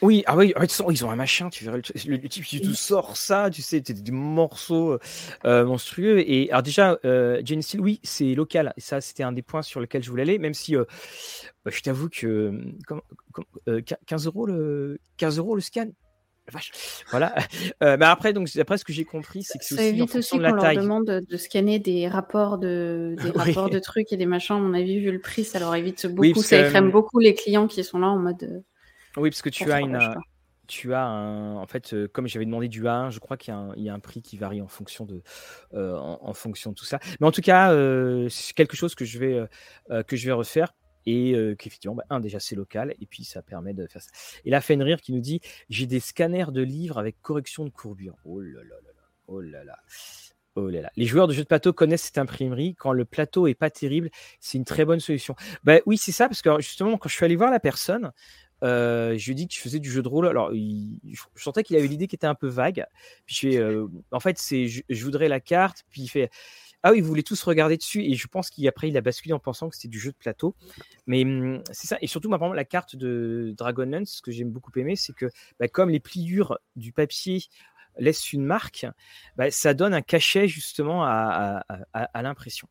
Oui, 0.00 0.24
ah 0.26 0.36
oui, 0.36 0.52
ils 0.90 1.04
ont 1.04 1.10
un 1.10 1.16
machin, 1.16 1.48
tu 1.48 1.64
verrais 1.64 1.80
le, 2.06 2.28
type 2.28 2.44
qui 2.44 2.60
te 2.60 2.72
sort 2.72 3.16
ça, 3.16 3.50
tu 3.50 3.62
sais, 3.62 3.80
des 3.80 4.12
morceaux 4.12 4.98
euh, 5.44 5.64
monstrueux. 5.64 6.18
Et 6.28 6.50
alors 6.50 6.62
déjà, 6.62 6.98
euh, 7.04 7.40
Jane 7.44 7.62
Steel, 7.62 7.80
oui, 7.80 8.00
c'est 8.02 8.34
local. 8.34 8.72
Et 8.76 8.80
ça, 8.80 9.00
c'était 9.00 9.22
un 9.22 9.32
des 9.32 9.42
points 9.42 9.62
sur 9.62 9.80
lesquels 9.80 10.02
je 10.02 10.10
voulais 10.10 10.22
aller, 10.22 10.38
même 10.38 10.54
si 10.54 10.76
euh, 10.76 10.84
bah, 11.64 11.70
je 11.72 11.80
t'avoue 11.80 12.08
que 12.08 12.52
15 14.06 14.26
euros 14.26 14.46
le 14.46 14.98
15 15.16 15.38
euros 15.38 15.54
le 15.54 15.60
scan? 15.60 15.88
Vache. 16.52 16.72
Voilà. 17.12 17.32
mais 17.80 18.04
après, 18.04 18.32
donc 18.32 18.48
après 18.58 18.76
ce 18.76 18.84
que 18.84 18.92
j'ai 18.92 19.04
compris, 19.04 19.44
c'est 19.44 19.58
que 19.58 19.64
c'est 19.64 19.74
aussi 19.74 19.84
évite 19.84 20.16
aussi 20.16 20.30
qu'on 20.30 20.38
leur 20.38 20.74
demande 20.74 21.06
de, 21.06 21.36
scanner 21.36 21.78
des 21.78 22.08
rapports 22.08 22.58
de 22.58 23.14
des 23.22 23.30
rapports 23.38 23.70
de 23.70 23.78
trucs 23.78 24.12
et 24.12 24.16
des 24.16 24.26
machins. 24.26 24.56
À 24.56 24.58
mon 24.58 24.74
avis, 24.74 24.98
vu 24.98 25.12
le 25.12 25.20
prix, 25.20 25.44
ça 25.44 25.60
leur 25.60 25.72
évite 25.76 26.08
beaucoup. 26.08 26.42
ça 26.42 26.66
écrème 26.66 26.90
beaucoup 26.90 27.20
les 27.20 27.34
clients 27.34 27.68
qui 27.68 27.84
sont 27.84 28.00
là 28.00 28.08
en 28.08 28.18
mode. 28.18 28.64
Oui, 29.16 29.30
parce 29.30 29.42
que 29.42 29.50
tu 29.50 29.70
as 29.70 29.80
une. 29.80 29.98
Tu 30.68 30.94
as 30.94 31.04
un, 31.04 31.56
en 31.56 31.66
fait, 31.66 31.92
euh, 31.92 32.08
comme 32.08 32.28
j'avais 32.28 32.46
demandé 32.46 32.68
du 32.68 32.84
A1, 32.84 33.10
je 33.10 33.18
crois 33.18 33.36
qu'il 33.36 33.52
y, 33.76 33.88
a 33.88 33.94
un 33.94 33.98
prix 33.98 34.22
qui 34.22 34.38
varie 34.38 34.62
en 34.62 34.68
fonction 34.68 35.04
de, 35.04 35.22
euh, 35.74 35.98
en, 35.98 36.32
fonction 36.32 36.70
de 36.70 36.76
tout 36.76 36.84
ça. 36.84 36.98
Mais 37.20 37.26
en 37.26 37.32
tout 37.32 37.42
cas, 37.42 37.72
euh, 37.72 38.28
c'est 38.30 38.54
quelque 38.54 38.76
chose 38.76 38.94
que 38.94 39.04
je 39.04 39.18
vais, 39.18 39.46
que 40.06 40.16
je 40.16 40.24
vais 40.24 40.32
refaire 40.32 40.72
et 41.04 41.34
qu'effectivement, 41.58 41.96
bah, 41.96 42.04
un 42.10 42.20
déjà 42.20 42.38
c'est 42.38 42.54
local 42.54 42.94
et 43.00 43.06
puis 43.06 43.24
ça 43.24 43.42
permet 43.42 43.74
de 43.74 43.86
faire 43.88 44.00
ça. 44.00 44.10
Et 44.44 44.50
là, 44.50 44.60
Fenrir 44.60 45.00
qui 45.00 45.12
nous 45.12 45.20
dit 45.20 45.40
j'ai 45.68 45.86
des 45.86 46.00
scanners 46.00 46.52
de 46.52 46.62
livres 46.62 46.96
avec 46.96 47.20
correction 47.20 47.64
de 47.64 47.70
courbure. 47.70 48.14
Oh 48.24 48.40
là 48.40 48.60
là 48.62 48.76
là 48.82 48.92
là, 48.94 49.02
oh 49.26 49.40
là 49.40 49.64
là. 49.64 49.78
Oh 50.54 50.68
là 50.68 50.82
là. 50.82 50.92
Les 50.96 51.06
joueurs 51.06 51.28
de 51.28 51.32
jeux 51.32 51.42
de 51.42 51.48
plateau 51.48 51.72
connaissent 51.72 52.04
cette 52.04 52.18
imprimerie. 52.18 52.74
Quand 52.74 52.92
le 52.92 53.06
plateau 53.06 53.46
est 53.46 53.54
pas 53.54 53.70
terrible, 53.70 54.10
c'est 54.38 54.58
une 54.58 54.66
très 54.66 54.84
bonne 54.84 55.00
solution. 55.00 55.34
Bah 55.64 55.78
oui, 55.86 55.96
c'est 55.96 56.12
ça, 56.12 56.28
parce 56.28 56.42
que 56.42 56.60
justement, 56.60 56.98
quand 56.98 57.08
je 57.08 57.14
suis 57.14 57.24
allé 57.24 57.36
voir 57.36 57.50
la 57.50 57.60
personne, 57.60 58.12
euh, 58.62 59.16
je 59.18 59.24
lui 59.26 59.32
ai 59.32 59.34
dit 59.34 59.48
que 59.48 59.54
je 59.54 59.60
faisais 59.60 59.78
du 59.78 59.90
jeu 59.90 60.02
de 60.02 60.08
rôle. 60.08 60.26
Alors, 60.26 60.52
je 60.52 61.16
sentais 61.36 61.62
qu'il 61.62 61.76
avait 61.76 61.86
l'idée 61.86 62.06
qui 62.06 62.16
était 62.16 62.26
un 62.26 62.34
peu 62.34 62.48
vague. 62.48 62.86
Puis 63.26 63.34
je 63.34 63.40
fais, 63.40 63.56
euh, 63.58 63.86
en 64.10 64.20
fait, 64.20 64.38
c'est, 64.38 64.68
je, 64.68 65.04
voudrais 65.04 65.28
la 65.28 65.40
carte. 65.40 65.84
Puis 65.90 66.02
il 66.02 66.08
fait, 66.08 66.30
ah 66.82 66.92
oui, 66.92 67.00
vous 67.00 67.08
voulez 67.08 67.22
tous 67.22 67.42
regarder 67.42 67.76
dessus. 67.76 68.02
Et 68.04 68.14
je 68.14 68.26
pense 68.28 68.50
qu'après, 68.50 68.88
il 68.88 68.96
a 68.96 69.00
basculé 69.00 69.32
en 69.32 69.38
pensant 69.38 69.68
que 69.68 69.76
c'était 69.76 69.88
du 69.88 69.98
jeu 69.98 70.12
de 70.12 70.16
plateau. 70.16 70.54
Mais 71.06 71.24
hum, 71.24 71.62
c'est 71.72 71.86
ça. 71.86 71.98
Et 72.00 72.06
surtout, 72.06 72.28
par 72.28 72.38
exemple, 72.38 72.56
la 72.56 72.64
carte 72.64 72.96
de 72.96 73.54
Dragonlance, 73.56 74.16
ce 74.16 74.22
que 74.22 74.30
j'aime 74.30 74.50
beaucoup 74.50 74.70
aimer, 74.76 74.96
c'est 74.96 75.14
que 75.14 75.26
bah, 75.58 75.68
comme 75.68 75.90
les 75.90 76.00
pliures 76.00 76.58
du 76.76 76.92
papier 76.92 77.42
laissent 77.98 78.32
une 78.32 78.44
marque, 78.44 78.86
bah, 79.36 79.50
ça 79.50 79.74
donne 79.74 79.92
un 79.92 80.02
cachet 80.02 80.48
justement 80.48 81.04
à, 81.04 81.64
à 81.92 82.22
l'impression. 82.22 82.68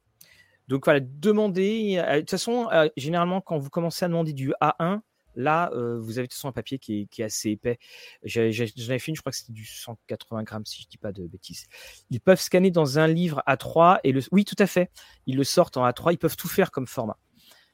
Donc 0.68 0.86
voilà, 0.86 1.02
demandez. 1.02 1.98
Euh, 1.98 2.16
de 2.16 2.20
toute 2.22 2.32
façon, 2.32 2.70
généralement, 2.96 3.42
quand 3.42 3.58
vous 3.58 3.70
commencez 3.70 4.06
à 4.06 4.08
demander 4.08 4.32
du 4.32 4.54
A1, 4.62 5.02
Là, 5.36 5.72
vous 5.74 6.18
avez 6.18 6.28
de 6.28 6.32
toute 6.32 6.34
façon 6.34 6.50
un 6.50 6.54
papier 6.54 6.80
qui 6.80 7.08
est, 7.18 7.24
assez 7.24 7.52
épais. 7.52 7.80
J'en 8.24 8.42
avais 8.42 9.00
fait 9.00 9.08
une, 9.08 9.16
je 9.16 9.22
crois 9.22 9.32
que 9.32 9.38
c'était 9.38 9.54
du 9.54 9.66
180 9.66 10.44
grammes, 10.44 10.66
si 10.66 10.82
je 10.82 10.88
ne 10.88 10.90
dis 10.90 10.98
pas 10.98 11.12
de 11.12 11.28
bêtises. 11.28 11.68
Ils 12.10 12.22
peuvent 12.22 12.42
scanner 12.42 12.72
dans 12.72 13.00
un 13.00 13.08
livre 13.08 13.44
A3 13.48 14.00
et 14.04 14.12
le. 14.12 14.22
Oui, 14.32 14.46
tout 14.46 14.56
à 14.60 14.68
fait. 14.68 14.90
Ils 15.26 15.38
le 15.38 15.44
sortent 15.44 15.78
en 15.78 15.88
A3. 15.88 16.14
Ils 16.14 16.18
peuvent 16.18 16.38
tout 16.38 16.50
faire 16.50 16.72
comme 16.72 16.88
format. 16.88 17.18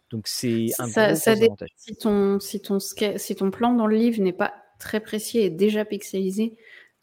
Donc 0.09 0.27
c'est 0.27 0.67
un 0.79 0.87
ça, 0.87 1.07
gros, 1.07 1.15
ça 1.15 1.31
avantage. 1.31 1.69
Si 1.75 1.95
ton, 1.95 2.39
si, 2.39 2.61
ton, 2.61 2.79
si 2.79 3.35
ton 3.35 3.51
plan 3.51 3.73
dans 3.73 3.87
le 3.87 3.97
livre 3.97 4.21
n'est 4.21 4.33
pas 4.33 4.53
très 4.79 4.99
précis 4.99 5.39
et 5.39 5.49
déjà 5.49 5.85
pixelisé, 5.85 6.55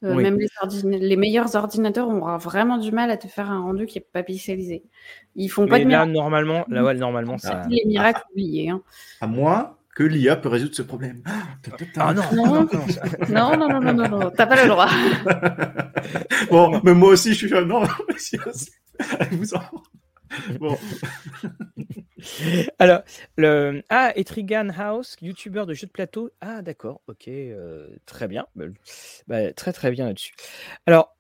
même 0.03 0.39
les, 0.39 0.99
les, 0.99 1.17
meilleurs 1.17 1.55
ordinateurs 1.57 2.09
auront 2.09 2.37
vraiment 2.37 2.79
du 2.79 2.93
mal 2.93 3.11
à 3.11 3.17
te 3.17 3.27
faire 3.27 3.51
un 3.51 3.63
rendu 3.63 3.87
qui 3.87 3.99
n'est 3.99 4.07
pas 4.13 4.23
pixelisé. 4.23 4.85
Ils 5.35 5.49
font 5.49 5.67
pas 5.67 5.79
de 5.79 5.89
là, 5.89 6.05
normalement, 6.05 6.65
là, 6.69 6.85
ouais, 6.85 6.95
normalement, 6.95 7.39
ça. 7.39 7.63
Les 7.71 7.85
miracles 7.87 8.23
oubliés. 8.33 8.71
Hein. 8.71 8.83
À 9.21 9.27
moi, 9.27 9.79
que 9.95 10.03
l'IA 10.03 10.37
peut 10.37 10.49
résoudre 10.49 10.75
ce 10.75 10.83
problème. 10.83 11.23
Ah, 11.25 11.43
ah 11.97 12.15
non, 12.15 12.23
non, 12.33 12.47
non, 13.29 13.57
non, 13.57 13.81
non, 13.81 13.95
non, 13.95 14.09
non, 14.09 14.31
t'as 14.31 14.47
pas 14.47 14.63
le 14.63 14.69
droit. 14.69 14.91
bon, 16.51 16.81
mais 16.83 16.95
moi 16.95 17.11
aussi, 17.11 17.33
je 17.33 17.47
suis 17.47 17.65
non, 17.65 17.85
vous 19.31 19.55
en... 19.55 19.63
Bon. 20.59 20.77
Alors, 22.81 23.03
le... 23.37 23.83
Ah, 23.89 24.13
Etrigan 24.17 24.69
House, 24.77 25.17
youtubeur 25.23 25.67
de 25.67 25.75
jeux 25.75 25.87
de 25.87 25.93
plateau. 25.93 26.31
Ah, 26.41 26.63
d'accord, 26.63 27.01
ok, 27.07 27.29
euh, 27.29 27.89
très 28.07 28.27
bien. 28.27 28.47
Bah, 28.57 28.65
bah 29.29 29.53
très, 29.53 29.73
très 29.73 29.93
bien 29.93 30.07
là-dessus. 30.07 30.35
Alors, 30.87 31.17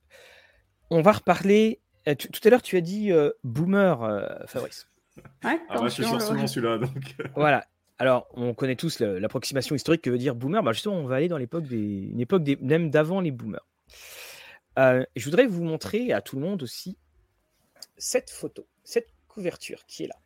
on 0.90 1.01
va 1.01 1.12
reparler. 1.12 1.80
Euh, 2.09 2.14
tout 2.14 2.40
à 2.44 2.51
l'heure, 2.51 2.62
tu 2.62 2.76
as 2.76 2.80
dit 2.80 3.12
euh, 3.12 3.30
boomer, 3.44 4.02
euh, 4.02 4.26
Fabrice. 4.46 4.88
Ouais, 5.44 5.60
ah, 5.68 5.76
bah, 5.76 5.80
je 5.84 5.88
suis 5.88 6.05
sur 6.05 6.20
celui-là, 6.20 6.78
donc. 6.78 7.14
Voilà. 7.36 7.64
Alors, 7.98 8.26
on 8.32 8.54
connaît 8.54 8.76
tous 8.76 9.00
l'approximation 9.00 9.74
historique 9.74 10.02
que 10.02 10.10
veut 10.10 10.18
dire 10.18 10.34
boomer. 10.34 10.62
Bah, 10.62 10.72
justement, 10.72 10.96
on 10.96 11.06
va 11.06 11.16
aller 11.16 11.28
dans 11.28 11.38
l'époque 11.38 11.66
des, 11.66 11.76
une 11.76 12.20
époque 12.20 12.42
des, 12.42 12.56
même 12.56 12.90
d'avant 12.90 13.20
les 13.20 13.30
boomers. 13.30 13.66
Euh, 14.78 15.04
je 15.14 15.24
voudrais 15.24 15.46
vous 15.46 15.62
montrer 15.62 16.12
à 16.12 16.20
tout 16.20 16.36
le 16.36 16.42
monde 16.42 16.62
aussi 16.62 16.98
cette 17.96 18.30
photo, 18.30 18.66
cette 18.82 19.08
couverture 19.28 19.86
qui 19.86 20.04
est 20.04 20.08
là. 20.08 20.16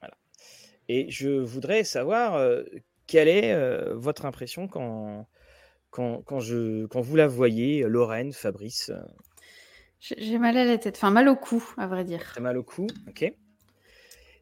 Voilà. 0.00 0.16
Et 0.88 1.10
je 1.10 1.28
voudrais 1.28 1.82
savoir 1.82 2.40
quelle 3.08 3.28
est 3.28 3.92
votre 3.94 4.24
impression 4.24 4.68
quand, 4.68 5.26
quand, 5.90 6.22
quand, 6.22 6.38
je, 6.38 6.86
quand 6.86 7.00
vous 7.00 7.16
la 7.16 7.26
voyez, 7.26 7.82
Lorraine, 7.82 8.32
Fabrice 8.32 8.92
J'ai 9.98 10.38
mal 10.38 10.56
à 10.56 10.64
la 10.64 10.78
tête, 10.78 10.96
enfin 10.96 11.10
mal 11.10 11.28
au 11.28 11.34
cou, 11.36 11.64
à 11.76 11.88
vrai 11.88 12.04
dire. 12.04 12.32
T'as 12.34 12.40
mal 12.40 12.56
au 12.56 12.62
cou, 12.62 12.86
ok. 13.08 13.34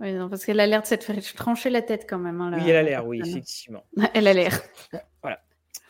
Oui, 0.01 0.12
non, 0.12 0.28
parce 0.28 0.44
qu'elle 0.44 0.60
a 0.60 0.66
l'air 0.66 0.82
de 0.82 0.86
s'être 0.86 1.05
fait 1.05 1.20
trancher 1.35 1.70
la 1.70 1.82
tête 1.82 2.06
quand 2.09 2.18
même. 2.18 2.40
Hein, 2.40 2.52
oui, 2.55 2.68
elle 2.68 2.77
a 2.77 2.82
l'air, 2.82 3.06
oui, 3.06 3.20
effectivement. 3.24 3.85
Elle 4.14 4.28
a 4.28 4.35
l'air. 4.35 4.60
Voilà. 5.23 5.40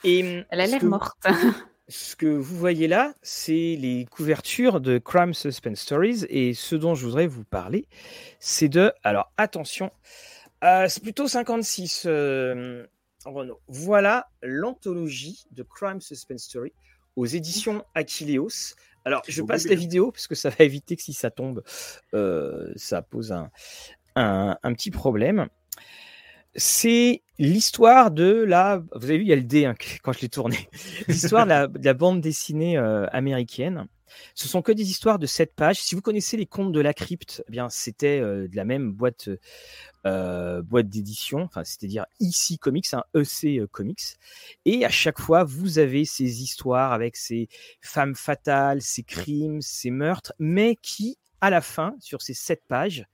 Et, 0.05 0.45
elle 0.51 0.61
a 0.61 0.67
l'air 0.67 0.85
morte. 0.85 1.17
ce 1.89 2.15
que 2.17 2.27
vous 2.27 2.57
voyez 2.57 2.87
là, 2.87 3.15
c'est 3.23 3.77
les 3.79 4.07
couvertures 4.11 4.81
de 4.81 4.99
Crime 4.99 5.35
Suspense 5.35 5.81
Stories. 5.81 6.25
Et 6.29 6.55
ce 6.55 6.77
dont 6.77 6.95
je 6.95 7.05
voudrais 7.07 7.27
vous 7.27 7.45
parler, 7.45 7.89
c'est 8.39 8.69
de. 8.69 8.93
Alors, 9.03 9.33
attention, 9.37 9.91
euh, 10.63 10.87
c'est 10.89 11.03
plutôt 11.03 11.27
56, 11.27 12.05
euh, 12.07 12.87
Renaud. 13.25 13.61
Voilà 13.67 14.29
l'anthologie 14.43 15.47
de 15.51 15.63
Crime 15.63 16.01
Suspense 16.01 16.45
Story 16.45 16.73
aux 17.17 17.27
éditions 17.27 17.85
Aquileos. 17.95 18.75
Alors, 19.05 19.23
je 19.29 19.41
passe 19.43 19.69
la 19.69 19.77
vidéo 19.77 20.11
parce 20.11 20.27
que 20.27 20.35
ça 20.35 20.51
va 20.51 20.65
éviter 20.65 20.97
que 20.97 21.03
si 21.03 21.13
ça 21.13 21.31
tombe, 21.31 21.63
euh, 22.13 22.73
ça 22.75 23.03
pose 23.03 23.31
un, 23.31 23.53
un, 24.17 24.73
petit 24.73 24.91
problème. 24.91 25.49
C'est 26.55 27.23
l'histoire 27.39 28.11
de 28.11 28.43
la. 28.43 28.83
Vous 28.95 29.05
avez 29.05 29.19
vu, 29.19 29.25
il 29.25 29.29
y 29.29 29.33
a 29.33 29.37
le 29.37 29.43
D 29.43 29.67
hein, 29.67 29.75
quand 30.03 30.13
je 30.13 30.23
l'ai 30.23 30.29
tourné. 30.29 30.69
L'histoire 31.09 31.47
de, 31.47 31.85
la 31.85 31.95
bande 31.95 32.21
dessinée 32.21 32.79
euh, 32.79 33.07
américaine. 33.13 33.87
Ce 34.35 34.49
sont 34.49 34.63
que 34.63 34.73
des 34.73 34.89
histoires 34.89 35.19
de 35.19 35.27
7 35.27 35.55
pages. 35.55 35.79
Si 35.79 35.95
vous 35.95 36.01
connaissez 36.01 36.39
les 36.39 36.47
contes 36.47 36.73
de 36.73 36.81
la 36.81 36.95
crypte, 36.95 37.43
eh 37.49 37.51
bien 37.51 37.69
c'était 37.69 38.21
euh, 38.21 38.49
de 38.49 38.57
la 38.57 38.65
même 38.65 38.93
boîte, 38.93 39.29
euh, 40.07 40.63
boîte 40.63 40.89
d'édition, 40.89 41.41
enfin 41.41 41.65
c'est-à-dire 41.65 42.07
ici 42.19 42.57
Comics, 42.57 42.87
un 42.95 43.03
EC 43.15 43.67
Comics. 43.71 44.17
Et 44.65 44.87
à 44.87 44.91
chaque 44.91 45.21
fois, 45.21 45.45
vous 45.45 45.79
avez 45.79 46.07
ces 46.07 46.43
histoires 46.43 46.93
avec 46.93 47.17
ces 47.17 47.49
femmes 47.83 48.15
fatales, 48.15 48.81
ces 48.81 49.03
crimes, 49.03 49.61
ces 49.61 49.91
meurtres, 49.91 50.33
mais 50.39 50.77
qui, 50.81 51.19
à 51.43 51.51
la 51.51 51.61
fin, 51.61 51.95
sur 52.01 52.23
ces 52.23 52.33
7 52.33 52.63
pages, 52.67 53.05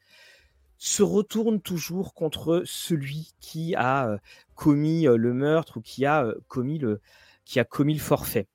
se 0.84 1.04
retourne 1.04 1.60
toujours 1.60 2.12
contre 2.12 2.64
celui 2.66 3.34
qui 3.38 3.76
a 3.76 4.08
euh, 4.08 4.18
commis 4.56 5.06
euh, 5.06 5.16
le 5.16 5.32
meurtre 5.32 5.76
ou 5.76 5.80
qui 5.80 6.04
a 6.04 6.24
euh, 6.24 6.34
commis 6.48 6.76
le 6.80 7.00
qui 7.44 7.60
a 7.60 7.64
commis 7.64 7.94
le 7.94 8.00
forfait. 8.00 8.48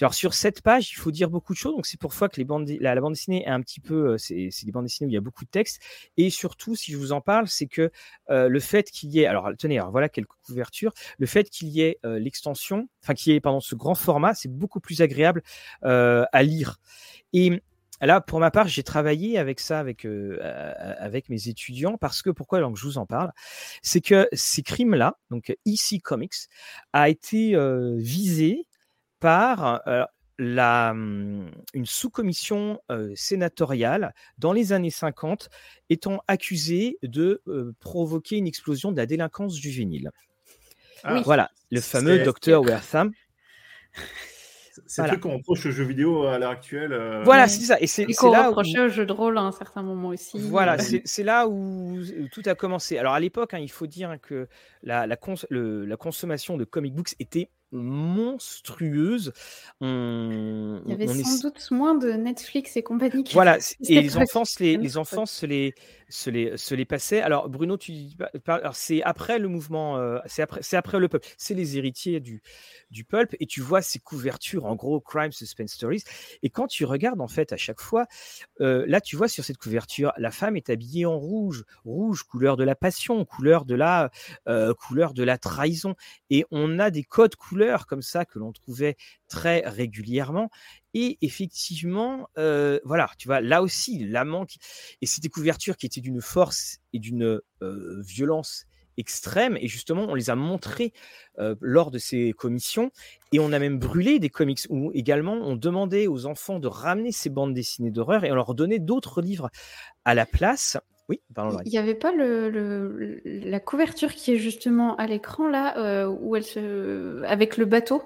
Alors 0.00 0.14
sur 0.14 0.32
cette 0.32 0.62
page, 0.62 0.92
il 0.92 0.94
faut 0.94 1.10
dire 1.10 1.28
beaucoup 1.28 1.54
de 1.54 1.58
choses. 1.58 1.74
Donc 1.74 1.86
c'est 1.86 1.98
pour 1.98 2.12
ça 2.12 2.28
que 2.28 2.36
les 2.36 2.44
bandes, 2.44 2.68
la, 2.68 3.00
bande 3.00 3.14
dessinée 3.14 3.42
est 3.44 3.48
un 3.48 3.60
petit 3.62 3.80
peu, 3.80 4.16
c'est 4.16 4.50
des 4.64 4.70
bandes 4.70 4.84
dessinées 4.84 5.08
où 5.08 5.10
il 5.10 5.14
y 5.14 5.16
a 5.16 5.20
beaucoup 5.20 5.44
de 5.44 5.50
texte. 5.50 5.80
Et 6.16 6.30
surtout, 6.30 6.76
si 6.76 6.92
je 6.92 6.98
vous 6.98 7.10
en 7.10 7.20
parle, 7.20 7.48
c'est 7.48 7.66
que 7.66 7.90
le 8.28 8.60
fait 8.60 8.90
qu'il 8.90 9.10
y 9.10 9.20
ait, 9.20 9.26
alors 9.26 9.48
tenez, 9.58 9.78
alors 9.78 9.92
voilà 9.92 10.10
quelques 10.10 10.34
couvertures. 10.44 10.92
Le 11.18 11.26
fait 11.26 11.48
qu'il 11.48 11.68
y 11.68 11.80
ait 11.80 11.98
l'extension, 12.04 12.88
enfin 13.02 13.14
qu'il 13.14 13.32
y 13.32 13.36
ait 13.36 13.40
pardon 13.40 13.60
ce 13.60 13.74
grand 13.74 13.94
format, 13.94 14.34
c'est 14.34 14.52
beaucoup 14.52 14.80
plus 14.80 15.00
agréable 15.00 15.42
à 15.80 16.42
lire. 16.42 16.78
Et 17.32 17.62
Là, 18.00 18.20
pour 18.20 18.40
ma 18.40 18.50
part, 18.50 18.68
j'ai 18.68 18.82
travaillé 18.82 19.38
avec 19.38 19.60
ça, 19.60 19.78
avec, 19.78 20.04
euh, 20.04 20.38
avec 20.98 21.28
mes 21.28 21.48
étudiants, 21.48 21.96
parce 21.96 22.22
que 22.22 22.30
pourquoi 22.30 22.60
donc 22.60 22.76
je 22.76 22.84
vous 22.84 22.98
en 22.98 23.06
parle, 23.06 23.32
c'est 23.82 24.00
que 24.00 24.28
ces 24.32 24.62
crimes-là, 24.62 25.18
donc 25.30 25.56
EC 25.64 26.00
Comics, 26.02 26.34
a 26.92 27.08
été 27.08 27.54
euh, 27.54 27.94
visé 27.96 28.66
par 29.18 29.80
euh, 29.88 30.04
la, 30.38 30.90
hum, 30.90 31.50
une 31.72 31.86
sous-commission 31.86 32.78
sénatoriale 33.14 34.14
dans 34.36 34.52
les 34.52 34.72
années 34.72 34.90
50, 34.90 35.48
étant 35.88 36.20
accusée 36.28 36.98
de 37.02 37.42
provoquer 37.80 38.36
une 38.36 38.46
explosion 38.46 38.92
de 38.92 38.96
la 38.98 39.06
délinquance 39.06 39.56
juvénile. 39.56 40.10
Ah, 41.02 41.22
voilà, 41.22 41.50
le 41.70 41.80
fameux 41.80 42.22
docteur 42.22 42.62
Wertham. 42.62 43.12
C'est 44.86 45.02
voilà. 45.02 45.14
le 45.14 45.18
truc 45.18 45.30
qu'on 45.30 45.38
reproche 45.38 45.66
aux 45.66 45.70
jeux 45.70 45.84
vidéo 45.84 46.24
à 46.24 46.38
l'heure 46.38 46.50
actuelle. 46.50 46.92
Euh, 46.92 47.22
voilà, 47.24 47.48
c'est 47.48 47.64
ça. 47.64 47.80
Et 47.80 47.86
c'est 47.86 48.06
là 48.06 48.48
reprochait 48.48 48.80
aux 48.80 48.88
jeux 48.88 49.06
de 49.06 49.12
rôle 49.12 49.38
à 49.38 49.42
un 49.42 49.52
certain 49.52 49.82
moment 49.82 50.08
aussi. 50.08 50.38
Voilà, 50.38 50.76
c'est 50.78 51.22
là 51.22 51.48
où, 51.48 51.98
tout 52.32 52.42
a 52.46 52.54
commencé. 52.54 52.98
Alors 52.98 53.14
à 53.14 53.20
l'époque, 53.20 53.54
hein, 53.54 53.58
il 53.58 53.70
faut 53.70 53.86
dire 53.86 54.16
que 54.20 54.48
la, 54.82 55.06
la, 55.06 55.16
la, 55.50 55.96
consommation 55.96 56.56
de 56.56 56.64
comic 56.64 56.94
books 56.94 57.14
était 57.18 57.50
monstrueuse. 57.72 59.32
On, 59.80 60.80
il 60.86 60.90
y 60.90 60.94
avait 60.94 61.06
sans 61.06 61.40
doute 61.48 61.70
moins 61.70 61.94
de 61.94 62.12
Netflix 62.12 62.76
et 62.76 62.82
compagnie. 62.82 63.24
Voilà, 63.32 63.58
et 63.88 64.00
les 64.00 64.16
enfants, 64.16 64.42
les, 64.60 64.76
les 64.76 64.96
enfants 64.96 65.26
se 65.26 65.46
les, 65.46 65.74
se 66.08 66.30
les, 66.30 66.56
se 66.56 66.74
les 66.74 66.84
passaient. 66.84 67.20
Alors 67.20 67.48
Bruno, 67.48 67.76
tu 67.76 67.92
c'est 68.72 69.02
après 69.02 69.38
le 69.38 69.48
mouvement, 69.48 69.98
euh, 69.98 70.18
c'est 70.26 70.42
après, 70.42 70.62
c'est 70.62 70.76
après 70.76 70.98
le 70.98 71.08
pulp, 71.08 71.24
c'est 71.36 71.54
les 71.54 71.76
héritiers 71.76 72.20
du, 72.20 72.42
du 72.90 73.04
pulp, 73.04 73.34
et 73.40 73.46
tu 73.46 73.60
vois 73.60 73.82
ces 73.82 73.98
couvertures 73.98 74.66
en 74.66 74.74
gros 74.74 75.00
crime 75.00 75.32
suspense 75.32 75.72
stories. 75.72 76.04
Et 76.42 76.50
quand 76.50 76.66
tu 76.66 76.84
regardes 76.84 77.20
en 77.20 77.28
fait 77.28 77.52
à 77.52 77.56
chaque 77.56 77.80
fois, 77.80 78.06
euh, 78.60 78.84
là 78.86 79.00
tu 79.00 79.16
vois 79.16 79.28
sur 79.28 79.44
cette 79.44 79.58
couverture, 79.58 80.12
la 80.16 80.30
femme 80.30 80.56
est 80.56 80.70
habillée 80.70 81.06
en 81.06 81.18
rouge, 81.18 81.64
rouge 81.84 82.22
couleur 82.22 82.56
de 82.56 82.64
la 82.64 82.74
passion, 82.74 83.24
couleur 83.24 83.64
de 83.64 83.74
la 83.74 84.10
euh, 84.48 84.74
couleur 84.74 85.14
de 85.14 85.22
la 85.22 85.38
trahison, 85.38 85.94
et 86.30 86.44
on 86.50 86.78
a 86.78 86.90
des 86.90 87.02
codes 87.02 87.36
couleurs 87.36 87.55
comme 87.86 88.02
ça 88.02 88.24
que 88.24 88.38
l'on 88.38 88.52
trouvait 88.52 88.96
très 89.28 89.66
régulièrement. 89.66 90.50
Et 90.94 91.18
effectivement, 91.20 92.28
euh, 92.38 92.80
voilà, 92.84 93.10
tu 93.18 93.28
vois, 93.28 93.40
là 93.40 93.62
aussi, 93.62 94.06
l'amant, 94.06 94.46
et 95.02 95.06
c'était 95.06 95.28
couvertures 95.28 95.76
qui 95.76 95.86
étaient 95.86 96.00
d'une 96.00 96.22
force 96.22 96.78
et 96.92 96.98
d'une 96.98 97.40
euh, 97.62 98.02
violence 98.06 98.66
extrême, 98.96 99.56
et 99.60 99.68
justement, 99.68 100.06
on 100.08 100.14
les 100.14 100.30
a 100.30 100.36
montrées 100.36 100.92
euh, 101.38 101.54
lors 101.60 101.90
de 101.90 101.98
ces 101.98 102.32
commissions, 102.32 102.90
et 103.32 103.40
on 103.40 103.52
a 103.52 103.58
même 103.58 103.78
brûlé 103.78 104.18
des 104.18 104.30
comics, 104.30 104.60
où 104.70 104.90
également 104.94 105.34
on 105.34 105.56
demandait 105.56 106.06
aux 106.06 106.26
enfants 106.26 106.58
de 106.58 106.68
ramener 106.68 107.12
ces 107.12 107.28
bandes 107.28 107.54
dessinées 107.54 107.90
d'horreur, 107.90 108.24
et 108.24 108.32
on 108.32 108.34
leur 108.34 108.54
donnait 108.54 108.78
d'autres 108.78 109.20
livres 109.20 109.50
à 110.04 110.14
la 110.14 110.26
place, 110.26 110.78
oui. 111.08 111.20
Il 111.64 111.70
n'y 111.70 111.78
avait 111.78 111.94
pas 111.94 112.12
le, 112.12 113.20
la 113.24 113.60
couverture 113.60 114.12
qui 114.12 114.32
est 114.32 114.38
justement 114.38 114.96
à 114.96 115.06
l'écran 115.06 115.48
là, 115.48 115.78
euh, 115.78 116.06
où 116.06 116.34
elle 116.34 116.44
se, 116.44 117.22
avec 117.24 117.56
le 117.56 117.64
bateau? 117.64 118.02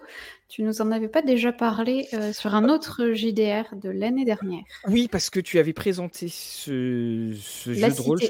Tu 0.48 0.62
nous 0.62 0.82
en 0.82 0.90
avais 0.90 1.08
pas 1.08 1.22
déjà 1.22 1.52
parlé 1.52 2.08
euh, 2.12 2.32
sur 2.32 2.54
un 2.54 2.68
autre 2.68 3.12
JDR 3.12 3.74
de 3.74 3.88
l'année 3.88 4.24
dernière. 4.24 4.64
Oui, 4.88 5.08
parce 5.10 5.30
que 5.30 5.40
tu 5.40 5.58
avais 5.58 5.72
présenté 5.72 6.28
ce, 6.28 7.32
jeu 7.32 7.74
de 7.74 8.00
rôle, 8.00 8.20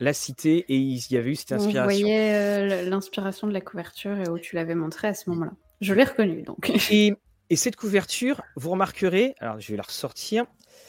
La 0.00 0.12
Cité, 0.12 0.66
et 0.68 0.76
il 0.76 1.00
y 1.10 1.16
avait 1.16 1.30
eu 1.30 1.36
cette 1.36 1.52
inspiration. 1.52 1.82
On 1.82 1.84
voyait 1.84 2.34
euh, 2.34 2.90
l'inspiration 2.90 3.46
de 3.46 3.52
la 3.52 3.60
couverture 3.60 4.18
et 4.18 4.28
où 4.28 4.38
tu 4.38 4.56
l'avais 4.56 4.74
montré 4.74 5.08
à 5.08 5.14
ce 5.14 5.30
moment-là. 5.30 5.52
Je 5.80 5.94
l'ai 5.94 6.04
reconnu 6.04 6.42
donc. 6.42 6.70
Et, 6.90 7.14
et, 7.48 7.56
cette 7.56 7.76
couverture, 7.76 8.42
vous 8.56 8.70
remarquerez, 8.70 9.36
alors 9.38 9.60
je 9.60 9.70
vais 9.70 9.76
la 9.76 9.84
ressortir. 9.84 10.44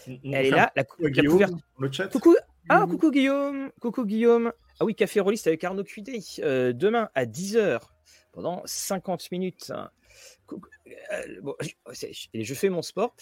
Elle 0.08 0.48
est 0.48 0.50
là, 0.50 0.72
la, 0.76 0.84
couverture. 0.84 1.50
Coucou, 2.12 2.36
ah, 2.70 2.86
mmh 2.86 2.90
coucou 2.90 3.12
Guillaume 3.12 3.72
Coucou 3.82 4.06
Guillaume 4.06 4.54
Ah 4.80 4.86
oui, 4.86 4.94
Café 4.94 5.20
Rolliste 5.20 5.48
avec 5.48 5.64
Arnaud 5.64 5.84
Cudet. 5.84 6.20
Euh, 6.40 6.72
demain 6.72 7.10
à 7.16 7.26
10h, 7.26 7.80
pendant 8.32 8.62
50 8.66 9.32
minutes. 9.32 9.72
Euh, 10.52 11.42
bon, 11.42 11.56
je, 12.34 12.54
fais 12.54 12.70
mon 12.70 12.82
sport. 12.82 13.16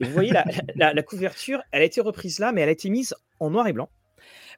Et 0.00 0.04
vous 0.04 0.12
voyez, 0.12 0.32
la, 0.76 1.02
couverture, 1.02 1.62
elle 1.72 1.82
a 1.82 1.84
été 1.84 2.00
reprise 2.00 2.38
là, 2.38 2.52
mais 2.52 2.60
elle 2.60 2.68
a 2.68 2.72
été 2.72 2.90
mise 2.90 3.14
en 3.40 3.50
noir 3.50 3.66
et 3.66 3.72
blanc. 3.72 3.88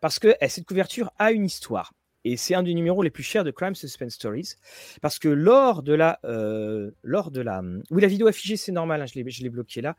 Parce 0.01 0.19
que 0.19 0.35
eh, 0.41 0.49
cette 0.49 0.67
couverture 0.67 1.13
a 1.19 1.33
une 1.33 1.45
histoire. 1.45 1.93
Et 2.25 2.37
c'est 2.37 2.55
un 2.55 2.63
des 2.63 2.75
numéros 2.75 3.03
les 3.03 3.11
plus 3.11 3.23
chers 3.23 3.45
de 3.45 3.51
Crime 3.51 3.75
Suspense 3.75 4.15
Stories. 4.15 4.55
Parce 5.01 5.19
que 5.19 5.29
lors 5.29 5.83
de 5.83 5.93
la. 5.93 6.19
Euh, 6.25 6.91
lors 7.03 7.31
de 7.31 7.41
la 7.41 7.63
oui, 7.91 8.03
la 8.03 8.09
vidéo 8.09 8.27
affichée, 8.27 8.57
c'est 8.57 8.73
normal, 8.73 9.03
hein, 9.03 9.07
je 9.07 9.43
l'ai 9.43 9.51
bloqué 9.51 9.81
là. 9.81 9.95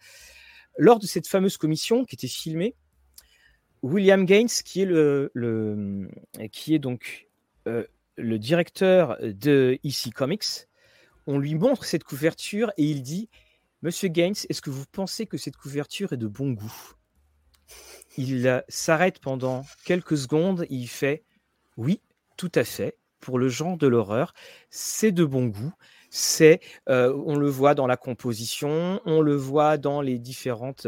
Lors 0.78 0.99
de 0.99 1.06
cette 1.06 1.28
fameuse 1.28 1.57
commission 1.57 2.03
qui 2.03 2.16
était 2.16 2.28
filmée, 2.28 2.76
William 3.86 4.26
Gaines, 4.26 4.48
qui 4.48 4.82
est, 4.82 4.86
le, 4.86 5.32
donc 6.80 7.28
euh, 7.68 7.86
le 8.16 8.40
directeur 8.40 9.16
de 9.22 9.78
EC 9.84 10.12
Comics, 10.12 10.68
on 11.28 11.38
lui 11.38 11.53
montre 11.53 11.86
cette 11.86 12.03
couverture 12.03 12.72
et 12.78 12.84
il 12.84 13.03
dit 13.03 13.30
Monsieur 13.84 14.07
Gaines, 14.07 14.34
est-ce 14.49 14.64
que 14.64 14.72
vous 14.72 14.86
pensez 14.91 15.28
que 15.28 15.38
cette 15.38 15.56
couverture 15.56 16.14
est 16.14 16.18
de 16.18 16.26
bon 16.26 16.53
goût? 16.53 16.94
Il 18.18 18.64
s'arrête 18.70 19.20
pendant 19.20 19.64
quelques 19.86 20.18
secondes 20.18 20.64
et 20.64 20.74
il 20.74 20.88
fait 20.88 21.24
Oui, 21.78 22.02
tout 22.38 22.52
à 22.56 22.64
fait. 22.64 22.98
Pour 23.20 23.38
le 23.38 23.49
genre 23.49 23.78
de 23.78 23.86
l'horreur, 23.86 24.34
c'est 24.72 25.12
de 25.12 25.26
bon 25.26 25.45
goût 25.45 25.74
c'est, 26.16 26.60
on 26.88 27.36
le 27.36 27.50
voit 27.50 27.76
dans 27.76 27.88
la 27.88 27.98
composition, 27.98 29.02
on 29.06 29.22
le 29.22 29.36
voit 29.36 29.78
dans 29.78 30.02
les 30.02 30.18
différentes 30.18 30.88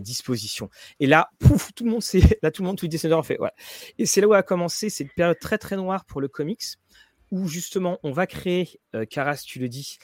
dispositions. 0.00 0.68
Et 1.00 1.06
là, 1.06 1.30
pouf, 1.38 1.72
tout 1.74 1.84
le 1.84 1.90
monde, 1.90 2.02
c'est 2.02 2.20
là 2.42 2.50
tout 2.50 2.62
le 2.62 2.68
monde, 2.68 2.76
tout 2.76 2.86
le 2.90 3.12
en 3.14 3.22
fait, 3.22 3.36
voilà. 3.36 3.54
Et 3.98 4.06
c'est 4.06 4.20
là 4.20 4.28
où 4.28 4.34
a 4.34 4.42
commencé 4.42 4.90
cette 4.90 5.14
période 5.14 5.38
très 5.38 5.58
très 5.58 5.76
noire 5.76 6.04
pour 6.04 6.20
le 6.20 6.28
comics, 6.28 6.64
où 7.30 7.48
justement 7.48 7.98
on 8.02 8.12
va 8.12 8.26
créer, 8.26 8.80
Caras, 9.10 9.42
tu 9.46 9.58
le 9.58 9.68
dis, 9.68 9.98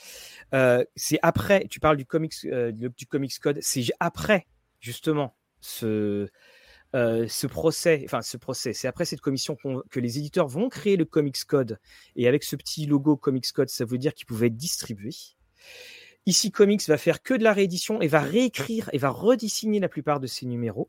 c'est 0.97 1.19
après, 1.23 1.67
tu 1.69 1.81
parles 1.81 1.97
du 1.97 2.07
comics, 2.07 2.35
du, 2.45 3.07
comics 3.07 3.39
code, 3.39 3.59
c'est 3.61 3.85
après 4.01 4.47
justement 4.81 5.35
ce 5.61 6.29
ce 6.95 7.47
procès, 7.47 8.03
enfin 8.05 8.23
ce 8.23 8.37
procès, 8.37 8.73
c'est 8.73 8.89
après 8.89 9.05
cette 9.05 9.21
commission 9.21 9.57
que 9.91 10.01
les 10.01 10.19
éditeurs 10.19 10.47
vont 10.47 10.69
créer 10.69 10.97
le 10.97 11.05
Comics 11.05 11.45
Code. 11.45 11.79
Et 12.17 12.29
avec 12.29 12.45
ce 12.45 12.57
petit 12.57 12.87
logo 12.87 13.17
Comics 13.17 13.51
Code, 13.53 13.69
ça 13.69 13.85
veut 13.85 13.99
dire 13.99 14.15
qu'il 14.15 14.27
pouvait 14.27 14.47
être 14.47 14.57
distribué. 14.57 15.11
Ici 16.27 16.51
Comics 16.51 16.87
va 16.89 16.97
faire 16.97 17.23
que 17.23 17.35
de 17.35 17.43
la 17.43 17.53
réédition 17.53 18.01
et 18.01 18.09
va 18.09 18.21
réécrire 18.21 18.89
et 18.93 18.99
va 18.99 19.11
redessiner 19.11 19.81
la 19.81 19.89
plupart 19.89 20.21
de 20.21 20.27
ces 20.27 20.47
numéros. 20.47 20.89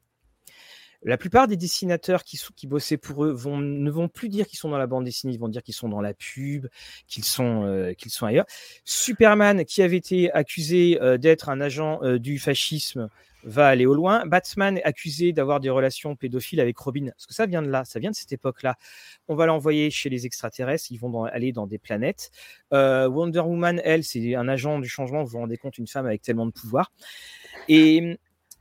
La 1.03 1.17
plupart 1.17 1.47
des 1.47 1.55
dessinateurs 1.55 2.23
qui, 2.23 2.39
bossaient 2.65 2.97
pour 2.97 3.25
eux 3.25 3.37
ne 3.59 3.91
vont 3.91 4.07
plus 4.07 4.27
dire 4.27 4.47
qu'ils 4.47 4.57
sont 4.57 4.69
dans 4.69 4.79
la 4.79 4.87
bande 4.87 5.05
dessinée, 5.05 5.33
ils 5.33 5.39
vont 5.39 5.49
dire 5.49 5.61
qu'ils 5.61 5.75
sont 5.75 5.87
dans 5.87 6.01
la 6.01 6.15
pub, 6.15 6.67
qu'ils 7.07 7.23
sont, 7.23 7.63
euh, 7.63 7.93
ailleurs. 8.21 8.47
Superman, 8.85 9.65
qui 9.65 9.83
avait 9.83 9.97
été 9.97 10.31
accusé 10.31 10.99
euh, 11.01 11.19
d'être 11.19 11.49
un 11.49 11.61
agent 11.61 11.99
euh, 12.01 12.17
du 12.17 12.39
fascisme, 12.39 13.09
va 13.45 13.67
aller 13.67 13.85
au 13.85 13.93
loin. 13.93 14.25
Batman, 14.25 14.81
accusé 14.83 15.31
d'avoir 15.31 15.61
des 15.61 15.69
relations 15.69 16.15
pédophiles 16.15 16.59
avec 16.59 16.77
Robin, 16.77 17.05
parce 17.11 17.25
que 17.25 17.33
ça 17.33 17.45
vient 17.45 17.61
de 17.61 17.69
là, 17.69 17.85
ça 17.85 17.99
vient 17.99 18.11
de 18.11 18.15
cette 18.15 18.33
époque-là. 18.33 18.75
On 19.27 19.35
va 19.35 19.45
l'envoyer 19.45 19.89
chez 19.91 20.09
les 20.09 20.25
extraterrestres, 20.25 20.91
ils 20.91 20.99
vont 20.99 21.23
aller 21.23 21.53
dans 21.53 21.67
des 21.67 21.77
planètes. 21.77 22.31
Wonder 22.71 23.39
Woman, 23.39 23.79
elle, 23.83 24.03
c'est 24.03 24.35
un 24.35 24.47
agent 24.49 24.79
du 24.79 24.89
changement, 24.89 25.23
vous 25.23 25.29
vous 25.29 25.37
rendez 25.37 25.57
compte, 25.57 25.77
une 25.77 25.87
femme 25.87 26.05
avec 26.05 26.21
tellement 26.21 26.45
de 26.45 26.51
pouvoir. 26.51 26.91
Et 27.69 28.17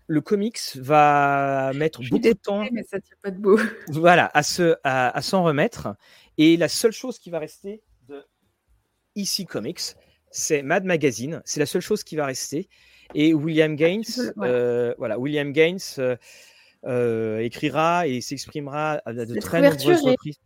le 0.07 0.21
comics 0.21 0.61
va 0.77 1.73
mettre 1.75 2.03
beaucoup 2.03 2.19
de 2.19 2.33
temps 2.33 2.67
mais 2.73 2.83
ça 2.83 2.99
pas 3.23 3.31
de 3.31 3.41
voilà, 3.89 4.31
à, 4.35 4.43
se, 4.43 4.77
à, 4.85 5.21
s'en 5.23 5.43
remettre. 5.45 5.97
Et 6.37 6.57
la 6.57 6.69
seule 6.69 6.93
chose 6.93 7.19
qui 7.19 7.31
va 7.31 7.39
rester 7.39 7.83
de 8.09 8.25
ici 9.15 9.47
Comics, 9.47 9.81
c'est 10.31 10.63
Mad 10.63 10.85
Magazine. 10.85 11.43
C'est 11.45 11.61
la 11.61 11.67
seule 11.67 11.81
chose 11.81 12.05
qui 12.05 12.17
va 12.17 12.27
rester. 12.27 12.69
Et 13.15 13.35
William 13.35 13.77
Gaines, 13.77 14.03
euh, 14.39 14.95
voilà, 14.99 15.19
William 15.19 15.53
Gaines 15.53 15.79
euh, 15.99 16.17
euh, 16.85 17.39
écrira 17.39 18.07
et 18.07 18.21
s'exprimera 18.21 19.01
à 19.05 19.13
de 19.13 19.39
très 19.41 19.63
nombreuses 19.63 20.03
reprises. 20.03 20.39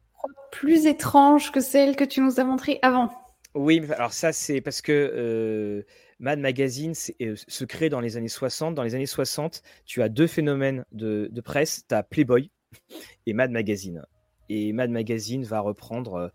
Plus 0.51 0.87
étrange 0.87 1.53
que 1.53 1.61
celle 1.61 1.97
que 1.97 2.05
tu 2.05 2.21
nous 2.21 2.41
as 2.41 2.45
montrée 2.45 2.79
avant. 2.83 3.11
Oui, 3.55 3.83
alors 3.97 4.13
ça 4.13 4.33
c'est 4.33 4.61
parce 4.61 4.83
que 4.83 5.85
Mad 6.19 6.39
Magazine 6.39 6.95
se 6.95 7.65
crée 7.65 7.89
dans 7.89 8.01
les 8.01 8.17
années 8.17 8.29
60. 8.29 8.75
Dans 8.75 8.83
les 8.83 8.95
années 8.95 9.07
60, 9.07 9.63
tu 9.85 10.03
as 10.03 10.09
deux 10.09 10.27
phénomènes 10.27 10.85
de, 10.93 11.31
presse. 11.45 11.85
Tu 11.89 11.95
as 11.95 12.03
Playboy 12.03 12.51
et 13.27 13.33
Mad 13.33 13.51
Magazine. 13.51 14.03
Et 14.49 14.73
Mad 14.73 14.91
Magazine 14.91 15.45
va 15.45 15.61
reprendre. 15.61 16.15
Euh, 16.15 16.29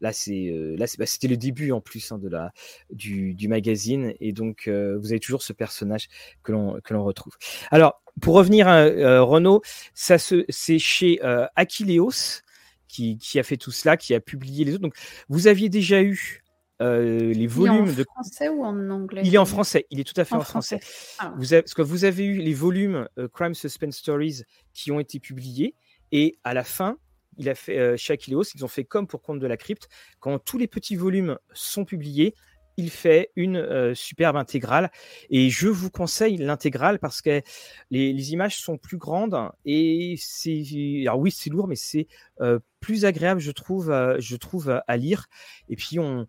là, 0.00 0.12
c'est 0.12 0.48
euh, 0.48 0.76
là, 0.76 0.86
bah, 0.98 1.06
c'était 1.06 1.28
le 1.28 1.36
début 1.36 1.72
en 1.72 1.80
plus 1.80 2.12
hein, 2.12 2.18
de 2.18 2.28
la 2.28 2.52
du, 2.90 3.36
magazine. 3.48 4.14
Et 4.20 4.32
donc, 4.32 4.68
vous 4.68 5.10
avez 5.10 5.20
toujours 5.20 5.42
ce 5.42 5.52
personnage 5.52 6.08
que 6.42 6.52
l'on 6.52 6.80
que 6.82 6.94
l'on 6.94 7.04
retrouve. 7.04 7.34
Alors, 7.70 8.02
pour 8.20 8.34
revenir 8.34 8.68
à 8.68 9.20
Renault, 9.20 9.62
ça 9.94 10.16
c'est 10.18 10.78
chez 10.78 11.20
Aquileos 11.56 12.42
qui, 12.88 13.18
qui 13.18 13.38
a 13.38 13.42
fait 13.42 13.56
tout 13.56 13.70
cela, 13.70 13.96
qui 13.96 14.14
a 14.14 14.20
publié 14.20 14.64
les 14.64 14.74
autres. 14.74 14.82
Donc, 14.82 14.96
vous 15.28 15.46
aviez 15.46 15.68
déjà 15.68 16.02
eu 16.02 16.42
euh, 16.80 17.34
les 17.34 17.46
volumes 17.46 17.88
il 17.88 18.00
est 18.00 18.06
en 18.08 18.14
français 18.14 18.48
ou 18.48 18.64
en 18.64 18.90
anglais? 18.90 19.22
Il 19.24 19.34
est 19.34 19.38
en 19.38 19.44
français, 19.44 19.86
il 19.90 20.00
est 20.00 20.04
tout 20.04 20.18
à 20.18 20.24
fait 20.24 20.34
en, 20.34 20.40
français. 20.40 20.80
Ah. 21.18 21.32
Vous 21.36 21.52
avez, 21.52 21.62
parce 21.62 21.74
que 21.74 21.82
vous 21.82 22.04
avez 22.04 22.24
eu 22.24 22.38
les 22.38 22.54
volumes 22.54 23.06
euh, 23.18 23.28
Crime 23.28 23.54
Suspense 23.54 23.96
Stories 23.96 24.42
qui 24.72 24.90
ont 24.90 24.98
été 24.98 25.20
publiés 25.20 25.74
et 26.10 26.38
à 26.42 26.54
la 26.54 26.64
fin, 26.64 26.96
il 27.38 27.48
a 27.48 27.54
fait 27.54 27.78
euh, 27.78 27.96
chez 27.96 28.18
ils 28.26 28.64
ont 28.64 28.68
fait 28.68 28.84
comme 28.84 29.06
pour 29.06 29.22
Compte 29.22 29.40
de 29.40 29.46
la 29.46 29.56
Crypte. 29.56 29.88
Quand 30.18 30.38
tous 30.38 30.58
les 30.58 30.66
petits 30.66 30.96
volumes 30.96 31.38
sont 31.52 31.84
publiés, 31.84 32.34
il 32.76 32.90
fait 32.90 33.30
une 33.36 33.56
euh, 33.56 33.94
superbe 33.94 34.36
intégrale. 34.36 34.90
Et 35.30 35.50
je 35.50 35.68
vous 35.68 35.90
conseille 35.90 36.36
l'intégrale 36.36 36.98
parce 36.98 37.22
que 37.22 37.42
les, 37.90 38.32
images 38.32 38.58
sont 38.58 38.78
plus 38.78 38.96
grandes 38.96 39.36
et 39.64 40.16
c'est. 40.18 40.62
Alors 41.02 41.18
oui, 41.18 41.30
c'est 41.30 41.50
lourd, 41.50 41.68
mais 41.68 41.76
c'est 41.76 42.06
plus 42.80 43.04
agréable, 43.04 43.40
je 43.40 43.50
trouve, 43.50 43.94
je 44.18 44.36
trouve 44.36 44.80
à 44.86 44.96
lire. 44.96 45.26
Et 45.68 45.76
puis 45.76 45.98
on 45.98 46.26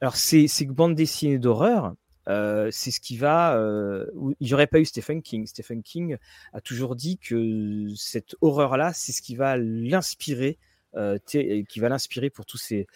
alors, 0.00 0.16
ces, 0.16 0.46
ces 0.46 0.66
bandes 0.66 0.94
dessinées 0.94 1.38
d'horreur, 1.38 1.94
euh, 2.28 2.68
c'est 2.70 2.90
ce 2.90 3.00
qui 3.00 3.16
va. 3.16 3.56
Euh, 3.56 4.06
il 4.40 4.46
n'y 4.46 4.54
aurait 4.54 4.66
pas 4.66 4.80
eu 4.80 4.84
Stephen 4.84 5.22
King. 5.22 5.46
Stephen 5.46 5.82
King 5.82 6.16
a 6.52 6.60
toujours 6.60 6.94
dit 6.94 7.18
que 7.18 7.86
cette 7.96 8.36
horreur-là, 8.40 8.92
c'est 8.92 9.12
ce 9.12 9.22
qui 9.22 9.34
va 9.34 9.56
l'inspirer, 9.56 10.58
euh, 10.96 11.18
qui 11.26 11.80
va 11.80 11.88
l'inspirer 11.88 12.30
pour 12.30 12.44
tous 12.44 12.58
ces, 12.58 12.86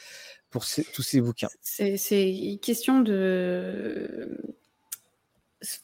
pour 0.51 0.65
tous 0.65 1.03
ces 1.03 1.21
bouquins. 1.21 1.49
C'est 1.63 2.59
question 2.63 3.01
de. 3.01 4.39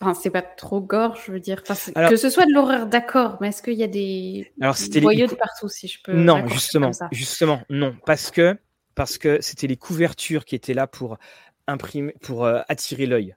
Enfin, 0.01 0.13
c'est 0.13 0.31
pas 0.31 0.43
trop 0.43 0.81
gore, 0.81 1.17
je 1.25 1.31
veux 1.31 1.41
dire. 1.41 1.63
que 1.63 2.17
ce 2.17 2.31
soit 2.31 2.47
de 2.47 2.53
l'horreur, 2.53 2.87
d'accord, 2.87 3.39
mais 3.41 3.49
est-ce 3.49 3.63
qu'il 3.63 3.75
y 3.75 3.85
a 3.85 3.89
des 3.89 4.53
Alors, 4.61 4.77
voyeux 5.01 5.29
de 5.29 5.37
partout, 5.37 5.69
si 5.69 5.87
je 5.87 6.01
peux. 6.03 6.13
Non, 6.13 6.47
justement, 6.49 6.91
justement, 7.13 7.63
non, 7.71 7.97
parce 8.05 8.31
que 8.33 8.59
parce 8.97 9.17
que 9.17 9.41
c'était 9.41 9.69
les 9.69 9.77
couvertures 9.77 10.45
qui 10.45 10.57
étaient 10.57 10.75
là 10.75 10.89
pour 10.89 11.19
pour 12.21 12.45
euh, 12.45 12.61
attirer 12.69 13.07
l'œil. 13.07 13.35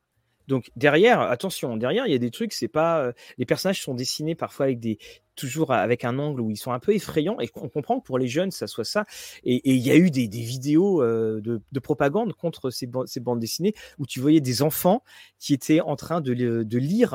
Donc 0.47 0.71
derrière, 0.75 1.21
attention, 1.21 1.77
derrière 1.77 2.07
il 2.07 2.11
y 2.11 2.15
a 2.15 2.19
des 2.19 2.31
trucs, 2.31 2.51
c'est 2.51 2.67
pas 2.67 3.01
euh, 3.01 3.13
les 3.37 3.45
personnages 3.45 3.81
sont 3.81 3.93
dessinés 3.93 4.35
parfois 4.35 4.65
avec 4.65 4.79
des 4.79 4.97
toujours 5.35 5.71
avec 5.71 6.03
un 6.03 6.19
angle 6.19 6.41
où 6.41 6.51
ils 6.51 6.57
sont 6.57 6.71
un 6.71 6.79
peu 6.79 6.93
effrayants 6.93 7.39
et 7.39 7.49
on 7.55 7.69
comprend 7.69 7.99
que 7.99 8.05
pour 8.05 8.17
les 8.17 8.27
jeunes 8.27 8.51
ça 8.51 8.67
soit 8.67 8.83
ça. 8.83 9.05
Et 9.43 9.61
il 9.63 9.79
y 9.79 9.91
a 9.91 9.95
eu 9.95 10.11
des, 10.11 10.27
vidéos 10.27 11.01
euh, 11.01 11.41
de, 11.41 11.79
propagande 11.79 12.33
contre 12.33 12.69
ces, 12.69 12.85
bandes 12.87 13.39
dessinées 13.39 13.73
où 13.97 14.05
tu 14.05 14.19
voyais 14.19 14.41
des 14.41 14.61
enfants 14.61 15.03
qui 15.39 15.53
étaient 15.53 15.79
en 15.79 15.95
train 15.95 16.21
de, 16.21 16.33
lire 16.33 17.11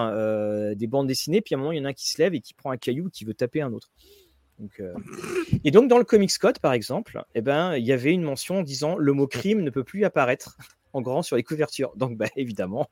des 0.76 0.86
bandes 0.86 1.06
dessinées, 1.06 1.40
puis 1.40 1.54
à 1.54 1.58
un 1.58 1.60
moment 1.60 1.72
il 1.72 1.78
y 1.78 1.80
en 1.80 1.84
a 1.84 1.88
un 1.88 1.92
qui 1.92 2.08
se 2.08 2.22
lève 2.22 2.34
et 2.34 2.40
qui 2.40 2.54
prend 2.54 2.70
un 2.70 2.78
caillou 2.78 3.10
qui 3.10 3.24
veut 3.24 3.34
taper 3.34 3.60
un 3.60 3.72
autre. 3.72 3.90
Et 5.64 5.70
donc 5.70 5.88
dans 5.88 5.98
le 5.98 6.04
Comics 6.04 6.36
Code, 6.38 6.58
par 6.58 6.72
exemple, 6.72 7.22
eh 7.34 7.42
ben, 7.42 7.76
il 7.76 7.84
y 7.84 7.92
avait 7.92 8.12
une 8.12 8.22
mention 8.22 8.58
en 8.58 8.62
disant 8.62 8.96
le 8.96 9.12
mot 9.12 9.26
crime 9.26 9.60
ne 9.60 9.70
peut 9.70 9.84
plus 9.84 10.04
apparaître 10.04 10.56
grand 11.00 11.22
sur 11.22 11.36
les 11.36 11.42
couvertures. 11.42 11.92
Donc 11.96 12.16
bah, 12.16 12.26
évidemment, 12.36 12.88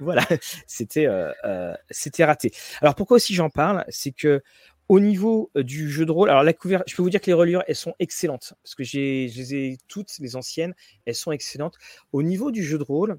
voilà, 0.00 0.26
c'était 0.66 1.06
euh, 1.06 1.32
euh, 1.44 1.74
c'était 1.90 2.24
raté. 2.24 2.52
Alors 2.80 2.94
pourquoi 2.94 3.16
aussi 3.16 3.34
j'en 3.34 3.50
parle, 3.50 3.84
c'est 3.88 4.12
que 4.12 4.42
au 4.88 5.00
niveau 5.00 5.50
du 5.54 5.90
jeu 5.90 6.06
de 6.06 6.12
rôle, 6.12 6.30
alors 6.30 6.42
la 6.42 6.54
couverture, 6.54 6.86
je 6.88 6.96
peux 6.96 7.02
vous 7.02 7.10
dire 7.10 7.20
que 7.20 7.26
les 7.26 7.34
reliures, 7.34 7.62
elles 7.68 7.76
sont 7.76 7.94
excellentes 7.98 8.54
parce 8.62 8.74
que 8.74 8.84
j'ai, 8.84 9.28
je 9.28 9.38
les 9.38 9.54
ai 9.54 9.78
toutes 9.86 10.18
les 10.18 10.34
anciennes, 10.34 10.74
elles 11.04 11.14
sont 11.14 11.30
excellentes. 11.30 11.76
Au 12.12 12.22
niveau 12.22 12.50
du 12.50 12.64
jeu 12.64 12.78
de 12.78 12.84
rôle, 12.84 13.18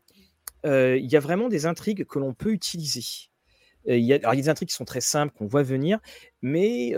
il 0.63 1.05
y 1.05 1.15
a 1.15 1.19
vraiment 1.19 1.47
des 1.47 1.67
intrigues 1.67 2.05
que 2.05 2.17
l'on 2.17 2.33
peut 2.33 2.51
utiliser. 2.51 3.29
Il 3.85 4.03
y, 4.03 4.13
a, 4.13 4.35
des 4.35 4.49
intrigues 4.49 4.69
qui 4.69 4.75
sont 4.75 4.83
très 4.83 4.99
simples, 4.99 5.33
qu'on 5.37 5.45
voit 5.45 5.61
venir, 5.61 5.99
mais 6.41 6.95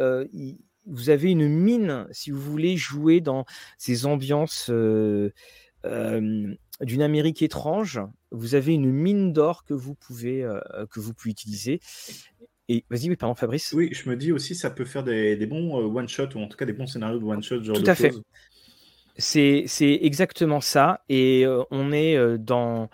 vous 0.85 1.09
avez 1.09 1.31
une 1.31 1.47
mine, 1.47 2.07
si 2.11 2.31
vous 2.31 2.41
voulez 2.41 2.77
jouer 2.77 3.21
dans 3.21 3.45
ces 3.77 4.05
ambiances 4.05 4.69
euh, 4.69 5.31
euh, 5.85 6.53
d'une 6.81 7.01
Amérique 7.01 7.41
étrange, 7.41 7.99
vous 8.31 8.55
avez 8.55 8.73
une 8.73 8.91
mine 8.91 9.33
d'or 9.33 9.63
que 9.65 9.73
vous 9.73 9.95
pouvez 9.95 10.43
euh, 10.43 10.59
que 10.89 10.99
vous 10.99 11.13
pouvez 11.13 11.31
utiliser. 11.31 11.79
Et 12.69 12.85
vas-y, 12.89 13.09
oui, 13.09 13.15
pardon, 13.15 13.35
Fabrice. 13.35 13.73
Oui, 13.73 13.89
je 13.91 14.09
me 14.09 14.15
dis 14.15 14.31
aussi, 14.31 14.55
ça 14.55 14.69
peut 14.69 14.85
faire 14.85 15.03
des, 15.03 15.45
bons 15.45 15.75
one 15.75 16.07
shot 16.07 16.29
ou 16.35 16.39
en 16.39 16.47
tout 16.47 16.57
cas 16.57 16.65
des 16.65 16.73
bons 16.73 16.87
scénarios 16.87 17.19
de 17.19 17.25
one 17.25 17.43
shot, 17.43 17.63
genre 17.63 17.75
Tout 17.75 17.89
à 17.89 17.95
fait. 17.95 18.13
C'est 19.17 19.99
exactement 20.01 20.61
ça, 20.61 21.03
et 21.09 21.45
on 21.69 21.91
est 21.91 22.37
dans 22.37 22.89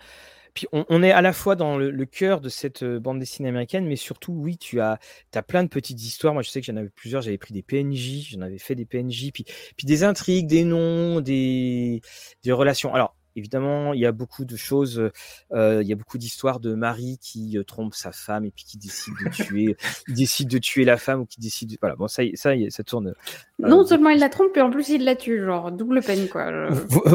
on, 0.72 1.02
est 1.02 1.10
à 1.10 1.22
la 1.22 1.32
fois 1.32 1.56
dans 1.56 1.76
le, 1.76 2.06
cœur 2.06 2.40
de 2.40 2.48
cette 2.48 2.82
euh, 2.82 2.98
bande 2.98 3.18
dessinée 3.18 3.48
américaine, 3.48 3.86
mais 3.86 3.96
surtout, 3.96 4.32
oui, 4.32 4.56
tu 4.56 4.80
as, 4.80 4.98
as 5.34 5.42
plein 5.42 5.62
de 5.62 5.68
petites 5.68 6.02
histoires. 6.02 6.34
Moi, 6.34 6.42
je 6.42 6.50
sais 6.50 6.60
que 6.60 6.66
j'en 6.66 6.76
avais 6.76 6.88
plusieurs. 6.88 7.22
J'avais 7.22 7.38
pris 7.38 7.52
des 7.52 7.62
PNJ, 7.62 8.30
j'en 8.30 8.40
avais 8.40 8.58
fait 8.58 8.74
des 8.74 8.84
PNJ, 8.84 9.30
puis, 9.32 9.44
puis 9.76 9.86
des 9.86 10.04
intrigues, 10.04 10.46
des 10.46 10.64
noms, 10.64 11.20
des, 11.20 12.00
des 12.42 12.52
relations. 12.52 12.94
Alors, 12.94 13.14
évidemment, 13.38 13.94
il 13.94 14.00
y 14.00 14.06
a 14.06 14.12
beaucoup 14.12 14.44
de 14.44 14.56
choses, 14.56 15.10
euh, 15.52 15.82
il 15.82 15.88
y 15.88 15.92
a 15.92 15.96
beaucoup 15.96 16.18
d'histoires 16.18 16.60
de 16.60 16.74
Marie 16.74 17.18
qui 17.20 17.56
euh, 17.56 17.62
trompe 17.62 17.94
sa 17.94 18.12
femme 18.12 18.44
et 18.44 18.50
puis 18.50 18.64
qui 18.64 18.78
décide 18.78 19.14
de 19.24 19.30
tuer, 19.30 19.76
il 20.08 20.14
décide 20.14 20.48
de 20.48 20.58
tuer 20.58 20.84
la 20.84 20.96
femme 20.96 21.20
ou 21.20 21.26
qui 21.26 21.40
décide, 21.40 21.76
voilà, 21.80 21.96
bon 21.96 22.08
ça, 22.08 22.22
ça, 22.34 22.52
ça 22.68 22.84
tourne. 22.84 23.08
Euh, 23.08 23.14
non 23.58 23.86
seulement 23.86 24.10
il 24.10 24.18
la 24.18 24.28
trompe, 24.28 24.50
mais 24.54 24.62
en 24.62 24.70
plus 24.70 24.88
il 24.90 25.04
la 25.04 25.16
tue, 25.16 25.44
genre 25.44 25.72
double 25.72 26.02
peine 26.02 26.28
quoi. 26.28 26.68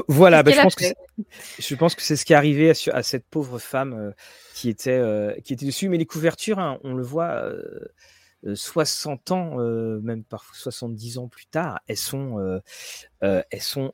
Voilà, 0.07 0.43
bah, 0.43 0.51
je, 0.51 0.61
pense 0.61 0.75
que 0.75 0.85
je 1.59 1.75
pense 1.75 1.95
que 1.95 2.01
c'est 2.01 2.15
ce 2.15 2.25
qui 2.25 2.33
est 2.33 2.37
arrivé 2.37 2.71
à, 2.91 3.03
cette 3.03 3.25
pauvre 3.25 3.59
femme 3.59 4.13
qui 4.55 4.69
était 4.69 5.01
qui 5.43 5.53
était 5.53 5.65
dessus, 5.65 5.89
mais 5.89 5.97
les 5.97 6.05
couvertures, 6.05 6.59
hein, 6.59 6.79
on 6.83 6.93
le 6.93 7.03
voit. 7.03 7.51
60 8.55 9.31
ans, 9.31 9.55
même 10.01 10.25
parfois 10.25 10.53
70 10.53 11.17
ans 11.17 11.29
plus 11.29 11.45
tard, 11.45 11.79
elles 11.87 11.95
sont, 11.95 12.59
elles 13.21 13.61
sont 13.61 13.93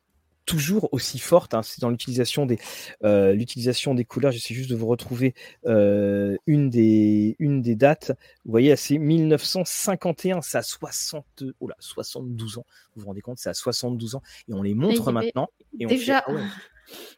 toujours 0.49 0.89
aussi 0.91 1.19
forte. 1.19 1.53
Hein. 1.53 1.61
C'est 1.61 1.79
dans 1.79 1.89
l'utilisation 1.89 2.47
des, 2.47 2.57
euh, 3.03 3.33
l'utilisation 3.33 3.93
des 3.93 4.03
couleurs. 4.03 4.31
J'essaie 4.31 4.55
juste 4.55 4.69
de 4.69 4.75
vous 4.75 4.87
retrouver 4.87 5.35
euh, 5.67 6.37
une, 6.47 6.71
des, 6.71 7.35
une 7.37 7.61
des 7.61 7.75
dates. 7.75 8.11
Vous 8.45 8.51
voyez, 8.51 8.75
c'est 8.75 8.97
1951, 8.97 10.41
ça 10.41 10.59
a 10.59 10.63
60, 10.63 11.43
oh 11.59 11.67
là, 11.67 11.75
72 11.79 12.57
ans. 12.57 12.65
Vous 12.95 13.03
vous 13.03 13.07
rendez 13.07 13.21
compte, 13.21 13.37
ça 13.37 13.51
a 13.51 13.53
72 13.53 14.15
ans. 14.15 14.23
Et 14.47 14.53
on 14.53 14.63
les 14.63 14.73
montre 14.73 15.11
maintenant. 15.11 15.49
Et 15.79 15.85
déjà, 15.85 16.25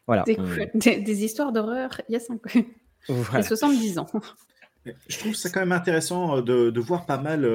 voilà, 0.06 0.24
des, 0.24 1.24
histoires 1.24 1.52
d'horreur 1.52 2.02
il 2.08 2.12
y 2.12 2.16
a 2.16 2.20
5 2.20 2.38
70 3.42 3.98
ans. 3.98 4.06
Je 5.06 5.18
trouve 5.18 5.34
ça 5.34 5.48
quand 5.48 5.60
même 5.60 5.72
intéressant 5.72 6.36
euh, 6.36 6.42
de, 6.42 6.70
de 6.70 6.80
voir 6.80 7.06
pas 7.06 7.16
mal 7.16 7.46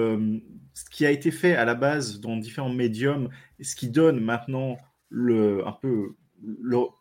ce 0.73 0.85
qui 0.89 1.05
a 1.05 1.11
été 1.11 1.29
fait 1.29 1.55
à 1.55 1.65
la 1.65 1.75
base 1.75 2.19
dans 2.19 2.35
différents 2.37 2.73
médiums, 2.73 3.29
et 3.59 3.63
ce 3.63 3.75
qui 3.75 3.89
donne 3.89 4.19
maintenant 4.19 4.77
le, 5.09 5.65
un 5.67 5.71
peu, 5.71 6.15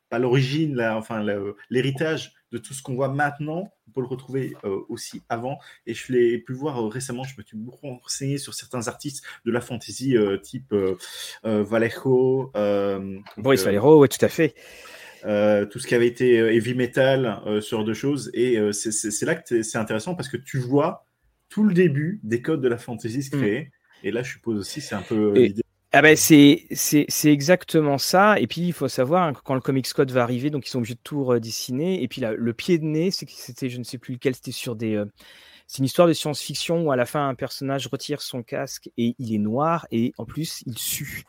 pas 0.08 0.18
l'origine, 0.18 0.80
enfin 0.80 1.24
l'héritage 1.70 2.32
de 2.52 2.58
tout 2.58 2.74
ce 2.74 2.82
qu'on 2.82 2.94
voit 2.94 3.08
maintenant, 3.08 3.72
on 3.88 3.90
peut 3.90 4.00
le 4.00 4.06
retrouver 4.06 4.54
euh, 4.64 4.80
aussi 4.88 5.22
avant. 5.28 5.58
Et 5.86 5.94
je 5.94 6.12
l'ai 6.12 6.38
pu 6.38 6.52
voir 6.52 6.80
euh, 6.80 6.88
récemment, 6.88 7.24
je 7.24 7.34
me 7.36 7.42
suis 7.42 7.56
beaucoup 7.56 7.88
renseigné 7.88 8.38
sur 8.38 8.54
certains 8.54 8.86
artistes 8.88 9.24
de 9.44 9.50
la 9.50 9.60
fantasy 9.60 10.16
euh, 10.16 10.38
type 10.38 10.74
Vallejo. 11.42 12.52
Boris 13.36 13.64
Vallejo, 13.64 14.00
oui, 14.00 14.08
tout 14.08 14.24
à 14.24 14.28
fait. 14.28 14.54
tout 15.22 15.78
ce 15.78 15.86
qui 15.86 15.94
avait 15.94 16.06
été 16.06 16.36
heavy 16.36 16.74
metal, 16.74 17.40
ce 17.46 17.68
genre 17.68 17.84
de 17.84 17.94
choses. 17.94 18.30
Et 18.32 18.58
c'est 18.72 19.26
là 19.26 19.34
que 19.34 19.62
c'est 19.62 19.78
intéressant 19.78 20.14
parce 20.14 20.28
que 20.28 20.36
tu 20.36 20.58
vois 20.58 21.06
tout 21.48 21.64
le 21.64 21.74
début 21.74 22.20
des 22.22 22.42
codes 22.42 22.60
de 22.60 22.68
la 22.68 22.78
fantasy 22.78 23.22
se 23.22 23.34
mm. 23.34 23.40
créer. 23.40 23.70
Et 24.02 24.10
là, 24.10 24.22
je 24.22 24.32
suppose 24.32 24.58
aussi, 24.58 24.80
c'est 24.80 24.94
un 24.94 25.02
peu 25.02 25.32
l'idée 25.32 25.62
ah 25.98 26.02
ben 26.02 26.14
c'est, 26.14 26.66
exactement 27.24 27.96
ça. 27.96 28.38
Et 28.38 28.46
puis 28.46 28.60
il 28.60 28.74
faut 28.74 28.86
savoir 28.86 29.28
hein, 29.28 29.32
quand 29.32 29.54
le 29.54 29.62
Comics 29.62 29.90
Code 29.94 30.10
va 30.10 30.22
arriver, 30.22 30.50
donc 30.50 30.66
ils 30.66 30.68
sont 30.68 30.76
obligés 30.76 30.92
de 30.92 31.00
tout 31.02 31.24
redessiner. 31.24 32.02
Et 32.02 32.06
puis 32.06 32.20
là, 32.20 32.34
le 32.34 32.52
pied 32.52 32.76
de 32.76 32.84
nez, 32.84 33.10
c'était, 33.10 33.70
je 33.70 33.78
ne 33.78 33.82
sais 33.82 33.96
plus 33.96 34.12
lequel, 34.12 34.34
c'était 34.34 34.52
sur 34.52 34.76
des. 34.76 34.94
Euh, 34.94 35.06
c'est 35.66 35.78
une 35.78 35.86
histoire 35.86 36.06
de 36.06 36.12
science-fiction 36.12 36.82
où 36.82 36.92
à 36.92 36.96
la 36.96 37.06
fin 37.06 37.26
un 37.26 37.34
personnage 37.34 37.86
retire 37.86 38.20
son 38.20 38.42
casque 38.42 38.90
et 38.98 39.14
il 39.18 39.34
est 39.34 39.38
noir 39.38 39.86
et 39.90 40.12
en 40.18 40.26
plus 40.26 40.62
il 40.66 40.76
sue. 40.76 41.22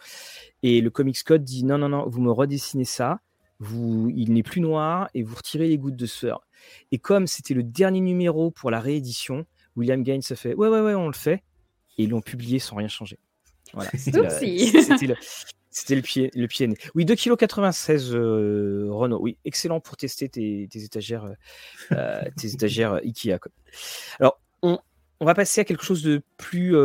Et 0.64 0.81
le 0.81 0.89
Comics 0.89 1.23
Code 1.23 1.45
dit 1.45 1.64
non 1.64 1.77
non 1.77 1.88
non, 1.88 2.03
vous 2.06 2.22
me 2.22 2.31
redessinez 2.31 2.84
ça. 2.84 3.22
Vous, 3.60 4.11
il 4.18 4.34
n'est 4.34 4.44
plus 4.44 4.60
noir 4.60 5.10
et 5.14 5.23
vous 5.23 5.35
retirez 5.35 5.69
les 5.69 5.77
gouttes 5.77 5.95
de 5.95 6.06
sueur. 6.06 6.41
Et 6.91 6.98
comme 6.98 7.26
c'était 7.26 7.53
le 7.53 7.64
dernier 7.64 8.02
numéro 8.02 8.52
pour 8.52 8.69
la 8.69 8.81
réédition, 8.81 9.45
William 9.77 10.03
Gaines 10.03 10.23
a 10.30 10.35
fait 10.35 10.56
ouais 10.56 10.68
ouais 10.68 10.81
ouais 10.81 10.94
on 10.94 11.07
le 11.07 11.14
fait 11.14 11.41
et 11.98 12.03
ils 12.03 12.10
l'ont 12.10 12.19
publié 12.19 12.60
sans 12.60 12.76
rien 12.76 12.89
changer. 12.89 13.18
Voilà, 13.73 13.89
c'était 13.98 15.95
le, 15.95 16.02
pied, 16.02 16.31
le 16.34 16.48
pied 16.48 16.69
Oui, 16.95 17.06
2,96 17.06 18.10
kg 18.10 18.15
euh, 18.15 18.88
Renault. 18.89 19.19
Oui, 19.22 19.38
excellent 19.45 19.80
pour 19.80 19.98
tester 19.98 20.30
tes, 20.30 20.68
étagères, 20.73 21.26
euh, 21.26 21.34
euh, 21.94 22.22
tes 22.35 22.53
étagères 22.53 22.94
Ikea. 23.03 23.38
Alors, 24.19 24.39
on, 24.61 24.80
on, 25.19 25.26
va 25.26 25.34
passer 25.35 25.61
à 25.61 25.65
quelque 25.65 25.84
chose 25.84 26.02
de 26.02 26.22
plus 26.38 26.76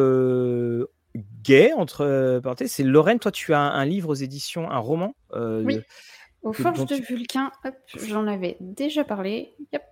gay, 1.42 1.72
entre 1.72 2.40
parenthèses. 2.42 2.72
C'est 2.72 2.82
Lorraine, 2.82 3.18
toi, 3.18 3.32
tu 3.32 3.54
as 3.54 3.60
un, 3.60 3.84
livre 3.84 4.10
aux 4.10 4.14
éditions, 4.14 4.70
un 4.70 4.78
roman. 4.78 5.14
oui. 5.34 5.80
Aux 6.42 6.52
forges 6.52 6.86
de 6.86 6.96
Vulcain, 6.96 7.52
j'en 8.08 8.26
avais 8.26 8.56
déjà 8.58 9.04
parlé. 9.04 9.54
Yep. 9.72 9.82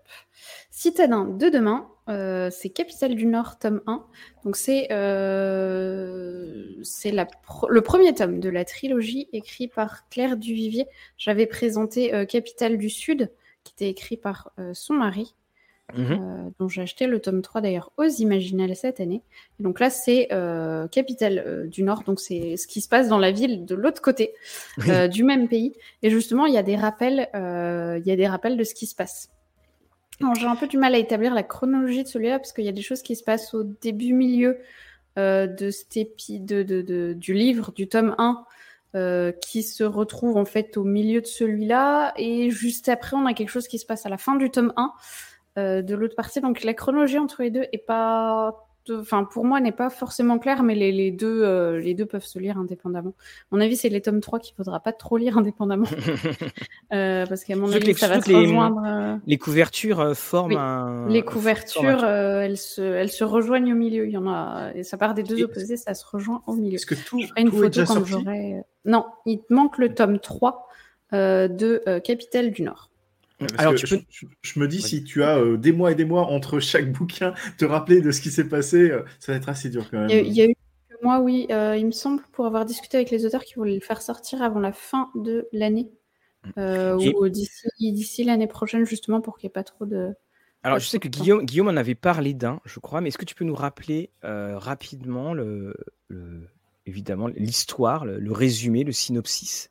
Citadin 0.81 1.27
de 1.27 1.51
demain, 1.51 1.86
euh, 2.09 2.48
c'est 2.51 2.70
Capitale 2.70 3.15
du 3.15 3.27
Nord, 3.27 3.59
tome 3.59 3.82
1. 3.86 4.02
Donc 4.47 4.57
c'est 4.57 4.89
euh, 4.90 6.65
le 6.98 7.81
premier 7.82 8.15
tome 8.15 8.40
de 8.40 8.48
la 8.48 8.65
trilogie 8.65 9.28
écrit 9.35 9.69
par 9.69 10.09
Claire 10.09 10.39
Duvivier. 10.39 10.86
J'avais 11.19 11.44
présenté 11.44 12.15
euh, 12.15 12.24
Capitale 12.24 12.78
du 12.78 12.89
Sud, 12.89 13.31
qui 13.62 13.74
était 13.74 13.90
écrit 13.90 14.16
par 14.16 14.52
son 14.73 14.94
mari. 14.94 15.35
Mhm. 15.94 16.52
Dont 16.59 16.69
j'ai 16.69 16.81
acheté 16.81 17.07
le 17.07 17.20
tome 17.20 17.43
3 17.43 17.61
d'ailleurs 17.61 17.93
aux 17.98 18.05
Imaginales 18.05 18.74
cette 18.74 19.01
année. 19.01 19.23
donc 19.59 19.81
là, 19.81 19.90
c'est 19.90 20.28
Capitale 20.90 21.69
du 21.69 21.82
Nord, 21.82 22.05
donc 22.05 22.20
c'est 22.20 22.57
ce 22.57 22.66
qui 22.66 22.81
se 22.81 22.89
passe 22.89 23.09
dans 23.09 23.19
la 23.19 23.32
ville 23.32 23.66
de 23.66 23.74
l'autre 23.74 24.01
côté 24.01 24.32
du 25.11 25.24
même 25.24 25.47
pays. 25.47 25.74
Et 26.02 26.09
justement, 26.09 26.47
il 26.47 26.55
y 26.55 26.59
a 26.59 26.62
des 26.62 26.77
rappels, 26.77 27.28
il 27.35 28.07
y 28.07 28.12
a 28.12 28.16
des 28.16 28.27
rappels 28.27 28.57
de 28.57 28.65
ce 28.65 28.73
qui 28.73 28.86
se 28.86 28.94
passe. 28.94 29.28
J'ai 30.38 30.47
un 30.47 30.56
peu 30.56 30.66
du 30.66 30.76
mal 30.76 30.94
à 30.94 30.98
établir 30.98 31.34
la 31.34 31.42
chronologie 31.42 32.02
de 32.02 32.09
celui-là 32.09 32.38
parce 32.38 32.52
qu'il 32.52 32.64
y 32.64 32.68
a 32.68 32.72
des 32.72 32.82
choses 32.82 33.02
qui 33.02 33.16
se 33.16 33.24
passent 33.24 33.55
au 33.55 33.64
début, 33.64 34.12
milieu 34.12 34.59
de, 35.16 35.70
cet 35.70 35.97
épi 35.97 36.40
de, 36.40 36.62
de, 36.62 37.14
du 37.14 37.34
livre, 37.34 37.72
du 37.72 37.88
tome 37.88 38.14
1. 38.18 38.44
qui 39.40 39.62
se 39.62 39.84
retrouve 39.84 40.36
en 40.36 40.44
fait 40.44 40.76
au 40.76 40.84
milieu 40.84 41.20
de 41.20 41.26
celui-là 41.26 42.12
et 42.16 42.51
juste 42.51 42.88
après 42.88 43.16
on 43.16 43.26
a 43.26 43.34
quelque 43.34 43.51
chose 43.51 43.68
qui 43.68 43.78
se 43.78 43.86
passe 43.86 44.06
à 44.06 44.09
la 44.09 44.18
fin 44.18 44.36
du 44.36 44.51
tome 44.51 44.72
1 44.76 44.92
euh, 45.59 45.82
de 45.82 45.97
l'autre 45.97 46.14
partie. 46.14 46.40
Donc 46.40 46.62
la 46.62 46.74
chronologie 46.74 47.18
entre 47.18 47.42
les 47.42 47.51
deux 47.51 47.66
est 47.72 47.84
pas, 47.84 48.69
enfin 48.90 49.24
pour 49.24 49.44
moi 49.44 49.61
n'est 49.61 49.73
pas 49.73 49.90
forcément 49.90 50.39
claire, 50.39 50.62
mais 50.62 50.74
les, 50.74 51.11
deux, 51.11 51.43
euh, 51.44 51.78
les 51.78 51.94
deux 51.94 52.07
peuvent 52.07 52.24
se 52.24 52.39
lire 52.39 52.59
indépendamment. 52.59 53.15
À 53.51 53.57
mon 53.57 53.61
avis, 53.61 53.77
c'est 53.77 53.89
les 53.89 54.01
tomes 54.01 54.20
3 54.20 54.39
qu'il 54.39 54.55
faudra 54.55 54.81
pas 54.81 54.93
trop 54.93 55.16
lire 55.16 55.39
indépendamment, 55.39 55.86
euh, 56.93 57.27
parce 57.27 57.44
qu'à 57.44 57.57
mon 57.57 57.73
avis, 57.73 57.94
ça 57.94 58.09
va 58.09 58.20
se 58.20 58.32
rejoindre. 58.32 59.20
Les 59.27 59.39
couvertures 59.39 60.16
forment 60.16 60.57
un. 60.57 61.09
Les 61.09 61.23
couvertures, 61.23 62.05
elles 62.05 62.59
se, 62.59 62.81
elles 62.81 63.11
se 63.11 63.24
rejoignent 63.24 63.73
au 63.73 63.77
milieu. 63.77 64.07
Il 64.07 64.12
y 64.12 64.16
en 64.16 64.28
a, 64.28 64.73
et 64.74 64.82
ça 64.82 64.97
part 64.97 65.15
des 65.15 65.23
deux 65.23 65.43
opposés, 65.43 65.77
ça 65.77 65.94
se 65.94 66.05
rejoint 66.07 66.43
au 66.47 66.55
milieu. 66.55 66.74
Est-ce 66.74 66.86
que 66.86 66.94
tout, 66.94 67.20
une 67.36 67.51
photo 67.51 67.85
quand 67.86 68.05
j'aurai. 68.05 68.62
Non, 68.85 69.07
il 69.27 69.40
manque 69.51 69.78
le 69.78 69.94
tome 69.94 70.19
3 70.19 70.69
de 71.12 71.98
Capitale 72.01 72.51
du 72.51 72.62
Nord. 72.62 72.89
Alors, 73.58 73.74
tu 73.74 73.86
je, 74.42 74.60
me 74.60 74.68
dis, 74.68 74.82
si 74.82 75.04
tu 75.04 75.22
as 75.22 75.38
euh, 75.38 75.56
des 75.56 75.72
mois 75.72 75.92
et 75.92 75.94
des 75.94 76.04
mois 76.04 76.26
entre 76.26 76.60
chaque 76.60 76.92
bouquin, 76.92 77.34
te 77.58 77.64
rappeler 77.64 78.00
de 78.00 78.10
ce 78.10 78.20
qui 78.20 78.30
s'est 78.30 78.48
passé, 78.48 78.90
euh, 78.90 79.02
ça 79.18 79.32
va 79.32 79.38
être 79.38 79.48
assez 79.48 79.70
dur 79.70 79.88
quand 79.90 80.00
même. 80.00 80.10
Il 80.10 80.32
y 80.32 80.42
a, 80.42 80.44
eu 80.44 80.54
quelques 80.88 81.02
mois, 81.02 81.20
oui, 81.20 81.46
euh, 81.50 81.76
il 81.76 81.86
me 81.86 81.90
semble, 81.90 82.22
pour 82.32 82.46
avoir 82.46 82.64
discuté 82.64 82.98
avec 82.98 83.10
les 83.10 83.24
auteurs 83.24 83.44
qui 83.44 83.54
voulaient 83.54 83.74
le 83.74 83.80
faire 83.80 84.02
sortir 84.02 84.42
avant 84.42 84.60
la 84.60 84.72
fin 84.72 85.10
de 85.14 85.48
l'année, 85.52 85.90
ou 86.56 87.28
d'ici 87.28 88.24
l'année 88.24 88.46
prochaine, 88.46 88.84
justement, 88.84 89.20
pour 89.20 89.38
qu'il 89.38 89.46
n'y 89.46 89.50
ait 89.50 89.54
pas 89.54 89.64
trop 89.64 89.86
de. 89.86 90.12
Alors, 90.62 90.78
je 90.78 90.86
sais 90.86 90.98
que 90.98 91.08
Guillaume, 91.08 91.46
Guillaume 91.46 91.68
en 91.68 91.76
avait 91.76 91.94
parlé 91.94 92.34
d'un, 92.34 92.60
je 92.66 92.80
crois, 92.80 93.00
mais 93.00 93.08
est-ce 93.08 93.18
que 93.18 93.24
tu 93.24 93.34
peux 93.34 93.46
nous 93.46 93.54
rappeler 93.54 94.10
rapidement, 94.22 95.32
le, 95.32 95.74
évidemment, 96.84 97.28
l'histoire, 97.28 98.04
le, 98.04 98.32
résumé, 98.32 98.84
le 98.84 98.92
synopsis? 98.92 99.69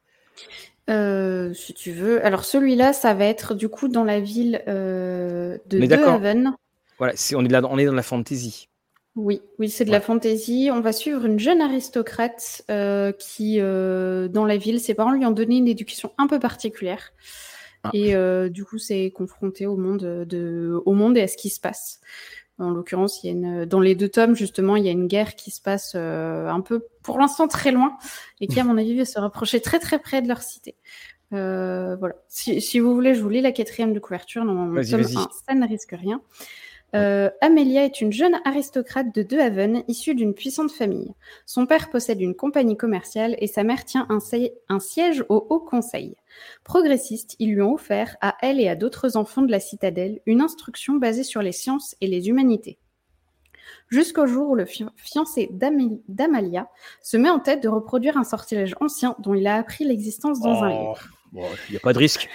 Euh, 0.90 1.53
si 1.53 1.74
tu 1.74 1.91
veux. 1.91 2.26
Alors 2.26 2.45
celui-là, 2.45 2.94
ça 2.94 3.14
va 3.14 3.26
être 3.26 3.53
du 3.53 3.70
coup 3.70 3.88
dans 3.88 4.03
la 4.03 4.20
ville 4.20 4.61
euh, 4.68 5.57
de 5.68 5.94
Haven. 5.94 6.53
Voilà, 6.98 7.14
on, 7.36 7.45
est 7.45 7.49
là, 7.49 7.61
on 7.70 7.78
est 7.78 7.86
dans 7.86 7.94
la 7.94 8.03
fantasy. 8.03 8.68
Oui, 9.16 9.41
oui, 9.57 9.70
c'est 9.70 9.86
de 9.86 9.91
la 9.91 10.02
fantasy. 10.02 10.70
On 10.72 10.82
va 10.82 10.91
suivre 10.91 11.26
une 11.26 11.40
jeune 11.40 11.61
aristocrate 11.61 12.64
euh, 12.70 13.11
qui, 13.11 13.60
dans 13.60 14.45
la 14.45 14.57
ville, 14.57 14.80
ses 14.80 14.94
parents 14.94 15.11
lui 15.11 15.26
ont 15.26 15.32
donné 15.32 15.57
une 15.57 15.68
éducation 15.68 16.11
un 16.18 16.28
peu 16.28 16.40
particulière. 16.40 17.14
Ah. 17.84 17.91
Et 17.94 18.14
du 18.49 18.66
coup, 18.66 18.78
c'est 18.78 19.11
confronté 19.11 19.66
au 19.66 19.78
monde, 19.78 20.26
de, 20.28 20.82
au 20.86 20.94
monde 20.94 21.18
et 21.18 21.22
à 21.22 21.28
ce 21.28 21.38
qui 21.38 21.49
se 21.49 21.60
passe. 21.60 22.02
En 22.60 22.72
l'occurrence, 22.72 23.23
il 23.23 23.27
y 23.27 23.30
a 23.30 23.34
une, 23.34 23.65
dans 23.65 23.80
les 23.80 23.95
deux 23.95 24.10
tomes, 24.10 24.36
justement, 24.36 24.76
il 24.76 24.86
y 24.86 24.90
a 24.90 24.91
une 24.91 25.07
guerre 25.07 25.36
qui 25.36 25.49
se 25.49 25.61
passe 25.61 25.94
euh, 25.95 26.48
un 26.48 26.61
peu, 26.61 26.86
pour 27.03 27.18
l'instant, 27.18 27.48
très 27.48 27.72
loin, 27.72 27.98
et 28.41 28.48
qui, 28.48 28.60
à 28.60 28.64
mon 28.64 28.77
avis, 28.77 28.98
va 28.98 29.06
se 29.06 29.19
rapprocher 29.19 29.61
très 29.61 29.80
très 29.80 29.99
près 29.99 30.22
de 30.22 30.27
leur 30.27 30.41
cité. 30.41 30.76
Euh, 31.34 31.95
voilà. 31.95 32.15
Si, 32.27 32.60
si, 32.61 32.80
vous 32.80 32.94
voulez, 32.94 33.15
je 33.15 33.22
vous 33.22 33.30
lis 33.30 33.41
la 33.41 33.52
quatrième 33.52 33.94
de 33.94 33.99
couverture. 33.99 34.44
Tome 34.44 34.77
1, 34.77 34.84
ça 34.84 35.56
ne 35.56 35.68
risque 35.68 35.95
rien. 35.98 36.22
Euh, 36.95 37.30
Amelia 37.41 37.86
est 37.86 38.02
une 38.02 38.11
jeune 38.11 38.40
aristocrate 38.45 39.14
de 39.14 39.22
De 39.22 39.38
Haven, 39.38 39.84
issue 39.88 40.16
d'une 40.16 40.34
puissante 40.34 40.72
famille. 40.72 41.14
Son 41.45 41.66
père 41.66 41.90
possède 41.90 42.22
une 42.22 42.36
compagnie 42.36 42.78
commerciale 42.78 43.36
et 43.40 43.48
sa 43.48 43.64
mère 43.64 43.86
tient 43.86 44.07
un, 44.10 44.20
un, 44.70 44.80
siège 44.80 45.24
au 45.30 45.45
Haut 45.49 45.60
Conseil. 45.60 46.16
Progressiste, 46.64 47.36
ils 47.40 47.53
lui 47.53 47.61
ont 47.61 47.74
offert, 47.74 48.16
à 48.22 48.36
elle 48.41 48.60
et 48.60 48.70
à 48.70 48.76
d'autres 48.76 49.18
enfants 49.18 49.44
de 49.44 49.52
la 49.52 49.60
citadelle, 49.60 50.20
une 50.26 50.41
instruction 50.41 50.95
basée 50.95 51.24
sur 51.24 51.41
les 51.41 51.52
sciences 51.52 51.95
et 52.02 52.07
les 52.07 52.30
humanités. 52.30 52.80
Jusqu'au 53.90 54.28
jour 54.28 54.49
où 54.49 54.56
le 54.56 54.66
fiancé 54.66 55.49
d'Amalia 55.52 56.70
se 57.02 57.18
met 57.18 57.30
en 57.30 57.40
tête 57.40 57.61
de 57.61 57.70
reproduire 57.70 58.18
un 58.18 58.24
sortilège 58.24 58.76
ancien 58.82 59.16
dont 59.20 59.34
il 59.34 59.48
a 59.48 59.56
appris 59.56 59.84
l'existence 59.84 60.40
dans 60.40 60.64
un 60.64 60.72
oh, 60.72 60.80
livre. 60.80 61.10
Il 61.34 61.72
n'y 61.72 61.78
a 61.78 61.80
pas 61.80 61.94
de 61.94 61.99
risque. 61.99 62.30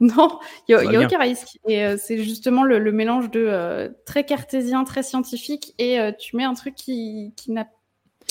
Non, 0.16 0.38
il 0.66 0.76
n'y 0.76 0.96
a, 0.96 1.02
aucun 1.02 1.18
risque. 1.18 1.58
Et 1.68 1.84
euh, 1.84 1.96
c'est 1.98 2.22
justement 2.22 2.64
le, 2.64 2.90
mélange 2.90 3.30
de 3.30 3.44
euh, 3.46 3.90
très 4.06 4.24
cartésien, 4.24 4.84
très 4.84 5.02
scientifique, 5.02 5.74
et 5.78 6.00
euh, 6.00 6.10
tu 6.18 6.36
mets 6.36 6.44
un 6.44 6.54
truc 6.54 6.74
qui, 6.74 7.34
qui 7.36 7.52
n'a 7.52 7.66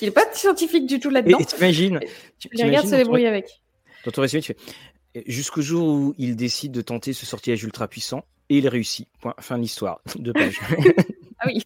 n'est 0.01 0.09
pas 0.09 0.25
scientifique 0.33 0.87
du 0.87 0.99
tout 0.99 1.11
là-dedans. 1.11 1.37
Et 1.37 1.45
t'imagines 1.45 1.99
Tu, 2.39 2.49
tu 2.49 2.63
regardes 2.63 2.87
se 2.87 2.95
débrouiller 2.95 3.27
avec. 3.27 3.61
Dans 4.03 4.11
ton 4.11 4.21
résumé, 4.21 4.41
tu 4.41 4.53
fais 4.53 5.23
jusqu'au 5.27 5.61
jour 5.61 5.87
où 5.87 6.15
il 6.17 6.35
décide 6.35 6.71
de 6.71 6.81
tenter 6.81 7.13
ce 7.13 7.25
sortilège 7.25 7.63
ultra 7.63 7.87
puissant, 7.87 8.23
et 8.49 8.57
il 8.57 8.67
réussit. 8.67 9.07
Point. 9.21 9.35
Fin 9.39 9.57
de 9.57 9.61
l'histoire. 9.61 10.01
Deux 10.15 10.33
pages. 10.33 10.59
ah 11.39 11.45
oui. 11.45 11.63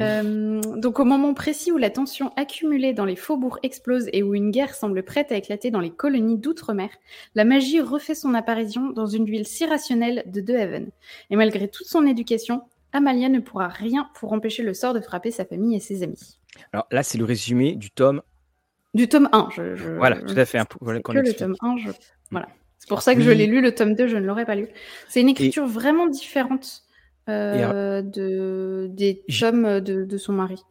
Euh, 0.00 0.60
donc 0.76 1.00
au 1.00 1.04
moment 1.04 1.32
précis 1.32 1.72
où 1.72 1.78
la 1.78 1.90
tension 1.90 2.32
accumulée 2.36 2.92
dans 2.92 3.04
les 3.04 3.16
faubourgs 3.16 3.58
explose 3.62 4.08
et 4.12 4.22
où 4.22 4.34
une 4.34 4.50
guerre 4.50 4.74
semble 4.74 5.02
prête 5.02 5.32
à 5.32 5.36
éclater 5.36 5.70
dans 5.70 5.80
les 5.80 5.90
colonies 5.90 6.38
d'outre-mer, 6.38 6.90
la 7.34 7.44
magie 7.44 7.80
refait 7.80 8.14
son 8.14 8.34
apparition 8.34 8.90
dans 8.90 9.06
une 9.06 9.24
ville 9.24 9.46
si 9.46 9.64
rationnelle 9.64 10.22
de 10.26 10.40
De 10.40 10.54
Haven. 10.54 10.90
Et 11.30 11.36
malgré 11.36 11.68
toute 11.68 11.86
son 11.86 12.06
éducation, 12.06 12.62
Amalia 12.92 13.28
ne 13.28 13.40
pourra 13.40 13.68
rien 13.68 14.08
pour 14.14 14.32
empêcher 14.32 14.62
le 14.62 14.74
sort 14.74 14.94
de 14.94 15.00
frapper 15.00 15.30
sa 15.30 15.44
famille 15.44 15.76
et 15.76 15.80
ses 15.80 16.02
amis. 16.02 16.38
Alors 16.72 16.86
là, 16.90 17.02
c'est 17.02 17.18
le 17.18 17.24
résumé 17.24 17.74
du 17.74 17.90
tome. 17.90 18.22
Du 18.94 19.08
tome 19.08 19.28
1. 19.32 19.48
Voilà, 19.98 20.16
tout 20.16 20.34
à 20.36 20.44
fait. 20.46 20.58
Voilà, 20.80 21.00
que 21.00 21.12
le 21.12 21.34
tome 21.34 21.56
1, 21.60 21.76
voilà. 22.30 22.48
C'est 22.78 22.88
pour 22.88 23.02
ça 23.02 23.14
que 23.14 23.20
je 23.20 23.30
l'ai 23.30 23.46
lu, 23.46 23.60
le 23.60 23.74
tome 23.74 23.94
2, 23.94 24.06
je 24.06 24.16
ne 24.16 24.24
l'aurais 24.24 24.46
pas 24.46 24.54
lu. 24.54 24.68
C'est 25.08 25.20
une 25.20 25.28
écriture 25.28 25.66
vraiment 25.66 26.06
différente 26.06 26.85
euh, 27.28 28.02
de, 28.02 28.88
des 28.90 29.22
tomes 29.38 29.80
de, 29.80 30.04
de, 30.04 30.18
son 30.18 30.32
mari. 30.32 30.62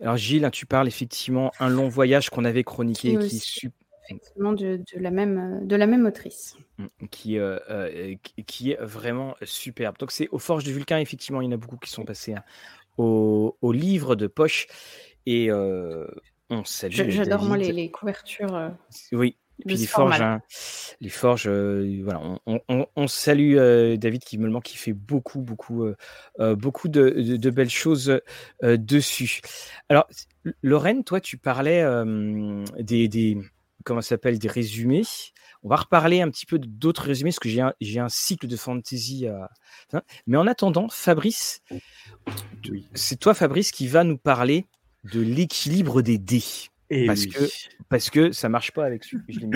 Alors 0.00 0.16
Gilles, 0.16 0.44
hein, 0.44 0.50
tu 0.50 0.66
parles 0.66 0.88
effectivement 0.88 1.52
un 1.58 1.68
long 1.68 1.88
voyage 1.88 2.30
qu'on 2.30 2.44
avait 2.44 2.64
chroniqué, 2.64 3.16
qui, 3.18 3.66
est 3.66 3.70
effectivement 4.04 4.52
de, 4.52 4.82
la 4.96 5.10
même, 5.10 5.66
de 5.66 5.76
la 5.76 5.86
même 5.86 6.06
autrice. 6.06 6.56
Mmh, 6.78 6.86
qui, 7.10 7.38
euh, 7.38 7.58
euh, 7.70 8.14
qui 8.46 8.72
est 8.72 8.78
vraiment 8.80 9.34
superbe. 9.42 9.96
Donc 9.98 10.10
c'est 10.10 10.28
aux 10.30 10.38
Forges 10.38 10.64
du 10.64 10.72
Vulcain, 10.72 10.98
effectivement, 10.98 11.40
il 11.40 11.46
y 11.46 11.48
en 11.48 11.52
a 11.52 11.56
beaucoup 11.56 11.76
qui 11.76 11.90
sont 11.90 12.04
passés 12.04 12.34
hein, 12.34 12.44
au, 12.96 13.56
au, 13.60 13.72
livre 13.72 14.14
de 14.14 14.26
poche. 14.26 14.66
Et 15.26 15.50
euh, 15.50 16.06
on 16.50 16.64
salue. 16.64 17.10
J'adore 17.10 17.44
moi 17.44 17.56
les, 17.56 17.72
les 17.72 17.90
couvertures. 17.90 18.72
Oui, 19.12 19.36
puis 19.64 19.76
les 19.76 19.86
forges, 19.86 20.20
hein, 20.20 20.40
les 21.00 21.08
forges, 21.08 21.48
voilà, 21.48 22.20
on, 22.46 22.86
on, 22.96 23.06
salue 23.06 23.56
David 23.96 24.24
qui 24.24 24.38
me 24.38 24.48
manque, 24.48 24.64
qui 24.64 24.76
fait 24.76 24.92
beaucoup, 24.92 25.40
beaucoup, 25.40 25.86
beaucoup 26.38 26.88
de, 26.88 27.36
de, 27.36 27.50
belles 27.50 27.70
choses 27.70 28.20
dessus. 28.62 29.40
Alors, 29.88 30.06
Lorraine, 30.62 31.04
toi, 31.04 31.20
tu 31.20 31.36
parlais 31.36 31.84
des, 32.78 33.08
des, 33.08 33.38
comment 33.84 34.00
s'appelle, 34.00 34.38
des 34.38 34.48
résumés. 34.48 35.02
On 35.62 35.68
va 35.68 35.76
reparler 35.76 36.20
un 36.20 36.30
petit 36.30 36.46
peu 36.46 36.58
d'autres 36.58 37.04
résumés, 37.04 37.30
parce 37.30 37.38
que 37.38 37.48
j'ai 37.48 37.60
un, 37.60 38.04
un, 38.04 38.08
cycle 38.08 38.46
de 38.46 38.56
fantasy. 38.56 39.26
À... 39.28 39.50
Mais 40.26 40.36
en 40.36 40.46
attendant, 40.46 40.88
Fabrice, 40.88 41.62
c'est 42.94 43.18
toi, 43.18 43.34
Fabrice, 43.34 43.70
qui 43.70 43.86
va 43.86 44.02
nous 44.02 44.18
parler 44.18 44.66
de 45.04 45.20
l'équilibre 45.20 46.02
des 46.02 46.18
dés. 46.18 46.42
Et 46.92 47.06
parce 47.06 47.24
que 47.24 47.38
parce 47.88 48.10
que 48.10 48.32
ça 48.32 48.50
marche 48.50 48.72
pas 48.72 48.84
avec 48.84 49.02
celui 49.02 49.22
je 49.28 49.40
l'ai 49.40 49.46
mis 49.46 49.52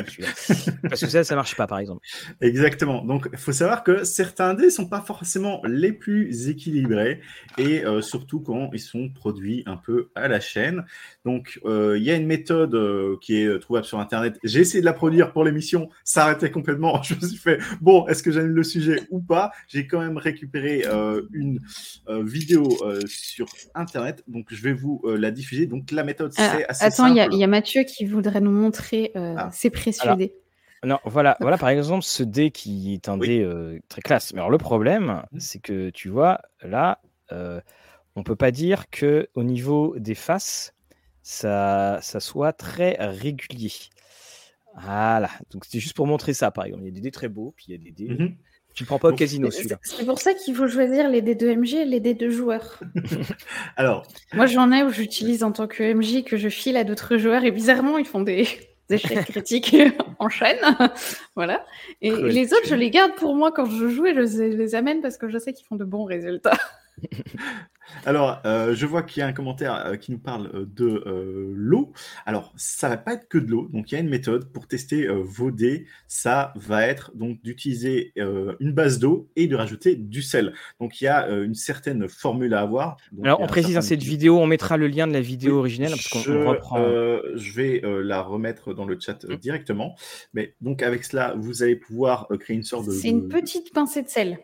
parce 0.82 1.00
que 1.02 1.08
ça 1.08 1.22
ça 1.22 1.36
marche 1.36 1.54
pas 1.54 1.66
par 1.66 1.78
exemple. 1.78 2.00
Exactement. 2.40 3.04
Donc 3.04 3.28
il 3.30 3.38
faut 3.38 3.52
savoir 3.52 3.84
que 3.84 4.04
certains 4.04 4.54
dés 4.54 4.70
sont 4.70 4.88
pas 4.88 5.02
forcément 5.02 5.60
les 5.66 5.92
plus 5.92 6.48
équilibrés 6.48 7.20
et 7.58 7.84
euh, 7.84 8.00
surtout 8.00 8.40
quand 8.40 8.70
ils 8.72 8.80
sont 8.80 9.10
produits 9.10 9.62
un 9.66 9.76
peu 9.76 10.08
à 10.14 10.28
la 10.28 10.40
chaîne. 10.40 10.86
Donc 11.26 11.60
euh, 11.66 11.98
il 11.98 12.04
y 12.04 12.10
a 12.10 12.14
une 12.14 12.26
méthode 12.26 12.74
euh, 12.74 13.16
qui 13.20 13.36
est 13.36 13.58
trouvable 13.58 13.84
sur 13.84 14.00
internet. 14.00 14.38
J'ai 14.42 14.60
essayé 14.60 14.80
de 14.80 14.86
la 14.86 14.94
produire 14.94 15.32
pour 15.32 15.44
l'émission, 15.44 15.90
ça 16.02 16.24
arrêtait 16.24 16.50
complètement. 16.50 17.02
Je 17.06 17.16
me 17.16 17.20
suis 17.20 17.36
fait 17.36 17.58
bon, 17.82 18.06
est-ce 18.06 18.22
que 18.22 18.32
j'aime 18.32 18.48
le 18.48 18.64
sujet 18.64 19.02
ou 19.10 19.20
pas? 19.20 19.52
J'ai 19.68 19.86
quand 19.86 20.00
même 20.00 20.16
récupéré 20.16 20.84
une 21.32 21.60
vidéo 22.08 22.66
sur 23.06 23.46
internet, 23.74 24.24
donc 24.26 24.46
je 24.48 24.62
vais 24.62 24.72
vous 24.72 25.02
la 25.06 25.30
diffuser. 25.30 25.66
Donc 25.66 25.90
la 25.90 26.02
méthode 26.02 26.32
c'est 26.32 26.66
assez 26.66 26.84
attends, 26.84 27.14
simple 27.14 27.25
il 27.32 27.38
y 27.38 27.44
a 27.44 27.46
Mathieu 27.46 27.84
qui 27.84 28.04
voudrait 28.04 28.40
nous 28.40 28.50
montrer 28.50 29.12
euh, 29.16 29.34
ah. 29.38 29.50
ses 29.52 29.70
précieux 29.70 30.14
dés. 30.16 30.34
Non, 30.84 30.98
voilà, 31.04 31.36
voilà 31.40 31.58
par 31.58 31.70
exemple 31.70 32.04
ce 32.04 32.22
dé 32.22 32.50
qui 32.50 32.94
est 32.94 33.08
un 33.08 33.16
dé 33.16 33.42
euh, 33.42 33.78
très 33.88 34.02
classe. 34.02 34.32
Mais 34.32 34.40
alors 34.40 34.50
le 34.50 34.58
problème, 34.58 35.22
mmh. 35.32 35.40
c'est 35.40 35.58
que 35.58 35.90
tu 35.90 36.08
vois, 36.08 36.40
là, 36.62 37.00
euh, 37.32 37.60
on 38.14 38.22
peut 38.22 38.36
pas 38.36 38.50
dire 38.50 38.88
que 38.90 39.28
au 39.34 39.42
niveau 39.42 39.94
des 39.98 40.14
faces, 40.14 40.74
ça, 41.22 41.98
ça 42.02 42.20
soit 42.20 42.52
très 42.52 42.96
régulier. 43.00 43.72
Voilà, 44.78 45.30
donc 45.50 45.64
c'était 45.64 45.80
juste 45.80 45.96
pour 45.96 46.06
montrer 46.06 46.34
ça, 46.34 46.50
par 46.50 46.66
exemple. 46.66 46.84
Il 46.84 46.88
y 46.88 46.90
a 46.90 46.94
des 46.94 47.00
dés 47.00 47.10
très 47.10 47.28
beaux, 47.28 47.54
puis 47.56 47.66
il 47.68 47.72
y 47.72 47.74
a 47.74 47.78
des 47.78 47.92
dés. 47.92 48.08
Mmh 48.08 48.36
tu 48.76 48.82
ne 48.82 48.86
prends 48.86 48.98
pas 48.98 49.08
au 49.08 49.14
casino 49.14 49.50
celui-là. 49.50 49.78
C'est 49.82 50.04
pour 50.04 50.18
ça 50.18 50.34
qu'il 50.34 50.54
faut 50.54 50.68
choisir 50.68 51.08
les 51.08 51.22
dés 51.22 51.34
de 51.34 51.50
MJ 51.50 51.74
et 51.74 51.84
les 51.86 51.98
dés 51.98 52.12
de 52.12 52.28
joueurs. 52.28 52.78
Alors. 53.76 54.06
Moi, 54.34 54.44
j'en 54.44 54.70
ai 54.70 54.82
où 54.82 54.90
j'utilise 54.90 55.42
en 55.42 55.50
tant 55.50 55.66
que 55.66 55.94
MJ 55.94 56.24
que 56.24 56.36
je 56.36 56.50
file 56.50 56.76
à 56.76 56.84
d'autres 56.84 57.16
joueurs 57.16 57.42
et 57.44 57.50
bizarrement, 57.50 57.96
ils 57.96 58.04
font 58.04 58.20
des, 58.20 58.46
échecs 58.90 59.24
critiques 59.24 59.74
en 60.18 60.28
chaîne. 60.28 60.58
voilà. 61.34 61.64
Et 62.02 62.10
les 62.10 62.52
autres, 62.52 62.66
je 62.66 62.74
les 62.74 62.90
garde 62.90 63.14
pour 63.14 63.34
moi 63.34 63.50
quand 63.50 63.64
je 63.64 63.88
joue 63.88 64.04
et 64.04 64.14
je 64.14 64.42
les 64.42 64.74
amène 64.74 65.00
parce 65.00 65.16
que 65.16 65.30
je 65.30 65.38
sais 65.38 65.54
qu'ils 65.54 65.66
font 65.66 65.76
de 65.76 65.84
bons 65.84 66.04
résultats. 66.04 66.58
Alors, 68.04 68.40
euh, 68.44 68.74
je 68.74 68.86
vois 68.86 69.02
qu'il 69.02 69.20
y 69.20 69.22
a 69.22 69.26
un 69.26 69.32
commentaire 69.32 69.86
euh, 69.86 69.96
qui 69.96 70.12
nous 70.12 70.18
parle 70.18 70.50
euh, 70.54 70.66
de 70.66 71.02
l'eau. 71.54 71.92
Alors, 72.24 72.52
ça 72.56 72.88
va 72.88 72.96
pas 72.96 73.14
être 73.14 73.28
que 73.28 73.38
de 73.38 73.50
l'eau. 73.50 73.68
Donc, 73.72 73.90
il 73.90 73.94
y 73.94 73.98
a 73.98 74.00
une 74.00 74.08
méthode 74.08 74.52
pour 74.52 74.66
tester 74.66 75.06
vos 75.08 75.50
dés. 75.50 75.86
Ça 76.08 76.52
va 76.56 76.86
être 76.86 77.12
donc 77.14 77.42
d'utiliser 77.42 78.12
une 78.16 78.72
base 78.72 78.98
d'eau 78.98 79.28
et 79.36 79.46
de 79.46 79.56
rajouter 79.56 79.96
du 79.96 80.22
sel. 80.22 80.52
Donc, 80.80 81.00
il 81.00 81.04
y 81.04 81.08
a 81.08 81.28
une 81.28 81.54
certaine 81.54 82.08
formule 82.08 82.54
à 82.54 82.60
avoir. 82.60 82.96
Alors, 83.22 83.40
on 83.40 83.46
précise 83.46 83.74
dans 83.74 83.82
cette 83.82 84.02
vidéo, 84.02 84.38
on 84.38 84.46
mettra 84.46 84.76
le 84.76 84.88
lien 84.88 85.06
de 85.06 85.12
la 85.12 85.20
vidéo 85.20 85.58
originelle 85.58 85.90
parce 85.90 86.08
qu'on 86.08 86.48
reprend. 86.48 86.76
je 86.78 87.52
vais 87.52 87.82
la 87.84 88.22
remettre 88.22 88.74
dans 88.74 88.84
le 88.84 88.98
chat 88.98 89.24
mmh. 89.24 89.36
directement. 89.36 89.96
Mais 90.34 90.54
donc, 90.60 90.82
avec 90.82 91.04
cela, 91.04 91.34
vous 91.36 91.62
allez 91.62 91.76
pouvoir 91.76 92.28
créer 92.40 92.56
une 92.56 92.62
sorte 92.62 92.86
de. 92.86 92.92
C'est 92.92 93.08
une 93.08 93.28
petite 93.28 93.72
pincée 93.72 94.02
de 94.02 94.08
sel. 94.08 94.38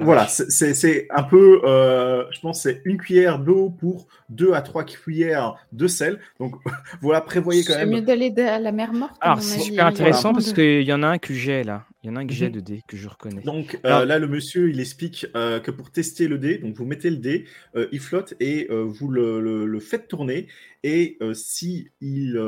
Voilà, 0.00 0.26
c'est 0.26 1.06
un 1.10 1.22
peu, 1.22 1.62
euh, 1.64 2.24
je 2.30 2.40
pense, 2.40 2.62
c'est 2.62 2.82
une 2.84 2.98
cuillère 2.98 3.38
d'eau 3.38 3.70
pour 3.70 4.06
deux 4.28 4.52
à 4.52 4.60
trois 4.60 4.84
cuillères 4.84 5.54
de 5.72 5.86
sel. 5.86 6.18
Donc 6.38 6.56
voilà, 7.02 7.20
prévoyez 7.20 7.64
quand 7.64 7.74
même. 7.74 7.88
C'est 7.88 7.94
mieux 7.94 8.02
d'aller 8.02 8.32
à 8.42 8.58
la 8.58 8.72
mer 8.72 8.92
morte. 8.92 9.16
Alors 9.20 9.42
c'est 9.42 9.60
super 9.60 9.86
intéressant 9.86 10.32
parce 10.32 10.52
qu'il 10.52 10.82
y 10.82 10.92
en 10.92 11.02
a 11.02 11.08
un 11.08 11.18
que 11.18 11.32
j'ai 11.34 11.64
là. 11.64 11.84
Il 12.02 12.10
y 12.10 12.10
en 12.12 12.16
a 12.16 12.20
un 12.20 12.26
que 12.26 12.32
j'ai 12.32 12.46
mhm. 12.46 12.52
de 12.52 12.60
dé 12.60 12.82
que 12.86 12.96
je 12.96 13.08
reconnais. 13.08 13.42
Donc 13.42 13.80
euh, 13.84 14.04
là, 14.04 14.18
le 14.18 14.28
monsieur, 14.28 14.70
il 14.70 14.78
explique 14.80 15.26
euh, 15.34 15.58
que 15.58 15.70
pour 15.70 15.90
tester 15.90 16.28
le 16.28 16.38
dé, 16.38 16.58
donc 16.58 16.76
vous 16.76 16.84
mettez 16.84 17.10
le 17.10 17.16
dé, 17.16 17.46
il 17.90 18.00
flotte 18.00 18.34
et 18.40 18.68
vous 18.70 19.08
le, 19.08 19.40
le, 19.66 19.80
faites 19.80 20.08
tourner. 20.08 20.48
Et 20.84 21.18
si 21.32 21.88
il 22.00 22.38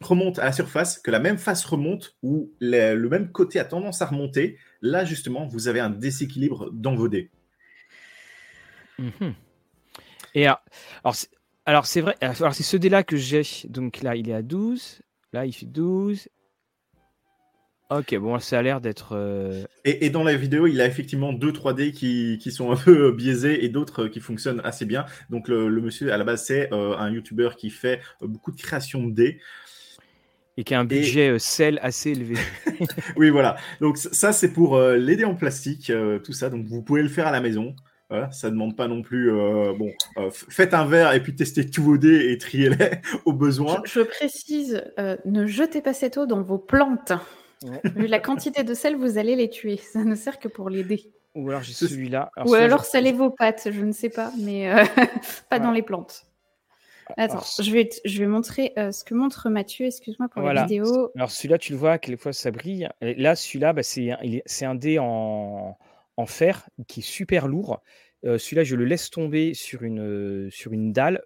remonte 0.00 0.38
à 0.38 0.44
la 0.44 0.52
surface, 0.52 0.98
que 0.98 1.10
la 1.10 1.18
même 1.18 1.38
face 1.38 1.64
remonte 1.64 2.16
ou 2.22 2.52
le 2.60 3.08
même 3.08 3.30
côté 3.32 3.58
a 3.58 3.64
tendance 3.64 4.02
à 4.02 4.06
remonter, 4.06 4.58
là 4.82 5.04
justement, 5.04 5.46
vous 5.46 5.68
avez 5.68 5.80
un 5.80 5.90
déséquilibre 5.90 6.70
dans 6.72 6.94
vos 6.94 7.08
dés. 7.08 7.30
Mhm. 8.98 9.34
Et 10.34 10.46
alors, 10.46 11.86
c'est 11.86 12.00
vrai, 12.00 12.14
alors 12.20 12.54
c'est 12.54 12.62
ce 12.62 12.76
dé-là 12.76 13.02
que 13.02 13.16
j'ai. 13.16 13.42
Donc 13.68 14.02
là, 14.02 14.16
il 14.16 14.28
est 14.28 14.34
à 14.34 14.42
12. 14.42 15.00
Là, 15.32 15.46
il 15.46 15.52
fait 15.52 15.66
12. 15.66 16.28
Ok, 17.88 18.16
bon, 18.16 18.38
ça 18.40 18.58
a 18.58 18.62
l'air 18.62 18.80
d'être. 18.80 19.10
Euh, 19.12 19.64
et, 19.84 20.10
dans 20.10 20.24
la 20.24 20.34
vidéo, 20.34 20.66
il 20.66 20.80
a 20.80 20.86
effectivement 20.86 21.32
deux 21.32 21.52
3D 21.52 21.92
qui, 21.92 22.50
sont 22.50 22.72
un 22.72 22.76
peu 22.76 23.12
biaisés 23.12 23.64
et 23.64 23.68
d'autres 23.68 24.08
qui 24.08 24.18
fonctionnent 24.18 24.60
assez 24.64 24.84
bien. 24.84 25.06
Donc, 25.30 25.46
le, 25.46 25.70
monsieur, 25.80 26.12
à 26.12 26.16
la 26.16 26.24
base, 26.24 26.44
c'est 26.44 26.72
euh, 26.72 26.96
un 26.96 27.10
YouTuber 27.12 27.50
qui 27.56 27.70
fait 27.70 28.00
beaucoup 28.20 28.50
de 28.50 28.60
création 28.60 29.06
de 29.06 29.12
dés 29.12 29.40
et 30.56 30.64
qui 30.64 30.74
a 30.74 30.80
un 30.80 30.84
budget 30.84 31.30
euh, 31.30 31.38
sel 31.38 31.78
assez 31.82 32.10
élevé. 32.10 32.36
oui, 33.16 33.30
voilà. 33.30 33.56
Donc 33.80 33.98
ça, 33.98 34.32
c'est 34.32 34.52
pour 34.52 34.76
euh, 34.76 34.96
l'aider 34.96 35.24
en 35.24 35.34
plastique, 35.34 35.90
euh, 35.90 36.18
tout 36.18 36.32
ça. 36.32 36.48
Donc 36.50 36.66
vous 36.66 36.82
pouvez 36.82 37.02
le 37.02 37.08
faire 37.08 37.26
à 37.26 37.30
la 37.30 37.40
maison. 37.40 37.74
Voilà, 38.08 38.30
ça 38.30 38.50
demande 38.50 38.76
pas 38.76 38.86
non 38.86 39.02
plus. 39.02 39.32
bon, 39.32 39.90
faites 40.30 40.74
un 40.74 40.86
verre 40.86 41.12
et 41.14 41.20
puis 41.20 41.34
testez 41.34 41.68
tous 41.68 41.82
vos 41.82 41.98
dés 41.98 42.30
et 42.30 42.38
triez-les 42.38 43.00
au 43.24 43.32
besoin. 43.32 43.82
Je, 43.84 43.98
précise, 43.98 44.84
ne 45.24 45.44
jetez 45.48 45.82
pas 45.82 45.92
cette 45.92 46.16
eau 46.16 46.24
dans 46.24 46.40
vos 46.40 46.58
plantes. 46.58 47.12
Vu 47.96 48.06
la 48.06 48.20
quantité 48.20 48.62
de 48.62 48.74
sel, 48.74 48.94
vous 48.94 49.18
allez 49.18 49.34
les 49.34 49.50
tuer. 49.50 49.76
Ça 49.78 50.04
ne 50.04 50.14
sert 50.14 50.38
que 50.38 50.46
pour 50.46 50.70
les 50.70 50.84
dés. 50.84 51.10
Ou 51.34 51.50
alors 51.50 51.64
j'ai 51.64 51.72
celui-là. 51.72 52.30
Ou 52.44 52.54
alors 52.54 52.84
salez 52.84 53.10
vos 53.10 53.30
pâtes, 53.30 53.70
je 53.72 53.80
ne 53.84 53.90
sais 53.90 54.08
pas, 54.08 54.30
mais 54.38 54.72
pas 55.50 55.58
dans 55.58 55.72
les 55.72 55.82
plantes. 55.82 56.26
Attends, 57.16 57.42
je 57.60 57.70
vais, 57.70 57.88
je 58.04 58.18
vais 58.18 58.26
montrer 58.26 58.72
euh, 58.78 58.92
ce 58.92 59.04
que 59.04 59.14
montre 59.14 59.48
Mathieu, 59.48 59.86
excuse-moi 59.86 60.28
pour 60.28 60.42
la 60.42 60.64
vidéo. 60.64 61.10
Alors 61.16 61.30
celui-là, 61.30 61.58
tu 61.58 61.72
le 61.72 61.78
vois, 61.78 61.98
quelquefois 61.98 62.32
ça 62.32 62.50
brille. 62.50 62.88
là, 63.00 63.36
celui-là, 63.36 63.72
bah, 63.72 63.82
c'est 63.82 64.64
un 64.64 64.74
dé 64.74 64.98
en, 64.98 65.78
en, 66.16 66.26
fer 66.26 66.68
qui 66.88 67.00
est 67.00 67.02
super 67.02 67.48
lourd. 67.48 67.82
Euh, 68.24 68.38
celui-là, 68.38 68.64
je 68.64 68.76
le 68.76 68.84
laisse 68.84 69.10
tomber 69.10 69.54
sur 69.54 69.82
une, 69.82 70.50
sur 70.50 70.72
une 70.72 70.92
dalle. 70.92 71.22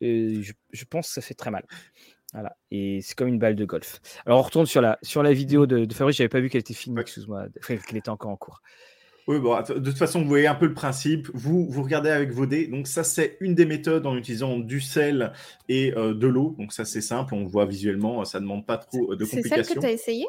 Je, 0.00 0.52
je, 0.72 0.84
pense 0.84 1.08
que 1.08 1.14
ça 1.14 1.20
fait 1.20 1.34
très 1.34 1.50
mal. 1.50 1.64
Voilà. 2.32 2.56
Et 2.70 3.00
c'est 3.02 3.16
comme 3.16 3.28
une 3.28 3.38
balle 3.38 3.56
de 3.56 3.64
golf. 3.64 4.00
Alors 4.26 4.38
on 4.38 4.42
retourne 4.42 4.66
sur 4.66 4.80
la, 4.80 4.98
sur 5.02 5.22
la 5.22 5.32
vidéo 5.32 5.66
de, 5.66 5.84
de 5.84 5.94
Fabrice, 5.94 6.16
j'avais 6.16 6.28
pas 6.28 6.40
vu 6.40 6.50
qu'elle 6.50 6.60
était 6.60 6.74
finie, 6.74 7.00
excuse-moi, 7.00 7.46
qu'elle 7.66 7.96
était 7.96 8.10
encore 8.10 8.30
en 8.30 8.36
cours. 8.36 8.60
Oui, 9.28 9.38
bon, 9.40 9.60
de 9.60 9.78
toute 9.78 9.98
façon, 9.98 10.22
vous 10.22 10.28
voyez 10.28 10.46
un 10.46 10.54
peu 10.54 10.64
le 10.64 10.72
principe. 10.72 11.28
Vous, 11.34 11.66
vous 11.68 11.82
regardez 11.82 12.08
avec 12.08 12.32
vos 12.32 12.46
dés. 12.46 12.66
Donc, 12.66 12.86
ça, 12.86 13.04
c'est 13.04 13.36
une 13.40 13.54
des 13.54 13.66
méthodes 13.66 14.06
en 14.06 14.16
utilisant 14.16 14.58
du 14.58 14.80
sel 14.80 15.34
et 15.68 15.92
euh, 15.98 16.14
de 16.14 16.26
l'eau. 16.26 16.56
Donc, 16.58 16.72
ça, 16.72 16.86
c'est 16.86 17.02
simple. 17.02 17.34
On 17.34 17.42
le 17.42 17.46
voit 17.46 17.66
visuellement. 17.66 18.24
Ça 18.24 18.38
ne 18.38 18.44
demande 18.44 18.64
pas 18.64 18.78
trop 18.78 19.14
de 19.14 19.24
complications. 19.26 19.56
C'est 19.56 19.64
celle 19.64 19.76
que 19.76 19.80
tu 19.80 19.86
as 19.86 19.92
essayé? 19.92 20.26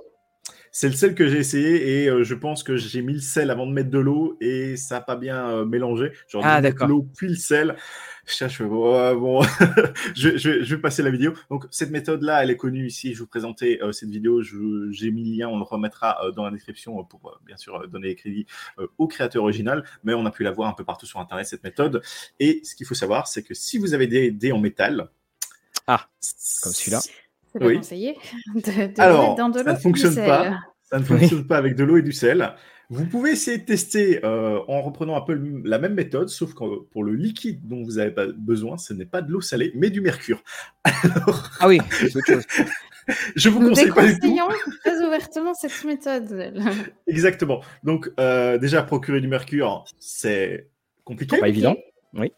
C'est 0.71 0.87
le 0.87 0.93
sel 0.93 1.15
que 1.15 1.27
j'ai 1.27 1.37
essayé 1.37 2.03
et 2.03 2.09
euh, 2.09 2.23
je 2.23 2.35
pense 2.35 2.63
que 2.63 2.75
j'ai 2.75 3.01
mis 3.01 3.13
le 3.13 3.19
sel 3.19 3.51
avant 3.51 3.65
de 3.65 3.71
mettre 3.71 3.89
de 3.89 3.99
l'eau 3.99 4.37
et 4.41 4.77
ça 4.77 4.95
n'a 4.95 5.01
pas 5.01 5.15
bien 5.15 5.49
euh, 5.49 5.65
mélangé. 5.65 6.11
Genre, 6.27 6.43
ah, 6.45 6.61
l'eau 6.87 7.07
puis 7.15 7.29
le 7.29 7.35
sel. 7.35 7.75
Je 8.25 8.33
cherche, 8.33 8.61
bon, 8.61 9.41
je, 10.15 10.37
je, 10.37 10.63
je, 10.63 10.75
vais 10.75 10.81
passer 10.81 11.01
la 11.01 11.09
vidéo. 11.09 11.33
Donc, 11.49 11.65
cette 11.71 11.89
méthode-là, 11.89 12.43
elle 12.43 12.51
est 12.51 12.57
connue 12.57 12.85
ici. 12.85 13.15
Je 13.15 13.19
vous 13.19 13.27
présentais 13.27 13.79
euh, 13.81 13.91
cette 13.91 14.09
vidéo. 14.09 14.43
J'ai 14.43 15.09
mis 15.09 15.23
le 15.23 15.37
lien, 15.37 15.49
on 15.49 15.57
le 15.57 15.63
remettra 15.63 16.19
dans 16.35 16.45
la 16.45 16.51
description 16.51 17.03
pour, 17.05 17.39
bien 17.45 17.57
sûr, 17.57 17.87
donner 17.87 18.09
les 18.09 18.15
crédits 18.15 18.45
au 18.99 19.07
créateur 19.07 19.43
original. 19.43 19.83
Mais 20.03 20.13
on 20.13 20.25
a 20.27 20.31
pu 20.31 20.43
la 20.43 20.51
voir 20.51 20.69
un 20.69 20.73
peu 20.73 20.83
partout 20.83 21.07
sur 21.07 21.19
Internet, 21.19 21.47
cette 21.47 21.63
méthode. 21.63 22.03
Et 22.39 22.61
ce 22.63 22.75
qu'il 22.75 22.85
faut 22.85 22.93
savoir, 22.93 23.27
c'est 23.27 23.41
que 23.41 23.55
si 23.55 23.79
vous 23.79 23.95
avez 23.95 24.05
des 24.05 24.29
dés 24.29 24.51
en 24.51 24.59
métal, 24.59 25.09
ah, 25.87 26.07
comme 26.61 26.71
celui-là. 26.71 27.01
C'est 27.51 27.59
pas 27.59 27.73
conseillé 27.73 28.17
de, 28.55 29.01
Alors, 29.01 29.37
ça 29.37 29.73
ne 29.73 29.77
fonctionne 29.77 30.15
pas. 30.15 30.59
Ça 30.83 30.99
ne 30.99 31.03
fonctionne 31.03 31.45
pas 31.45 31.57
avec 31.57 31.75
de 31.75 31.83
l'eau 31.83 31.97
et 31.97 32.01
du 32.01 32.13
sel. 32.13 32.53
Vous 32.91 33.05
pouvez 33.05 33.31
essayer 33.31 33.59
de 33.59 33.65
tester 33.65 34.25
euh, 34.25 34.59
en 34.67 34.81
reprenant 34.81 35.15
un 35.15 35.21
peu 35.21 35.39
la 35.63 35.77
même 35.77 35.93
méthode, 35.93 36.27
sauf 36.27 36.55
que 36.55 36.83
pour 36.85 37.03
le 37.03 37.13
liquide 37.13 37.67
dont 37.67 37.83
vous 37.83 37.99
avez 37.99 38.09
pas 38.09 38.25
besoin, 38.25 38.79
ce 38.79 38.93
n'est 38.93 39.05
pas 39.05 39.21
de 39.21 39.31
l'eau 39.31 39.41
salée, 39.41 39.71
mais 39.75 39.89
du 39.91 40.01
mercure. 40.01 40.43
Ah 41.61 41.67
oui, 41.67 41.79
c'est 41.91 42.15
autre 42.15 42.25
chose. 42.25 42.45
Je 43.35 43.49
vous 43.49 43.59
Nous 43.59 43.69
conseille 43.69 43.91
pas 43.91 44.05
du 44.05 44.19
tout. 44.19 44.21
déconseillons 44.21 44.47
très 44.83 45.05
ouvertement 45.05 45.53
cette 45.53 45.83
méthode. 45.83 46.53
Exactement. 47.07 47.61
Donc, 47.83 48.11
euh, 48.19 48.57
déjà, 48.57 48.81
procurer 48.83 49.21
du 49.21 49.27
mercure, 49.27 49.83
c'est 49.99 50.69
compliqué. 51.03 51.37
Pas 51.37 51.49
évident. 51.49 51.75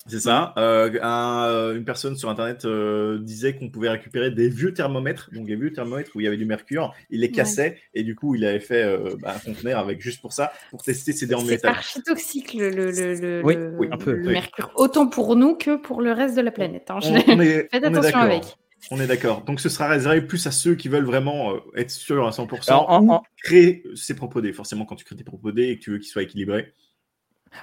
C'est 0.08 0.20
ça. 0.20 0.54
Euh, 0.58 0.92
un- 1.02 1.46
euh, 1.48 1.78
une 1.78 1.86
personne 1.86 2.16
sur 2.18 2.30
Internet 2.30 2.66
euh, 2.66 3.20
disait 3.20 3.56
qu'on 3.56 3.70
pouvait 3.70 3.90
récupérer 3.90 4.30
des 4.30 4.50
vieux 4.50 4.74
thermomètres, 4.74 5.30
donc 5.34 5.48
des 5.48 5.56
vieux 5.56 5.72
thermomètres 5.72 6.12
où 6.16 6.20
il 6.20 6.26
y 6.26 6.28
avait 6.28 6.38
du 6.38 6.46
mercure. 6.46 6.94
Il 7.10 7.22
les 7.22 7.28
Ouais. 7.28 7.32
cassait 7.34 7.78
et 7.94 8.04
du 8.04 8.16
coup, 8.16 8.36
il 8.36 8.44
avait 8.46 8.60
fait 8.60 8.84
euh, 8.84 9.16
bah, 9.22 9.34
un 9.36 9.40
conteneur 9.40 9.80
avec 9.80 10.02
juste 10.02 10.20
pour 10.22 10.34
ça, 10.34 10.52
pour 10.72 10.84
tester 10.84 11.14
ses 11.14 11.34
en 11.34 11.40
C'est 11.40 11.46
métal. 11.52 11.72
archi 11.72 12.02
toxique 12.04 12.54
le, 12.54 12.70
le, 12.70 12.92
le, 12.92 13.14
le- 13.16 13.42
Oui, 13.46 13.56
le- 13.56 13.76
oui, 13.78 13.88
un 13.92 13.98
peu, 13.98 14.12
le 14.14 14.28
oui. 14.28 14.34
mercure, 14.34 14.72
autant 14.76 15.08
pour 15.08 15.36
nous 15.38 15.56
que 15.56 15.78
pour 15.78 16.02
le 16.02 16.12
reste 16.12 16.36
de 16.36 16.42
la 16.42 16.52
planète. 16.52 16.90
hein. 16.90 17.00
On, 17.04 17.14
on 17.14 17.40
est, 17.40 17.70
Faites 17.72 17.84
on 17.86 17.94
est 17.94 17.98
attention 17.98 18.20
avec. 18.20 18.44
On 18.90 19.00
est 19.00 19.06
d'accord. 19.08 19.44
Donc, 19.44 19.60
ce 19.62 19.70
sera 19.70 19.88
réservé 19.88 20.22
plus 20.24 20.46
à 20.48 20.52
ceux 20.52 20.74
qui 20.74 20.90
veulent 20.90 21.06
vraiment 21.06 21.54
euh, 21.54 21.60
être 21.78 21.92
sûrs 21.92 22.26
à 22.28 22.32
100% 22.32 22.68
Alors, 22.72 22.90
en- 22.90 23.24
créer 23.44 23.84
ses 23.96 24.16
propres 24.16 24.42
dés. 24.42 24.54
Forcément, 24.54 24.86
quand 24.86 24.96
tu 24.96 25.06
crées 25.06 25.16
tes 25.16 25.24
propres 25.24 25.52
dés 25.52 25.70
et 25.70 25.78
que 25.78 25.84
tu 25.84 25.92
veux 25.92 25.98
qu'ils 26.00 26.10
soient 26.10 26.24
équilibrés. 26.24 26.74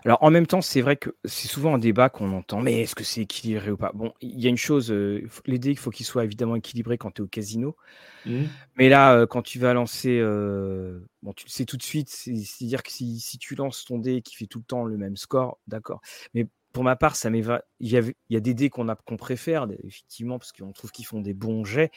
Alors 0.05 0.19
en 0.23 0.31
même 0.31 0.47
temps, 0.47 0.61
c'est 0.61 0.81
vrai 0.81 0.97
que 0.97 1.11
c'est 1.25 1.49
souvent 1.49 1.75
un 1.75 1.79
débat 1.79 2.09
qu'on 2.11 2.33
entend, 2.33 2.61
mais 2.61 2.83
est-ce 2.83 2.95
que 2.95 3.05
c'est 3.05 3.23
équilibré 3.23 3.71
ou 3.71 3.77
pas? 3.77 3.91
Bon, 3.95 4.13
il 4.21 4.39
y 4.41 4.47
a 4.47 4.51
une 4.51 4.57
chose, 4.57 4.91
euh, 4.91 5.27
les 5.47 5.59
dés, 5.59 5.71
il 5.71 5.79
faut 5.79 5.91
qu'ils 5.91 6.07
soient 6.07 6.25
évidemment 6.25 6.57
équilibrés 6.57 6.99
quand 6.99 7.11
tu 7.11 7.23
es 7.23 7.25
au 7.25 7.29
casino. 7.29 7.77
Mhm. 8.25 8.59
Mais 8.77 8.89
là, 8.89 9.15
euh, 9.15 9.27
quand 9.27 9.43
tu 9.43 9.59
vas 9.59 9.75
lancer, 9.75 10.19
euh, 10.21 11.01
bon, 11.23 11.33
tu 11.33 11.45
le 11.47 11.51
sais 11.51 11.65
tout 11.65 11.77
de 11.77 11.83
suite, 11.83 12.09
c'est- 12.11 12.37
c'est-à-dire 12.45 12.83
que 12.83 12.91
si, 12.93 13.19
si 13.21 13.39
tu 13.39 13.55
lances 13.55 13.85
ton 13.85 13.99
dé 13.99 14.23
qui 14.23 14.37
fait 14.37 14.47
tout 14.47 14.59
le 14.59 14.65
temps 14.65 14.85
le 14.85 14.97
même 14.97 15.17
score, 15.17 15.59
d'accord. 15.67 16.01
Mais 16.35 16.47
pour 16.73 16.85
ma 16.85 16.95
part, 16.97 17.17
ça 17.17 17.31
m'est 17.31 17.41
va- 17.41 17.63
il 17.81 17.89
y, 17.91 17.97
avait- 17.97 18.15
il 18.31 18.35
y 18.35 18.37
a 18.37 18.41
des 18.41 18.55
dés 18.55 18.71
qu'on 18.71 18.89
a 18.89 18.95
qu'on 18.97 19.17
préfère, 19.17 19.67
effectivement, 19.85 20.39
parce 20.39 20.53
qu'on 20.53 20.73
trouve 20.73 20.93
qu'ils 20.93 21.07
font 21.07 21.21
des 21.21 21.35
bons 21.35 21.65
jets, 21.65 21.91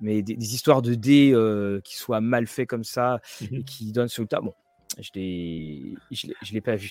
mais 0.00 0.22
des, 0.22 0.36
des 0.36 0.54
histoires 0.54 0.82
de 0.82 0.94
dés 0.94 1.32
euh, 1.34 1.80
qui 1.82 1.96
soient 1.96 2.20
mal 2.20 2.46
faits 2.46 2.68
comme 2.68 2.84
ça 2.84 3.20
et 3.40 3.48
Mhm. 3.56 3.64
qui 3.64 3.90
donnent 3.92 4.08
ce 4.08 4.20
résultat, 4.20 4.40
bon. 4.40 4.54
Je 5.00 5.10
l'ai, 5.14 5.94
je 6.10 6.26
l'ai, 6.26 6.34
je 6.42 6.52
l'ai 6.52 6.60
pas 6.60 6.74
vu. 6.76 6.90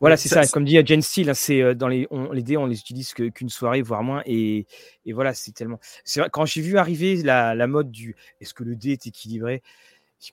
Voilà, 0.00 0.16
c'est 0.16 0.28
ça- 0.28 0.44
ça. 0.44 0.50
Comme 0.52 0.64
dit 0.64 0.80
Jane 0.84 1.02
Steele, 1.02 1.30
hein, 1.30 1.34
c'est 1.34 1.60
euh, 1.62 1.74
dans 1.74 1.88
les, 1.88 2.06
on- 2.10 2.30
les 2.32 2.42
dés, 2.42 2.56
on 2.56 2.66
les 2.66 2.78
utilise 2.78 3.12
que- 3.12 3.28
qu'une 3.28 3.48
soirée, 3.48 3.82
voire 3.82 4.02
moins. 4.04 4.22
Et, 4.26 4.66
et 5.04 5.12
voilà, 5.12 5.34
c'est 5.34 5.52
tellement. 5.52 5.80
C'est 6.04 6.20
vrai, 6.20 6.30
quand 6.32 6.44
j'ai 6.46 6.60
vu 6.62 6.78
arriver 6.78 7.16
la, 7.22 7.54
la 7.56 7.66
mode 7.66 7.90
du 7.90 8.14
est-ce 8.40 8.54
que 8.54 8.62
le 8.62 8.76
dé 8.76 8.90
est 8.92 9.06
équilibré 9.06 9.62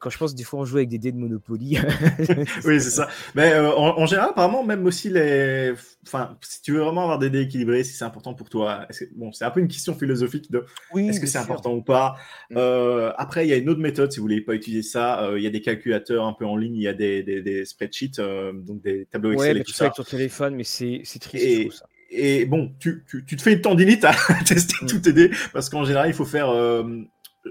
Quand 0.01 0.09
je 0.09 0.17
pense 0.17 0.35
des 0.35 0.43
fois 0.43 0.59
on 0.59 0.65
joue 0.65 0.77
avec 0.77 0.89
des 0.89 0.97
dés 0.97 1.11
de 1.13 1.17
Monopoly. 1.17 1.77
Oui, 2.65 2.81
c'est 2.81 2.89
ça. 2.89 3.07
Mais 3.35 3.53
euh, 3.53 3.71
en, 3.73 3.97
en 3.99 4.05
général, 4.05 4.29
apparemment, 4.31 4.63
même 4.63 4.85
aussi 4.85 5.09
les. 5.09 5.73
Enfin, 6.05 6.37
si 6.41 6.61
tu 6.61 6.73
veux 6.73 6.79
vraiment 6.81 7.03
avoir 7.03 7.19
des 7.19 7.29
dés 7.29 7.41
équilibrés, 7.41 7.83
si 7.83 7.93
c'est 7.93 8.03
important 8.05 8.33
pour 8.33 8.49
toi, 8.49 8.85
est-ce 8.89 9.05
que- 9.05 9.09
bon, 9.15 9.31
c'est 9.31 9.45
un 9.45 9.51
peu 9.51 9.59
une 9.61 9.67
question 9.67 9.93
philosophique 9.95 10.51
de 10.51 10.65
Oui, 10.93 11.07
est-ce 11.07 11.19
que 11.19 11.27
c'est 11.27 11.37
important 11.37 11.73
ou 11.73 11.81
pas? 11.81 12.15
Mm. 12.49 12.55
Euh, 12.57 13.11
après, 13.17 13.45
il 13.45 13.49
y 13.49 13.53
a 13.53 13.57
une 13.57 13.69
autre 13.69 13.79
méthode 13.79 14.11
si 14.11 14.19
vous 14.19 14.23
voulez 14.23 14.41
pas 14.41 14.55
utiliser 14.55 14.83
ça. 14.83 15.23
euh, 15.23 15.37
Il 15.39 15.43
y 15.43 15.47
a 15.47 15.51
des 15.51 15.61
calculateurs 15.61 16.25
un 16.25 16.33
peu 16.33 16.45
en 16.45 16.57
ligne, 16.57 16.75
il 16.75 16.81
y 16.83 16.87
a 16.87 16.93
des, 16.93 17.23
des, 17.23 17.41
des 17.41 17.63
spreadsheets, 17.65 18.19
euh, 18.19 18.51
donc 18.53 18.81
des 18.81 19.05
tableaux 19.05 19.29
Ouais, 19.31 19.35
Excel 19.35 19.53
mais 19.55 19.61
et 19.61 19.63
tu 19.63 19.71
tout 19.71 19.73
fais 19.73 19.77
ça. 19.79 19.83
avec 19.85 19.95
ton 19.95 20.03
téléphone, 20.03 20.55
mais 20.55 20.63
c'est 20.65 21.01
c'est 21.05 21.19
triste, 21.19 21.45
Et- 21.45 21.69
ça. 21.71 21.85
Et 22.09 22.45
bon, 22.45 22.71
tu, 22.79 23.03
tu, 23.05 23.25
tu 23.25 23.35
te 23.35 23.41
fais 23.41 23.51
une 23.51 23.59
tendinite 23.61 24.05
à 24.05 24.13
tester 24.45 24.75
Mm. 24.81 24.87
tous 24.87 24.99
tes 24.99 25.11
dés 25.13 25.29
parce 25.51 25.69
qu'en 25.69 25.83
général, 25.83 26.07
il 26.07 26.13
faut 26.13 26.23
faire. 26.25 26.49
Euh, 26.49 26.83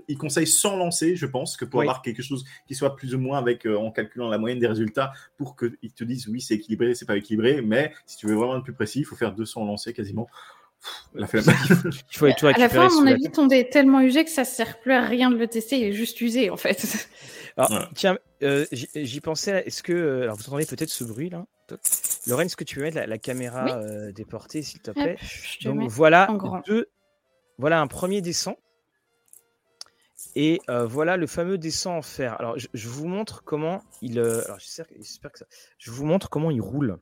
il 0.08 0.18
conseille 0.18 0.46
sans 0.46 0.76
lancer, 0.76 1.16
je 1.16 1.26
pense, 1.26 1.56
que 1.56 1.64
pour 1.64 1.80
Oui. 1.80 1.84
avoir 1.86 2.02
quelque 2.02 2.22
chose 2.22 2.44
qui 2.66 2.74
soit 2.74 2.96
plus 2.96 3.14
ou 3.14 3.18
moins 3.18 3.38
avec 3.38 3.66
euh, 3.66 3.76
en 3.76 3.90
calculant 3.90 4.28
la 4.28 4.38
moyenne 4.38 4.58
des 4.58 4.66
résultats 4.66 5.12
pour 5.36 5.56
qu'ils 5.56 5.92
te 5.94 6.04
disent 6.04 6.28
oui, 6.28 6.40
c'est 6.40 6.54
équilibré, 6.54 6.94
c'est 6.94 7.06
pas 7.06 7.16
équilibré. 7.16 7.60
Mais 7.62 7.92
si 8.06 8.16
tu 8.16 8.26
veux 8.26 8.34
vraiment 8.34 8.56
être 8.56 8.64
plus 8.64 8.72
précis, 8.74 9.00
il 9.00 9.04
faut 9.04 9.16
faire 9.16 9.32
200 9.32 9.64
lancers 9.64 9.92
quasiment. 9.94 10.28
Pff, 10.80 10.92
La 11.14 11.26
flemme. 11.26 11.44
Il 11.46 12.18
faut 12.18 12.30
tout 12.32 12.46
À 12.46 12.52
la 12.52 12.68
fin, 12.68 12.86
à 12.86 12.88
mon 12.90 13.02
la 13.04 13.12
avis, 13.12 13.30
ton 13.30 13.46
dé 13.46 13.56
est 13.56 13.72
tellement 13.72 14.00
usé 14.02 14.24
que 14.24 14.30
ça 14.30 14.44
sert 14.44 14.78
plus 14.80 14.92
à 14.92 15.00
rien 15.02 15.30
de 15.30 15.36
le 15.36 15.46
tester, 15.48 15.78
il 15.78 15.84
est 15.84 15.92
juste 15.92 16.20
usé 16.20 16.50
en 16.50 16.56
fait. 16.56 17.08
Alors, 17.56 17.88
tiens, 17.94 18.18
euh, 18.42 18.66
j'y 18.72 19.20
pensais. 19.22 19.62
Est-ce 19.66 19.82
que, 19.82 19.92
euh, 19.94 20.22
alors 20.24 20.36
vous 20.36 20.44
entendez 20.48 20.66
peut-être 20.66 20.90
ce 20.90 21.04
bruit 21.04 21.30
là? 21.30 21.46
Lorraine, 22.26 22.46
est-ce 22.46 22.56
que 22.56 22.64
tu 22.64 22.76
peux 22.76 22.82
mettre 22.82 22.96
la, 22.96 23.06
la 23.06 23.18
caméra 23.18 23.64
Oui. 23.64 23.70
euh, 23.72 24.12
déportée, 24.12 24.62
s'il 24.62 24.80
te 24.80 24.90
plaît? 24.90 25.16
Donc 25.64 25.88
voilà 25.88 26.28
deux. 26.66 26.88
Voilà 27.58 27.80
un 27.80 27.86
premier 27.86 28.20
descend. 28.20 28.56
Et 30.34 30.60
euh, 30.68 30.86
voilà 30.86 31.16
le 31.16 31.26
fameux 31.26 31.56
descend 31.58 31.96
en 31.98 32.02
fer. 32.02 32.36
Alors 32.38 32.58
je, 32.58 32.66
je 32.74 32.88
vous 32.88 33.06
montre 33.06 33.42
comment 33.44 33.82
il. 34.02 34.18
euh, 34.18 34.44
alors 34.46 34.58
j'espère, 34.58 34.86
j'espère 34.96 35.32
que 35.32 35.38
ça. 35.38 35.46
Je 35.78 35.90
vous 35.90 36.04
montre 36.04 36.28
comment 36.28 36.50
il 36.50 36.60
roule. 36.60 36.98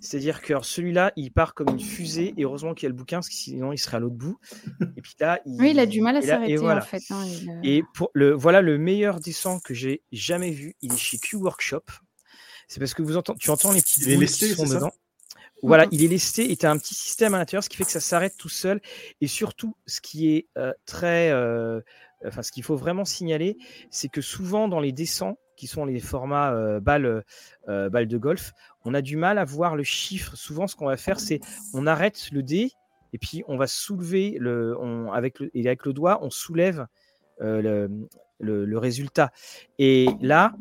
C'est-à-dire 0.00 0.42
que 0.42 0.52
alors, 0.52 0.66
celui-là, 0.66 1.12
il 1.16 1.32
part 1.32 1.54
comme 1.54 1.68
une 1.70 1.80
fusée. 1.80 2.34
Et 2.36 2.44
heureusement 2.44 2.74
qu'il 2.74 2.84
y 2.84 2.86
a 2.86 2.90
le 2.90 2.94
bouquin, 2.94 3.16
parce 3.18 3.28
que 3.28 3.34
sinon 3.34 3.72
il 3.72 3.78
serait 3.78 3.96
à 3.96 4.00
l'autre 4.00 4.16
bout. 4.16 4.38
Et 4.96 5.00
puis 5.00 5.14
là, 5.18 5.40
il, 5.46 5.60
Oui, 5.60 5.70
il 5.70 5.78
a 5.80 5.86
du 5.86 6.00
mal 6.02 6.16
à 6.16 6.20
et 6.20 6.26
là- 6.26 6.34
et 6.34 6.36
s'arrêter 6.36 6.56
voilà. 6.58 6.82
en 6.82 6.86
fait. 6.86 7.02
hein, 7.10 7.24
il, 7.26 7.50
euh, 7.50 7.60
Et 7.62 7.82
pour 7.94 8.10
le, 8.12 8.32
voilà 8.32 8.60
le 8.60 8.76
meilleur 8.76 9.18
descend 9.20 9.62
que 9.62 9.72
j'ai 9.72 10.02
jamais 10.12 10.50
vu. 10.50 10.76
Il 10.82 10.92
est 10.92 10.98
chez 10.98 11.18
Q 11.18 11.36
Workshop. 11.36 11.84
C'est 12.68 12.80
parce 12.80 12.92
que 12.94 13.02
vous 13.02 13.16
entendez, 13.16 13.38
tu 13.40 13.50
entends 13.50 13.72
les 13.72 13.80
petites 13.80 14.02
Il 14.02 14.10
est 14.10 14.14
boules 14.14 14.20
lesté, 14.24 14.48
qui 14.48 14.54
sont 14.54 14.64
c'est 14.66 14.72
ça? 14.72 14.74
dedans. 14.76 14.92
Voilà, 15.66 15.84
Mhm. 15.84 15.90
il 15.92 16.04
est 16.04 16.08
lesté 16.08 16.50
et 16.52 16.56
tu 16.56 16.66
as 16.66 16.70
un 16.70 16.78
petit 16.78 16.94
système 16.94 17.34
à 17.34 17.38
l'intérieur, 17.38 17.64
ce 17.64 17.68
qui 17.68 17.76
fait 17.76 17.84
que 17.84 17.90
ça 17.90 18.00
s'arrête 18.00 18.36
tout 18.36 18.48
seul. 18.48 18.80
Et 19.20 19.26
surtout, 19.26 19.76
ce 19.86 20.00
qui 20.00 20.34
est 20.34 20.46
euh, 20.58 20.72
très. 20.86 21.30
euh, 21.30 21.80
enfin, 22.26 22.42
ce 22.42 22.52
qu'il 22.52 22.62
faut 22.62 22.76
vraiment 22.76 23.04
signaler, 23.04 23.56
c'est 23.90 24.08
que 24.08 24.20
souvent 24.20 24.68
dans 24.68 24.80
les 24.80 24.92
descends, 24.92 25.38
qui 25.56 25.66
sont 25.68 25.84
les 25.84 26.00
formats 26.00 26.52
euh, 26.52 26.80
balles, 26.80 27.22
balles 27.66 28.08
de 28.08 28.18
golf, 28.18 28.52
on 28.84 28.92
a 28.92 29.02
du 29.02 29.16
mal 29.16 29.38
à 29.38 29.44
voir 29.44 29.76
le 29.76 29.84
chiffre. 29.84 30.36
Souvent, 30.36 30.66
ce 30.66 30.74
qu'on 30.74 30.86
va 30.86 30.96
faire, 30.96 31.20
c'est 31.20 31.40
on 31.72 31.86
arrête 31.86 32.30
le 32.32 32.42
dé 32.42 32.72
et 33.12 33.18
puis 33.18 33.44
on 33.46 33.56
va 33.56 33.66
soulever 33.68 34.36
le, 34.40 34.76
on, 34.80 35.12
avec 35.12 35.38
le, 35.38 35.50
et 35.54 35.64
avec 35.66 35.86
le 35.86 35.92
doigt, 35.92 36.18
on 36.22 36.30
soulève 36.30 36.86
le, 37.38 37.88
le- 38.40 38.64
le 38.64 38.78
résultat. 38.78 39.30
Et 39.78 40.08
là, 40.20 40.54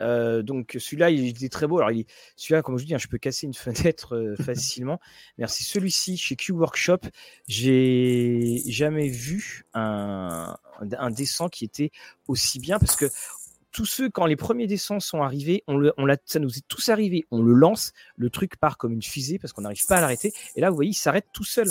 euh, 0.00 0.42
donc 0.42 0.76
celui-là, 0.78 1.10
il 1.10 1.26
était 1.28 1.48
très 1.48 1.66
beau. 1.66 1.78
Alors, 1.78 1.90
celui-là, 2.36 2.62
comme 2.62 2.78
je 2.78 2.84
dis, 2.84 2.94
hein, 2.94 2.98
je 2.98 3.08
peux 3.08 3.18
casser 3.18 3.46
une 3.46 3.54
fenêtre 3.94 4.16
euh, 4.16 4.36
facilement. 4.42 4.98
Merci. 5.38 5.64
Celui-ci, 5.64 6.16
chez 6.16 6.36
Q 6.36 6.52
Workshop, 6.52 7.00
j'ai 7.48 8.62
jamais 8.66 9.08
vu 9.08 9.64
un, 9.74 10.56
un 10.80 11.10
dessin 11.10 11.48
qui 11.48 11.64
était 11.64 11.90
aussi 12.28 12.58
bien 12.58 12.78
parce 12.78 12.96
que 12.96 13.06
tous 13.72 13.86
ceux, 13.86 14.08
quand 14.10 14.26
les 14.26 14.34
premiers 14.36 14.66
dessins 14.66 14.98
sont 14.98 15.22
arrivés, 15.22 15.62
on 15.68 15.76
le, 15.76 15.92
on 15.96 16.04
l'a, 16.04 16.16
ça 16.24 16.40
nous 16.40 16.56
est 16.58 16.66
tous 16.66 16.88
arrivé. 16.88 17.26
On 17.30 17.40
le 17.42 17.52
lance, 17.52 17.92
le 18.16 18.28
truc 18.30 18.56
part 18.56 18.78
comme 18.78 18.92
une 18.92 19.02
fusée 19.02 19.38
parce 19.38 19.52
qu'on 19.52 19.62
n'arrive 19.62 19.86
pas 19.86 19.96
à 19.96 20.00
l'arrêter. 20.00 20.32
Et 20.56 20.60
là, 20.60 20.70
vous 20.70 20.74
voyez, 20.76 20.90
il 20.90 20.94
s'arrête 20.94 21.26
tout 21.32 21.44
seul. 21.44 21.68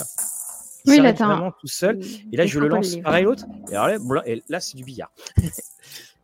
Il 0.86 0.92
Oui, 0.92 0.96
s'arrête 0.98 1.18
vraiment 1.18 1.52
tout 1.60 1.68
seul. 1.68 2.00
Et 2.32 2.38
là, 2.38 2.46
je 2.46 2.58
le 2.60 2.70
lance 2.70 2.96
pareil 3.04 3.26
l'autre. 3.26 3.44
Et 3.70 3.76
alors 3.76 3.88
là, 3.90 4.00
blanc- 4.00 4.24
et 4.26 4.42
là, 4.48 4.62
c'est 4.62 4.78
du 4.78 4.86
billard. 4.86 5.12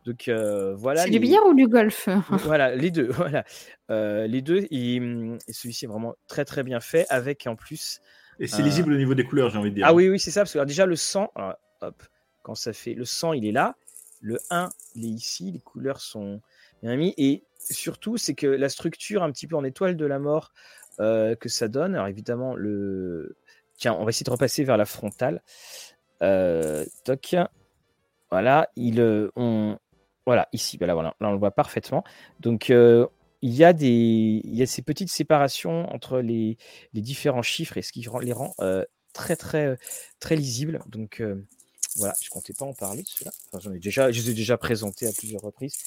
Donc 0.06 0.28
euh, 0.28 0.74
voilà. 0.76 1.00
C'est 1.02 1.08
les- 1.08 1.18
du 1.18 1.18
billard 1.20 1.44
ou 1.46 1.52
du 1.54 1.66
golf? 1.68 2.08
voilà, 2.30 2.74
les 2.74 2.90
deux. 2.90 3.08
Voilà. 3.10 3.44
Euh, 3.90 4.26
les 4.26 4.40
deux. 4.40 4.66
Et, 4.70 4.96
et 4.96 5.52
celui-ci 5.52 5.84
est 5.84 5.88
vraiment 5.88 6.14
très 6.28 6.44
très 6.44 6.62
bien 6.62 6.80
fait 6.80 7.06
avec 7.10 7.46
en 7.46 7.56
plus. 7.56 8.00
Et 8.38 8.46
c'est 8.46 8.62
Euh, 8.62 8.64
lisible 8.64 8.92
au 8.92 8.96
niveau 8.96 9.14
des 9.14 9.24
couleurs, 9.24 9.50
j'ai 9.50 9.58
envie 9.58 9.70
de 9.70 9.74
dire. 9.76 9.86
Ah 9.86 9.92
oui, 9.94 10.08
oui, 10.08 10.18
c'est 10.20 10.30
ça. 10.30 10.40
Parce 10.42 10.52
que 10.52 10.58
alors, 10.58 10.66
déjà, 10.66 10.86
le 10.86 10.94
sang, 10.96 11.30
alors, 11.34 11.54
hop, 11.80 12.02
quand 12.42 12.54
ça 12.54 12.72
fait 12.72 12.94
le 12.94 13.04
sang, 13.04 13.32
il 13.32 13.44
est 13.46 13.52
là. 13.52 13.74
Le 14.20 14.38
1, 14.50 14.68
il 14.94 15.04
est 15.06 15.08
ici. 15.08 15.50
Les 15.50 15.58
couleurs 15.60 16.00
sont 16.00 16.40
bien 16.82 16.94
mis. 16.96 17.12
Et 17.18 17.42
surtout, 17.58 18.16
c'est 18.16 18.34
que 18.34 18.46
la 18.46 18.68
structure 18.68 19.22
un 19.24 19.32
petit 19.32 19.46
peu 19.48 19.56
en 19.56 19.64
étoile 19.64 19.96
de 19.96 20.06
la 20.06 20.18
mort 20.18 20.52
euh, 21.00 21.34
que 21.34 21.48
ça 21.48 21.66
donne. 21.68 21.94
Alors 21.94 22.06
évidemment, 22.08 22.54
le. 22.54 23.36
Tiens, 23.76 23.94
on 23.98 24.04
va 24.04 24.10
essayer 24.10 24.24
de 24.24 24.30
repasser 24.30 24.62
vers 24.64 24.76
la 24.76 24.86
frontale. 24.86 25.42
Euh, 26.22 26.84
toc. 27.04 27.34
Voilà, 28.30 28.68
il, 28.76 29.00
euh, 29.00 29.30
on, 29.36 29.78
voilà, 30.26 30.48
ici, 30.52 30.76
voilà, 30.76 30.94
voilà, 30.94 31.14
là 31.20 31.28
on 31.28 31.32
le 31.32 31.38
voit 31.38 31.52
parfaitement. 31.52 32.02
Donc, 32.40 32.70
euh, 32.70 33.06
il 33.42 33.54
y 33.54 33.64
a 33.64 33.72
des, 33.72 34.40
il 34.44 34.54
y 34.56 34.62
a 34.62 34.66
ces 34.66 34.82
petites 34.82 35.10
séparations 35.10 35.88
entre 35.94 36.18
les, 36.20 36.56
les 36.94 37.00
différents 37.00 37.42
chiffres 37.42 37.76
et 37.78 37.82
ce 37.82 37.92
qui 37.92 38.06
rend- 38.08 38.18
les 38.18 38.32
rend 38.32 38.54
euh, 38.60 38.84
très, 39.12 39.36
très, 39.36 39.66
euh, 39.66 39.76
très 40.20 40.34
lisibles. 40.36 40.80
Donc, 40.88 41.20
euh, 41.20 41.44
voilà, 41.96 42.14
je 42.20 42.28
comptais 42.28 42.52
pas 42.52 42.64
en 42.66 42.72
parler 42.74 43.02
de 43.02 43.08
cela. 43.08 43.30
Enfin, 43.46 43.60
j'en 43.60 43.72
ai 43.72 43.78
déjà, 43.78 44.10
je 44.10 44.20
les 44.20 44.30
ai 44.30 44.34
déjà 44.34 44.58
présentés 44.58 45.06
à 45.06 45.12
plusieurs 45.12 45.42
reprises. 45.42 45.78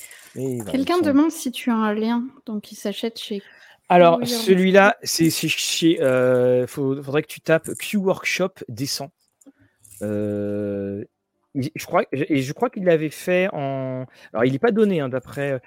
Quelqu'un 0.72 0.98
sont- 0.98 1.02
demande 1.06 1.32
si 1.32 1.52
tu 1.52 1.70
as 1.70 1.76
un 1.76 1.94
lien, 1.94 2.24
donc 2.46 2.72
il 2.72 2.76
s'achète 2.76 3.20
chez. 3.20 3.44
Alors, 3.90 4.20
celui-là, 4.26 4.98
c'est 5.04 5.30
chez. 5.32 5.98
Faut- 6.68 7.02
faudrait 7.04 7.24
que 7.24 7.28
tu 7.28 7.42
tapes 7.42 7.74
Q 7.76 7.98
Workshop 7.98 8.54
descend. 8.70 9.10
Euh, 10.02 11.04
il- 11.04 11.08
je 11.56 11.86
crois, 11.86 12.04
et 12.12 12.42
je 12.42 12.54
crois 12.54 12.70
qu'il 12.70 12.84
l'avait 12.86 13.10
fait 13.10 13.50
en. 13.54 14.06
Alors, 14.34 14.46
il 14.46 14.52
n'est 14.52 14.60
pas 14.60 14.72
donné, 14.72 15.00
hein, 15.00 15.10
d'après. 15.10 15.62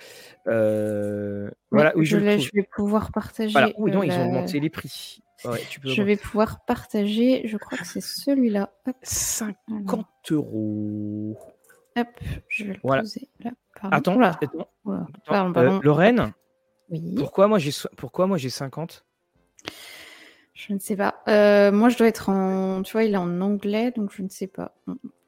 euh, 0.47 1.51
voilà, 1.71 1.93
oui, 1.97 2.07
je, 2.07 2.17
vais 2.17 2.39
pouvoir 2.77 3.11
partager. 3.13 3.53
Voilà. 3.53 3.71
Oui, 3.79 3.91
euh, 3.91 3.95
non, 3.95 4.03
ils 4.03 4.13
ont 4.13 4.27
augmenté 4.27 4.61
les 4.61 4.71
prix. 4.71 5.23
Ouais, 5.45 5.59
tu 5.69 5.81
peux 5.81 5.89
Je 5.89 6.03
vais 6.03 6.17
pouvoir 6.17 6.65
partager. 6.65 7.43
Je 7.49 7.57
crois 7.57 7.77
que 7.79 7.85
c'est 7.85 8.01
celui-là. 8.01 8.71
Hop, 8.87 8.97
50 9.03 9.57
alors. 9.69 10.07
euros. 10.31 11.37
Hop, 11.97 12.07
je 12.49 12.65
vais 12.65 12.75
le 12.75 12.81
Voilà. 12.83 13.03
poser 13.03 13.29
là. 13.41 13.51
Pardon. 13.81 13.97
Attends, 13.97 14.17
Oula, 14.17 14.39
attends, 14.41 14.69
Pardon, 15.27 15.51
euh, 15.51 15.53
pardon. 15.53 15.81
Lorraine, 15.83 16.33
Oui, 16.91 17.15
pourquoi 17.19 17.49
moi 17.49 17.59
j'ai 17.59 17.73
so- 17.73 17.89
pourquoi 17.97 18.27
moi 18.27 18.39
j'ai 18.39 18.51
50 18.51 19.05
je 20.55 20.73
ne 20.73 20.79
sais 20.79 20.97
pas. 20.97 21.23
Euh, 21.29 21.73
moi, 21.73 21.89
je 21.89 21.97
dois 21.99 22.09
être 22.09 22.29
en. 22.29 22.83
Tu 22.83 22.93
vois, 22.93 23.05
il 23.05 23.15
est 23.15 23.19
en 23.19 23.41
anglais, 23.41 23.93
donc 23.97 24.13
je 24.15 24.23
ne 24.23 24.29
sais 24.29 24.47
pas. 24.47 24.75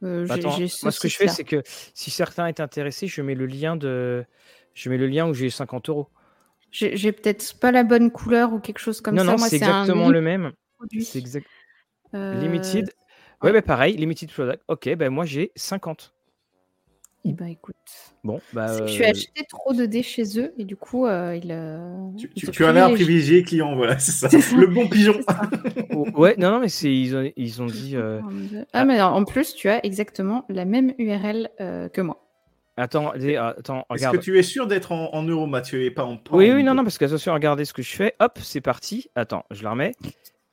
Euh, 0.02 0.26
j'ai- 0.26 0.32
Attends, 0.34 0.58
moi 0.82 0.90
ce 0.90 1.00
que 1.00 1.08
je 1.08 1.16
fais 1.16 1.28
c'est 1.28 1.44
que 1.44 1.62
si 1.94 2.10
certains 2.10 2.46
est 2.46 2.60
intéressé, 2.60 3.06
je 3.06 3.22
mets 3.22 3.34
le 3.34 3.46
lien 3.46 3.76
de 3.76 4.24
je 4.74 4.90
mets 4.90 4.98
le 4.98 5.06
lien 5.06 5.28
où 5.28 5.34
j'ai 5.34 5.50
50 5.50 5.88
euros. 5.88 6.08
J'ai 6.70 7.12
peut-être 7.12 7.58
pas 7.60 7.70
la 7.70 7.84
bonne 7.84 8.10
couleur 8.10 8.52
ou 8.52 8.58
quelque 8.58 8.80
chose 8.80 9.00
comme 9.00 9.14
non 9.14 9.24
ça. 9.24 9.32
non, 9.32 9.38
Moi, 9.38 9.48
c'est 9.48 9.62
un 9.62 9.84
exactement 9.84 10.08
le 10.08 10.20
même. 10.20 10.52
C'est 11.00 11.18
exact. 11.18 11.46
Euh, 12.14 12.40
Limited. 12.40 12.90
Ouais, 13.42 13.52
bah 13.52 13.62
pareil, 13.62 13.96
limited 13.96 14.30
product. 14.32 14.62
Ok, 14.68 14.88
ben 14.96 15.10
moi 15.10 15.24
j'ai 15.24 15.52
50. 15.54 16.13
Eh 17.26 17.32
ben, 17.32 17.46
écoute. 17.46 17.74
Bon, 18.22 18.40
bah 18.52 18.68
C'est 18.68 18.80
que 18.80 18.84
euh, 18.84 18.96
tu 18.96 19.04
as 19.04 19.08
acheté 19.08 19.44
trop 19.48 19.72
de 19.72 19.86
dés 19.86 20.02
chez 20.02 20.38
eux 20.38 20.52
et 20.58 20.64
du 20.64 20.76
coup, 20.76 21.06
euh, 21.06 21.34
il, 21.36 21.50
euh, 21.52 22.10
Tu, 22.18 22.28
tu- 22.30 22.50
tu 22.50 22.64
as 22.66 22.72
l'air 22.72 22.90
privilégié 22.92 23.42
client, 23.42 23.74
voilà, 23.76 23.98
c'est 23.98 24.12
ça. 24.12 24.28
Le 24.56 24.66
bon 24.66 24.88
pigeon. 24.88 25.14
Oh, 25.96 26.06
ouais, 26.16 26.34
non 26.38 26.50
non, 26.50 26.58
mais 26.60 26.68
c'est 26.68 26.92
ils 26.92 27.14
ont 27.16 27.30
ils 27.36 27.62
ont 27.62 27.66
dit 27.66 27.96
euh, 27.96 28.20
Ah, 28.72 28.84
mais 28.84 29.00
en 29.00 29.24
plus, 29.24 29.54
tu 29.54 29.68
as 29.68 29.84
exactement 29.86 30.44
la 30.48 30.64
même 30.64 30.92
URL 30.98 31.50
euh, 31.60 31.88
que 31.88 32.00
moi. 32.00 32.20
attends, 32.76 33.10
attends, 33.10 33.78
Est-ce 33.80 33.86
regarde. 33.90 34.16
que 34.16 34.20
tu 34.22 34.36
es 34.38 34.42
sûr 34.42 34.66
d'être 34.66 34.90
en, 34.92 35.14
en 35.14 35.22
euros, 35.22 35.46
Mathieu, 35.46 35.82
et 35.84 35.90
pas 35.92 36.04
en 36.04 36.16
pounds? 36.16 36.36
Oui 36.38 36.50
oui, 36.50 36.64
non 36.64 36.74
non, 36.74 36.82
parce 36.82 36.98
que 36.98 37.04
attention, 37.04 37.32
regardez 37.32 37.64
ce 37.64 37.72
que 37.72 37.82
je 37.82 37.94
fais. 37.94 38.14
Hop, 38.18 38.38
c'est 38.42 38.60
parti. 38.60 39.08
Attends, 39.14 39.44
je 39.52 39.62
la 39.62 39.70
remets. 39.70 39.92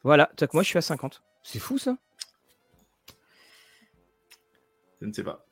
Voilà, 0.03 0.29
tac, 0.35 0.53
moi 0.53 0.61
je 0.63 0.67
suis 0.69 0.77
à 0.77 0.81
50. 0.81 1.21
C'est 1.43 1.59
fou 1.59 1.77
ça. 1.79 1.97
Je 5.01 5.07
ne 5.07 5.13
sais 5.13 5.23
pas. 5.23 5.43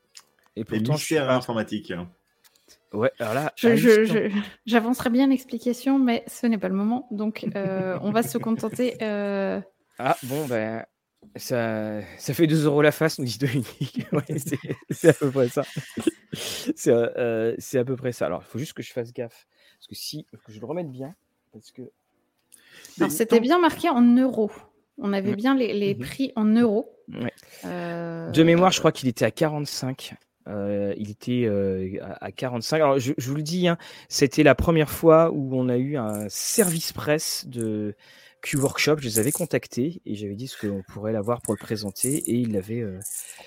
Et 0.60 0.64
Les 0.64 0.80
pourtant 0.80 0.98
je 0.98 1.04
suis 1.06 1.16
mystères 1.16 1.28
pas- 1.28 1.36
informatiques. 1.36 1.94
Ouais, 2.92 3.12
alors 3.20 3.34
là, 3.36 3.54
Je- 3.56 3.76
je- 3.76 4.04
je- 4.04 4.32
J'avancerai 4.66 5.10
bien 5.10 5.28
l'explication, 5.28 6.00
mais 6.00 6.24
ce 6.28 6.48
n'est 6.48 6.58
pas 6.58 6.70
le 6.70 6.76
moment. 6.76 7.08
Donc, 7.12 7.46
euh, 7.56 7.98
on 8.02 8.12
va 8.12 8.24
se 8.24 8.38
contenter. 8.38 8.98
euh, 9.02 9.62
Ah 10.00 10.18
bon 10.24 10.46
ben 10.48 10.86
ça, 11.36 12.02
ça 12.18 12.34
fait 12.34 12.48
2 12.48 12.66
euros 12.66 12.82
la 12.82 12.92
face, 12.92 13.20
nous 13.20 13.26
dit 13.26 13.38
Dominique. 13.38 14.06
Ouais, 14.12 14.38
c'est- 14.40 14.58
c'est 14.90 15.10
à 15.10 15.14
peu 15.14 15.30
près 15.32 15.50
ça. 15.50 15.64
C'est 16.76 16.92
euh, 16.92 17.56
c'est 17.58 17.80
à 17.80 17.84
peu 17.86 17.96
près 17.96 18.12
ça. 18.12 18.28
Alors, 18.28 18.44
il 18.48 18.50
faut 18.52 18.60
juste 18.60 18.74
que 18.74 18.84
je 18.84 18.92
fasse 18.94 19.12
gaffe. 19.14 19.48
Parce 19.80 19.88
que 19.88 19.96
si, 19.96 20.26
que 20.46 20.52
je 20.52 20.60
le 20.60 20.66
remette 20.66 20.92
bien. 20.92 21.16
Parce 21.52 21.72
que. 21.72 21.82
Alors, 23.00 23.12
c'était 23.12 23.40
bien 23.40 23.60
marqué 23.60 23.90
en 23.90 24.02
euros. 24.02 24.52
On 25.00 25.12
avait 25.14 25.32
Ouais. 25.32 25.36
bien 25.36 25.56
les, 25.56 25.74
les 25.74 25.96
Mhm. 25.96 26.02
prix 26.02 26.32
en 26.36 26.46
euros. 26.46 26.94
Ouais. 27.08 27.34
Euh, 27.66 28.30
De 28.30 28.44
mémoire, 28.44 28.72
je 28.72 28.80
crois 28.80 28.92
qu'il 28.92 29.08
était 29.10 29.26
à 29.26 29.32
45. 29.32 30.14
Euh, 30.50 30.94
il 30.98 31.10
était 31.12 31.46
euh, 31.46 31.88
à 32.02 32.26
à 32.26 32.32
45. 32.32 32.76
Alors, 32.78 33.00
je, 33.00 33.14
je 33.18 33.30
vous 33.30 33.36
le 33.36 33.44
dis, 33.44 33.68
hein, 33.68 33.78
c'était 34.10 34.44
la 34.44 34.56
première 34.56 34.90
fois 34.90 35.32
où 35.32 35.50
on 35.54 35.70
a 35.70 35.78
eu 35.78 35.96
un 35.98 36.28
service 36.30 36.92
presse 36.92 37.46
de 37.48 37.96
Q-Workshop. 38.42 38.98
Je 39.00 39.06
les 39.06 39.20
avais 39.20 39.32
contactés 39.32 40.02
et 40.06 40.16
j'avais 40.16 40.36
dit 40.36 40.48
ce 40.48 40.58
qu'on 40.66 40.82
pourrait 40.94 41.12
l'avoir 41.12 41.42
pour 41.42 41.54
le 41.54 41.60
présenter. 41.60 42.16
Et 42.16 42.36
ils 42.36 42.52
l'avaient. 42.54 42.82
euh, 42.82 43.00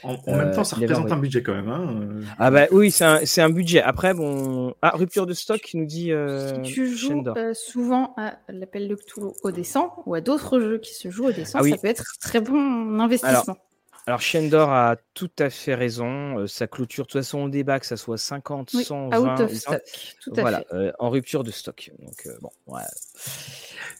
En, 0.02 0.16
en 0.26 0.36
même 0.36 0.52
temps, 0.54 0.64
ça 0.64 0.76
il 0.78 0.84
avait 0.84 0.94
représente 0.94 1.16
un 1.16 1.20
budget 1.20 1.42
quand 1.42 1.54
même. 1.54 1.68
Hein. 1.68 2.20
Ah 2.38 2.50
bah 2.50 2.66
oui, 2.72 2.90
c'est 2.90 3.40
un, 3.40 3.50
budget. 3.50 3.80
Après, 3.82 4.12
bon... 4.14 4.74
Ah, 4.82 4.90
rupture 4.94 5.26
de 5.26 5.32
stock, 5.34 5.62
nous 5.74 5.86
dit 5.86 6.12
euh, 6.12 6.62
Si 6.62 6.72
tu 6.72 6.94
joues 6.94 7.24
euh, 7.36 7.54
souvent 7.54 8.14
à 8.18 8.34
l'appel 8.48 8.86
de 8.88 8.94
Cthulhu 8.94 9.28
au 9.42 9.50
dessin 9.50 9.90
ou 10.06 10.14
à 10.14 10.20
d'autres 10.20 10.60
jeux 10.60 10.78
qui 10.78 10.94
se 10.94 11.10
jouent 11.10 11.28
au 11.28 11.32
dessin, 11.32 11.58
Ah 11.60 11.62
oui. 11.64 11.70
ça 11.70 11.78
peut 11.78 11.88
être 11.88 12.04
très 12.20 12.40
bon 12.40 13.00
investissement. 13.00 13.42
Alors, 13.44 13.56
Shendor 14.18 14.70
a 14.70 14.96
tout 15.14 15.30
à 15.38 15.48
fait 15.50 15.74
raison. 15.74 16.38
Euh, 16.40 16.46
sa 16.46 16.66
clôture, 16.66 17.04
de 17.04 17.10
toute 17.10 17.20
façon, 17.20 17.38
on 17.38 17.48
débat 17.48 17.78
que 17.78 17.86
ça 17.86 17.96
soit 17.96 18.18
50, 18.18 18.70
Oui, 18.74 18.84
100, 18.84 19.06
out 19.08 19.12
20, 19.12 19.40
of 19.40 19.52
stock, 19.54 19.82
tout 20.20 20.32
à 20.36 20.40
Voilà, 20.40 20.58
fait. 20.68 20.74
euh, 20.74 20.92
en 20.98 21.10
rupture 21.10 21.44
de 21.44 21.50
stock. 21.50 21.90
Donc, 22.00 22.26
euh, 22.26 22.36
bon, 22.40 22.50
ouais. 22.66 22.82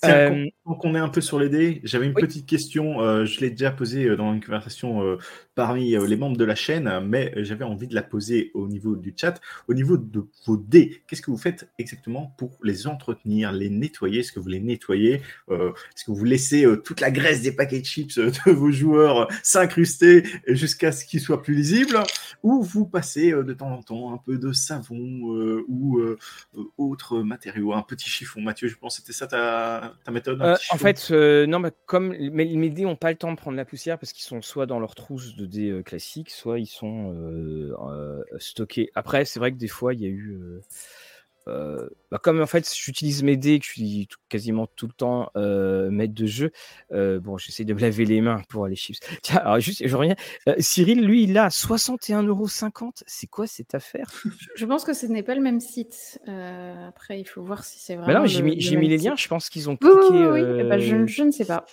Tiens, 0.03 0.11
Euh, 0.33 0.47
tant 0.65 0.75
qu'on 0.75 0.95
est 0.95 0.99
un 0.99 1.09
peu 1.09 1.21
sur 1.21 1.39
les 1.39 1.49
dés, 1.49 1.81
j'avais 1.85 2.07
une 2.07 2.15
oui. 2.17 2.23
petite 2.23 2.47
question. 2.47 3.01
euh, 3.03 3.25
je 3.25 3.41
l'ai 3.41 3.51
déjà 3.51 3.71
posée 3.71 4.17
dans 4.17 4.33
une 4.33 4.43
conversation 4.43 5.03
euh, 5.05 5.19
parmi 5.55 5.95
euh, 5.95 6.07
les 6.07 6.17
membres 6.17 6.37
de 6.37 6.45
la 6.45 6.55
chaîne, 6.57 6.91
mais 7.07 7.33
j'avais 7.37 7.65
envie 7.65 7.87
de 7.87 7.95
la 7.95 8.03
poser 8.03 8.51
au 8.55 8.67
niveau 8.67 8.97
du 8.97 9.15
chat. 9.17 9.41
Au 9.69 9.75
niveau 9.75 9.97
de 9.97 10.27
vos 10.47 10.57
dés, 10.57 11.03
qu'est-ce 11.07 11.23
que 11.23 11.31
vous 11.31 11.37
faites 11.37 11.69
exactement 11.79 12.35
pour 12.39 12.59
les 12.65 12.87
entretenir, 12.89 13.53
les 13.53 13.71
nettoyer? 13.71 14.21
Est-ce 14.21 14.33
que 14.33 14.41
vous 14.41 14.49
les 14.49 14.61
nettoyez 14.61 15.21
Euh, 15.51 15.71
Est-ce 15.95 16.05
que 16.07 16.11
vous 16.11 16.25
laissez 16.25 16.65
euh, 16.65 16.77
toute 16.77 17.01
la 17.01 17.11
graisse 17.13 17.43
des 17.43 17.53
paquets 17.53 17.81
de 17.81 17.85
chips 17.87 18.19
de 18.19 18.51
vos 18.51 18.71
joueurs 18.73 19.19
euh, 19.23 19.27
jusqu'à 20.47 20.93
ce 20.93 21.05
qu'ils 21.05 21.21
soient 21.21 21.43
plus 21.43 21.55
lisibles 21.55 22.03
Ou 22.43 22.63
vous 22.63 22.87
passez 22.87 23.33
euh, 23.33 23.43
de 23.43 23.53
temps 23.53 23.71
en 23.71 23.83
temps 23.83 24.13
un 24.13 24.19
peu 24.19 24.39
de 24.39 24.53
savon 24.53 25.35
euh, 25.35 25.65
ou 25.69 25.99
euh, 25.99 26.19
euh, 26.57 26.63
autre 26.79 27.21
matériau, 27.21 27.73
un 27.73 27.83
petit 27.83 28.09
chiffon 28.09 28.41
Mathieu, 28.41 28.69
je 28.69 28.77
pense 28.77 28.97
que 28.97 29.03
c'était 29.03 29.13
ça 29.13 29.27
ta, 29.27 29.95
ta 30.05 30.11
méthode 30.11 30.41
un 30.43 30.55
petit 30.55 30.69
en 30.73 30.79
fait, 30.79 31.11
non, 31.11 31.59
mais 31.59 31.71
comme 31.87 32.15
mais 32.33 32.45
mes 32.45 32.71
dés 32.71 32.83
n'ont 32.83 32.97
pas 32.97 33.11
le 33.11 33.17
temps 33.17 33.33
de 33.33 33.37
prendre 33.37 33.57
la 33.57 33.65
poussière 33.65 33.99
parce 33.99 34.13
qu'ils 34.13 34.25
sont 34.25 34.43
soit 34.43 34.67
dans 34.67 34.79
leur 34.79 34.95
trousse 34.95 35.37
de 35.37 35.47
dés 35.47 35.83
classiques, 35.85 36.31
soit 36.31 36.59
ils 36.59 36.67
sont 36.67 37.15
stockés. 38.39 38.91
Après, 38.95 39.25
c'est 39.25 39.39
vrai 39.39 39.53
que 39.53 39.59
des 39.59 39.69
fois, 39.69 39.95
il 39.95 40.01
y 40.01 40.07
a 40.07 40.09
eu. 40.09 40.61
Euh, 41.49 41.89
bah, 42.11 42.19
comme 42.23 42.41
en 42.41 42.47
fait, 42.47 42.71
j'utilise 42.75 43.23
mes 43.23 43.37
dés, 43.37 43.59
que 43.59 43.67
je 43.67 43.71
suis 43.71 44.07
tout- 44.09 44.19
quasiment 44.29 44.67
tout 44.67 44.87
le 44.87 44.93
temps 44.93 45.31
euh, 45.37 45.91
maître 45.91 46.15
de 46.15 46.27
jeu. 46.27 46.53
euh, 46.93 47.21
bon, 47.21 47.39
j'essaie 47.39 47.65
de 47.65 47.75
me 47.75 47.81
laver 47.81 48.05
les 48.05 48.21
mains 48.21 48.43
pour 48.49 48.67
les 48.67 48.77
chips. 48.77 48.99
Tiens, 49.23 49.39
alors 49.39 49.61
juste, 49.61 49.87
je 49.87 49.97
reviens. 49.97 50.15
Cyril, 50.59 51.05
lui, 51.05 51.25
il 51.25 51.37
a 51.39 51.49
61,50€. 51.51 53.03
C'est 53.07 53.27
quoi 53.27 53.47
cette 53.47 53.75
affaire? 53.75 54.11
Je 54.55 54.67
pense 54.67 54.85
que 54.85 54.93
ce 54.93 55.07
n'est 55.07 55.23
pas 55.23 55.35
le 55.35 55.41
même 55.41 55.61
site. 55.61 56.21
Après, 56.27 57.21
il 57.21 57.25
faut 57.25 57.43
voir 57.43 57.65
si 57.65 57.79
c'est 57.79 57.97
Bah 57.97 58.15
non, 58.15 58.27
j'ai 58.27 58.43
mis, 58.43 58.57
le 58.57 58.81
les 58.81 58.99
liens. 58.99 59.17
Je 59.17 59.29
pense 59.29 59.49
qu'ils 59.49 59.69
ont 59.69 59.77
oui, 59.77 59.91
cliqué 59.91 60.27
oui, 60.27 60.43
oui. 60.43 60.57
Eh 60.61 60.63
ben, 60.65 60.79
je, 60.79 61.07
je 61.07 61.23
ne 61.23 61.31
sais 61.31 61.45
pas. 61.45 61.65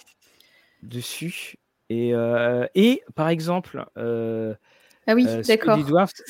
dessus. 0.83 1.55
Et, 1.89 2.13
et 2.75 3.03
par 3.15 3.29
exemple, 3.29 3.85
Ah 5.09 5.15
oui, 5.15 5.25
euh, 5.27 5.41
d'accord. 5.41 5.79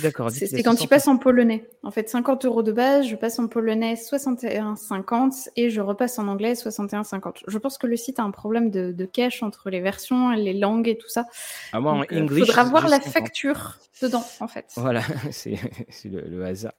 D'accord. 0.02 0.32
C'est 0.32 0.64
quand 0.64 0.76
tu 0.76 0.88
passes 0.88 1.10
en 1.10 1.18
polonais. 1.18 1.68
En 1.84 1.92
fait, 1.92 2.08
50 2.08 2.46
euros 2.46 2.64
de 2.64 2.72
base, 2.72 3.06
je 3.08 3.18
passe 3.18 3.38
en 3.38 3.50
polonais 3.50 3.96
61,50 3.96 5.50
et 5.58 5.70
je 5.70 5.82
repasse 5.82 6.18
en 6.18 6.30
anglais 6.30 6.54
61,50. 6.54 7.44
Je 7.46 7.58
pense 7.58 7.78
que 7.78 7.88
le 7.88 7.98
site 7.98 8.20
a 8.20 8.24
un 8.24 8.32
problème 8.32 8.72
de, 8.72 8.94
de 8.94 9.06
cache 9.06 9.44
entre 9.44 9.70
les 9.70 9.82
versions, 9.82 10.30
les 10.30 10.54
langues 10.54 10.88
et 10.88 10.98
tout 10.98 11.10
ça. 11.10 11.26
Ah, 11.74 11.82
moi, 11.82 11.92
en 11.92 11.98
Donc, 12.00 12.14
euh, 12.14 12.22
English, 12.22 12.46
faudra 12.46 12.64
voir 12.64 12.88
la 12.88 13.02
50. 13.02 13.12
facture 13.12 13.76
dedans, 14.02 14.24
en 14.40 14.48
fait. 14.48 14.68
Voilà, 14.78 15.02
c'est 15.32 15.60
le, 16.06 16.22
le 16.22 16.46
hasard. 16.46 16.72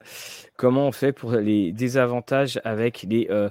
Comment 0.56 0.86
on 0.86 0.92
fait 0.92 1.12
pour 1.12 1.32
les 1.32 1.70
désavantages 1.70 2.62
avec 2.64 3.02
les, 3.02 3.26
euh, 3.28 3.50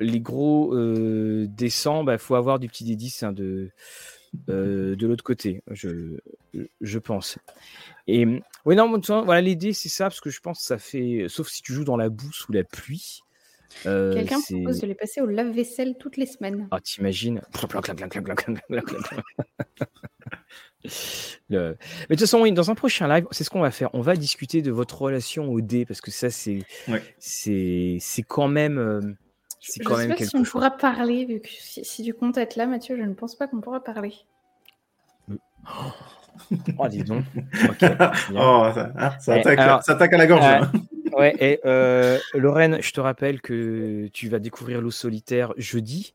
les 0.00 0.20
gros 0.20 0.74
euh, 0.74 1.46
descends 1.48 2.04
Il 2.10 2.18
faut 2.18 2.34
avoir 2.34 2.58
du 2.58 2.66
petit 2.66 2.84
D10 2.84 3.24
hein, 3.24 3.32
de, 3.32 3.70
euh, 4.48 4.96
de 4.96 5.06
l'autre 5.06 5.24
côté, 5.24 5.62
je, 5.70 6.16
je 6.80 6.98
pense. 6.98 7.38
Et 8.06 8.26
oui, 8.64 8.76
non, 8.76 9.00
voilà, 9.24 9.40
les 9.40 9.56
dés, 9.56 9.72
c'est 9.72 9.88
ça, 9.88 10.04
parce 10.04 10.20
que 10.20 10.30
je 10.30 10.40
pense 10.40 10.58
que 10.58 10.64
ça 10.64 10.78
fait. 10.78 11.26
Sauf 11.28 11.48
si 11.48 11.62
tu 11.62 11.72
joues 11.72 11.84
dans 11.84 11.96
la 11.96 12.08
boue 12.08 12.32
sous 12.32 12.52
la 12.52 12.64
pluie. 12.64 13.20
euh, 13.86 14.12
Quelqu'un 14.14 14.40
propose 14.40 14.80
de 14.80 14.86
les 14.86 14.94
passer 14.94 15.20
au 15.20 15.26
lave-vaisselle 15.26 15.96
toutes 15.98 16.16
les 16.16 16.26
semaines. 16.26 16.68
Ah, 16.70 16.80
t'imagines? 16.80 17.40
Le- 21.48 21.76
Mais 22.08 22.16
de 22.16 22.20
toute 22.20 22.20
façon, 22.20 22.40
oui, 22.42 22.52
dans 22.52 22.70
un 22.70 22.74
prochain 22.74 23.08
live, 23.08 23.26
c'est 23.30 23.42
ce 23.44 23.50
qu'on 23.50 23.60
va 23.60 23.70
faire. 23.70 23.88
On 23.94 24.00
va 24.00 24.16
discuter 24.16 24.60
de 24.60 24.70
votre 24.70 25.00
relation 25.00 25.50
au 25.50 25.60
dé, 25.60 25.86
parce 25.86 26.00
que 26.00 26.10
ça, 26.10 26.28
c'est 26.30 26.62
Ouais. 26.88 27.02
c'est 27.18 27.96
c'est 28.00 28.22
quand 28.22 28.48
même, 28.48 29.16
euh, 29.70 29.72
Je 29.78 29.82
quand 29.84 29.96
sais 29.96 30.08
pas 30.08 30.14
quelque 30.14 30.28
si 30.28 30.36
on 30.36 30.40
chose. 30.44 30.50
pourra 30.50 30.70
parler, 30.70 31.24
vu 31.24 31.40
que 31.40 31.48
si, 31.48 31.84
si 31.84 32.02
tu 32.04 32.12
comptes 32.14 32.36
être 32.38 32.56
là, 32.56 32.66
Mathieu, 32.66 32.96
je 32.96 33.02
ne 33.02 33.14
pense 33.14 33.34
pas 33.36 33.46
qu'on 33.48 33.60
pourra 33.60 33.82
parler. 33.82 34.14
Oh, 36.78 36.88
dis 36.88 37.04
donc. 37.04 37.24
Oh, 38.34 38.68
ça, 38.74 38.92
hein, 38.96 39.12
ça 39.20 39.34
attaque, 39.34 39.58
alors, 39.58 39.82
ça 39.82 39.92
attaque 39.92 40.12
à 40.12 40.18
la 40.18 40.26
gorge. 40.26 40.44
euh, 40.44 40.60
hein. 40.62 40.72
Ouais, 41.16 41.32
et 41.38 41.60
euh, 41.64 42.18
Lorraine, 42.34 42.78
je 42.82 42.90
te 42.90 43.00
rappelle 43.00 43.40
que 43.40 44.08
tu 44.12 44.28
vas 44.28 44.40
découvrir 44.40 44.80
l'eau 44.80 44.90
solitaire 44.90 45.52
jeudi. 45.56 46.12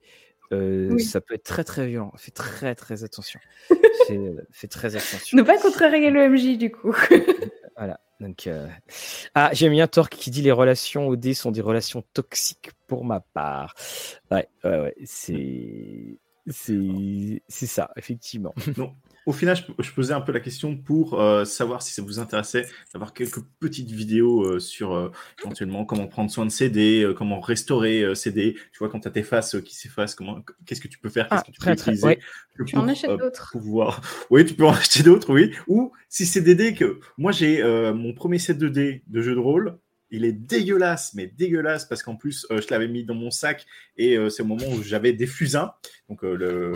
Euh, 0.51 0.89
Oui. 0.91 1.01
Ça 1.03 1.21
peut 1.21 1.35
être 1.35 1.43
très 1.45 1.63
très 1.63 1.87
violent. 1.87 2.11
Fais 2.17 2.31
très 2.31 2.75
très 2.75 3.05
attention. 3.05 3.39
fais, 4.07 4.19
fais 4.51 4.67
très 4.67 4.97
attention. 4.97 5.37
Ne 5.37 5.43
pas 5.43 5.57
contrarier 5.57 6.09
le 6.09 6.27
MJ, 6.27 6.57
du 6.57 6.69
coup. 6.69 6.93
Voilà. 7.79 7.99
Donc, 8.19 8.47
euh, 8.47 8.67
ah, 9.33 9.49
j'aime 9.53 9.71
bien 9.71 9.87
Torque 9.87 10.13
qui 10.15 10.29
dit 10.29 10.41
les 10.41 10.51
relations 10.51 11.13
dé 11.13 11.33
sont 11.33 11.51
des 11.51 11.61
relations 11.61 12.03
toxiques 12.13 12.71
pour 12.87 13.05
ma 13.05 13.21
part. 13.21 13.73
Ouais, 14.29 14.49
ouais, 14.65 14.79
ouais. 14.79 14.95
C'est 15.05 16.19
C'est 17.47 17.67
ça, 17.67 17.91
effectivement. 17.95 18.53
Non, 18.77 18.93
au 19.29 19.31
final, 19.31 19.55
je, 19.55 19.91
posais 19.91 20.15
un 20.15 20.21
peu 20.21 20.31
la 20.31 20.39
question 20.39 20.75
pour 20.75 21.21
euh, 21.21 21.45
savoir 21.45 21.83
si 21.83 21.93
ça 21.93 22.01
vous 22.01 22.17
intéressait 22.17 22.65
d'avoir 22.91 23.13
quelques 23.13 23.41
petites 23.59 23.91
vidéos 23.91 24.41
euh, 24.41 24.59
sur 24.59 24.95
euh, 24.95 25.11
éventuellement 25.43 25.85
comment 25.85 26.07
prendre 26.07 26.31
soin 26.31 26.47
de 26.47 26.49
CD, 26.49 27.07
comment 27.15 27.39
restaurer 27.39 28.15
CD. 28.15 28.55
Tu 28.55 28.79
vois, 28.79 28.89
quand 28.89 29.01
tu 29.01 29.07
as 29.07 29.11
tes 29.11 29.21
faces 29.21 29.57
qui 29.63 29.75
s'effacent, 29.75 30.15
comment, 30.15 30.43
qu'est-ce 30.65 30.81
que 30.81 30.87
tu 30.87 30.97
peux 30.97 31.09
faire, 31.09 31.29
qu'est-ce 31.29 31.41
Ah, 31.41 31.45
que 31.45 31.51
tu 31.51 31.61
peux 31.61 31.71
utiliser 31.71 32.07
ouais. 32.07 32.19
Tu 32.65 32.75
en 32.75 32.87
achètes 32.87 33.11
d'autres. 33.11 33.51
pouvoir. 33.51 34.01
Oui, 34.31 34.43
tu 34.45 34.55
peux 34.55 34.65
en 34.65 34.73
acheter 34.73 35.03
d'autres, 35.03 35.31
oui. 35.31 35.51
Ou 35.67 35.91
si 36.07 36.25
c'est 36.25 36.41
des 36.41 36.55
dés 36.55 36.73
que 36.73 36.99
moi 37.19 37.31
j'ai 37.31 37.61
mon 37.93 38.13
premier 38.13 38.39
set 38.39 38.57
de 38.57 38.67
dés 38.67 39.03
de 39.05 39.21
jeu 39.21 39.35
de 39.35 39.39
rôle. 39.39 39.77
Il 40.11 40.25
est 40.25 40.33
dégueulasse, 40.33 41.13
mais 41.13 41.27
dégueulasse 41.27 41.85
parce 41.85 42.03
qu'en 42.03 42.15
plus, 42.15 42.45
euh, 42.51 42.61
je 42.61 42.67
l'avais 42.71 42.87
mis 42.87 43.03
dans 43.03 43.15
mon 43.15 43.31
sac 43.31 43.65
et 43.97 44.17
euh, 44.17 44.29
c'est 44.29 44.41
au 44.43 44.45
moment 44.45 44.65
où 44.67 44.81
j'avais 44.81 45.13
des 45.13 45.27
fusains, 45.27 45.73
donc 46.09 46.23
euh, 46.23 46.35
le 46.35 46.73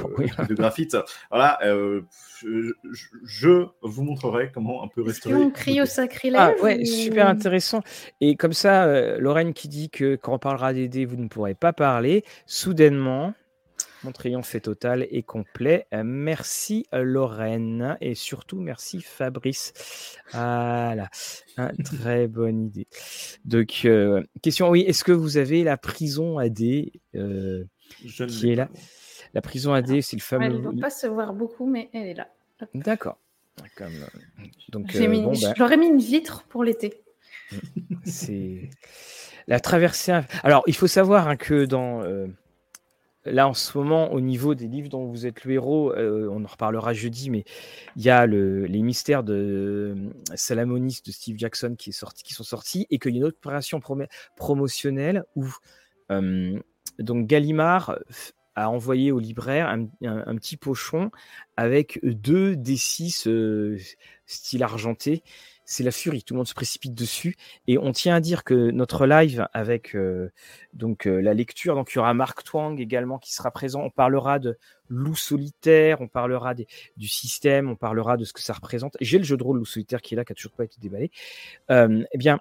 de 0.47 0.53
graphite. 0.53 0.97
Voilà, 1.30 1.60
euh, 1.64 2.01
je, 2.43 3.65
vous 3.81 4.03
montrerai 4.03 4.51
comment 4.53 4.84
un 4.84 4.88
peu 4.88 5.01
restaurer. 5.01 5.35
qu'on 5.35 5.51
crie 5.51 5.81
au 5.81 5.85
sacrilège 5.85 6.39
Ah 6.39 6.53
ouais, 6.61 6.81
ou- 6.81 6.85
super 6.85 7.27
intéressant. 7.27 7.81
Et 8.22 8.35
comme 8.35 8.53
ça, 8.53 8.85
euh, 8.85 9.18
Lorraine 9.19 9.53
qui 9.53 9.68
dit 9.68 9.89
que 9.89 10.15
quand 10.15 10.34
on 10.34 10.39
parlera 10.39 10.73
des 10.73 10.88
dés, 10.88 11.05
vous 11.05 11.18
ne 11.18 11.27
pourrez 11.27 11.55
pas 11.55 11.73
parler. 11.73 12.23
Soudainement, 12.45 13.34
mon 14.03 14.11
triomphe 14.11 14.53
est 14.55 14.61
total 14.61 15.07
et 15.09 15.23
complet. 15.23 15.88
Euh, 15.93 16.03
merci 16.05 16.85
euh, 16.93 17.03
Lorraine 17.03 17.97
et 18.01 18.15
surtout 18.15 18.59
merci 18.59 19.01
Fabrice. 19.01 19.73
Voilà, 20.31 21.09
Hein, 21.57 21.71
très 21.85 22.27
bonne 22.27 22.65
idée. 22.67 22.88
Donc, 23.45 23.81
euh, 23.85 24.23
question, 24.41 24.69
oui, 24.69 24.81
est-ce 24.81 25.03
que 25.03 25.11
vous 25.11 25.38
avez 25.38 25.63
la 25.63 25.77
prison 25.77 26.38
AD 26.39 26.61
euh, 27.15 27.63
Je 28.03 28.23
qui 28.25 28.51
est 28.51 28.55
là? 28.55 28.69
La 29.34 29.41
prison 29.41 29.73
AD, 29.73 30.01
c'est 30.01 30.15
le 30.15 30.17
Ouais, 30.17 30.19
fameux. 30.19 30.45
Elle 30.45 30.57
ne 30.57 30.61
doit 30.61 30.73
pas 30.81 30.89
se 30.89 31.07
voir 31.07 31.34
beaucoup, 31.34 31.65
mais 31.69 31.89
elle 31.93 32.07
est 32.07 32.13
là. 32.13 32.27
D'accord. 32.73 33.17
Comme, 33.75 33.93
euh, 33.93 34.43
donc, 34.69 34.91
J'ai 34.91 35.05
euh, 35.07 35.09
mis- 35.11 35.21
bon, 35.23 35.34
bah, 35.39 35.53
J'aurais 35.57 35.77
mis 35.77 35.88
une 35.88 35.99
vitre 35.99 36.43
pour 36.49 36.63
l'été. 36.63 37.03
C'est 38.03 38.69
la 39.47 39.59
traversée. 39.59 40.19
Alors, 40.43 40.63
il 40.67 40.75
faut 40.75 40.88
savoir 40.88 41.27
hein, 41.27 41.35
que 41.35 41.65
dans 41.65 42.01
euh, 42.03 42.27
là 43.25 43.47
en 43.47 43.53
ce 43.53 43.77
moment, 43.77 44.11
au 44.11 44.21
niveau 44.21 44.55
des 44.55 44.67
livres 44.67 44.89
dont 44.89 45.05
vous 45.05 45.25
êtes 45.25 45.45
le 45.45 45.53
héros, 45.53 45.93
euh, 45.93 46.27
on 46.31 46.43
en 46.43 46.47
reparlera 46.47 46.93
jeudi, 46.93 47.29
mais 47.29 47.43
il 47.95 48.03
y 48.03 48.09
a 48.09 48.25
le- 48.25 48.65
les 48.65 48.81
mystères 48.81 49.23
de 49.23 49.95
euh, 49.95 50.35
Salamonis 50.35 51.01
de 51.05 51.11
Steve 51.11 51.37
Jackson 51.37 51.75
qui, 51.77 51.91
sont 51.93 52.43
sortis 52.43 52.87
et 52.89 52.99
qu'il 52.99 53.13
y 53.13 53.15
a 53.15 53.19
une 53.19 53.25
opération 53.25 53.79
promé- 53.79 54.07
promotionnelle 54.35 55.23
où 55.35 55.47
euh, 56.11 56.59
donc 56.99 57.27
Gallimard 57.27 57.97
a 58.55 58.69
envoyé 58.69 59.11
au 59.11 59.19
libraire 59.19 59.67
un, 59.67 60.35
petit 60.35 60.57
pochon 60.57 61.09
avec 61.57 61.99
deux 62.03 62.55
D6 62.55 63.27
euh, 63.27 63.79
style 64.25 64.63
argenté. 64.63 65.23
C'est 65.65 65.84
la 65.84 65.91
furie, 65.91 66.23
tout 66.23 66.34
le 66.34 66.40
monde 66.40 66.48
se 66.48 66.53
précipite 66.53 66.94
dessus. 66.94 67.35
Et 67.68 67.77
on 67.77 67.91
tient 67.91 68.15
à 68.15 68.19
dire 68.19 68.44
que 68.44 68.72
notre 68.72 69.06
live 69.06 69.48
avec 69.53 69.95
euh, 69.95 70.30
donc 70.73 71.07
euh, 71.07 71.22
la 71.22 71.34
lecture, 71.34 71.76
donc 71.76 71.91
il 71.94 71.95
y 71.95 71.99
aura 71.99 72.14
Marc 72.14 72.44
Twang 72.44 72.80
également 72.80 73.18
qui 73.18 73.34
sera 73.34 73.52
présent. 73.52 73.81
On 73.81 73.90
parlera 73.90 74.40
de 74.40 74.57
loup 74.90 75.15
solitaire, 75.15 76.02
on 76.02 76.07
parlera 76.07 76.53
du 76.53 77.07
système, 77.07 77.69
on 77.69 77.76
parlera 77.76 78.18
de 78.18 78.26
ce 78.26 78.34
que 78.34 78.41
ça 78.41 78.53
représente. 78.53 78.98
J'ai 78.99 79.18
le 79.18 79.23
jeu 79.23 79.38
de 79.38 79.44
rôle 79.44 79.57
loup 79.57 79.65
solitaire 79.65 80.02
qui 80.02 80.15
est 80.15 80.18
là, 80.18 80.26
qui 80.26 80.34
a 80.34 80.35
toujours 80.35 80.52
pas 80.52 80.65
été 80.65 80.77
déballé. 80.80 81.11
Euh, 81.72 82.03
eh 82.11 82.18
bien, 82.18 82.40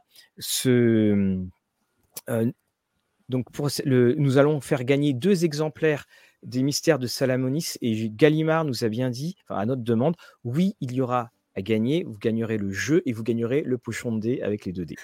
donc 3.28 3.50
pour 3.52 3.68
nous 3.86 4.38
allons 4.38 4.60
faire 4.60 4.84
gagner 4.84 5.12
deux 5.12 5.44
exemplaires 5.44 6.06
des 6.42 6.62
mystères 6.62 6.98
de 6.98 7.06
Salamonis 7.06 7.74
et 7.80 8.10
Gallimard 8.10 8.64
nous 8.64 8.84
a 8.84 8.88
bien 8.88 9.10
dit, 9.10 9.36
à 9.48 9.64
notre 9.64 9.82
demande, 9.82 10.16
oui, 10.44 10.74
il 10.80 10.92
y 10.92 11.00
aura 11.00 11.30
à 11.54 11.62
gagner, 11.62 12.04
vous 12.04 12.18
gagnerez 12.18 12.58
le 12.58 12.70
jeu 12.72 13.02
et 13.06 13.12
vous 13.12 13.22
gagnerez 13.22 13.62
le 13.62 13.78
pochon 13.78 14.12
de 14.12 14.20
dés 14.20 14.40
avec 14.42 14.64
les 14.64 14.72
deux 14.72 14.84
dés. 14.84 14.96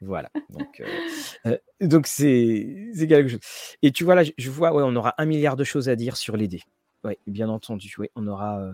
Voilà. 0.00 0.30
Donc 0.50 0.80
euh, 0.80 0.84
euh, 1.46 1.58
donc 1.80 2.06
c'est 2.06 2.90
c'est 2.94 3.06
quelque 3.06 3.28
chose. 3.28 3.40
Et 3.82 3.90
tu 3.92 4.04
vois 4.04 4.14
là, 4.14 4.24
je, 4.24 4.32
je 4.36 4.50
vois, 4.50 4.72
ouais, 4.74 4.82
on 4.84 4.94
aura 4.96 5.14
un 5.18 5.24
milliard 5.26 5.56
de 5.56 5.64
choses 5.64 5.88
à 5.88 5.96
dire 5.96 6.16
sur 6.16 6.36
les 6.36 6.48
dés. 6.48 6.62
Oui, 7.04 7.14
bien 7.26 7.48
entendu. 7.48 7.92
Oui, 7.98 8.08
on 8.16 8.26
aura. 8.26 8.60
euh, 8.60 8.72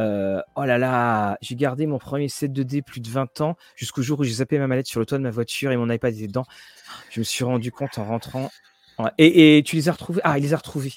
euh, 0.00 0.40
oh 0.54 0.64
là 0.64 0.78
là, 0.78 1.38
j'ai 1.40 1.56
gardé 1.56 1.86
mon 1.86 1.98
premier 1.98 2.28
set 2.28 2.52
de 2.52 2.62
dés 2.62 2.82
plus 2.82 3.00
de 3.00 3.08
20 3.08 3.40
ans 3.40 3.56
jusqu'au 3.74 4.00
jour 4.00 4.20
où 4.20 4.24
j'ai 4.24 4.34
zappé 4.34 4.58
ma 4.60 4.68
mallette 4.68 4.86
sur 4.86 5.00
le 5.00 5.06
toit 5.06 5.18
de 5.18 5.24
ma 5.24 5.30
voiture 5.30 5.72
et 5.72 5.76
mon 5.76 5.90
iPad 5.90 6.14
était 6.14 6.28
dedans. 6.28 6.44
Je 7.10 7.18
me 7.20 7.24
suis 7.24 7.42
rendu 7.44 7.72
compte 7.72 7.98
en 7.98 8.04
rentrant. 8.04 8.48
Ouais. 9.00 9.10
Et, 9.18 9.58
et 9.58 9.62
tu 9.64 9.74
les 9.74 9.88
as 9.88 9.92
retrouvés? 9.92 10.20
Ah, 10.22 10.38
il 10.38 10.42
les 10.42 10.54
a 10.54 10.56
retrouvés. 10.56 10.94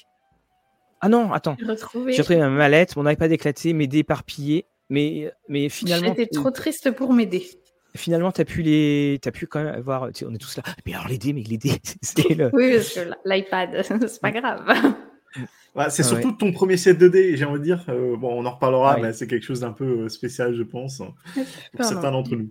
Ah 1.00 1.08
non, 1.08 1.32
attends. 1.32 1.56
J'ai 1.58 2.18
retrouvé 2.22 2.38
ma 2.38 2.48
mallette, 2.48 2.94
mon 2.94 3.08
iPad 3.08 3.32
éclaté, 3.32 3.72
mes 3.72 3.88
dés 3.88 3.98
éparpillés. 3.98 4.66
Mais, 4.92 5.32
mais 5.48 5.68
finalement, 5.70 6.08
J'étais 6.16 6.26
trop 6.26 6.50
triste 6.50 6.90
pour 6.90 7.12
m'aider. 7.14 7.46
finalement, 7.96 8.30
t'as 8.30 8.44
pu 8.44 8.60
les, 8.60 9.18
t'as 9.22 9.30
pu 9.30 9.46
quand 9.46 9.64
même 9.64 9.74
avoir. 9.74 10.08
tu 10.12 10.20
sais, 10.20 10.26
on 10.28 10.34
est 10.34 10.38
tous 10.38 10.56
là. 10.58 10.62
Mais 10.84 10.92
alors 10.92 11.08
les 11.08 11.16
dés, 11.16 11.32
mais 11.32 11.42
les 11.42 11.56
dés, 11.64 11.80
c'est 12.02 12.34
le. 12.34 12.50
Oui, 12.52 12.74
parce 12.74 12.92
que 12.94 13.00
l'iPad, 13.24 13.82
c'est 14.08 14.20
pas 14.20 14.30
grave. 14.30 14.66
Ouais, 15.74 15.88
c'est 15.88 16.02
Ah 16.02 16.08
surtout 16.08 16.32
ton 16.32 16.52
premier 16.52 16.76
set 16.76 16.98
de 16.98 17.08
dés, 17.08 17.34
j'ai 17.38 17.46
envie 17.46 17.58
de 17.58 17.64
dire. 17.64 17.82
euh, 17.88 18.14
bon, 18.18 18.38
on 18.38 18.44
en 18.44 18.50
reparlera, 18.50 18.96
Ah 18.98 19.00
mais 19.00 19.14
c'est 19.14 19.26
quelque 19.26 19.46
chose 19.46 19.60
d'un 19.60 19.72
peu 19.72 20.00
euh, 20.02 20.08
spécial, 20.10 20.54
je 20.54 20.62
pense, 20.62 20.98
pour 20.98 21.06
Pardon. 21.78 21.88
certains 21.88 22.10
d'entre 22.10 22.36
nous. 22.36 22.50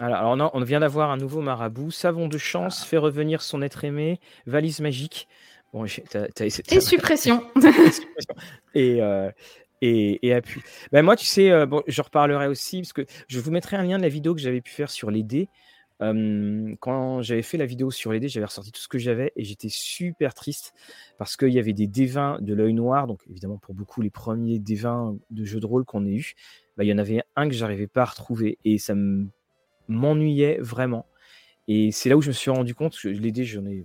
Alors, 0.00 0.16
alors 0.18 0.36
non, 0.36 0.50
on 0.52 0.60
vient 0.64 0.80
d'avoir 0.80 1.12
un 1.12 1.16
nouveau 1.16 1.40
marabout. 1.42 1.92
Savon 1.92 2.26
de 2.26 2.38
chance, 2.38 2.84
fait 2.84 2.96
revenir 2.96 3.40
son 3.42 3.62
être 3.62 3.84
aimé. 3.84 4.18
Valise 4.46 4.80
magique. 4.80 5.28
Bon, 5.72 5.84
t'as- 6.10 6.26
t'as- 6.34 6.44
Et 6.46 6.80
suppression. 6.80 7.44
et, 8.74 9.00
euh, 9.00 9.30
et, 9.82 10.26
et 10.26 10.32
appui. 10.32 10.62
Ben 10.92 11.02
moi, 11.02 11.16
tu 11.16 11.26
sais, 11.26 11.50
euh, 11.50 11.66
bon, 11.66 11.82
je 11.86 12.00
reparlerai 12.00 12.46
aussi 12.46 12.80
parce 12.80 12.94
que 12.94 13.04
je 13.28 13.40
vous 13.40 13.50
mettrai 13.50 13.76
un 13.76 13.82
lien 13.82 13.98
de 13.98 14.02
la 14.02 14.08
vidéo 14.08 14.34
que 14.34 14.40
j'avais 14.40 14.62
pu 14.62 14.72
faire 14.72 14.90
sur 14.90 15.10
les 15.10 15.22
dés. 15.22 15.48
Quand 16.80 17.22
j'avais 17.22 17.42
fait 17.42 17.58
la 17.58 17.66
vidéo 17.66 17.90
sur 17.90 18.12
les 18.12 18.20
dés, 18.20 18.28
j'avais 18.28 18.46
ressorti 18.46 18.72
tout 18.72 18.80
ce 18.80 18.88
que 18.88 18.98
j'avais 18.98 19.32
et 19.36 19.44
j'étais 19.44 19.68
super 19.70 20.34
triste 20.34 20.74
parce 21.18 21.36
qu'il 21.36 21.50
y 21.50 21.58
avait 21.58 21.72
des 21.72 21.86
D20 21.86 22.38
de 22.40 22.54
l'œil 22.54 22.74
noir, 22.74 23.06
donc 23.06 23.20
évidemment 23.30 23.58
pour 23.58 23.74
beaucoup 23.74 24.02
les 24.02 24.10
premiers 24.10 24.58
D20 24.58 25.16
de 25.30 25.44
jeux 25.44 25.60
de 25.60 25.66
rôle 25.66 25.84
qu'on 25.84 26.04
ait 26.06 26.14
eu, 26.14 26.34
ben, 26.76 26.84
il 26.84 26.88
y 26.88 26.92
en 26.92 26.98
avait 26.98 27.22
un 27.36 27.48
que 27.48 27.54
j'arrivais 27.54 27.86
pas 27.86 28.02
à 28.02 28.06
retrouver 28.06 28.58
et 28.64 28.78
ça 28.78 28.94
me- 28.94 29.28
m'ennuyait 29.88 30.58
vraiment. 30.60 31.06
Et 31.68 31.92
c'est 31.92 32.08
là 32.08 32.16
où 32.16 32.22
je 32.22 32.28
me 32.28 32.34
suis 32.34 32.50
rendu 32.50 32.74
compte 32.74 32.98
que 32.98 33.08
les 33.08 33.32
dés, 33.32 33.44
j'en 33.44 33.66
ai, 33.66 33.84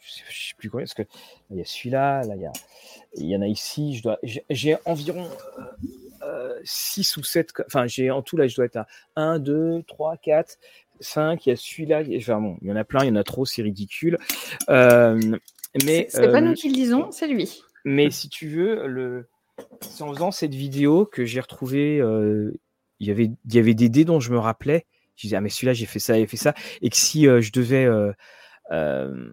je 0.00 0.22
je 0.30 0.48
sais 0.48 0.54
plus 0.56 0.70
combien, 0.70 0.84
parce 0.84 0.94
que 0.94 1.02
il 1.50 1.56
y 1.58 1.60
a 1.60 1.64
celui-là, 1.64 2.22
là 2.24 2.34
il 2.36 2.42
y 2.42 2.46
a, 2.46 2.52
il 3.16 3.26
y 3.26 3.36
en 3.36 3.42
a 3.42 3.46
ici, 3.46 3.96
je 3.96 4.02
dois, 4.02 4.18
j'ai- 4.22 4.76
environ 4.84 5.28
6 6.64 7.16
ou 7.16 7.22
7, 7.22 7.52
enfin 7.66 7.86
j'ai 7.86 8.10
en 8.10 8.22
tout 8.22 8.36
là, 8.36 8.46
je 8.48 8.56
dois 8.56 8.64
être 8.66 8.76
à 8.76 8.86
1, 9.16 9.38
2, 9.38 9.82
3, 9.86 10.16
4, 10.16 10.58
5, 11.00 11.46
il 11.46 11.50
y 11.50 11.52
a 11.52 11.56
celui-là, 11.56 12.02
il 12.02 12.12
y 12.12 12.14
a- 12.16 12.18
enfin 12.18 12.40
bon, 12.40 12.58
il 12.62 12.68
y 12.68 12.72
en 12.72 12.76
a 12.76 12.84
plein, 12.84 13.04
il 13.04 13.08
y 13.08 13.10
en 13.10 13.16
a 13.16 13.24
trop, 13.24 13.44
c'est 13.46 13.62
ridicule. 13.62 14.18
Euh, 14.68 15.18
mais 15.84 16.06
C'est 16.10 16.30
pas 16.32 16.38
euh, 16.38 16.40
nous 16.40 16.54
qui 16.54 16.68
le 16.68 16.74
disons, 16.74 17.10
c'est 17.12 17.28
lui. 17.28 17.62
mais 17.84 18.10
si 18.10 18.28
tu 18.28 18.48
veux, 18.48 18.86
le... 18.86 19.28
c'est 19.80 20.02
en 20.02 20.12
faisant 20.12 20.30
cette 20.32 20.54
vidéo 20.54 21.06
que 21.06 21.24
j'ai 21.24 21.40
retrouvé. 21.40 21.98
euh, 22.00 22.52
Il 23.00 23.06
y 23.06 23.10
avait, 23.12 23.30
il 23.46 23.54
y 23.54 23.58
avait 23.58 23.74
des 23.74 23.88
dés 23.88 24.04
dont 24.04 24.18
je 24.20 24.32
me 24.32 24.38
rappelais. 24.38 24.86
Je 25.16 25.22
disais, 25.22 25.36
ah, 25.36 25.40
mais 25.40 25.48
celui-là, 25.50 25.72
j'ai 25.72 25.86
fait 25.86 25.98
ça, 26.00 26.14
j'ai 26.14 26.26
fait 26.26 26.36
ça. 26.36 26.54
Et 26.82 26.90
que 26.90 26.96
si 26.96 27.28
euh, 27.28 27.40
je 27.40 27.52
devais 27.52 27.84
euh, 27.84 28.12
euh, 28.72 29.32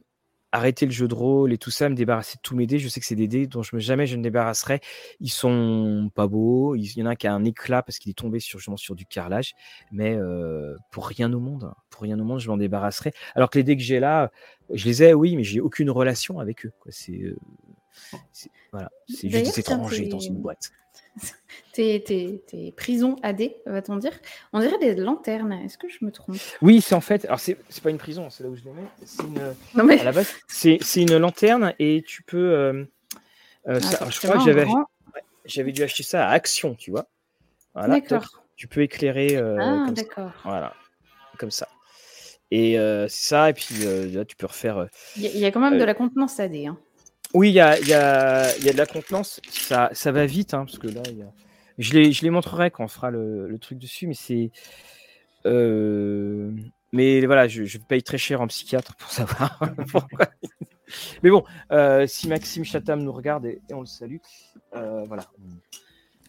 arrêter 0.55 0.85
le 0.85 0.91
jeu 0.91 1.07
de 1.07 1.13
rôle 1.13 1.53
et 1.53 1.57
tout 1.57 1.71
ça, 1.71 1.89
me 1.89 1.95
débarrasser 1.95 2.37
de 2.37 2.41
tous 2.41 2.55
mes 2.55 2.65
dés, 2.67 2.79
je 2.79 2.87
sais 2.87 2.99
que 2.99 3.05
c'est 3.05 3.15
des 3.15 3.27
dés 3.27 3.47
dont 3.47 3.61
je 3.63 3.77
jamais 3.79 4.07
je 4.07 4.15
ne 4.15 4.23
débarrasserai. 4.23 4.79
Ils 5.19 5.29
sont 5.29 6.09
pas 6.15 6.27
beaux. 6.27 6.75
Il 6.75 6.85
y 6.97 7.03
en 7.03 7.07
a 7.07 7.11
un 7.11 7.15
qui 7.15 7.27
a 7.27 7.33
un 7.33 7.43
éclat 7.45 7.83
parce 7.83 7.99
qu'il 7.99 8.09
est 8.11 8.13
tombé 8.15 8.39
sur, 8.39 8.59
sur 8.77 8.95
du 8.95 9.05
carrelage. 9.05 9.53
Mais 9.91 10.15
euh, 10.15 10.75
pour 10.91 11.07
rien 11.07 11.31
au 11.33 11.39
monde, 11.39 11.71
pour 11.89 12.03
rien 12.03 12.19
au 12.19 12.23
monde, 12.23 12.39
je 12.39 12.49
m'en 12.49 12.57
débarrasserai. 12.57 13.11
Alors 13.35 13.49
que 13.49 13.59
les 13.59 13.63
dés 13.63 13.75
que 13.77 13.83
j'ai 13.83 13.99
là, 13.99 14.31
je 14.73 14.85
les 14.85 15.03
ai, 15.03 15.13
oui, 15.13 15.35
mais 15.35 15.43
j'ai 15.43 15.61
aucune 15.61 15.89
relation 15.91 16.39
avec 16.39 16.65
eux. 16.65 16.71
C'est. 16.89 17.19
euh, 17.21 17.35
voilà, 18.71 18.91
c'est 19.07 19.29
juste 19.29 19.55
t'es- 19.63 20.07
dans 20.07 20.19
une 20.19 20.35
boîte. 20.41 20.71
Tes, 21.73 22.01
tes, 22.03 22.41
tes 22.47 22.71
prisons 22.71 23.17
AD, 23.21 23.53
va-t-on 23.65 23.97
dire? 23.97 24.13
On 24.53 24.59
dirait 24.59 24.77
des 24.79 24.95
lanternes. 24.95 25.51
Est-ce 25.51 25.77
que 25.77 25.89
je 25.89 26.03
me 26.05 26.11
trompe? 26.11 26.37
Oui, 26.61 26.79
c'est 26.81 26.95
en 26.95 27.01
fait. 27.01 27.25
Alors, 27.25 27.39
c'est 27.39 27.57
pas 27.83 27.89
une 27.89 27.97
prison, 27.97 28.29
c'est 28.29 28.43
là 28.43 28.49
où 28.49 28.55
je 28.55 28.63
les 28.63 28.71
mets. 28.71 28.87
C'est 29.05 29.23
une, 29.23 29.55
Non 29.75 29.83
mais 29.83 29.99
à 29.99 30.03
la 30.05 30.11
base, 30.13 30.33
c'est 30.47 30.77
c'est 30.81 31.01
une 31.01 31.17
lanterne 31.17 31.73
et 31.79 32.01
tu 32.07 32.23
peux. 32.23 32.37
euh, 32.53 32.85
euh, 33.67 33.79
ça- 33.81 33.97
alors, 33.97 34.11
je 34.11 34.19
crois 34.19 34.37
que 34.37 34.65
j'avais 35.45 35.71
dû 35.71 35.83
acheter 35.83 36.03
ça 36.03 36.27
à 36.27 36.31
Action, 36.31 36.75
tu 36.75 36.91
vois. 36.91 37.07
Voilà, 37.73 37.95
D'accord. 37.99 38.43
Tu 38.55 38.67
peux 38.67 38.81
éclairer. 38.81 39.35
euh, 39.35 39.57
Ah, 39.59 39.91
d'accord. 39.91 40.31
Voilà, 40.43 40.73
comme 41.37 41.51
ça. 41.51 41.67
Et 42.51 42.79
euh, 42.79 43.07
c'est 43.09 43.29
ça, 43.29 43.49
et 43.49 43.53
puis 43.53 43.85
euh, 43.85 44.05
là, 44.07 44.23
tu 44.25 44.35
peux 44.35 44.45
refaire. 44.45 44.77
euh, 44.77 44.85
Il 45.17 45.23
y, 45.23 45.27
a- 45.27 45.31
il 45.31 45.39
y 45.39 45.45
a 45.45 45.51
quand 45.51 45.59
même 45.59 45.77
de 45.77 45.83
la 45.83 45.93
contenance 45.93 46.39
AD. 46.39 46.55
Hein. 46.67 46.77
Oui, 47.33 47.49
il 47.49 47.55
y 47.55 47.59
a, 47.59 47.75
de 47.77 48.77
la 48.77 48.85
contenance. 48.85 49.41
Ça, 49.49 49.89
va 50.11 50.25
vite, 50.25 50.53
hein, 50.53 50.65
parce 50.65 50.77
que 50.77 50.87
là, 50.87 51.01
je, 51.77 51.93
les, 51.93 52.29
montrerai 52.29 52.71
quand 52.71 52.83
on 52.83 52.87
fera 52.87 53.11
le, 53.11 53.57
truc 53.59 53.77
dessus, 53.77 54.07
mais 54.07 54.13
c'est. 54.13 54.51
euh, 55.45 56.51
Mais 56.93 57.25
voilà, 57.25 57.47
je, 57.47 57.77
paye 57.77 58.03
très 58.03 58.17
cher 58.17 58.41
en 58.41 58.47
psychiatre 58.47 58.95
pour 58.95 59.11
savoir. 59.11 59.59
Mais 61.23 61.31
bon, 61.31 61.43
euh, 61.71 62.05
si 62.07 62.27
Maxime 62.27 62.63
Chatham 62.63 63.01
nous 63.01 63.11
regarde 63.11 63.45
et, 63.45 63.59
on 63.71 63.79
le 63.79 63.87
salue, 63.87 64.17
euh, 64.75 65.03
voilà. 65.07 65.23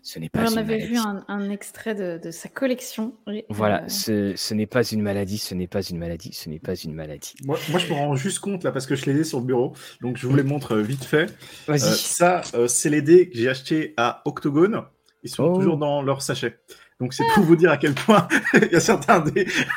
Ce 0.06 0.20
n'est 0.20 0.28
pas 0.28 0.48
on 0.48 0.56
avait 0.56 0.86
vu 0.86 0.96
un, 0.96 1.50
extrait 1.50 1.96
de, 1.96 2.30
sa 2.30 2.48
collection. 2.48 3.14
voilà, 3.48 3.82
euh, 4.08 4.34
ce, 4.36 4.54
n'est 4.54 4.66
pas 4.66 4.84
une 4.84 5.02
maladie, 5.02 5.36
ce 5.36 5.52
n'est 5.56 5.66
pas 5.66 5.82
une 5.82 5.98
maladie, 5.98 6.32
ce 6.32 6.48
n'est 6.48 6.60
pas 6.60 6.76
une 6.76 6.94
maladie. 6.94 7.34
Moi, 7.44 7.58
moi, 7.70 7.80
je 7.80 7.88
me 7.88 7.94
rends 7.94 8.14
juste 8.14 8.38
compte 8.38 8.62
là 8.62 8.70
parce 8.70 8.86
que 8.86 8.94
je 8.94 9.10
l'ai 9.10 9.24
sur 9.24 9.40
le 9.40 9.46
bureau, 9.46 9.74
donc 10.02 10.16
je 10.16 10.28
vous 10.28 10.36
les 10.36 10.44
montre 10.44 10.76
vite 10.76 11.04
fait. 11.04 11.34
ça, 11.76 12.42
c'est 12.68 12.88
les 12.88 13.02
dés 13.02 13.28
que 13.28 13.36
j'ai 13.36 13.48
achetés 13.48 13.94
à 13.96 14.22
Octogone. 14.26 14.84
Ils 15.24 15.28
sont 15.28 15.42
oh. 15.42 15.56
toujours 15.56 15.76
dans 15.76 16.02
leur 16.02 16.22
sachet. 16.22 16.56
Donc 17.00 17.12
c'est 17.12 17.24
pour 17.34 17.42
vous 17.42 17.56
dire 17.56 17.72
à 17.72 17.76
quel 17.76 17.94
point 17.94 18.28
il 18.54 18.70
y 18.70 18.76
a 18.76 18.80
certains 18.80 19.18
dés 19.18 19.48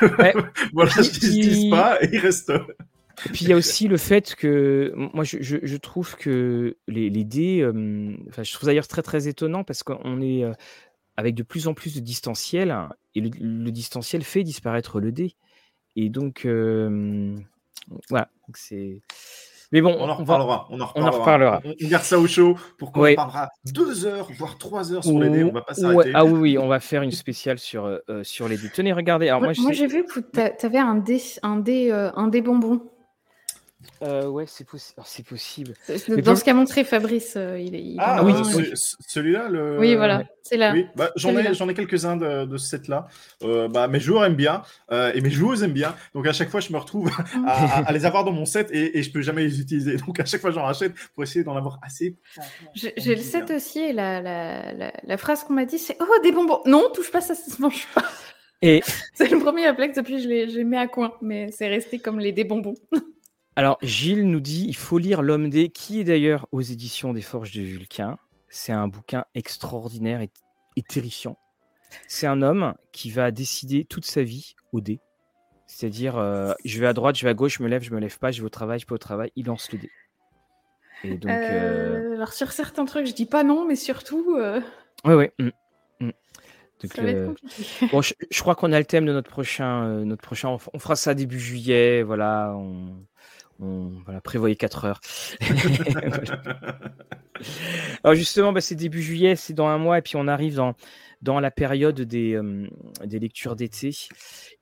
voilà, 0.72 0.92
je 0.92 1.00
n'utilise 1.00 1.70
pas 1.70 2.00
et 2.04 2.08
ils 2.12 2.20
restent. 2.20 2.52
Et 3.26 3.28
puis 3.30 3.44
il 3.44 3.48
y 3.48 3.52
a 3.52 3.56
aussi 3.56 3.88
le 3.88 3.96
fait 3.96 4.34
que 4.34 4.92
moi 4.94 5.24
je, 5.24 5.38
je, 5.40 5.76
trouve 5.76 6.16
que 6.16 6.76
les, 6.88 7.10
les 7.10 7.24
dés, 7.24 7.60
euh, 7.60 8.16
enfin 8.28 8.42
je 8.42 8.52
trouve 8.52 8.66
d'ailleurs 8.66 8.88
très 8.88 9.02
très 9.02 9.28
étonnant 9.28 9.64
parce 9.64 9.82
qu'on 9.82 10.20
est 10.20 10.44
euh, 10.44 10.52
avec 11.16 11.34
de 11.34 11.42
plus 11.42 11.68
en 11.68 11.74
plus 11.74 11.94
de 11.94 12.00
distanciel 12.00 12.76
et 13.14 13.20
le, 13.20 13.70
distanciel 13.70 14.22
fait 14.22 14.42
disparaître 14.42 15.00
le 15.00 15.12
dé. 15.12 15.36
Et 15.96 16.08
donc 16.08 16.46
euh, 16.46 17.36
voilà, 18.08 18.30
c'est 18.54 19.02
mais 19.72 19.82
bon, 19.82 19.96
on 20.00 20.08
en 20.08 20.14
reparlera. 20.14 20.66
On 20.70 20.80
en 20.80 20.86
reparlera. 20.86 21.60
On, 21.64 21.88
garde 21.88 22.02
ça 22.02 22.18
au 22.18 22.26
chaud 22.26 22.56
pour 22.76 22.90
qu'on 22.90 23.14
parlera 23.14 23.50
deux 23.72 24.04
heures, 24.04 24.28
voire 24.36 24.58
trois 24.58 24.92
heures 24.92 25.04
sur 25.04 25.20
les 25.20 25.30
dés. 25.30 25.44
On 25.44 25.52
va 25.52 25.62
pas 25.62 25.74
s'arrêter. 25.74 26.10
Ah 26.12 26.24
oui, 26.24 26.32
oui, 26.32 26.58
on 26.58 26.66
va 26.66 26.80
faire 26.80 27.02
une 27.02 27.12
spéciale 27.12 27.58
sur, 27.58 27.84
euh, 27.84 28.00
sur 28.24 28.48
les 28.48 28.56
dés. 28.56 28.68
Tenez, 28.74 28.92
regardez. 28.92 29.28
Alors, 29.28 29.42
moi, 29.42 29.52
moi 29.58 29.72
j'ai 29.72 29.86
vu 29.86 30.04
que 30.04 30.18
tu 30.20 30.66
avais 30.66 30.78
un 30.78 30.96
dé, 30.96 31.22
un 31.42 31.56
dé, 31.56 31.90
euh, 31.92 32.10
un 32.14 32.26
dé 32.26 32.42
bonbon. 32.42 32.80
Euh, 34.02 34.26
ouais, 34.28 34.44
c'est 34.46 34.66
c'est 35.04 35.26
possible. 35.26 35.74
Dans 36.24 36.34
ce 36.34 36.42
qu'a 36.42 36.54
montré 36.54 36.84
Fabrice, 36.84 37.34
euh, 37.36 37.58
il 37.58 37.74
est. 37.74 37.96
ah 37.98 38.24
oui, 38.24 38.32
celui-là, 39.06 39.48
le. 39.48 39.78
Oui, 39.78 39.94
voilà, 39.94 40.24
c'est 40.42 40.56
là. 40.56 40.72
Oui, 40.72 40.86
bah, 40.96 41.10
j'en 41.16 41.36
ai, 41.36 41.52
j'en 41.52 41.68
ai 41.68 41.74
quelques-uns 41.74 42.16
de, 42.16 42.46
de 42.46 42.56
ce 42.56 42.66
set-là. 42.68 43.08
Euh, 43.42 43.68
bah, 43.68 43.88
mes 43.88 44.00
joueurs 44.00 44.24
aiment 44.24 44.36
bien 44.36 44.62
et 44.90 45.20
mes 45.20 45.30
joueuses 45.30 45.62
aiment 45.62 45.72
bien. 45.72 45.94
Donc 46.14 46.26
à 46.26 46.32
chaque 46.32 46.48
fois, 46.48 46.60
je 46.60 46.72
me 46.72 46.78
retrouve 46.78 47.10
à, 47.46 47.92
les 47.92 48.06
avoir 48.06 48.24
dans 48.24 48.32
mon 48.32 48.46
set 48.46 48.70
et, 48.72 48.98
et 48.98 49.02
je 49.02 49.12
peux 49.12 49.22
jamais 49.22 49.42
les 49.42 49.60
utiliser. 49.60 49.96
Donc 49.96 50.18
à 50.18 50.24
chaque 50.24 50.40
fois, 50.40 50.50
j'en 50.50 50.62
rachète 50.62 50.94
pour 51.14 51.22
essayer 51.22 51.44
d'en 51.44 51.56
avoir 51.56 51.78
assez. 51.82 52.16
J'ai 52.74 53.14
le 53.14 53.22
set 53.22 53.50
aussi 53.50 53.80
et 53.80 53.92
la, 53.92 54.22
la, 54.22 54.72
la, 54.72 54.92
la 55.02 55.16
phrase 55.18 55.44
qu'on 55.44 55.52
m'a 55.52 55.66
dit, 55.66 55.78
c'est 55.78 55.96
Oh, 56.00 56.22
des 56.22 56.32
bonbons. 56.32 56.60
Non, 56.64 56.90
touche 56.94 57.10
pas, 57.10 57.20
ça 57.20 57.34
se 57.34 57.60
mange 57.60 57.86
pas. 57.94 58.04
Et... 58.62 58.82
c'est 59.14 59.30
le 59.30 59.38
premier 59.38 59.68
réflexe 59.68 59.96
depuis 59.96 60.20
je 60.20 60.28
l'ai 60.28 60.64
mis 60.64 60.76
à 60.76 60.86
coin, 60.86 61.12
mais 61.20 61.50
c'est 61.50 61.68
resté 61.68 61.98
comme 61.98 62.18
les 62.18 62.32
des 62.32 62.44
bonbons. 62.44 62.74
Alors, 63.56 63.78
Gilles 63.82 64.28
nous 64.28 64.40
dit 64.40 64.66
il 64.68 64.76
faut 64.76 64.98
lire 64.98 65.22
L'Homme 65.22 65.50
des, 65.50 65.70
qui 65.70 66.00
est 66.00 66.04
d'ailleurs 66.04 66.46
aux 66.52 66.60
éditions 66.60 67.12
des 67.12 67.22
Forges 67.22 67.52
de 67.52 67.62
Vulcain. 67.62 68.18
C'est 68.48 68.72
un 68.72 68.88
bouquin 68.88 69.24
extraordinaire 69.34 70.20
et, 70.20 70.30
terrifiant. 70.88 71.36
C'est 72.08 72.26
un 72.26 72.40
homme 72.40 72.74
qui 72.90 73.10
va 73.10 73.30
décider 73.30 73.84
toute 73.84 74.06
sa 74.06 74.22
vie 74.22 74.54
au 74.72 74.80
dé. 74.80 75.00
C'est-à-dire, 75.66 76.16
euh, 76.16 76.52
je 76.64 76.80
vais 76.80 76.86
à 76.86 76.94
droite, 76.94 77.16
je 77.16 77.24
vais 77.24 77.30
à 77.30 77.34
gauche, 77.34 77.58
je 77.58 77.62
me 77.62 77.68
lève, 77.68 77.82
je 77.82 77.92
me 77.92 78.00
lève 78.00 78.18
pas, 78.18 78.30
je 78.30 78.40
vais 78.40 78.46
au 78.46 78.50
travail, 78.50 78.78
je 78.78 78.86
vais 78.86 78.92
au 78.92 78.98
travail, 78.98 79.30
il 79.36 79.46
lance 79.46 79.70
le 79.72 79.78
dé. 79.78 79.90
Et 81.04 81.16
donc, 81.16 81.30
euh, 81.30 82.12
euh, 82.12 82.14
Alors, 82.14 82.32
sur 82.32 82.52
certains 82.52 82.86
trucs, 82.86 83.06
je 83.06 83.12
dis 83.12 83.26
pas 83.26 83.44
non, 83.44 83.66
mais 83.66 83.76
surtout. 83.76 84.38
Oui, 85.04 85.14
oui. 85.14 85.26
Mmh, 85.38 85.50
mmh. 86.00 86.10
ça 86.86 87.02
va 87.02 87.10
être 87.10 87.26
compliqué. 87.26 87.86
Bon, 87.92 88.00
je, 88.00 88.14
je 88.30 88.40
crois 88.40 88.54
qu'on 88.54 88.72
a 88.72 88.78
le 88.78 88.86
thème 88.86 89.04
de 89.04 89.12
notre 89.12 89.30
prochain, 89.30 90.04
notre 90.04 90.22
prochain. 90.22 90.56
On 90.72 90.78
fera 90.78 90.96
ça 90.96 91.14
début 91.14 91.38
juillet, 91.38 92.02
voilà. 92.02 92.54
On 92.56 93.04
on 93.60 93.92
voilà, 94.04 94.20
prévoyez 94.20 94.56
4 94.56 94.84
heures. 94.84 95.00
Alors 98.04 98.14
justement, 98.14 98.52
bah, 98.52 98.60
c'est 98.60 98.74
début 98.74 99.02
juillet, 99.02 99.36
c'est 99.36 99.54
dans 99.54 99.68
un 99.68 99.78
mois, 99.78 99.98
et 99.98 100.02
puis 100.02 100.16
on 100.16 100.28
arrive 100.28 100.60
dans, 101.22 101.40
la 101.40 101.50
période 101.50 102.00
des, 102.00 102.34
euh, 102.34 102.66
des 103.04 103.18
lectures 103.18 103.56
d'été. 103.56 103.90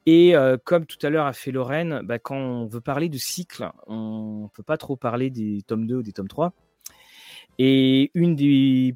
Et 0.06 0.36
euh, 0.36 0.56
comme 0.62 0.86
tout 0.86 1.04
à 1.06 1.10
l'heure 1.10 1.26
a 1.26 1.32
fait 1.32 1.50
Lorraine, 1.50 2.00
bah, 2.04 2.18
quand 2.18 2.36
on 2.36 2.66
veut 2.66 2.80
parler 2.80 3.08
de 3.08 3.18
cycle, 3.18 3.68
on 3.86 4.44
ne 4.44 4.48
peut 4.48 4.62
pas 4.62 4.76
trop 4.76 4.96
parler 4.96 5.30
des 5.30 5.62
tomes 5.66 5.86
2 5.86 5.96
ou 5.96 6.02
des 6.02 6.12
tomes 6.12 6.28
3. 6.28 6.52
Et 7.58 8.10
une 8.14 8.36
des 8.36 8.94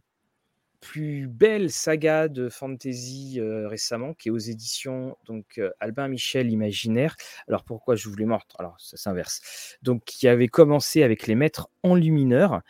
plus 0.83 1.29
belle 1.29 1.71
saga 1.71 2.29
de 2.29 2.49
fantasy 2.49 3.41
récemment, 3.41 4.15
qui 4.15 4.29
est 4.29 4.31
aux 4.33 4.39
éditions 4.39 5.17
donc 5.25 5.61
Albin 5.81 6.09
Michel 6.09 6.51
Imaginaire. 6.51 7.17
Alors 7.49 7.65
pourquoi 7.65 7.95
je 7.95 8.09
voulais 8.09 8.27
morte 8.27 8.55
Alors 8.59 8.75
ça 8.79 8.97
s'inverse. 8.97 9.79
Donc 9.83 10.03
qui 10.05 10.27
avait 10.29 10.49
commencé 10.49 11.03
avec 11.05 11.27
les 11.29 11.37
maîtres 11.37 11.71
enlumineurs, 11.85 12.61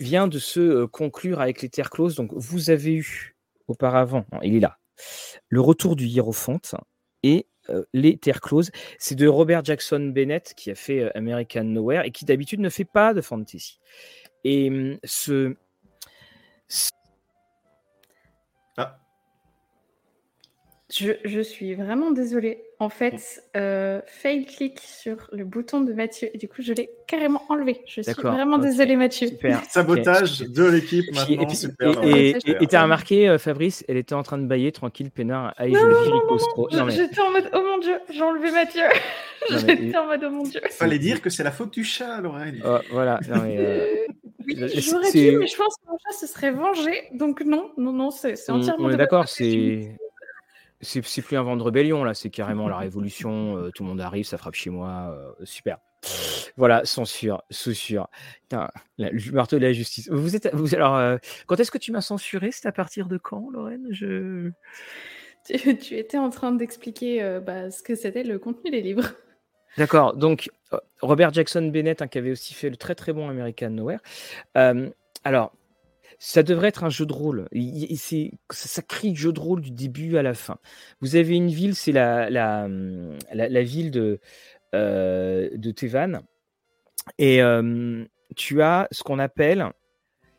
vient 0.00 0.26
de 0.26 0.38
se 0.38 0.86
conclure 0.86 1.40
avec 1.40 1.62
les 1.62 1.68
terres 1.68 1.90
closes. 1.90 2.16
Donc 2.16 2.32
vous 2.34 2.70
avez 2.70 2.94
eu 2.94 3.36
auparavant, 3.68 4.24
il 4.42 4.56
est 4.56 4.60
là, 4.60 4.78
le 5.48 5.60
retour 5.60 5.96
du 5.96 6.06
hiérophante 6.06 6.74
et 7.22 7.46
les 7.92 8.16
terres 8.16 8.40
closes. 8.40 8.70
C'est 8.98 9.16
de 9.16 9.26
Robert 9.26 9.64
Jackson 9.64 10.12
Bennett 10.14 10.54
qui 10.56 10.70
a 10.70 10.74
fait 10.74 11.14
American 11.14 11.64
Nowhere 11.64 12.04
et 12.04 12.10
qui 12.10 12.24
d'habitude 12.24 12.60
ne 12.60 12.70
fait 12.70 12.84
pas 12.84 13.12
de 13.12 13.20
fantasy. 13.20 13.80
Et 14.44 14.70
hum, 14.70 14.98
ce 15.04 15.56
ah. 18.76 18.98
Je, 20.92 21.12
je, 21.24 21.40
suis 21.40 21.74
vraiment 21.74 22.10
désolée. 22.10 22.62
En 22.78 22.88
fait, 22.88 23.42
euh, 23.56 24.00
fail 24.06 24.44
click 24.44 24.80
sur 24.80 25.28
le 25.32 25.44
bouton 25.44 25.80
de 25.80 25.92
Mathieu 25.92 26.28
et 26.32 26.38
du 26.38 26.46
coup, 26.46 26.60
je 26.60 26.72
l'ai 26.74 26.90
carrément 27.06 27.42
enlevé. 27.48 27.82
Je 27.86 28.02
suis 28.02 28.12
vraiment 28.12 28.58
désolée, 28.58 28.96
Mathieu. 28.96 29.28
Super. 29.28 29.62
Sabotage 29.68 30.40
de 30.40 30.64
l'équipe 30.64 31.06
maintenant. 31.12 32.02
Et 32.02 32.36
tu 32.68 32.76
as 32.76 32.82
remarqué, 32.82 33.28
euh, 33.28 33.38
Fabrice, 33.38 33.84
elle 33.88 33.96
était 33.96 34.14
en 34.14 34.22
train 34.22 34.38
de 34.38 34.46
bailler 34.46 34.72
tranquille, 34.72 35.10
peinard. 35.10 35.54
Allez, 35.56 35.74
je 35.74 35.78
le 35.78 36.90
J'étais 36.90 37.20
en 37.20 37.30
mode, 37.30 37.50
oh 37.52 37.62
mon 37.62 37.78
dieu, 37.78 37.98
j'ai 38.10 38.22
enlevé 38.22 38.50
Mathieu. 38.50 38.84
J'étais 39.50 39.96
en 39.96 40.06
mode, 40.06 40.24
oh 40.24 40.30
mon 40.30 40.42
dieu. 40.42 40.60
Fallait 40.70 40.98
dire 40.98 41.20
que 41.22 41.30
c'est 41.30 41.44
la 41.44 41.52
faute 41.52 41.72
du 41.72 41.84
chat, 41.84 42.20
Lorraine. 42.20 42.60
Oh, 42.64 42.78
voilà. 42.90 43.20
Non, 43.28 43.42
mais, 43.42 43.56
euh, 43.58 44.06
oui, 44.46 44.56
j'aurais 44.76 45.10
dû, 45.10 45.38
mais 45.38 45.46
je 45.46 45.56
pense 45.56 45.76
que 45.76 45.90
mon 45.90 45.98
chat 45.98 46.18
se 46.18 46.26
serait 46.26 46.52
vengé. 46.52 47.08
Donc 47.12 47.42
non, 47.42 47.72
non, 47.76 47.92
non, 47.92 48.10
c'est 48.10 48.32
entièrement. 48.50 48.86
On, 48.86 48.90
est 48.90 48.96
d'accord, 48.96 49.28
c'est 49.28 49.96
c'est 50.80 51.22
plus 51.22 51.36
un 51.36 51.42
vent 51.42 51.56
de 51.56 51.62
rébellion 51.62 52.04
là, 52.04 52.14
c'est 52.14 52.30
carrément 52.30 52.68
la 52.68 52.78
révolution. 52.78 53.56
Euh, 53.56 53.70
tout 53.70 53.82
le 53.82 53.88
monde 53.88 54.00
arrive, 54.00 54.24
ça 54.24 54.38
frappe 54.38 54.54
chez 54.54 54.70
moi, 54.70 55.16
euh, 55.16 55.44
super. 55.44 55.78
Voilà, 56.56 56.84
censure. 56.84 57.42
Putain, 57.50 58.70
le 58.98 59.32
marteau 59.32 59.58
de 59.58 59.62
la 59.62 59.72
justice. 59.72 60.08
Vous 60.10 60.36
êtes, 60.36 60.54
vous, 60.54 60.74
alors, 60.74 60.96
euh, 60.96 61.16
quand 61.46 61.58
est-ce 61.58 61.70
que 61.70 61.78
tu 61.78 61.92
m'as 61.92 62.00
censuré? 62.00 62.50
C'est 62.52 62.66
à 62.66 62.72
partir 62.72 63.08
de 63.08 63.18
quand, 63.18 63.50
Lorraine? 63.50 63.86
Je. 63.90 64.50
Tu, 65.44 65.94
étais 65.96 66.18
en 66.18 66.30
train 66.30 66.52
d'expliquer 66.52 67.38
bah, 67.44 67.70
ce 67.70 67.80
que 67.80 67.94
c'était 67.94 68.24
le 68.24 68.38
contenu 68.38 68.70
des 68.70 68.80
livres. 68.80 69.12
D'accord. 69.78 70.16
Donc, 70.16 70.50
Robert 71.00 71.32
Jackson 71.32 71.62
Bennett, 71.72 72.02
hein, 72.02 72.08
qui 72.08 72.18
avait 72.18 72.30
aussi 72.30 72.54
fait 72.54 72.70
le 72.70 72.76
très 72.76 72.94
très 72.94 73.12
bon 73.12 73.28
American 73.28 73.70
Nowhere. 73.70 74.00
alors, 75.24 75.52
ça 76.18 76.42
devrait 76.42 76.68
être 76.68 76.84
un 76.84 76.90
jeu 76.90 77.06
de 77.06 77.12
rôle. 77.12 77.48
C'est, 77.96 78.32
ça 78.50 78.82
crie 78.82 79.14
jeu 79.14 79.32
de 79.32 79.40
rôle 79.40 79.60
du 79.60 79.70
début 79.70 80.16
à 80.16 80.22
la 80.22 80.34
fin. 80.34 80.58
Vous 81.00 81.16
avez 81.16 81.36
une 81.36 81.48
ville, 81.48 81.74
c'est 81.74 81.92
la, 81.92 82.30
la, 82.30 82.68
la, 83.32 83.62
ville 83.62 83.90
de, 83.90 84.20
euh, 84.74 85.50
de 85.52 85.70
Tevan. 85.70 86.22
Et 87.18 87.42
euh, 87.42 88.04
tu 88.34 88.62
as 88.62 88.88
ce 88.90 89.02
qu'on 89.02 89.18
appelle, 89.18 89.70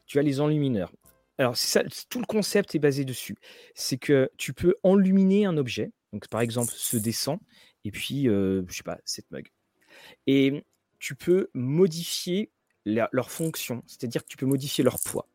tu 0.05 0.19
as 0.19 0.23
les 0.23 0.39
enlumineurs. 0.39 0.91
Alors, 1.37 1.55
ça, 1.55 1.83
tout 2.09 2.19
le 2.19 2.25
concept 2.25 2.73
est 2.73 2.79
basé 2.79 3.05
dessus. 3.05 3.35
C'est 3.75 3.97
que 3.97 4.29
tu 4.37 4.53
peux 4.53 4.75
enluminer 4.83 5.45
un 5.45 5.57
objet. 5.57 5.91
Donc, 6.11 6.27
par 6.29 6.41
exemple, 6.41 6.73
ce 6.75 6.97
dessin, 6.97 7.39
et 7.87 7.91
puis, 7.91 8.27
euh, 8.27 8.63
je 8.67 8.75
sais 8.75 8.83
pas, 8.83 8.99
cette 9.05 9.31
mug. 9.31 9.49
Et 10.27 10.63
tu 10.99 11.15
peux 11.15 11.49
modifier 11.53 12.51
leur 12.85 13.31
fonction, 13.31 13.83
c'est-à-dire 13.85 14.23
que 14.23 14.27
tu 14.27 14.37
peux 14.37 14.45
modifier 14.45 14.83
leur 14.83 14.99
poids 14.99 15.27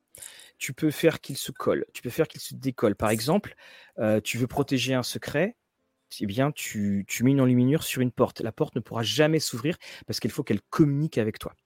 tu 0.63 0.73
peux 0.73 0.93
faire 0.93 1.21
qu'il 1.21 1.37
se 1.37 1.51
colle, 1.51 1.85
tu 1.93 2.03
peux 2.03 2.11
faire 2.11 2.29
qu'il 2.29 2.41
se 2.41 2.55
décolle. 2.55 2.95
Par 2.95 3.11
exemple, 3.11 3.57
euh, 3.99 4.21
tu 4.21 4.39
veux 4.39 4.47
protéger 4.47 4.95
un 4.95 5.03
secret, 5.03 5.57
eh 6.21 6.27
bien, 6.27 6.53
tu, 6.53 7.05
mets 7.23 7.33
une 7.33 7.41
enluminure 7.41 7.83
sur 7.83 8.01
une 8.01 8.13
porte. 8.13 8.41
La 8.43 8.53
porte 8.53 8.77
ne 8.77 8.81
pourra 8.81 9.03
jamais 9.03 9.41
s'ouvrir 9.41 9.77
parce 10.07 10.21
qu'il 10.21 10.31
faut 10.31 10.45
qu'elle 10.45 10.61
communique 10.71 11.19
avec 11.19 11.41
toi. 11.41 11.57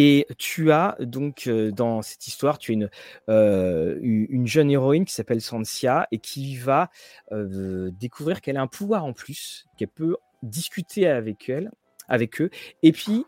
Et 0.00 0.28
tu 0.38 0.70
as 0.70 0.96
donc 1.00 1.48
euh, 1.48 1.72
dans 1.72 2.02
cette 2.02 2.28
histoire, 2.28 2.58
tu 2.58 2.70
as 2.70 2.74
une, 2.74 2.90
euh, 3.28 3.98
une 4.00 4.46
jeune 4.46 4.70
héroïne 4.70 5.04
qui 5.04 5.12
s'appelle 5.12 5.40
Sansia 5.40 6.06
et 6.12 6.18
qui 6.18 6.56
va 6.56 6.88
découvrir 7.32 8.40
qu'elle 8.40 8.58
a 8.58 8.62
un 8.62 8.68
pouvoir 8.68 9.04
en 9.04 9.12
plus, 9.12 9.66
qu'elle 9.76 9.88
peut 9.88 10.16
discuter 10.44 11.08
avec 11.08 11.48
elle, 11.48 11.72
avec 12.06 12.40
eux. 12.40 12.50
Et 12.84 12.92
puis, 12.92 13.24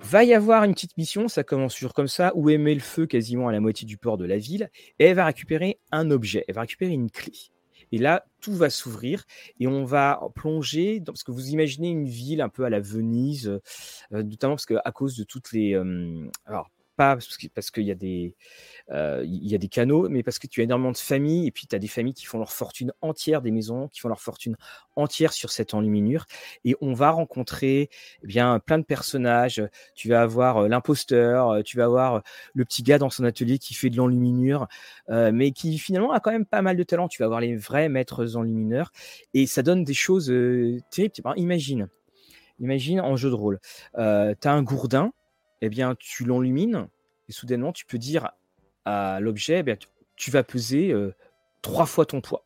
Va 0.00 0.24
y 0.24 0.34
avoir 0.34 0.64
une 0.64 0.74
petite 0.74 0.96
mission, 0.98 1.28
ça 1.28 1.44
commence 1.44 1.74
toujours 1.74 1.94
comme 1.94 2.08
ça, 2.08 2.32
où 2.34 2.50
elle 2.50 2.58
met 2.58 2.74
le 2.74 2.80
feu 2.80 3.06
quasiment 3.06 3.48
à 3.48 3.52
la 3.52 3.60
moitié 3.60 3.86
du 3.86 3.96
port 3.96 4.18
de 4.18 4.24
la 4.24 4.38
ville, 4.38 4.68
et 4.98 5.04
elle 5.04 5.16
va 5.16 5.24
récupérer 5.24 5.78
un 5.92 6.10
objet, 6.10 6.44
elle 6.48 6.56
va 6.56 6.62
récupérer 6.62 6.92
une 6.92 7.10
clé. 7.10 7.32
Et 7.92 7.98
là, 7.98 8.24
tout 8.40 8.54
va 8.54 8.70
s'ouvrir 8.70 9.24
et 9.58 9.66
on 9.66 9.84
va 9.84 10.20
plonger, 10.34 11.00
dans, 11.00 11.12
parce 11.12 11.24
que 11.24 11.32
vous 11.32 11.48
imaginez 11.50 11.88
une 11.88 12.06
ville 12.06 12.40
un 12.40 12.48
peu 12.48 12.64
à 12.64 12.70
la 12.70 12.80
Venise, 12.80 13.60
euh, 14.12 14.22
notamment 14.22 14.54
parce 14.54 14.66
qu'à 14.66 14.92
cause 14.92 15.16
de 15.16 15.24
toutes 15.24 15.52
les... 15.52 15.74
Euh, 15.74 16.28
alors, 16.44 16.70
pas 16.96 17.18
parce 17.54 17.70
qu'il 17.70 17.84
y 17.84 17.90
a 17.90 17.94
des 17.94 18.34
euh, 18.90 19.24
y 19.26 19.54
a 19.54 19.58
des 19.58 19.68
canaux, 19.68 20.08
mais 20.08 20.22
parce 20.22 20.38
que 20.38 20.46
tu 20.46 20.60
as 20.60 20.64
énormément 20.64 20.92
de 20.92 20.98
familles 20.98 21.46
et 21.46 21.50
puis 21.50 21.66
tu 21.66 21.74
as 21.74 21.78
des 21.78 21.88
familles 21.88 22.14
qui 22.14 22.26
font 22.26 22.38
leur 22.38 22.52
fortune 22.52 22.92
entière 23.00 23.40
des 23.40 23.50
maisons, 23.50 23.88
qui 23.88 24.00
font 24.00 24.08
leur 24.08 24.20
fortune 24.20 24.56
entière 24.96 25.32
sur 25.32 25.50
cette 25.50 25.74
enluminure 25.74 26.26
et 26.64 26.76
on 26.80 26.92
va 26.92 27.10
rencontrer 27.10 27.88
eh 28.22 28.26
bien 28.26 28.58
plein 28.60 28.78
de 28.78 28.84
personnages. 28.84 29.62
Tu 29.94 30.08
vas 30.08 30.22
avoir 30.22 30.58
euh, 30.58 30.68
l'imposteur, 30.68 31.50
euh, 31.50 31.62
tu 31.62 31.78
vas 31.78 31.84
avoir 31.84 32.22
le 32.52 32.64
petit 32.64 32.82
gars 32.82 32.98
dans 32.98 33.10
son 33.10 33.24
atelier 33.24 33.58
qui 33.58 33.74
fait 33.74 33.90
de 33.90 33.96
l'enluminure, 33.96 34.66
mais 35.08 35.52
qui 35.52 35.78
finalement 35.78 36.12
a 36.12 36.20
quand 36.20 36.30
même 36.30 36.46
pas 36.46 36.62
mal 36.62 36.76
de 36.76 36.82
talent. 36.82 37.08
Tu 37.08 37.22
vas 37.22 37.26
avoir 37.26 37.40
les 37.40 37.56
vrais 37.56 37.88
maîtres 37.88 38.36
enlumineurs 38.36 38.92
et 39.32 39.46
ça 39.46 39.62
donne 39.62 39.84
des 39.84 39.94
choses 39.94 40.32
terribles. 40.90 41.14
Imagine, 41.36 41.88
imagine 42.60 43.00
en 43.00 43.16
jeu 43.16 43.30
de 43.30 43.34
rôle, 43.34 43.60
tu 43.94 44.00
as 44.00 44.52
un 44.52 44.62
gourdin 44.62 45.12
eh 45.60 45.70
tu 45.98 46.24
l'enlumines 46.24 46.88
et 47.28 47.32
soudainement, 47.32 47.72
tu 47.72 47.86
peux 47.86 47.98
dire 47.98 48.30
à 48.84 49.18
l'objet, 49.20 49.64
eh 49.66 49.76
tu 50.16 50.30
vas 50.30 50.44
peser 50.44 50.92
euh, 50.92 51.14
trois 51.62 51.86
fois 51.86 52.06
ton 52.06 52.20
poids. 52.20 52.44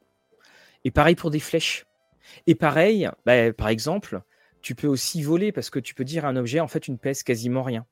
Et 0.85 0.91
pareil 0.91 1.15
pour 1.15 1.31
des 1.31 1.41
flèches. 1.41 1.87
Et 2.47 2.55
pareil, 2.55 3.09
bah, 3.27 3.53
par 3.53 3.69
exemple, 3.69 4.23
tu 4.63 4.75
peux 4.75 4.87
aussi 4.87 5.23
voler 5.23 5.53
parce 5.53 5.71
que 5.71 5.79
tu 5.79 5.95
peux 5.95 6.05
dire 6.05 6.25
à 6.25 6.29
un 6.29 6.37
objet, 6.37 6.61
en 6.61 6.69
fait, 6.69 6.89
une 6.89 6.99
pèse 6.99 7.23
quasiment 7.23 7.63
rien. 7.63 7.87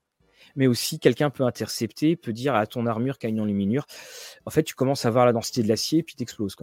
Mais 0.54 0.66
aussi, 0.66 0.98
quelqu'un 0.98 1.30
peut 1.30 1.44
intercepter, 1.44 2.16
peut 2.16 2.32
dire 2.32 2.54
à 2.54 2.66
ton 2.66 2.86
armure 2.86 3.18
qui 3.18 3.26
a 3.26 3.28
une 3.28 3.40
enluminure, 3.40 3.86
en 4.46 4.50
fait, 4.50 4.62
tu 4.62 4.74
commences 4.74 5.04
à 5.04 5.10
voir 5.10 5.26
la 5.26 5.32
densité 5.32 5.62
de 5.62 5.68
l'acier 5.68 5.98
et 5.98 6.02
puis 6.02 6.14
t'exploses. 6.14 6.56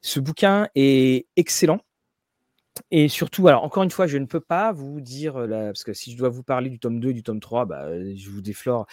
Ce 0.00 0.20
bouquin 0.20 0.68
est 0.74 1.26
excellent. 1.36 1.80
Et 2.90 3.08
surtout, 3.08 3.48
alors 3.48 3.64
encore 3.64 3.82
une 3.82 3.90
fois, 3.90 4.06
je 4.06 4.18
ne 4.18 4.26
peux 4.26 4.40
pas 4.40 4.72
vous 4.72 5.00
dire, 5.00 5.34
parce 5.34 5.84
que 5.84 5.92
si 5.92 6.12
je 6.12 6.16
dois 6.16 6.28
vous 6.28 6.42
parler 6.42 6.70
du 6.70 6.78
tome 6.78 7.00
2 7.00 7.12
du 7.12 7.22
tome 7.22 7.40
3, 7.40 7.66
bah, 7.66 7.88
je 8.14 8.30
vous 8.30 8.40
déflore 8.40 8.86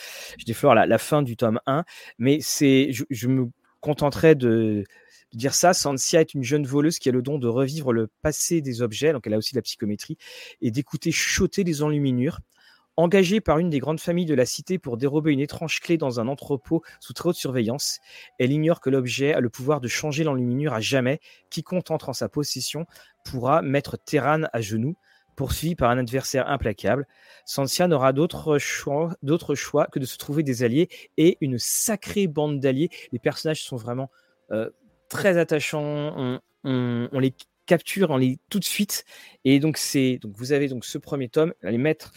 la, 0.73 0.97
fin 0.97 1.21
du 1.21 1.37
tome 1.37 1.59
1, 1.65 1.83
mais 2.17 2.39
c'est, 2.41 2.91
je, 2.91 3.27
me 3.27 3.49
contenterai 3.81 4.35
de, 4.35 4.83
dire 5.33 5.53
ça. 5.53 5.73
Sansia 5.73 6.21
est 6.21 6.33
une 6.33 6.43
jeune 6.43 6.65
voleuse 6.65 6.99
qui 6.99 7.09
a 7.09 7.11
le 7.11 7.21
don 7.21 7.37
de 7.37 7.47
revivre 7.47 7.93
le 7.93 8.07
passé 8.21 8.61
des 8.61 8.81
objets, 8.81 9.13
donc 9.13 9.27
elle 9.27 9.33
a 9.33 9.37
aussi 9.37 9.55
la 9.55 9.61
psychométrie, 9.61 10.17
et 10.61 10.71
d'écouter 10.71 11.11
chuchoter 11.11 11.63
les 11.63 11.81
enluminures. 11.81 12.39
Engagée 12.99 13.41
par 13.41 13.59
une 13.59 13.69
des 13.69 13.77
grandes 13.77 13.99
familles 13.99 14.25
de 14.25 14.33
la 14.33 14.47
cité 14.47 14.79
pour 14.79 14.97
dérober 14.97 15.31
une 15.31 15.39
étrange 15.39 15.81
clé 15.81 15.97
dans 15.97 16.19
un 16.19 16.27
entrepôt 16.27 16.81
sous 16.99 17.13
très 17.13 17.29
haute 17.29 17.35
surveillance, 17.35 17.99
elle 18.39 18.51
ignore 18.51 18.81
que 18.81 18.89
l'objet 18.89 19.35
a 19.35 19.39
le 19.39 19.51
pouvoir 19.51 19.81
de 19.81 19.87
changer 19.87 20.23
l'enluminure 20.23 20.73
à 20.73 20.81
jamais. 20.81 21.19
Quiconque 21.51 21.91
entre 21.91 22.09
en 22.09 22.13
sa 22.13 22.27
possession 22.27 22.87
pourra 23.23 23.61
mettre 23.61 23.99
Terran 23.99 24.45
à 24.51 24.61
genoux, 24.61 24.97
poursuivi 25.35 25.75
par 25.75 25.91
un 25.91 25.99
adversaire 25.99 26.49
implacable. 26.49 27.07
Sansia 27.45 27.87
n'aura 27.87 28.13
d'autre 28.13 28.57
choix, 28.57 29.15
que 29.21 29.99
de 29.99 30.05
se 30.05 30.17
trouver 30.17 30.41
des 30.41 30.63
alliés 30.63 30.89
et 31.17 31.37
une 31.39 31.59
sacrée 31.59 32.25
bande 32.25 32.59
d'alliés. 32.59 32.89
Les 33.11 33.19
personnages 33.19 33.63
sont 33.63 33.77
vraiment 33.77 34.09
euh, 34.49 34.71
très 35.07 35.37
attachants. 35.37 36.39
on 36.63 37.19
les 37.19 37.35
capture 37.67 38.09
en 38.09 38.17
les 38.17 38.39
tout 38.49 38.57
de 38.57 38.63
suite. 38.63 39.05
Et 39.45 39.59
donc 39.59 39.77
c'est 39.77 40.17
donc 40.17 40.35
vous 40.35 40.51
avez 40.53 40.67
donc 40.67 40.85
ce 40.85 40.97
premier 40.97 41.29
tome, 41.29 41.53
les 41.61 41.77
mettre 41.77 42.11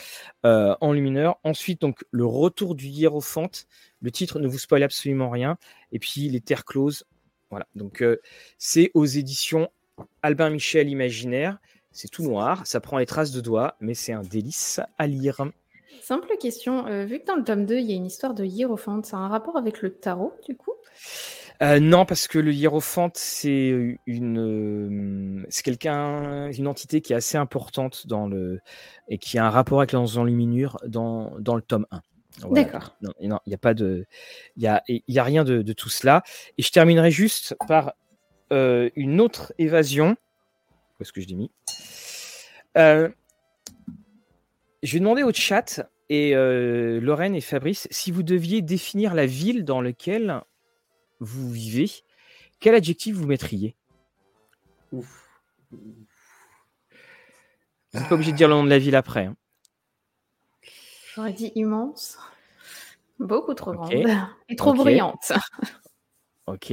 euh, 0.46 0.74
en 0.80 0.92
lumineur. 0.92 1.38
Ensuite 1.44 1.82
donc 1.82 2.04
le 2.10 2.24
retour 2.24 2.74
du 2.74 2.86
hiérophante. 2.86 3.66
Le 4.00 4.10
titre 4.10 4.38
ne 4.38 4.48
vous 4.48 4.58
spoil 4.58 4.82
absolument 4.82 5.28
rien. 5.28 5.58
Et 5.92 5.98
puis 5.98 6.30
les 6.30 6.40
terres 6.40 6.64
closes. 6.64 7.04
Voilà. 7.50 7.66
Donc 7.74 8.02
euh, 8.02 8.20
c'est 8.56 8.90
aux 8.94 9.04
éditions 9.04 9.68
Albin 10.22 10.48
Michel 10.48 10.88
Imaginaire. 10.88 11.58
C'est 11.92 12.08
tout 12.08 12.22
noir, 12.22 12.66
ça 12.66 12.80
prend 12.80 12.98
les 12.98 13.06
traces 13.06 13.32
de 13.32 13.40
doigts, 13.40 13.76
mais 13.80 13.94
c'est 13.94 14.12
un 14.12 14.22
délice 14.22 14.80
à 14.96 15.08
lire. 15.08 15.44
Simple 16.00 16.36
question, 16.40 16.86
euh, 16.86 17.04
vu 17.04 17.18
que 17.18 17.26
dans 17.26 17.34
le 17.36 17.42
tome 17.42 17.66
2, 17.66 17.78
il 17.78 17.90
y 17.90 17.92
a 17.92 17.96
une 17.96 18.06
histoire 18.06 18.32
de 18.32 18.44
hiérophante, 18.44 19.06
ça 19.06 19.16
a 19.16 19.20
un 19.20 19.28
rapport 19.28 19.56
avec 19.56 19.82
le 19.82 19.92
tarot 19.92 20.32
du 20.46 20.56
coup? 20.56 20.72
Euh, 21.62 21.78
non, 21.78 22.06
parce 22.06 22.26
que 22.26 22.38
le 22.38 22.54
hiérophante, 22.54 23.18
c'est 23.18 23.98
une, 24.06 24.38
euh, 24.38 25.44
c'est 25.50 25.62
quelqu'un, 25.62 26.50
une 26.52 26.66
entité 26.66 27.02
qui 27.02 27.12
est 27.12 27.16
assez 27.16 27.36
importante 27.36 28.06
dans 28.06 28.26
le, 28.26 28.60
et 29.08 29.18
qui 29.18 29.36
a 29.38 29.44
un 29.44 29.50
rapport 29.50 29.80
avec 29.80 29.92
l'enluminure 29.92 30.78
dans, 30.86 31.38
dans 31.38 31.54
le 31.54 31.62
tome 31.62 31.86
1. 31.90 32.00
D'accord. 32.52 32.96
Non, 33.02 33.12
il 33.20 33.28
n'y 33.46 33.54
a 33.54 33.58
pas 33.58 33.74
de, 33.74 34.06
il 34.56 34.62
y 34.62 34.68
a, 34.68 34.82
y 34.88 35.18
a 35.18 35.24
rien 35.24 35.44
de, 35.44 35.60
de, 35.60 35.72
tout 35.74 35.90
cela. 35.90 36.22
Et 36.56 36.62
je 36.62 36.70
terminerai 36.70 37.10
juste 37.10 37.54
par 37.68 37.92
euh, 38.52 38.88
une 38.96 39.20
autre 39.20 39.52
évasion. 39.58 40.16
Où 40.98 41.02
est-ce 41.02 41.12
que 41.12 41.20
je 41.20 41.28
l'ai 41.28 41.34
mis? 41.34 41.50
Je 42.74 43.12
vais 44.82 44.98
demander 44.98 45.24
au 45.24 45.32
chat 45.32 45.86
et 46.08 46.32
Lorraine 46.34 47.34
et 47.34 47.42
Fabrice 47.42 47.86
si 47.90 48.10
vous 48.10 48.22
deviez 48.22 48.62
définir 48.62 49.14
la 49.14 49.26
ville 49.26 49.64
dans 49.64 49.82
laquelle 49.82 50.40
vous 51.20 51.50
vivez, 51.50 51.90
quel 52.58 52.74
adjectif 52.74 53.14
vous 53.14 53.26
mettriez? 53.26 53.76
Ouf. 54.92 55.28
Vous 55.70 55.78
n'êtes 57.94 58.08
pas 58.08 58.14
obligé 58.14 58.32
de 58.32 58.36
dire 58.36 58.48
le 58.48 58.54
nom 58.54 58.64
de 58.64 58.70
la 58.70 58.78
ville 58.78 58.96
après. 58.96 59.26
Hein. 59.26 59.36
J'aurais 61.14 61.32
dit 61.32 61.52
immense. 61.54 62.18
Beaucoup 63.18 63.54
trop 63.54 63.72
grande. 63.72 63.92
Et 64.48 64.56
trop 64.56 64.72
brillante. 64.72 65.32
ok. 66.46 66.72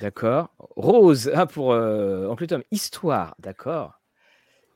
D'accord. 0.00 0.54
Rose, 0.58 1.30
ah, 1.34 1.46
pour 1.46 1.72
euh, 1.72 2.28
Oncle 2.28 2.46
Tom. 2.46 2.62
Histoire, 2.70 3.34
d'accord. 3.38 4.00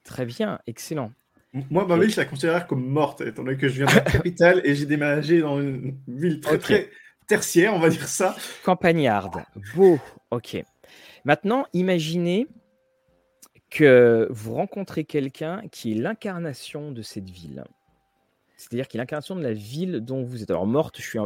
Très 0.05 0.25
bien, 0.25 0.59
excellent. 0.67 1.13
Moi, 1.53 1.85
ma 1.87 1.97
ville, 1.99 2.11
je 2.11 2.17
la 2.17 2.25
considère 2.25 2.67
comme 2.67 2.87
morte, 2.87 3.21
étant 3.23 3.43
donné 3.43 3.57
que 3.57 3.69
je 3.69 3.83
viens 3.83 3.87
de 3.87 3.95
la 3.95 4.01
capitale 4.01 4.61
et 4.65 4.75
j'ai 4.75 4.87
déménagé 4.87 5.41
dans 5.41 5.61
une 5.61 5.99
ville 6.07 6.41
très, 6.41 6.59
très, 6.59 6.91
tertiaire, 7.31 7.73
on 7.75 7.79
va 7.79 7.91
dire 7.91 8.09
ça. 8.09 8.35
Campagnarde. 8.65 9.45
Beau. 9.77 10.01
Ok. 10.33 10.61
Maintenant, 11.25 11.65
imaginez 11.73 12.49
que 13.71 14.27
vous 14.31 14.55
rencontrez 14.55 15.05
quelqu'un 15.05 15.63
qui 15.71 15.93
est 15.93 15.95
l'incarnation 15.95 16.91
de 16.91 17.03
cette 17.03 17.31
ville. 17.31 17.63
C'est-à-dire 18.57 18.89
qu'il 18.89 18.99
est 18.99 19.03
l'incarnation 19.03 19.37
de 19.37 19.43
la 19.43 19.53
ville 19.53 20.01
dont 20.01 20.25
vous 20.25 20.43
êtes. 20.43 20.51
Alors, 20.51 20.67
morte, 20.67 20.97
je 20.99 21.03
suis 21.03 21.19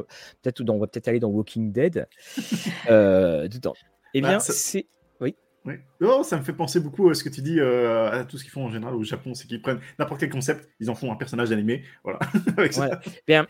peut-être 0.43 0.61
on 0.69 0.79
va 0.79 0.87
peut-être 0.87 1.09
aller 1.09 1.21
dans 1.21 1.29
Walking 1.29 1.73
Dead. 1.73 2.07
euh, 2.91 3.49
dedans. 3.49 3.75
Eh 4.13 4.21
bah, 4.21 4.29
bien, 4.29 4.41
c'est. 4.41 4.87
Oui. 5.21 5.35
Oui. 5.65 5.77
Oh, 6.03 6.23
ça 6.23 6.37
me 6.37 6.43
fait 6.43 6.53
penser 6.53 6.81
beaucoup 6.81 7.09
à 7.09 7.15
ce 7.15 7.25
que 7.25 7.31
tu 7.31 7.41
dis 7.41 7.59
euh, 7.61 8.11
à 8.11 8.25
tout 8.27 8.37
ce 8.37 8.45
qu'ils 8.45 8.53
font 8.53 8.67
en 8.67 8.71
général 8.71 8.95
au 8.95 9.03
Japon, 9.03 9.33
c'est 9.33 9.47
qu'ils 9.47 9.63
prennent 9.63 9.81
n'importe 9.99 10.21
quel 10.21 10.29
concept, 10.29 10.69
ils 10.81 10.91
en 10.91 10.95
font 10.95 11.11
un 11.11 11.17
personnage 11.17 11.51
animé, 11.51 11.83
voilà. 12.05 12.19
Avec 12.59 12.75
ça. 12.75 13.01
Bien, 13.27 13.47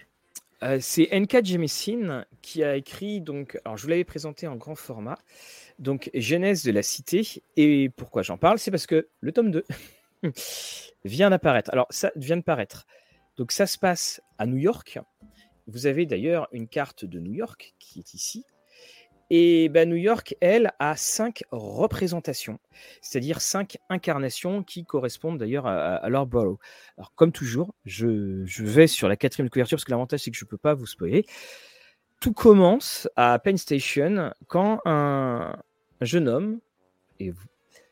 euh, 0.64 0.78
c'est 0.80 1.08
N.K. 1.10 1.44
Jemisin 1.44 2.24
qui 2.40 2.64
a 2.64 2.76
écrit, 2.76 3.20
donc, 3.20 3.60
je 3.76 3.82
vous 3.82 3.88
l'avais 3.88 4.04
présenté 4.04 4.46
en 4.46 4.56
grand 4.56 4.74
format, 4.74 5.18
donc 5.78 6.10
Genèse 6.14 6.64
de 6.64 6.72
la 6.72 6.82
Cité. 6.82 7.42
Et 7.56 7.90
pourquoi 7.90 8.22
j'en 8.22 8.38
parle? 8.38 8.58
C'est 8.58 8.70
parce 8.70 8.86
que 8.86 9.08
le 9.20 9.32
tome 9.32 9.50
2 9.50 9.64
vient 11.04 11.30
d'apparaître. 11.30 11.70
Alors, 11.72 11.86
ça 11.90 12.12
vient 12.16 12.38
de 12.38 12.42
paraître. 12.42 12.86
Donc, 13.36 13.52
ça 13.52 13.66
se 13.66 13.78
passe 13.78 14.22
à 14.38 14.46
New 14.46 14.56
York. 14.56 14.98
Vous 15.66 15.86
avez 15.86 16.06
d'ailleurs 16.06 16.48
une 16.52 16.68
carte 16.68 17.04
de 17.04 17.20
New 17.20 17.32
York 17.32 17.74
qui 17.78 17.98
est 17.98 18.14
ici. 18.14 18.44
Et 19.36 19.68
ben, 19.68 19.90
New 19.90 19.96
York, 19.96 20.36
elle, 20.40 20.70
a 20.78 20.94
cinq 20.94 21.42
représentations, 21.50 22.60
c'est-à-dire 23.00 23.40
cinq 23.40 23.78
incarnations 23.88 24.62
qui 24.62 24.84
correspondent 24.84 25.38
d'ailleurs 25.38 25.66
à, 25.66 26.08
leur 26.08 26.24
borough. 26.24 26.60
Alors, 26.96 27.12
comme 27.16 27.32
toujours, 27.32 27.74
je, 27.84 28.44
vais 28.62 28.86
sur 28.86 29.08
la 29.08 29.16
quatrième 29.16 29.50
couverture 29.50 29.74
parce 29.74 29.84
que 29.84 29.90
l'avantage, 29.90 30.20
c'est 30.20 30.30
que 30.30 30.36
je 30.36 30.44
ne 30.44 30.48
peux 30.48 30.56
pas 30.56 30.74
vous 30.74 30.86
spoiler. 30.86 31.26
Tout 32.20 32.32
commence 32.32 33.08
à 33.16 33.36
Penn 33.40 33.56
Station 33.56 34.32
quand 34.46 34.78
un, 34.84 35.56
jeune 36.00 36.28
homme 36.28 36.60
et 37.18 37.32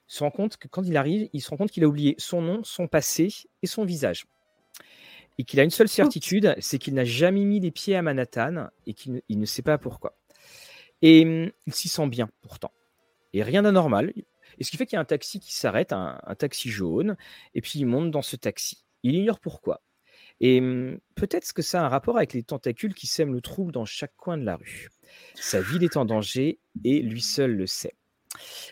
se 0.07 0.23
rend 0.23 0.31
compte 0.31 0.59
que 0.59 0.69
quand 0.69 0.85
il 0.85 0.97
arrive, 0.97 1.29
il 1.33 1.41
se 1.41 1.51
rend 1.51 1.57
compte 1.57 1.73
qu'il 1.73 1.83
a 1.83 1.89
oublié 1.89 2.15
son 2.19 2.41
nom, 2.41 2.63
son 2.63 2.87
passé 2.87 3.35
et 3.63 3.67
son 3.67 3.85
visage. 3.85 4.27
Et 5.39 5.45
qu'il 5.45 5.59
a 5.59 5.65
une 5.65 5.71
seule 5.71 5.89
certitude, 5.89 6.55
c'est 6.61 6.79
qu'il 6.79 6.95
n'a 6.95 7.05
jamais 7.05 7.45
mis 7.45 7.59
les 7.59 7.73
pieds 7.73 7.97
à 7.97 8.03
Manhattan 8.03 8.69
et 8.87 8.95
qu'il 8.95 9.23
ne 9.29 9.45
sait 9.45 9.63
pas 9.63 9.77
pourquoi. 9.77 10.15
Et 11.03 11.25
hum, 11.25 11.51
il 11.67 11.75
s'y 11.75 11.89
sent 11.89 12.09
bien 12.09 12.29
pourtant. 12.41 12.73
Et 13.33 13.43
rien 13.43 13.63
d'anormal. 13.63 14.13
Et 14.59 14.65
ce 14.65 14.71
qui 14.71 14.77
fait 14.77 14.87
qu'il 14.87 14.97
y 14.97 14.99
a 14.99 15.01
un 15.01 15.07
taxi 15.07 15.41
qui 15.41 15.55
s'arrête, 15.55 15.93
un, 15.93 16.19
taxi 16.39 16.71
jaune, 16.71 17.17
et 17.55 17.61
puis 17.61 17.79
il 17.81 17.87
monte 17.87 18.11
dans 18.11 18.23
ce 18.23 18.37
taxi. 18.37 18.85
Il 19.03 19.15
ignore 19.15 19.41
pourquoi. 19.41 19.83
Et 20.41 20.61
hum, 20.61 20.99
peut-être 21.15 21.53
que 21.53 21.63
ça 21.63 21.83
a 21.83 21.85
un 21.85 21.89
rapport 21.89 22.17
avec 22.17 22.33
les 22.33 22.43
tentacules 22.43 22.95
qui 22.95 23.07
sèment 23.07 23.35
le 23.35 23.41
trouble 23.41 23.73
dans 23.73 23.85
chaque 23.85 24.17
coin 24.17 24.39
de 24.39 24.45
la 24.45 24.57
rue. 24.57 24.89
Sa 25.35 25.61
ville 25.61 25.85
est 25.85 25.97
en 25.97 26.05
danger 26.05 26.59
et 26.85 27.01
lui 27.01 27.21
seul 27.21 27.53
le 27.55 27.67
sait. 27.67 27.95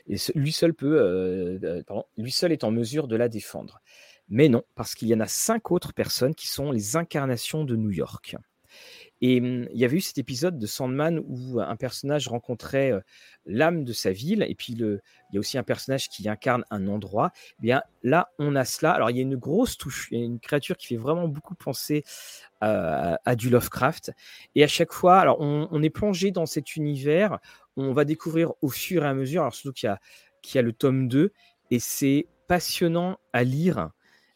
Et 0.07 0.17
lui 0.35 0.53
seul 0.53 0.75
peut, 0.75 0.99
euh, 1.01 1.59
euh, 1.63 2.03
lui 2.17 2.33
seul 2.33 2.53
est 2.53 2.65
en 2.65 2.71
mesure 2.71 3.09
de 3.09 3.17
la 3.17 3.29
défendre. 3.29 3.81
Mais 4.29 4.49
non, 4.49 4.63
parce 4.75 4.95
qu'il 4.95 5.09
y 5.09 5.15
en 5.15 5.21
a 5.21 5.27
cinq 5.27 5.71
autres 5.71 5.93
personnes 5.93 6.35
qui 6.35 6.47
sont 6.47 6.71
les 6.71 6.97
incarnations 6.97 7.65
de 7.65 7.77
New 7.77 7.91
York. 7.91 8.37
Et 9.21 9.41
hum, 9.41 9.69
il 9.73 9.79
y 9.79 9.85
avait 9.85 9.97
eu 9.97 10.01
cet 10.01 10.19
épisode 10.19 10.59
de 10.59 10.67
Sandman 10.67 11.21
où 11.27 11.61
un 11.61 11.77
personnage 11.77 12.29
rencontrait 12.29 12.93
l'âme 13.47 13.85
de 13.85 13.93
sa 13.93 14.13
ville, 14.13 14.45
et 14.49 14.55
puis 14.55 14.73
il 14.73 15.01
y 15.33 15.37
a 15.37 15.41
aussi 15.41 15.59
un 15.59 15.63
personnage 15.63 16.09
qui 16.09 16.29
incarne 16.29 16.65
un 16.71 16.89
endroit. 16.89 17.33
Eh 17.59 17.63
bien 17.63 17.83
là, 18.03 18.31
on 18.39 18.57
a 18.57 18.65
cela. 18.65 18.93
Alors 18.93 19.11
il 19.11 19.17
y 19.17 19.21
a 19.21 19.23
une 19.23 19.37
grosse 19.37 19.77
touche, 19.77 20.09
il 20.11 20.19
y 20.19 20.23
a 20.23 20.25
une 20.25 20.41
créature 20.41 20.77
qui 20.77 20.87
fait 20.87 20.97
vraiment 20.97 21.29
beaucoup 21.29 21.55
penser 21.55 22.05
à, 22.61 23.37
du 23.37 23.51
Lovecraft. 23.51 24.13
Et 24.55 24.65
à 24.65 24.69
chaque 24.69 24.93
fois, 24.93 25.19
alors 25.19 25.41
on, 25.41 25.83
est 25.83 25.91
plongé 25.91 26.31
dans 26.31 26.47
cet 26.47 26.77
univers, 26.77 27.39
on 27.77 27.93
va 27.93 28.05
découvrir 28.05 28.53
au 28.61 28.69
fur 28.69 29.05
et 29.05 29.07
à 29.07 29.15
mesure, 29.15 29.43
alors 29.43 29.55
surtout 29.55 29.73
qu'il 29.73 30.55
y 30.55 30.59
a 30.59 30.63
le 30.63 30.73
tome 30.73 31.09
2, 31.09 31.33
et 31.71 31.79
c'est 31.79 32.27
passionnant 32.49 33.19
à 33.33 33.45
lire. 33.45 33.91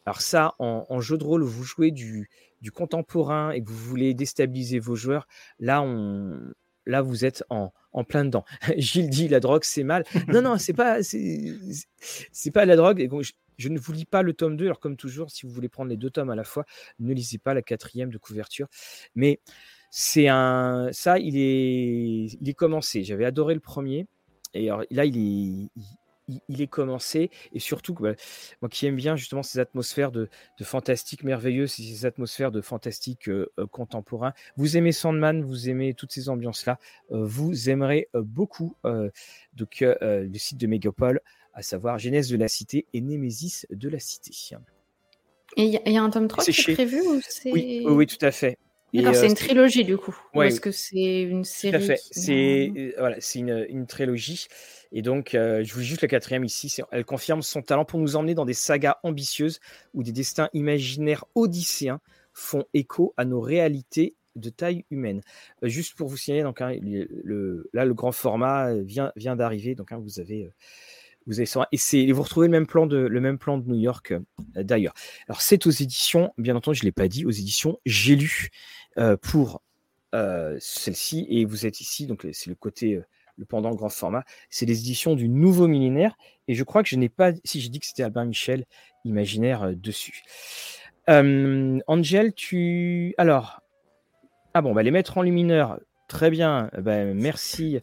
Alors 0.06 0.20
ça, 0.20 0.54
en, 0.58 1.00
jeu 1.00 1.16
de 1.16 1.24
rôle, 1.24 1.42
vous 1.42 1.64
jouez 1.64 1.90
du, 1.90 2.30
du 2.64 2.72
contemporain 2.72 3.50
et 3.50 3.62
que 3.62 3.68
vous 3.68 3.76
voulez 3.76 4.14
déstabiliser 4.14 4.78
vos 4.78 4.96
joueurs, 4.96 5.28
là, 5.58 5.82
on, 5.82 6.40
là 6.86 7.02
vous 7.02 7.26
êtes 7.26 7.44
en, 7.50 7.74
en 7.92 8.04
plein 8.04 8.24
dedans. 8.24 8.46
Gilles 8.78 9.10
dit 9.10 9.28
la 9.28 9.38
drogue 9.38 9.64
c'est 9.64 9.84
mal. 9.84 10.04
Non 10.28 10.40
non 10.40 10.56
c'est 10.56 10.72
pas 10.72 11.02
c'est 11.02 12.50
pas 12.54 12.64
la 12.64 12.76
drogue. 12.76 13.06
Je, 13.20 13.32
je, 13.58 13.68
ne 13.68 13.78
vous 13.78 13.92
lis 13.92 14.06
pas 14.06 14.22
le 14.22 14.32
tome 14.32 14.56
2. 14.56 14.64
Alors 14.64 14.80
comme 14.80 14.96
toujours, 14.96 15.30
si 15.30 15.44
vous 15.44 15.52
voulez 15.52 15.68
prendre 15.68 15.90
les 15.90 15.98
deux 15.98 16.08
tomes 16.08 16.30
à 16.30 16.34
la 16.34 16.44
fois, 16.44 16.64
ne 17.00 17.12
lisez 17.12 17.36
pas 17.36 17.52
la 17.52 17.60
quatrième 17.60 18.10
de 18.10 18.16
couverture. 18.16 18.66
Mais 19.14 19.40
c'est 19.90 20.28
un 20.28 20.88
ça 20.92 21.18
il 21.18 21.36
est 21.36 22.34
il 22.40 22.48
est 22.48 22.54
commencé. 22.54 23.04
J'avais 23.04 23.26
adoré 23.26 23.52
le 23.52 23.60
premier. 23.60 24.06
Et 24.54 24.70
alors, 24.70 24.84
là, 24.90 25.04
il 25.04 25.18
est, 25.18 25.68
est 26.28 26.66
commencé. 26.66 27.30
Et 27.52 27.58
surtout, 27.58 27.94
bah, 27.94 28.14
moi 28.62 28.68
qui 28.68 28.86
aime 28.86 28.96
bien 28.96 29.16
justement 29.16 29.42
ces 29.42 29.58
atmosphères 29.58 30.12
de, 30.12 30.28
fantastique 30.62 31.24
merveilleux, 31.24 31.66
ces 31.66 32.06
atmosphères 32.06 32.50
de 32.50 32.60
fantastique 32.60 33.28
euh, 33.28 33.52
euh, 33.58 33.66
contemporain, 33.66 34.32
vous 34.56 34.76
aimez 34.76 34.92
Sandman, 34.92 35.42
vous 35.42 35.68
aimez 35.68 35.94
toutes 35.94 36.12
ces 36.12 36.28
ambiances-là, 36.28 36.78
euh, 37.12 37.24
vous 37.24 37.70
aimerez 37.70 38.08
beaucoup 38.14 38.76
donc, 39.54 39.78
le 39.80 40.38
site 40.38 40.58
de 40.58 40.66
Megapol, 40.66 41.20
à 41.52 41.62
savoir 41.62 41.98
Genèse 41.98 42.28
de 42.28 42.36
la 42.36 42.48
Cité 42.48 42.86
et 42.92 43.00
Némésis 43.00 43.66
de 43.70 43.88
la 43.88 43.98
Cité. 43.98 44.32
Et 45.56 45.64
il 45.64 45.92
y, 45.92 45.96
a 45.96 46.02
un 46.02 46.10
tome 46.10 46.26
3 46.26 46.44
qui 46.44 46.70
est 46.70 46.74
prévu 46.74 47.00
oui, 47.46 47.84
oui, 47.86 48.06
tout 48.06 48.24
à 48.24 48.32
fait. 48.32 48.58
C'est 48.94 49.26
une 49.26 49.34
trilogie 49.34 49.84
du 49.84 49.96
coup. 49.96 50.16
ou 50.34 50.42
est-ce 50.42 50.60
que 50.60 50.70
c'est 50.70 51.22
une 51.22 51.44
série 51.44 51.78
Tout 51.78 51.78
à 51.78 51.80
fait. 51.80 52.00
C'est 52.10 52.94
voilà, 52.98 53.16
une, 53.34 53.66
une, 53.68 53.86
trilogie. 53.86 54.46
Et 54.92 55.02
donc, 55.02 55.34
euh, 55.34 55.64
je 55.64 55.74
vous 55.74 55.80
juste 55.80 56.02
la 56.02 56.08
quatrième 56.08 56.44
ici. 56.44 56.74
Elle 56.92 57.04
confirme 57.04 57.42
son 57.42 57.62
talent 57.62 57.84
pour 57.84 57.98
nous 57.98 58.14
emmener 58.14 58.34
dans 58.34 58.44
des 58.44 58.54
sagas 58.54 58.98
ambitieuses 59.02 59.58
où 59.92 60.02
des 60.04 60.12
destins 60.12 60.48
imaginaires 60.52 61.24
odysséens 61.34 62.00
font 62.32 62.64
écho 62.74 63.12
à 63.16 63.24
nos 63.24 63.40
réalités 63.40 64.14
de 64.36 64.50
taille 64.50 64.84
humaine. 64.90 65.20
Euh, 65.64 65.68
juste 65.68 65.96
pour 65.96 66.08
vous 66.08 66.16
signaler, 66.16 66.44
donc, 66.44 66.60
hein, 66.60 66.76
le, 66.80 67.68
là, 67.72 67.84
le 67.84 67.94
grand 67.94 68.12
format 68.12 68.72
vient, 68.74 69.12
vient 69.16 69.34
d'arriver. 69.34 69.74
Donc, 69.74 69.90
hein, 69.92 69.98
vous 70.00 70.20
avez. 70.20 70.44
Euh, 70.44 70.52
vous 71.26 71.40
avez 71.40 71.46
ça. 71.46 71.66
Et, 71.72 71.78
c'est, 71.78 72.10
vous 72.12 72.22
retrouvez 72.22 72.46
le 72.46 72.52
même 72.52 72.66
plan 72.66 72.86
de, 72.86 72.98
le 72.98 73.20
même 73.20 73.38
plan 73.38 73.58
de 73.58 73.66
New 73.66 73.78
York 73.78 74.12
d'ailleurs. 74.54 74.94
Alors, 75.26 75.40
c'est 75.40 75.66
aux 75.66 75.70
éditions, 75.70 76.32
bien 76.38 76.54
entendu, 76.54 76.76
je 76.76 76.82
ne 76.82 76.88
l'ai 76.88 76.92
pas 76.92 77.08
dit, 77.08 77.24
aux 77.24 77.30
éditions 77.30 77.78
J'ai 77.86 78.14
lu 78.14 78.50
pour 79.22 79.62
celle-ci. 80.00 81.26
Et 81.28 81.44
vous 81.44 81.66
êtes 81.66 81.80
ici, 81.80 82.06
donc 82.06 82.26
c'est 82.32 82.50
le 82.50 82.56
côté 82.56 83.02
le 83.36 83.44
pendant 83.44 83.74
grand 83.74 83.88
format, 83.88 84.24
c'est 84.50 84.66
les 84.66 84.80
éditions 84.80 85.14
du 85.14 85.28
nouveau 85.28 85.66
millénaire. 85.66 86.16
Et 86.48 86.54
je 86.54 86.64
crois 86.64 86.82
que 86.82 86.88
je 86.88 86.96
n'ai 86.96 87.08
pas, 87.08 87.32
si 87.44 87.60
j'ai 87.60 87.68
dit 87.68 87.80
que 87.80 87.86
c'était 87.86 88.02
Albin 88.02 88.24
Michel, 88.24 88.64
imaginaire 89.04 89.62
euh, 89.64 89.74
dessus. 89.74 90.22
Euh, 91.08 91.78
Angel, 91.86 92.32
tu. 92.34 93.14
Alors. 93.18 93.60
Ah 94.56 94.62
bon, 94.62 94.72
bah, 94.72 94.84
les 94.84 94.92
mettre 94.92 95.18
en 95.18 95.22
lumineur, 95.22 95.80
Très 96.06 96.30
bien, 96.30 96.70
ben, 96.78 97.14
merci, 97.14 97.80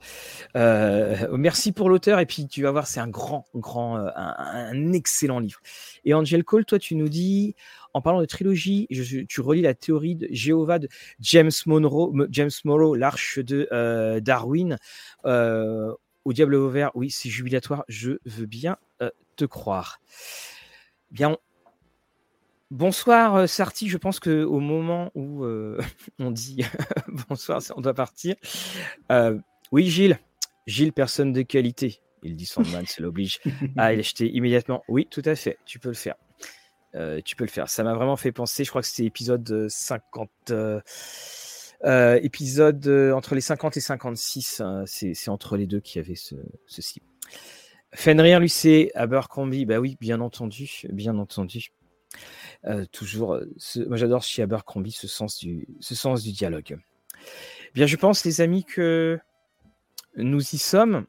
euh, 0.55 1.27
merci 1.31 1.71
pour 1.71 1.89
l'auteur 1.89 2.19
et 2.19 2.27
puis 2.27 2.47
tu 2.47 2.61
vas 2.61 2.69
voir, 2.69 2.85
c'est 2.85 2.99
un 2.99 3.07
grand, 3.07 3.45
grand, 3.55 3.97
un, 3.97 4.11
un, 4.15 4.93
excellent 4.93 5.39
livre. 5.39 5.59
Et 6.05 6.13
Angel 6.13 6.43
Cole, 6.43 6.65
toi 6.65 6.77
tu 6.77 6.95
nous 6.95 7.09
dis, 7.09 7.55
en 7.93 8.01
parlant 8.01 8.22
de 8.22 8.26
trilogie, 8.26 8.88
tu 9.27 9.41
relis 9.41 9.61
la 9.61 9.73
théorie 9.73 10.15
de 10.15 10.27
Jéhovah 10.31 10.80
de 10.80 10.88
James 11.19 11.51
Monroe, 11.65 12.27
James 12.30 12.51
Morrow, 12.65 12.95
l'arche 12.95 13.39
de 13.39 13.68
euh, 13.72 14.19
Darwin. 14.19 14.77
Euh, 15.26 15.93
au 16.23 16.34
diable 16.34 16.57
vert, 16.69 16.91
oui, 16.93 17.09
c'est 17.09 17.30
jubilatoire, 17.30 17.84
je 17.88 18.13
veux 18.26 18.45
bien 18.45 18.77
euh, 19.01 19.09
te 19.35 19.45
croire. 19.45 19.99
Bien, 21.09 21.38
bonsoir 22.69 23.49
Sarti, 23.49 23.89
je 23.89 23.97
pense 23.97 24.19
qu'au 24.19 24.59
moment 24.59 25.11
où 25.15 25.45
on 26.19 26.31
dit 26.31 26.63
bonsoir, 27.30 27.61
on 27.76 27.81
doit 27.81 27.93
partir. 27.93 28.35
oui, 29.72 29.89
Gilles, 29.89 30.19
Gilles, 30.68 30.93
personne 30.93 31.34
de 31.34 31.41
qualité. 31.41 32.01
Il 32.23 32.35
dit 32.35 32.45
Sandman, 32.45 32.85
ça 32.85 33.01
l'oblige 33.01 33.39
à 33.77 33.85
acheter 33.85 34.30
immédiatement. 34.30 34.84
Oui, 34.88 35.07
tout 35.09 35.23
à 35.26 35.35
fait, 35.35 35.57
tu 35.65 35.80
peux 35.80 35.89
le 35.89 35.95
faire. 35.95 36.15
Euh, 36.95 37.22
tu 37.23 37.35
peux 37.35 37.43
le 37.43 37.49
faire. 37.49 37.69
Ça 37.69 37.84
m'a 37.84 37.93
vraiment 37.93 38.18
fait 38.18 38.31
penser, 38.31 38.63
je 38.63 38.69
crois 38.69 38.81
que 38.81 38.88
c'était 38.88 39.05
épisode 39.05 39.68
50. 39.69 40.30
Euh, 40.49 40.81
euh, 41.84 42.19
épisode 42.22 42.88
entre 43.15 43.34
les 43.34 43.41
50 43.41 43.76
et 43.77 43.80
56, 43.80 44.61
hein, 44.61 44.84
c'est 44.85 45.30
entre 45.30 45.57
les 45.57 45.65
deux 45.65 45.80
qu'il 45.80 45.99
y 46.01 46.05
avait 46.05 46.15
ce, 46.15 46.35
ceci. 46.68 47.01
Fenrir, 47.93 48.39
lui, 48.39 48.49
c'est 48.49 48.91
Abercrombie. 48.93 49.65
Bah 49.65 49.80
oui, 49.80 49.97
bien 49.99 50.22
entendu, 50.22 50.84
bien 50.89 51.18
entendu. 51.18 51.72
toujours, 52.91 53.39
moi 53.88 53.97
j'adore 53.97 54.22
chez 54.22 54.43
Abercrombie 54.43 54.91
ce 54.91 55.07
sens 55.07 55.39
du, 55.39 55.68
ce 55.80 55.95
sens 55.95 56.22
du 56.22 56.31
dialogue. 56.31 56.77
Bien, 57.73 57.88
je 57.88 57.95
pense, 57.95 58.26
les 58.26 58.41
amis, 58.41 58.63
que 58.63 59.19
nous 60.15 60.41
y 60.41 60.57
sommes. 60.57 61.05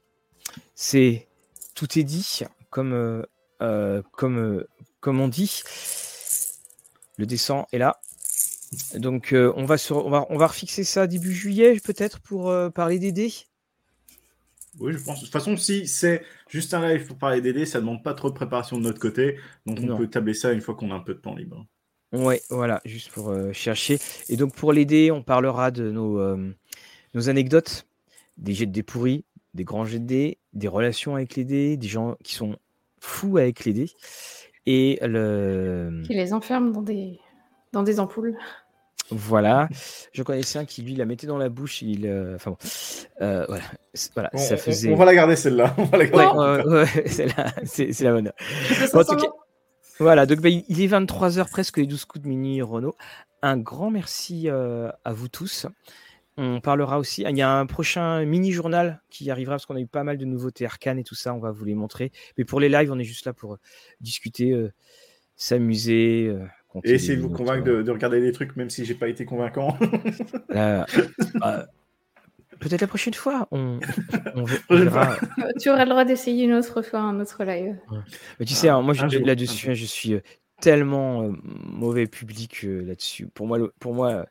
C'est 0.75 1.29
tout 1.75 1.99
est 1.99 2.05
dit, 2.05 2.41
comme, 2.71 3.27
comme, 4.13 4.65
comme 5.01 5.21
on 5.21 5.29
dit. 5.29 5.63
Le 7.19 7.27
descend 7.27 7.67
est 7.73 7.79
là. 7.79 8.01
Donc 8.95 9.33
euh, 9.33 9.53
on, 9.57 9.65
va 9.65 9.77
sur, 9.77 10.07
on, 10.07 10.11
va, 10.11 10.27
on 10.31 10.39
va 10.39 10.47
refixer 10.47 10.85
ça 10.85 11.07
début 11.07 11.33
juillet 11.33 11.79
peut-être 11.85 12.21
pour 12.21 12.51
euh, 12.51 12.71
parler 12.71 12.99
des 12.99 13.13
dés. 13.13 13.33
Oui, 14.81 14.95
je 14.95 14.99
pense. 14.99 15.19
De 15.21 15.25
toute 15.25 15.33
façon, 15.33 15.57
si 15.59 15.87
c'est 15.87 16.23
juste 16.49 16.73
un 16.73 16.89
live 16.89 17.07
pour 17.07 17.19
parler 17.19 17.43
des 17.43 17.53
dés, 17.53 17.67
ça 17.67 17.79
ne 17.79 17.83
demande 17.83 18.03
pas 18.03 18.15
trop 18.15 18.31
de 18.31 18.35
préparation 18.35 18.79
de 18.79 18.83
notre 18.83 18.99
côté. 18.99 19.39
Donc 19.67 19.79
on 19.83 19.97
peut 19.99 20.09
tabler 20.09 20.33
ça 20.33 20.53
une 20.53 20.63
fois 20.63 20.75
qu'on 20.75 20.91
a 20.91 20.95
un 20.95 21.01
peu 21.01 21.13
de 21.13 21.21
temps 21.21 21.35
libre. 21.35 21.67
Ouais, 22.13 22.43
voilà, 22.49 22.81
juste 22.85 23.11
pour 23.11 23.31
euh, 23.31 23.53
chercher. 23.53 23.99
Et 24.31 24.37
donc 24.37 24.55
pour 24.55 24.73
les 24.73 24.87
dés, 24.87 25.11
on 25.11 25.23
parlera 25.23 25.71
de 25.71 25.91
nos, 25.91 26.37
nos 27.15 27.29
anecdotes, 27.29 27.87
des 28.39 28.55
jets 28.55 28.67
de 28.67 28.73
dés 28.73 28.83
pourris, 28.83 29.27
des 29.53 29.65
grands 29.65 29.85
jets 29.85 29.99
de 29.99 30.07
dés, 30.07 30.39
des 30.55 30.69
relations 30.69 31.17
avec 31.17 31.37
les 31.37 31.45
dés, 31.45 31.77
des 31.77 31.89
gens 31.89 32.17
qui 32.25 32.35
sont 32.35 32.57
fous 33.03 33.37
avec 33.37 33.65
les 33.65 33.73
dés. 33.73 33.91
Et 34.65 34.99
le... 35.03 36.03
Qui 36.07 36.15
les 36.15 36.33
enferme 36.33 36.73
dans 36.73 36.83
des, 36.83 37.19
dans 37.73 37.83
des 37.83 38.01
ampoules. 38.01 38.37
Voilà. 39.11 39.69
Je 40.13 40.23
connaissais 40.23 40.59
un 40.59 40.65
qui, 40.65 40.83
lui, 40.83 40.95
la 40.95 41.05
mettait 41.05 41.27
dans 41.27 41.37
la 41.37 41.49
bouche. 41.49 41.83
Il, 41.83 42.07
euh, 42.07 42.37
Enfin 42.37 42.53
bon. 42.53 42.57
Euh, 43.21 43.45
voilà. 43.49 43.65
voilà 44.15 44.31
on, 44.33 44.39
ça 44.39 44.57
faisait... 44.57 44.93
on, 44.93 44.97
va 44.97 45.05
la 45.05 45.15
garder, 45.15 45.37
celle-là. 45.37 45.75
On 45.79 45.85
va 45.85 45.99
la 45.99 46.07
garder. 46.07 46.69
Ouais, 46.69 46.81
ouais, 46.81 46.87
c'est 47.07 47.27
la, 47.27 47.53
c'est, 47.65 48.01
la 48.01 48.13
bonne. 48.13 48.33
En 48.95 49.05
tout 49.05 49.17
cas, 49.17 49.29
voilà. 49.99 50.25
Donc, 50.27 50.41
bah, 50.41 50.49
il 50.49 50.81
est 50.81 50.87
23h, 50.87 51.51
presque 51.51 51.79
les 51.79 51.87
12 51.87 52.05
coups 52.05 52.23
de 52.23 52.29
minuit, 52.29 52.63
Renault. 52.63 52.95
Un 53.43 53.57
grand 53.57 53.91
merci 53.91 54.49
euh, 54.49 54.91
à 55.05 55.13
vous 55.13 55.29
tous. 55.29 55.67
On 56.39 56.61
parlera 56.61 56.99
aussi. 56.99 57.25
Il 57.29 57.37
y 57.37 57.43
a 57.43 57.51
un 57.51 57.67
prochain 57.67 58.25
mini-journal 58.25 59.03
qui 59.11 59.31
arrivera 59.31 59.55
parce 59.55 59.67
qu'on 59.67 59.77
a 59.77 59.81
eu 59.81 59.87
pas 59.87 60.03
mal 60.03 60.17
de 60.17 60.25
nouveautés 60.25 60.65
arcanes 60.65 60.99
et 60.99 61.05
tout 61.05 61.15
ça. 61.15 61.35
On 61.35 61.39
va 61.39 61.51
vous 61.51 61.65
les 61.65 61.75
montrer. 61.75 62.11
Mais 62.39 62.45
pour 62.45 62.59
les 62.59 62.69
lives, 62.69 62.91
on 62.91 62.99
est 62.99 63.05
juste 63.05 63.27
là 63.27 63.35
pour 63.35 63.55
euh, 63.55 63.59
discuter, 64.01 64.53
euh, 64.53 64.73
s'amuser. 65.37 66.29
Euh, 66.29 66.47
et 66.85 66.93
essayer 66.93 67.17
de 67.17 67.21
vous 67.21 67.29
convaincre 67.29 67.65
de, 67.65 67.91
regarder 67.91 68.23
des 68.23 68.33
trucs, 68.33 68.57
même 68.57 68.71
si 68.71 68.87
j'ai 68.87 68.95
pas 68.95 69.09
été 69.09 69.25
convaincant. 69.25 69.77
Bah, 70.49 71.67
peut-être 72.61 72.81
la 72.81 72.87
prochaine 72.87 73.15
fois. 73.15 73.49
On, 73.51 73.81
Tu 75.61 75.69
auras 75.69 75.85
le 75.85 75.91
droit 75.91 76.05
d'essayer 76.05 76.45
une 76.45 76.53
autre 76.53 76.81
fois 76.83 77.01
un 77.01 77.21
autre 77.21 77.43
live. 77.45 77.77
Mais 78.39 78.47
tu 78.47 78.55
sais, 78.55 78.69
hein, 78.69 78.81
moi, 78.81 78.95
là-dessus, 78.95 79.75
je 79.75 79.85
suis 79.85 80.21
tellement 80.63 81.25
euh, 81.25 81.33
mauvais 81.43 82.07
public 82.07 82.65
euh, 82.65 82.83
là-dessus. 82.85 83.27
Pour 83.27 83.49
moi, 83.49 83.59
pour 83.81 83.95
moi. 83.95 84.27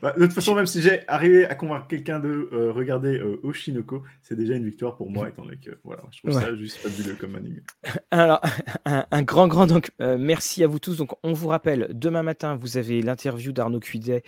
Bah, 0.00 0.14
de 0.16 0.24
toute 0.24 0.32
façon, 0.32 0.54
même 0.54 0.64
si 0.64 0.80
j'ai 0.80 1.06
arrivé 1.06 1.44
à 1.44 1.54
convaincre 1.54 1.86
quelqu'un 1.86 2.18
de 2.18 2.48
euh, 2.52 2.72
regarder 2.72 3.20
Oshinoko, 3.42 4.02
c'est 4.22 4.36
déjà 4.36 4.54
une 4.54 4.64
victoire 4.64 4.96
pour 4.96 5.10
moi, 5.10 5.28
étant 5.28 5.44
donné 5.44 5.58
que 5.58 5.78
voilà, 5.84 6.02
je 6.10 6.20
trouve 6.20 6.32
ça 6.32 6.56
juste 6.56 6.78
fabuleux 6.78 7.14
comme 7.16 7.36
anime. 7.36 7.60
Alors, 8.10 8.40
un, 8.86 9.22
grand, 9.22 9.48
grand 9.48 9.66
donc 9.66 9.90
merci 10.00 10.64
à 10.64 10.66
vous 10.66 10.78
tous. 10.78 10.96
Donc, 10.96 11.12
on 11.22 11.34
vous 11.34 11.48
rappelle, 11.48 11.88
demain 11.92 12.22
matin, 12.22 12.56
vous 12.56 12.78
avez 12.78 13.02
l'interview 13.02 13.52
d'Arnaud 13.52 13.80
Cuidet 13.80 14.22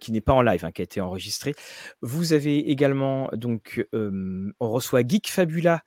qui 0.00 0.12
n'est 0.12 0.22
pas 0.22 0.32
en 0.32 0.42
live, 0.42 0.64
hein, 0.64 0.72
qui 0.72 0.80
a 0.80 0.84
été 0.84 1.02
enregistré. 1.02 1.54
Vous 2.00 2.32
avez 2.32 2.70
également 2.70 3.28
donc, 3.34 3.86
on 3.92 4.70
reçoit 4.70 5.06
Geek 5.06 5.28
Fabula 5.28 5.82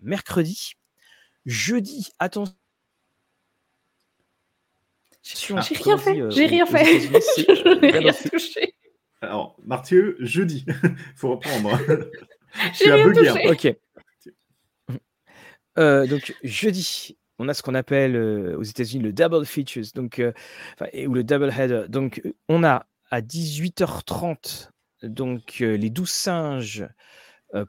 mercredi. 0.00 0.72
Jeudi, 1.44 2.08
attention 2.18 2.54
j'ai 5.26 5.74
rien 5.74 5.98
fait. 5.98 6.30
J'ai 6.30 6.46
rien 6.46 6.66
fait. 6.66 7.00
Je 7.00 7.80
n'ai 7.80 7.90
rien 7.90 8.12
touché. 8.12 8.74
Alors, 9.20 9.56
Martieu, 9.64 10.16
jeudi. 10.20 10.64
Il 10.66 10.96
faut 11.16 11.30
reprendre. 11.30 11.78
J'ai 12.74 12.92
rien 12.92 13.12
touché. 13.12 13.48
Ok. 13.48 13.76
Euh, 15.78 16.06
donc, 16.06 16.34
jeudi, 16.42 17.18
on 17.38 17.48
a 17.48 17.54
ce 17.54 17.62
qu'on 17.62 17.74
appelle 17.74 18.16
euh, 18.16 18.56
aux 18.56 18.62
États-Unis 18.62 19.02
le 19.02 19.12
double 19.12 19.44
features, 19.44 19.84
donc, 19.94 20.20
euh, 20.20 20.32
ou 21.06 21.12
le 21.12 21.24
double 21.24 21.50
header. 21.50 21.84
Donc, 21.88 22.22
on 22.48 22.64
a 22.64 22.86
à 23.10 23.20
18h30 23.20 24.70
donc, 25.02 25.58
les 25.58 25.90
12 25.90 26.08
singes 26.08 26.88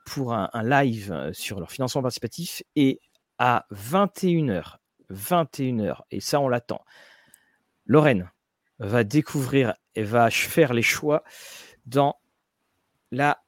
pour 0.05 0.33
un, 0.33 0.49
un, 0.53 0.63
live 0.63 1.31
sur 1.33 1.59
leur 1.59 1.71
financement 1.71 2.01
participatif 2.01 2.63
et 2.75 2.99
à 3.37 3.65
21h, 3.73 4.77
21h, 5.11 5.99
et 6.09 6.19
ça, 6.19 6.39
on 6.39 6.47
l'attend. 6.47 6.81
Lorraine 7.87 8.29
va 8.79 9.03
découvrir 9.03 9.73
et 9.95 10.03
va 10.03 10.29
faire 10.29 10.73
les 10.73 10.83
choix 10.83 11.23
dans 11.85 12.15
la 13.11 13.39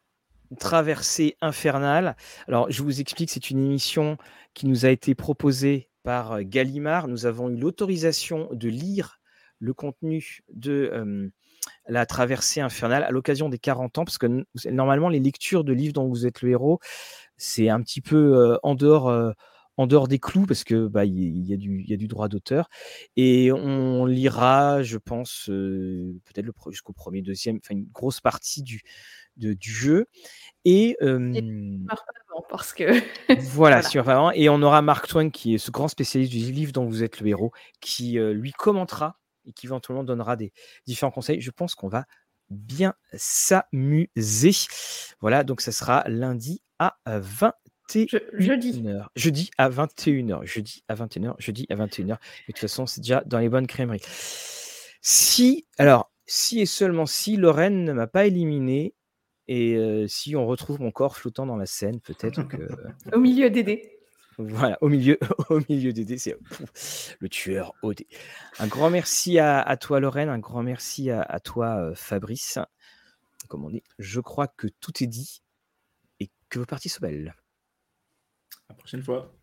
traversée 0.60 1.38
infernale. 1.41 2.16
Alors, 2.48 2.72
je 2.72 2.82
vous 2.82 2.99
explique, 2.99 3.30
c'est 3.30 3.52
une 3.52 3.64
émission 3.64 4.18
qui 4.56 4.66
nous 4.66 4.86
a 4.86 4.90
été 4.90 5.14
proposée 5.14 5.90
par 6.03 6.32
euh, 6.32 6.41
Gallimard. 6.44 7.07
Nous 7.07 7.28
avons 7.28 7.49
eu 7.49 7.57
l'autorisation 7.57 8.49
de 8.52 8.68
lire 8.70 9.20
le 9.60 9.74
contenu 9.74 10.40
de 10.53 11.30
la 11.88 12.06
traversée 12.06 12.61
infernale 12.61 13.03
à 13.03 13.11
l'occasion 13.11 13.49
des 13.49 13.60
40 13.60 13.98
ans, 13.98 14.06
parce 14.06 14.18
que 14.18 14.45
normalement, 14.70 15.10
les 15.10 15.20
lectures 15.20 15.64
de 15.64 15.74
livres 15.74 15.94
dont 15.94 16.07
vous 16.07 16.26
êtes 16.26 16.41
le 16.41 16.52
héros, 16.52 16.80
c'est 17.38 17.70
un 17.70 17.82
petit 17.82 18.02
peu 18.02 18.38
euh, 18.38 18.57
en 18.64 18.76
dehors. 18.76 19.10
Euh, 19.10 19.32
en 19.80 19.88
dehors 19.88 20.10
des 20.10 20.19
clous 20.19 20.45
parce 20.45 20.65
que 20.65 20.88
bah, 20.88 21.06
il 21.06 21.47
y, 21.47 21.53
a 21.53 21.57
du, 21.57 21.85
y 21.88 21.93
a 21.93 21.97
du 21.97 22.10
droit 22.10 22.27
d'auteur 22.27 22.69
et 23.15 23.49
on 23.53 24.06
lira 24.06 24.84
je 24.84 24.97
pense 24.97 25.45
peut-être 25.45 26.51
jusqu'au 26.69 26.91
premier 26.91 27.22
deuxième 27.22 27.60
enfin 27.64 27.76
une 27.76 27.88
grosse 27.89 28.19
partie 28.19 28.61
du, 28.61 28.81
du 29.38 29.72
jeu. 29.72 30.07
Et, 30.65 30.97
parce 32.49 32.73
que 32.73 32.84
voilà, 33.51 33.80
voilà. 33.81 34.31
et 34.35 34.49
on 34.49 34.61
aura 34.61 34.81
Mark 34.81 35.07
Twain 35.07 35.30
qui 35.30 35.56
est 35.56 35.60
ce 35.60 35.72
grand 35.72 35.88
spécialiste 35.88 36.34
du 36.34 36.39
livre 36.39 36.73
dont 36.73 36.85
vous 36.85 37.01
êtes 37.01 37.22
le 37.22 37.27
héros, 37.27 37.53
qui 37.80 38.18
lui 38.19 38.51
commentera 38.51 39.18
et 39.45 39.53
qui 39.53 39.68
éventuellement 39.68 40.03
donnera 40.03 40.35
des 40.35 40.51
différents 40.88 41.11
conseils. 41.11 41.39
Je 41.39 41.51
pense 41.51 41.73
qu'on 41.73 41.88
va 41.88 42.03
bien 42.49 42.95
s'amuser. 43.14 44.51
Voilà, 45.22 45.45
donc 45.45 45.61
ça 45.61 45.72
sera 45.72 46.03
lundi 46.07 46.61
à 46.80 46.97
20 47.06 47.53
jeudi. 48.34 48.84
Jeudi 49.16 49.52
à 49.57 49.70
21h. 49.70 50.45
Jeudi 50.45 50.84
à 50.88 50.95
21h. 50.95 51.36
Jeudi 51.40 51.66
à 51.70 51.76
21h. 51.76 52.07
de 52.07 52.16
toute 52.48 52.60
façon, 52.60 52.86
c'est 52.86 53.02
déjà 53.02 53.24
dans 53.26 53.40
les 53.40 53.49
bonnes 53.49 53.68
crèmeries. 53.68 54.02
Si, 55.02 55.66
alors, 55.78 56.11
si 56.26 56.60
et 56.60 56.66
seulement 56.66 57.06
si 57.06 57.38
Lorraine 57.38 57.84
ne 57.84 57.94
m'a 57.94 58.07
pas 58.07 58.26
éliminé, 58.26 58.94
et 59.48 60.06
si 60.07 60.36
on 60.36 60.45
retrouve 60.45 60.80
mon 60.80 60.91
corps 60.91 61.18
flottant 61.18 61.48
dans 61.48 61.57
la 61.57 61.66
Seine, 61.66 61.99
peut-être 62.02 62.44
que. 62.44 62.57
au 63.14 63.20
milieu 63.20 63.49
d'Aidé. 63.49 63.99
Voilà, 64.38 64.78
au 64.82 64.88
milieu, 64.88 65.18
au 65.49 65.60
milieu 65.68 65.91
d'Aidé, 65.91 66.18
c'est 66.18 66.38
le 67.20 67.30
tueur 67.30 67.74
OD. 67.82 68.03
Un 68.60 68.68
grand 68.68 68.90
merci 68.90 69.40
à, 69.40 69.76
toi, 69.78 69.99
Lorraine. 69.99 70.30
Un 70.30 70.40
grand 70.40 70.64
merci 70.64 71.10
à, 71.10 71.40
toi, 71.40 71.91
Fabrice. 71.95 72.60
Comme 73.49 73.66
on 73.66 73.70
dit, 73.70 73.84
je 73.98 74.20
crois 74.20 74.48
que 74.48 74.68
tout 74.68 75.03
est 75.03 75.07
dit 75.07 75.41
et 76.20 76.30
que 76.49 76.60
vos 76.60 76.66
parties 76.66 76.90
soient 76.90 77.07
belles. 77.07 77.36
À 78.70 78.74
la 78.74 78.76
prochaine 78.76 79.04
fois. 79.04 79.36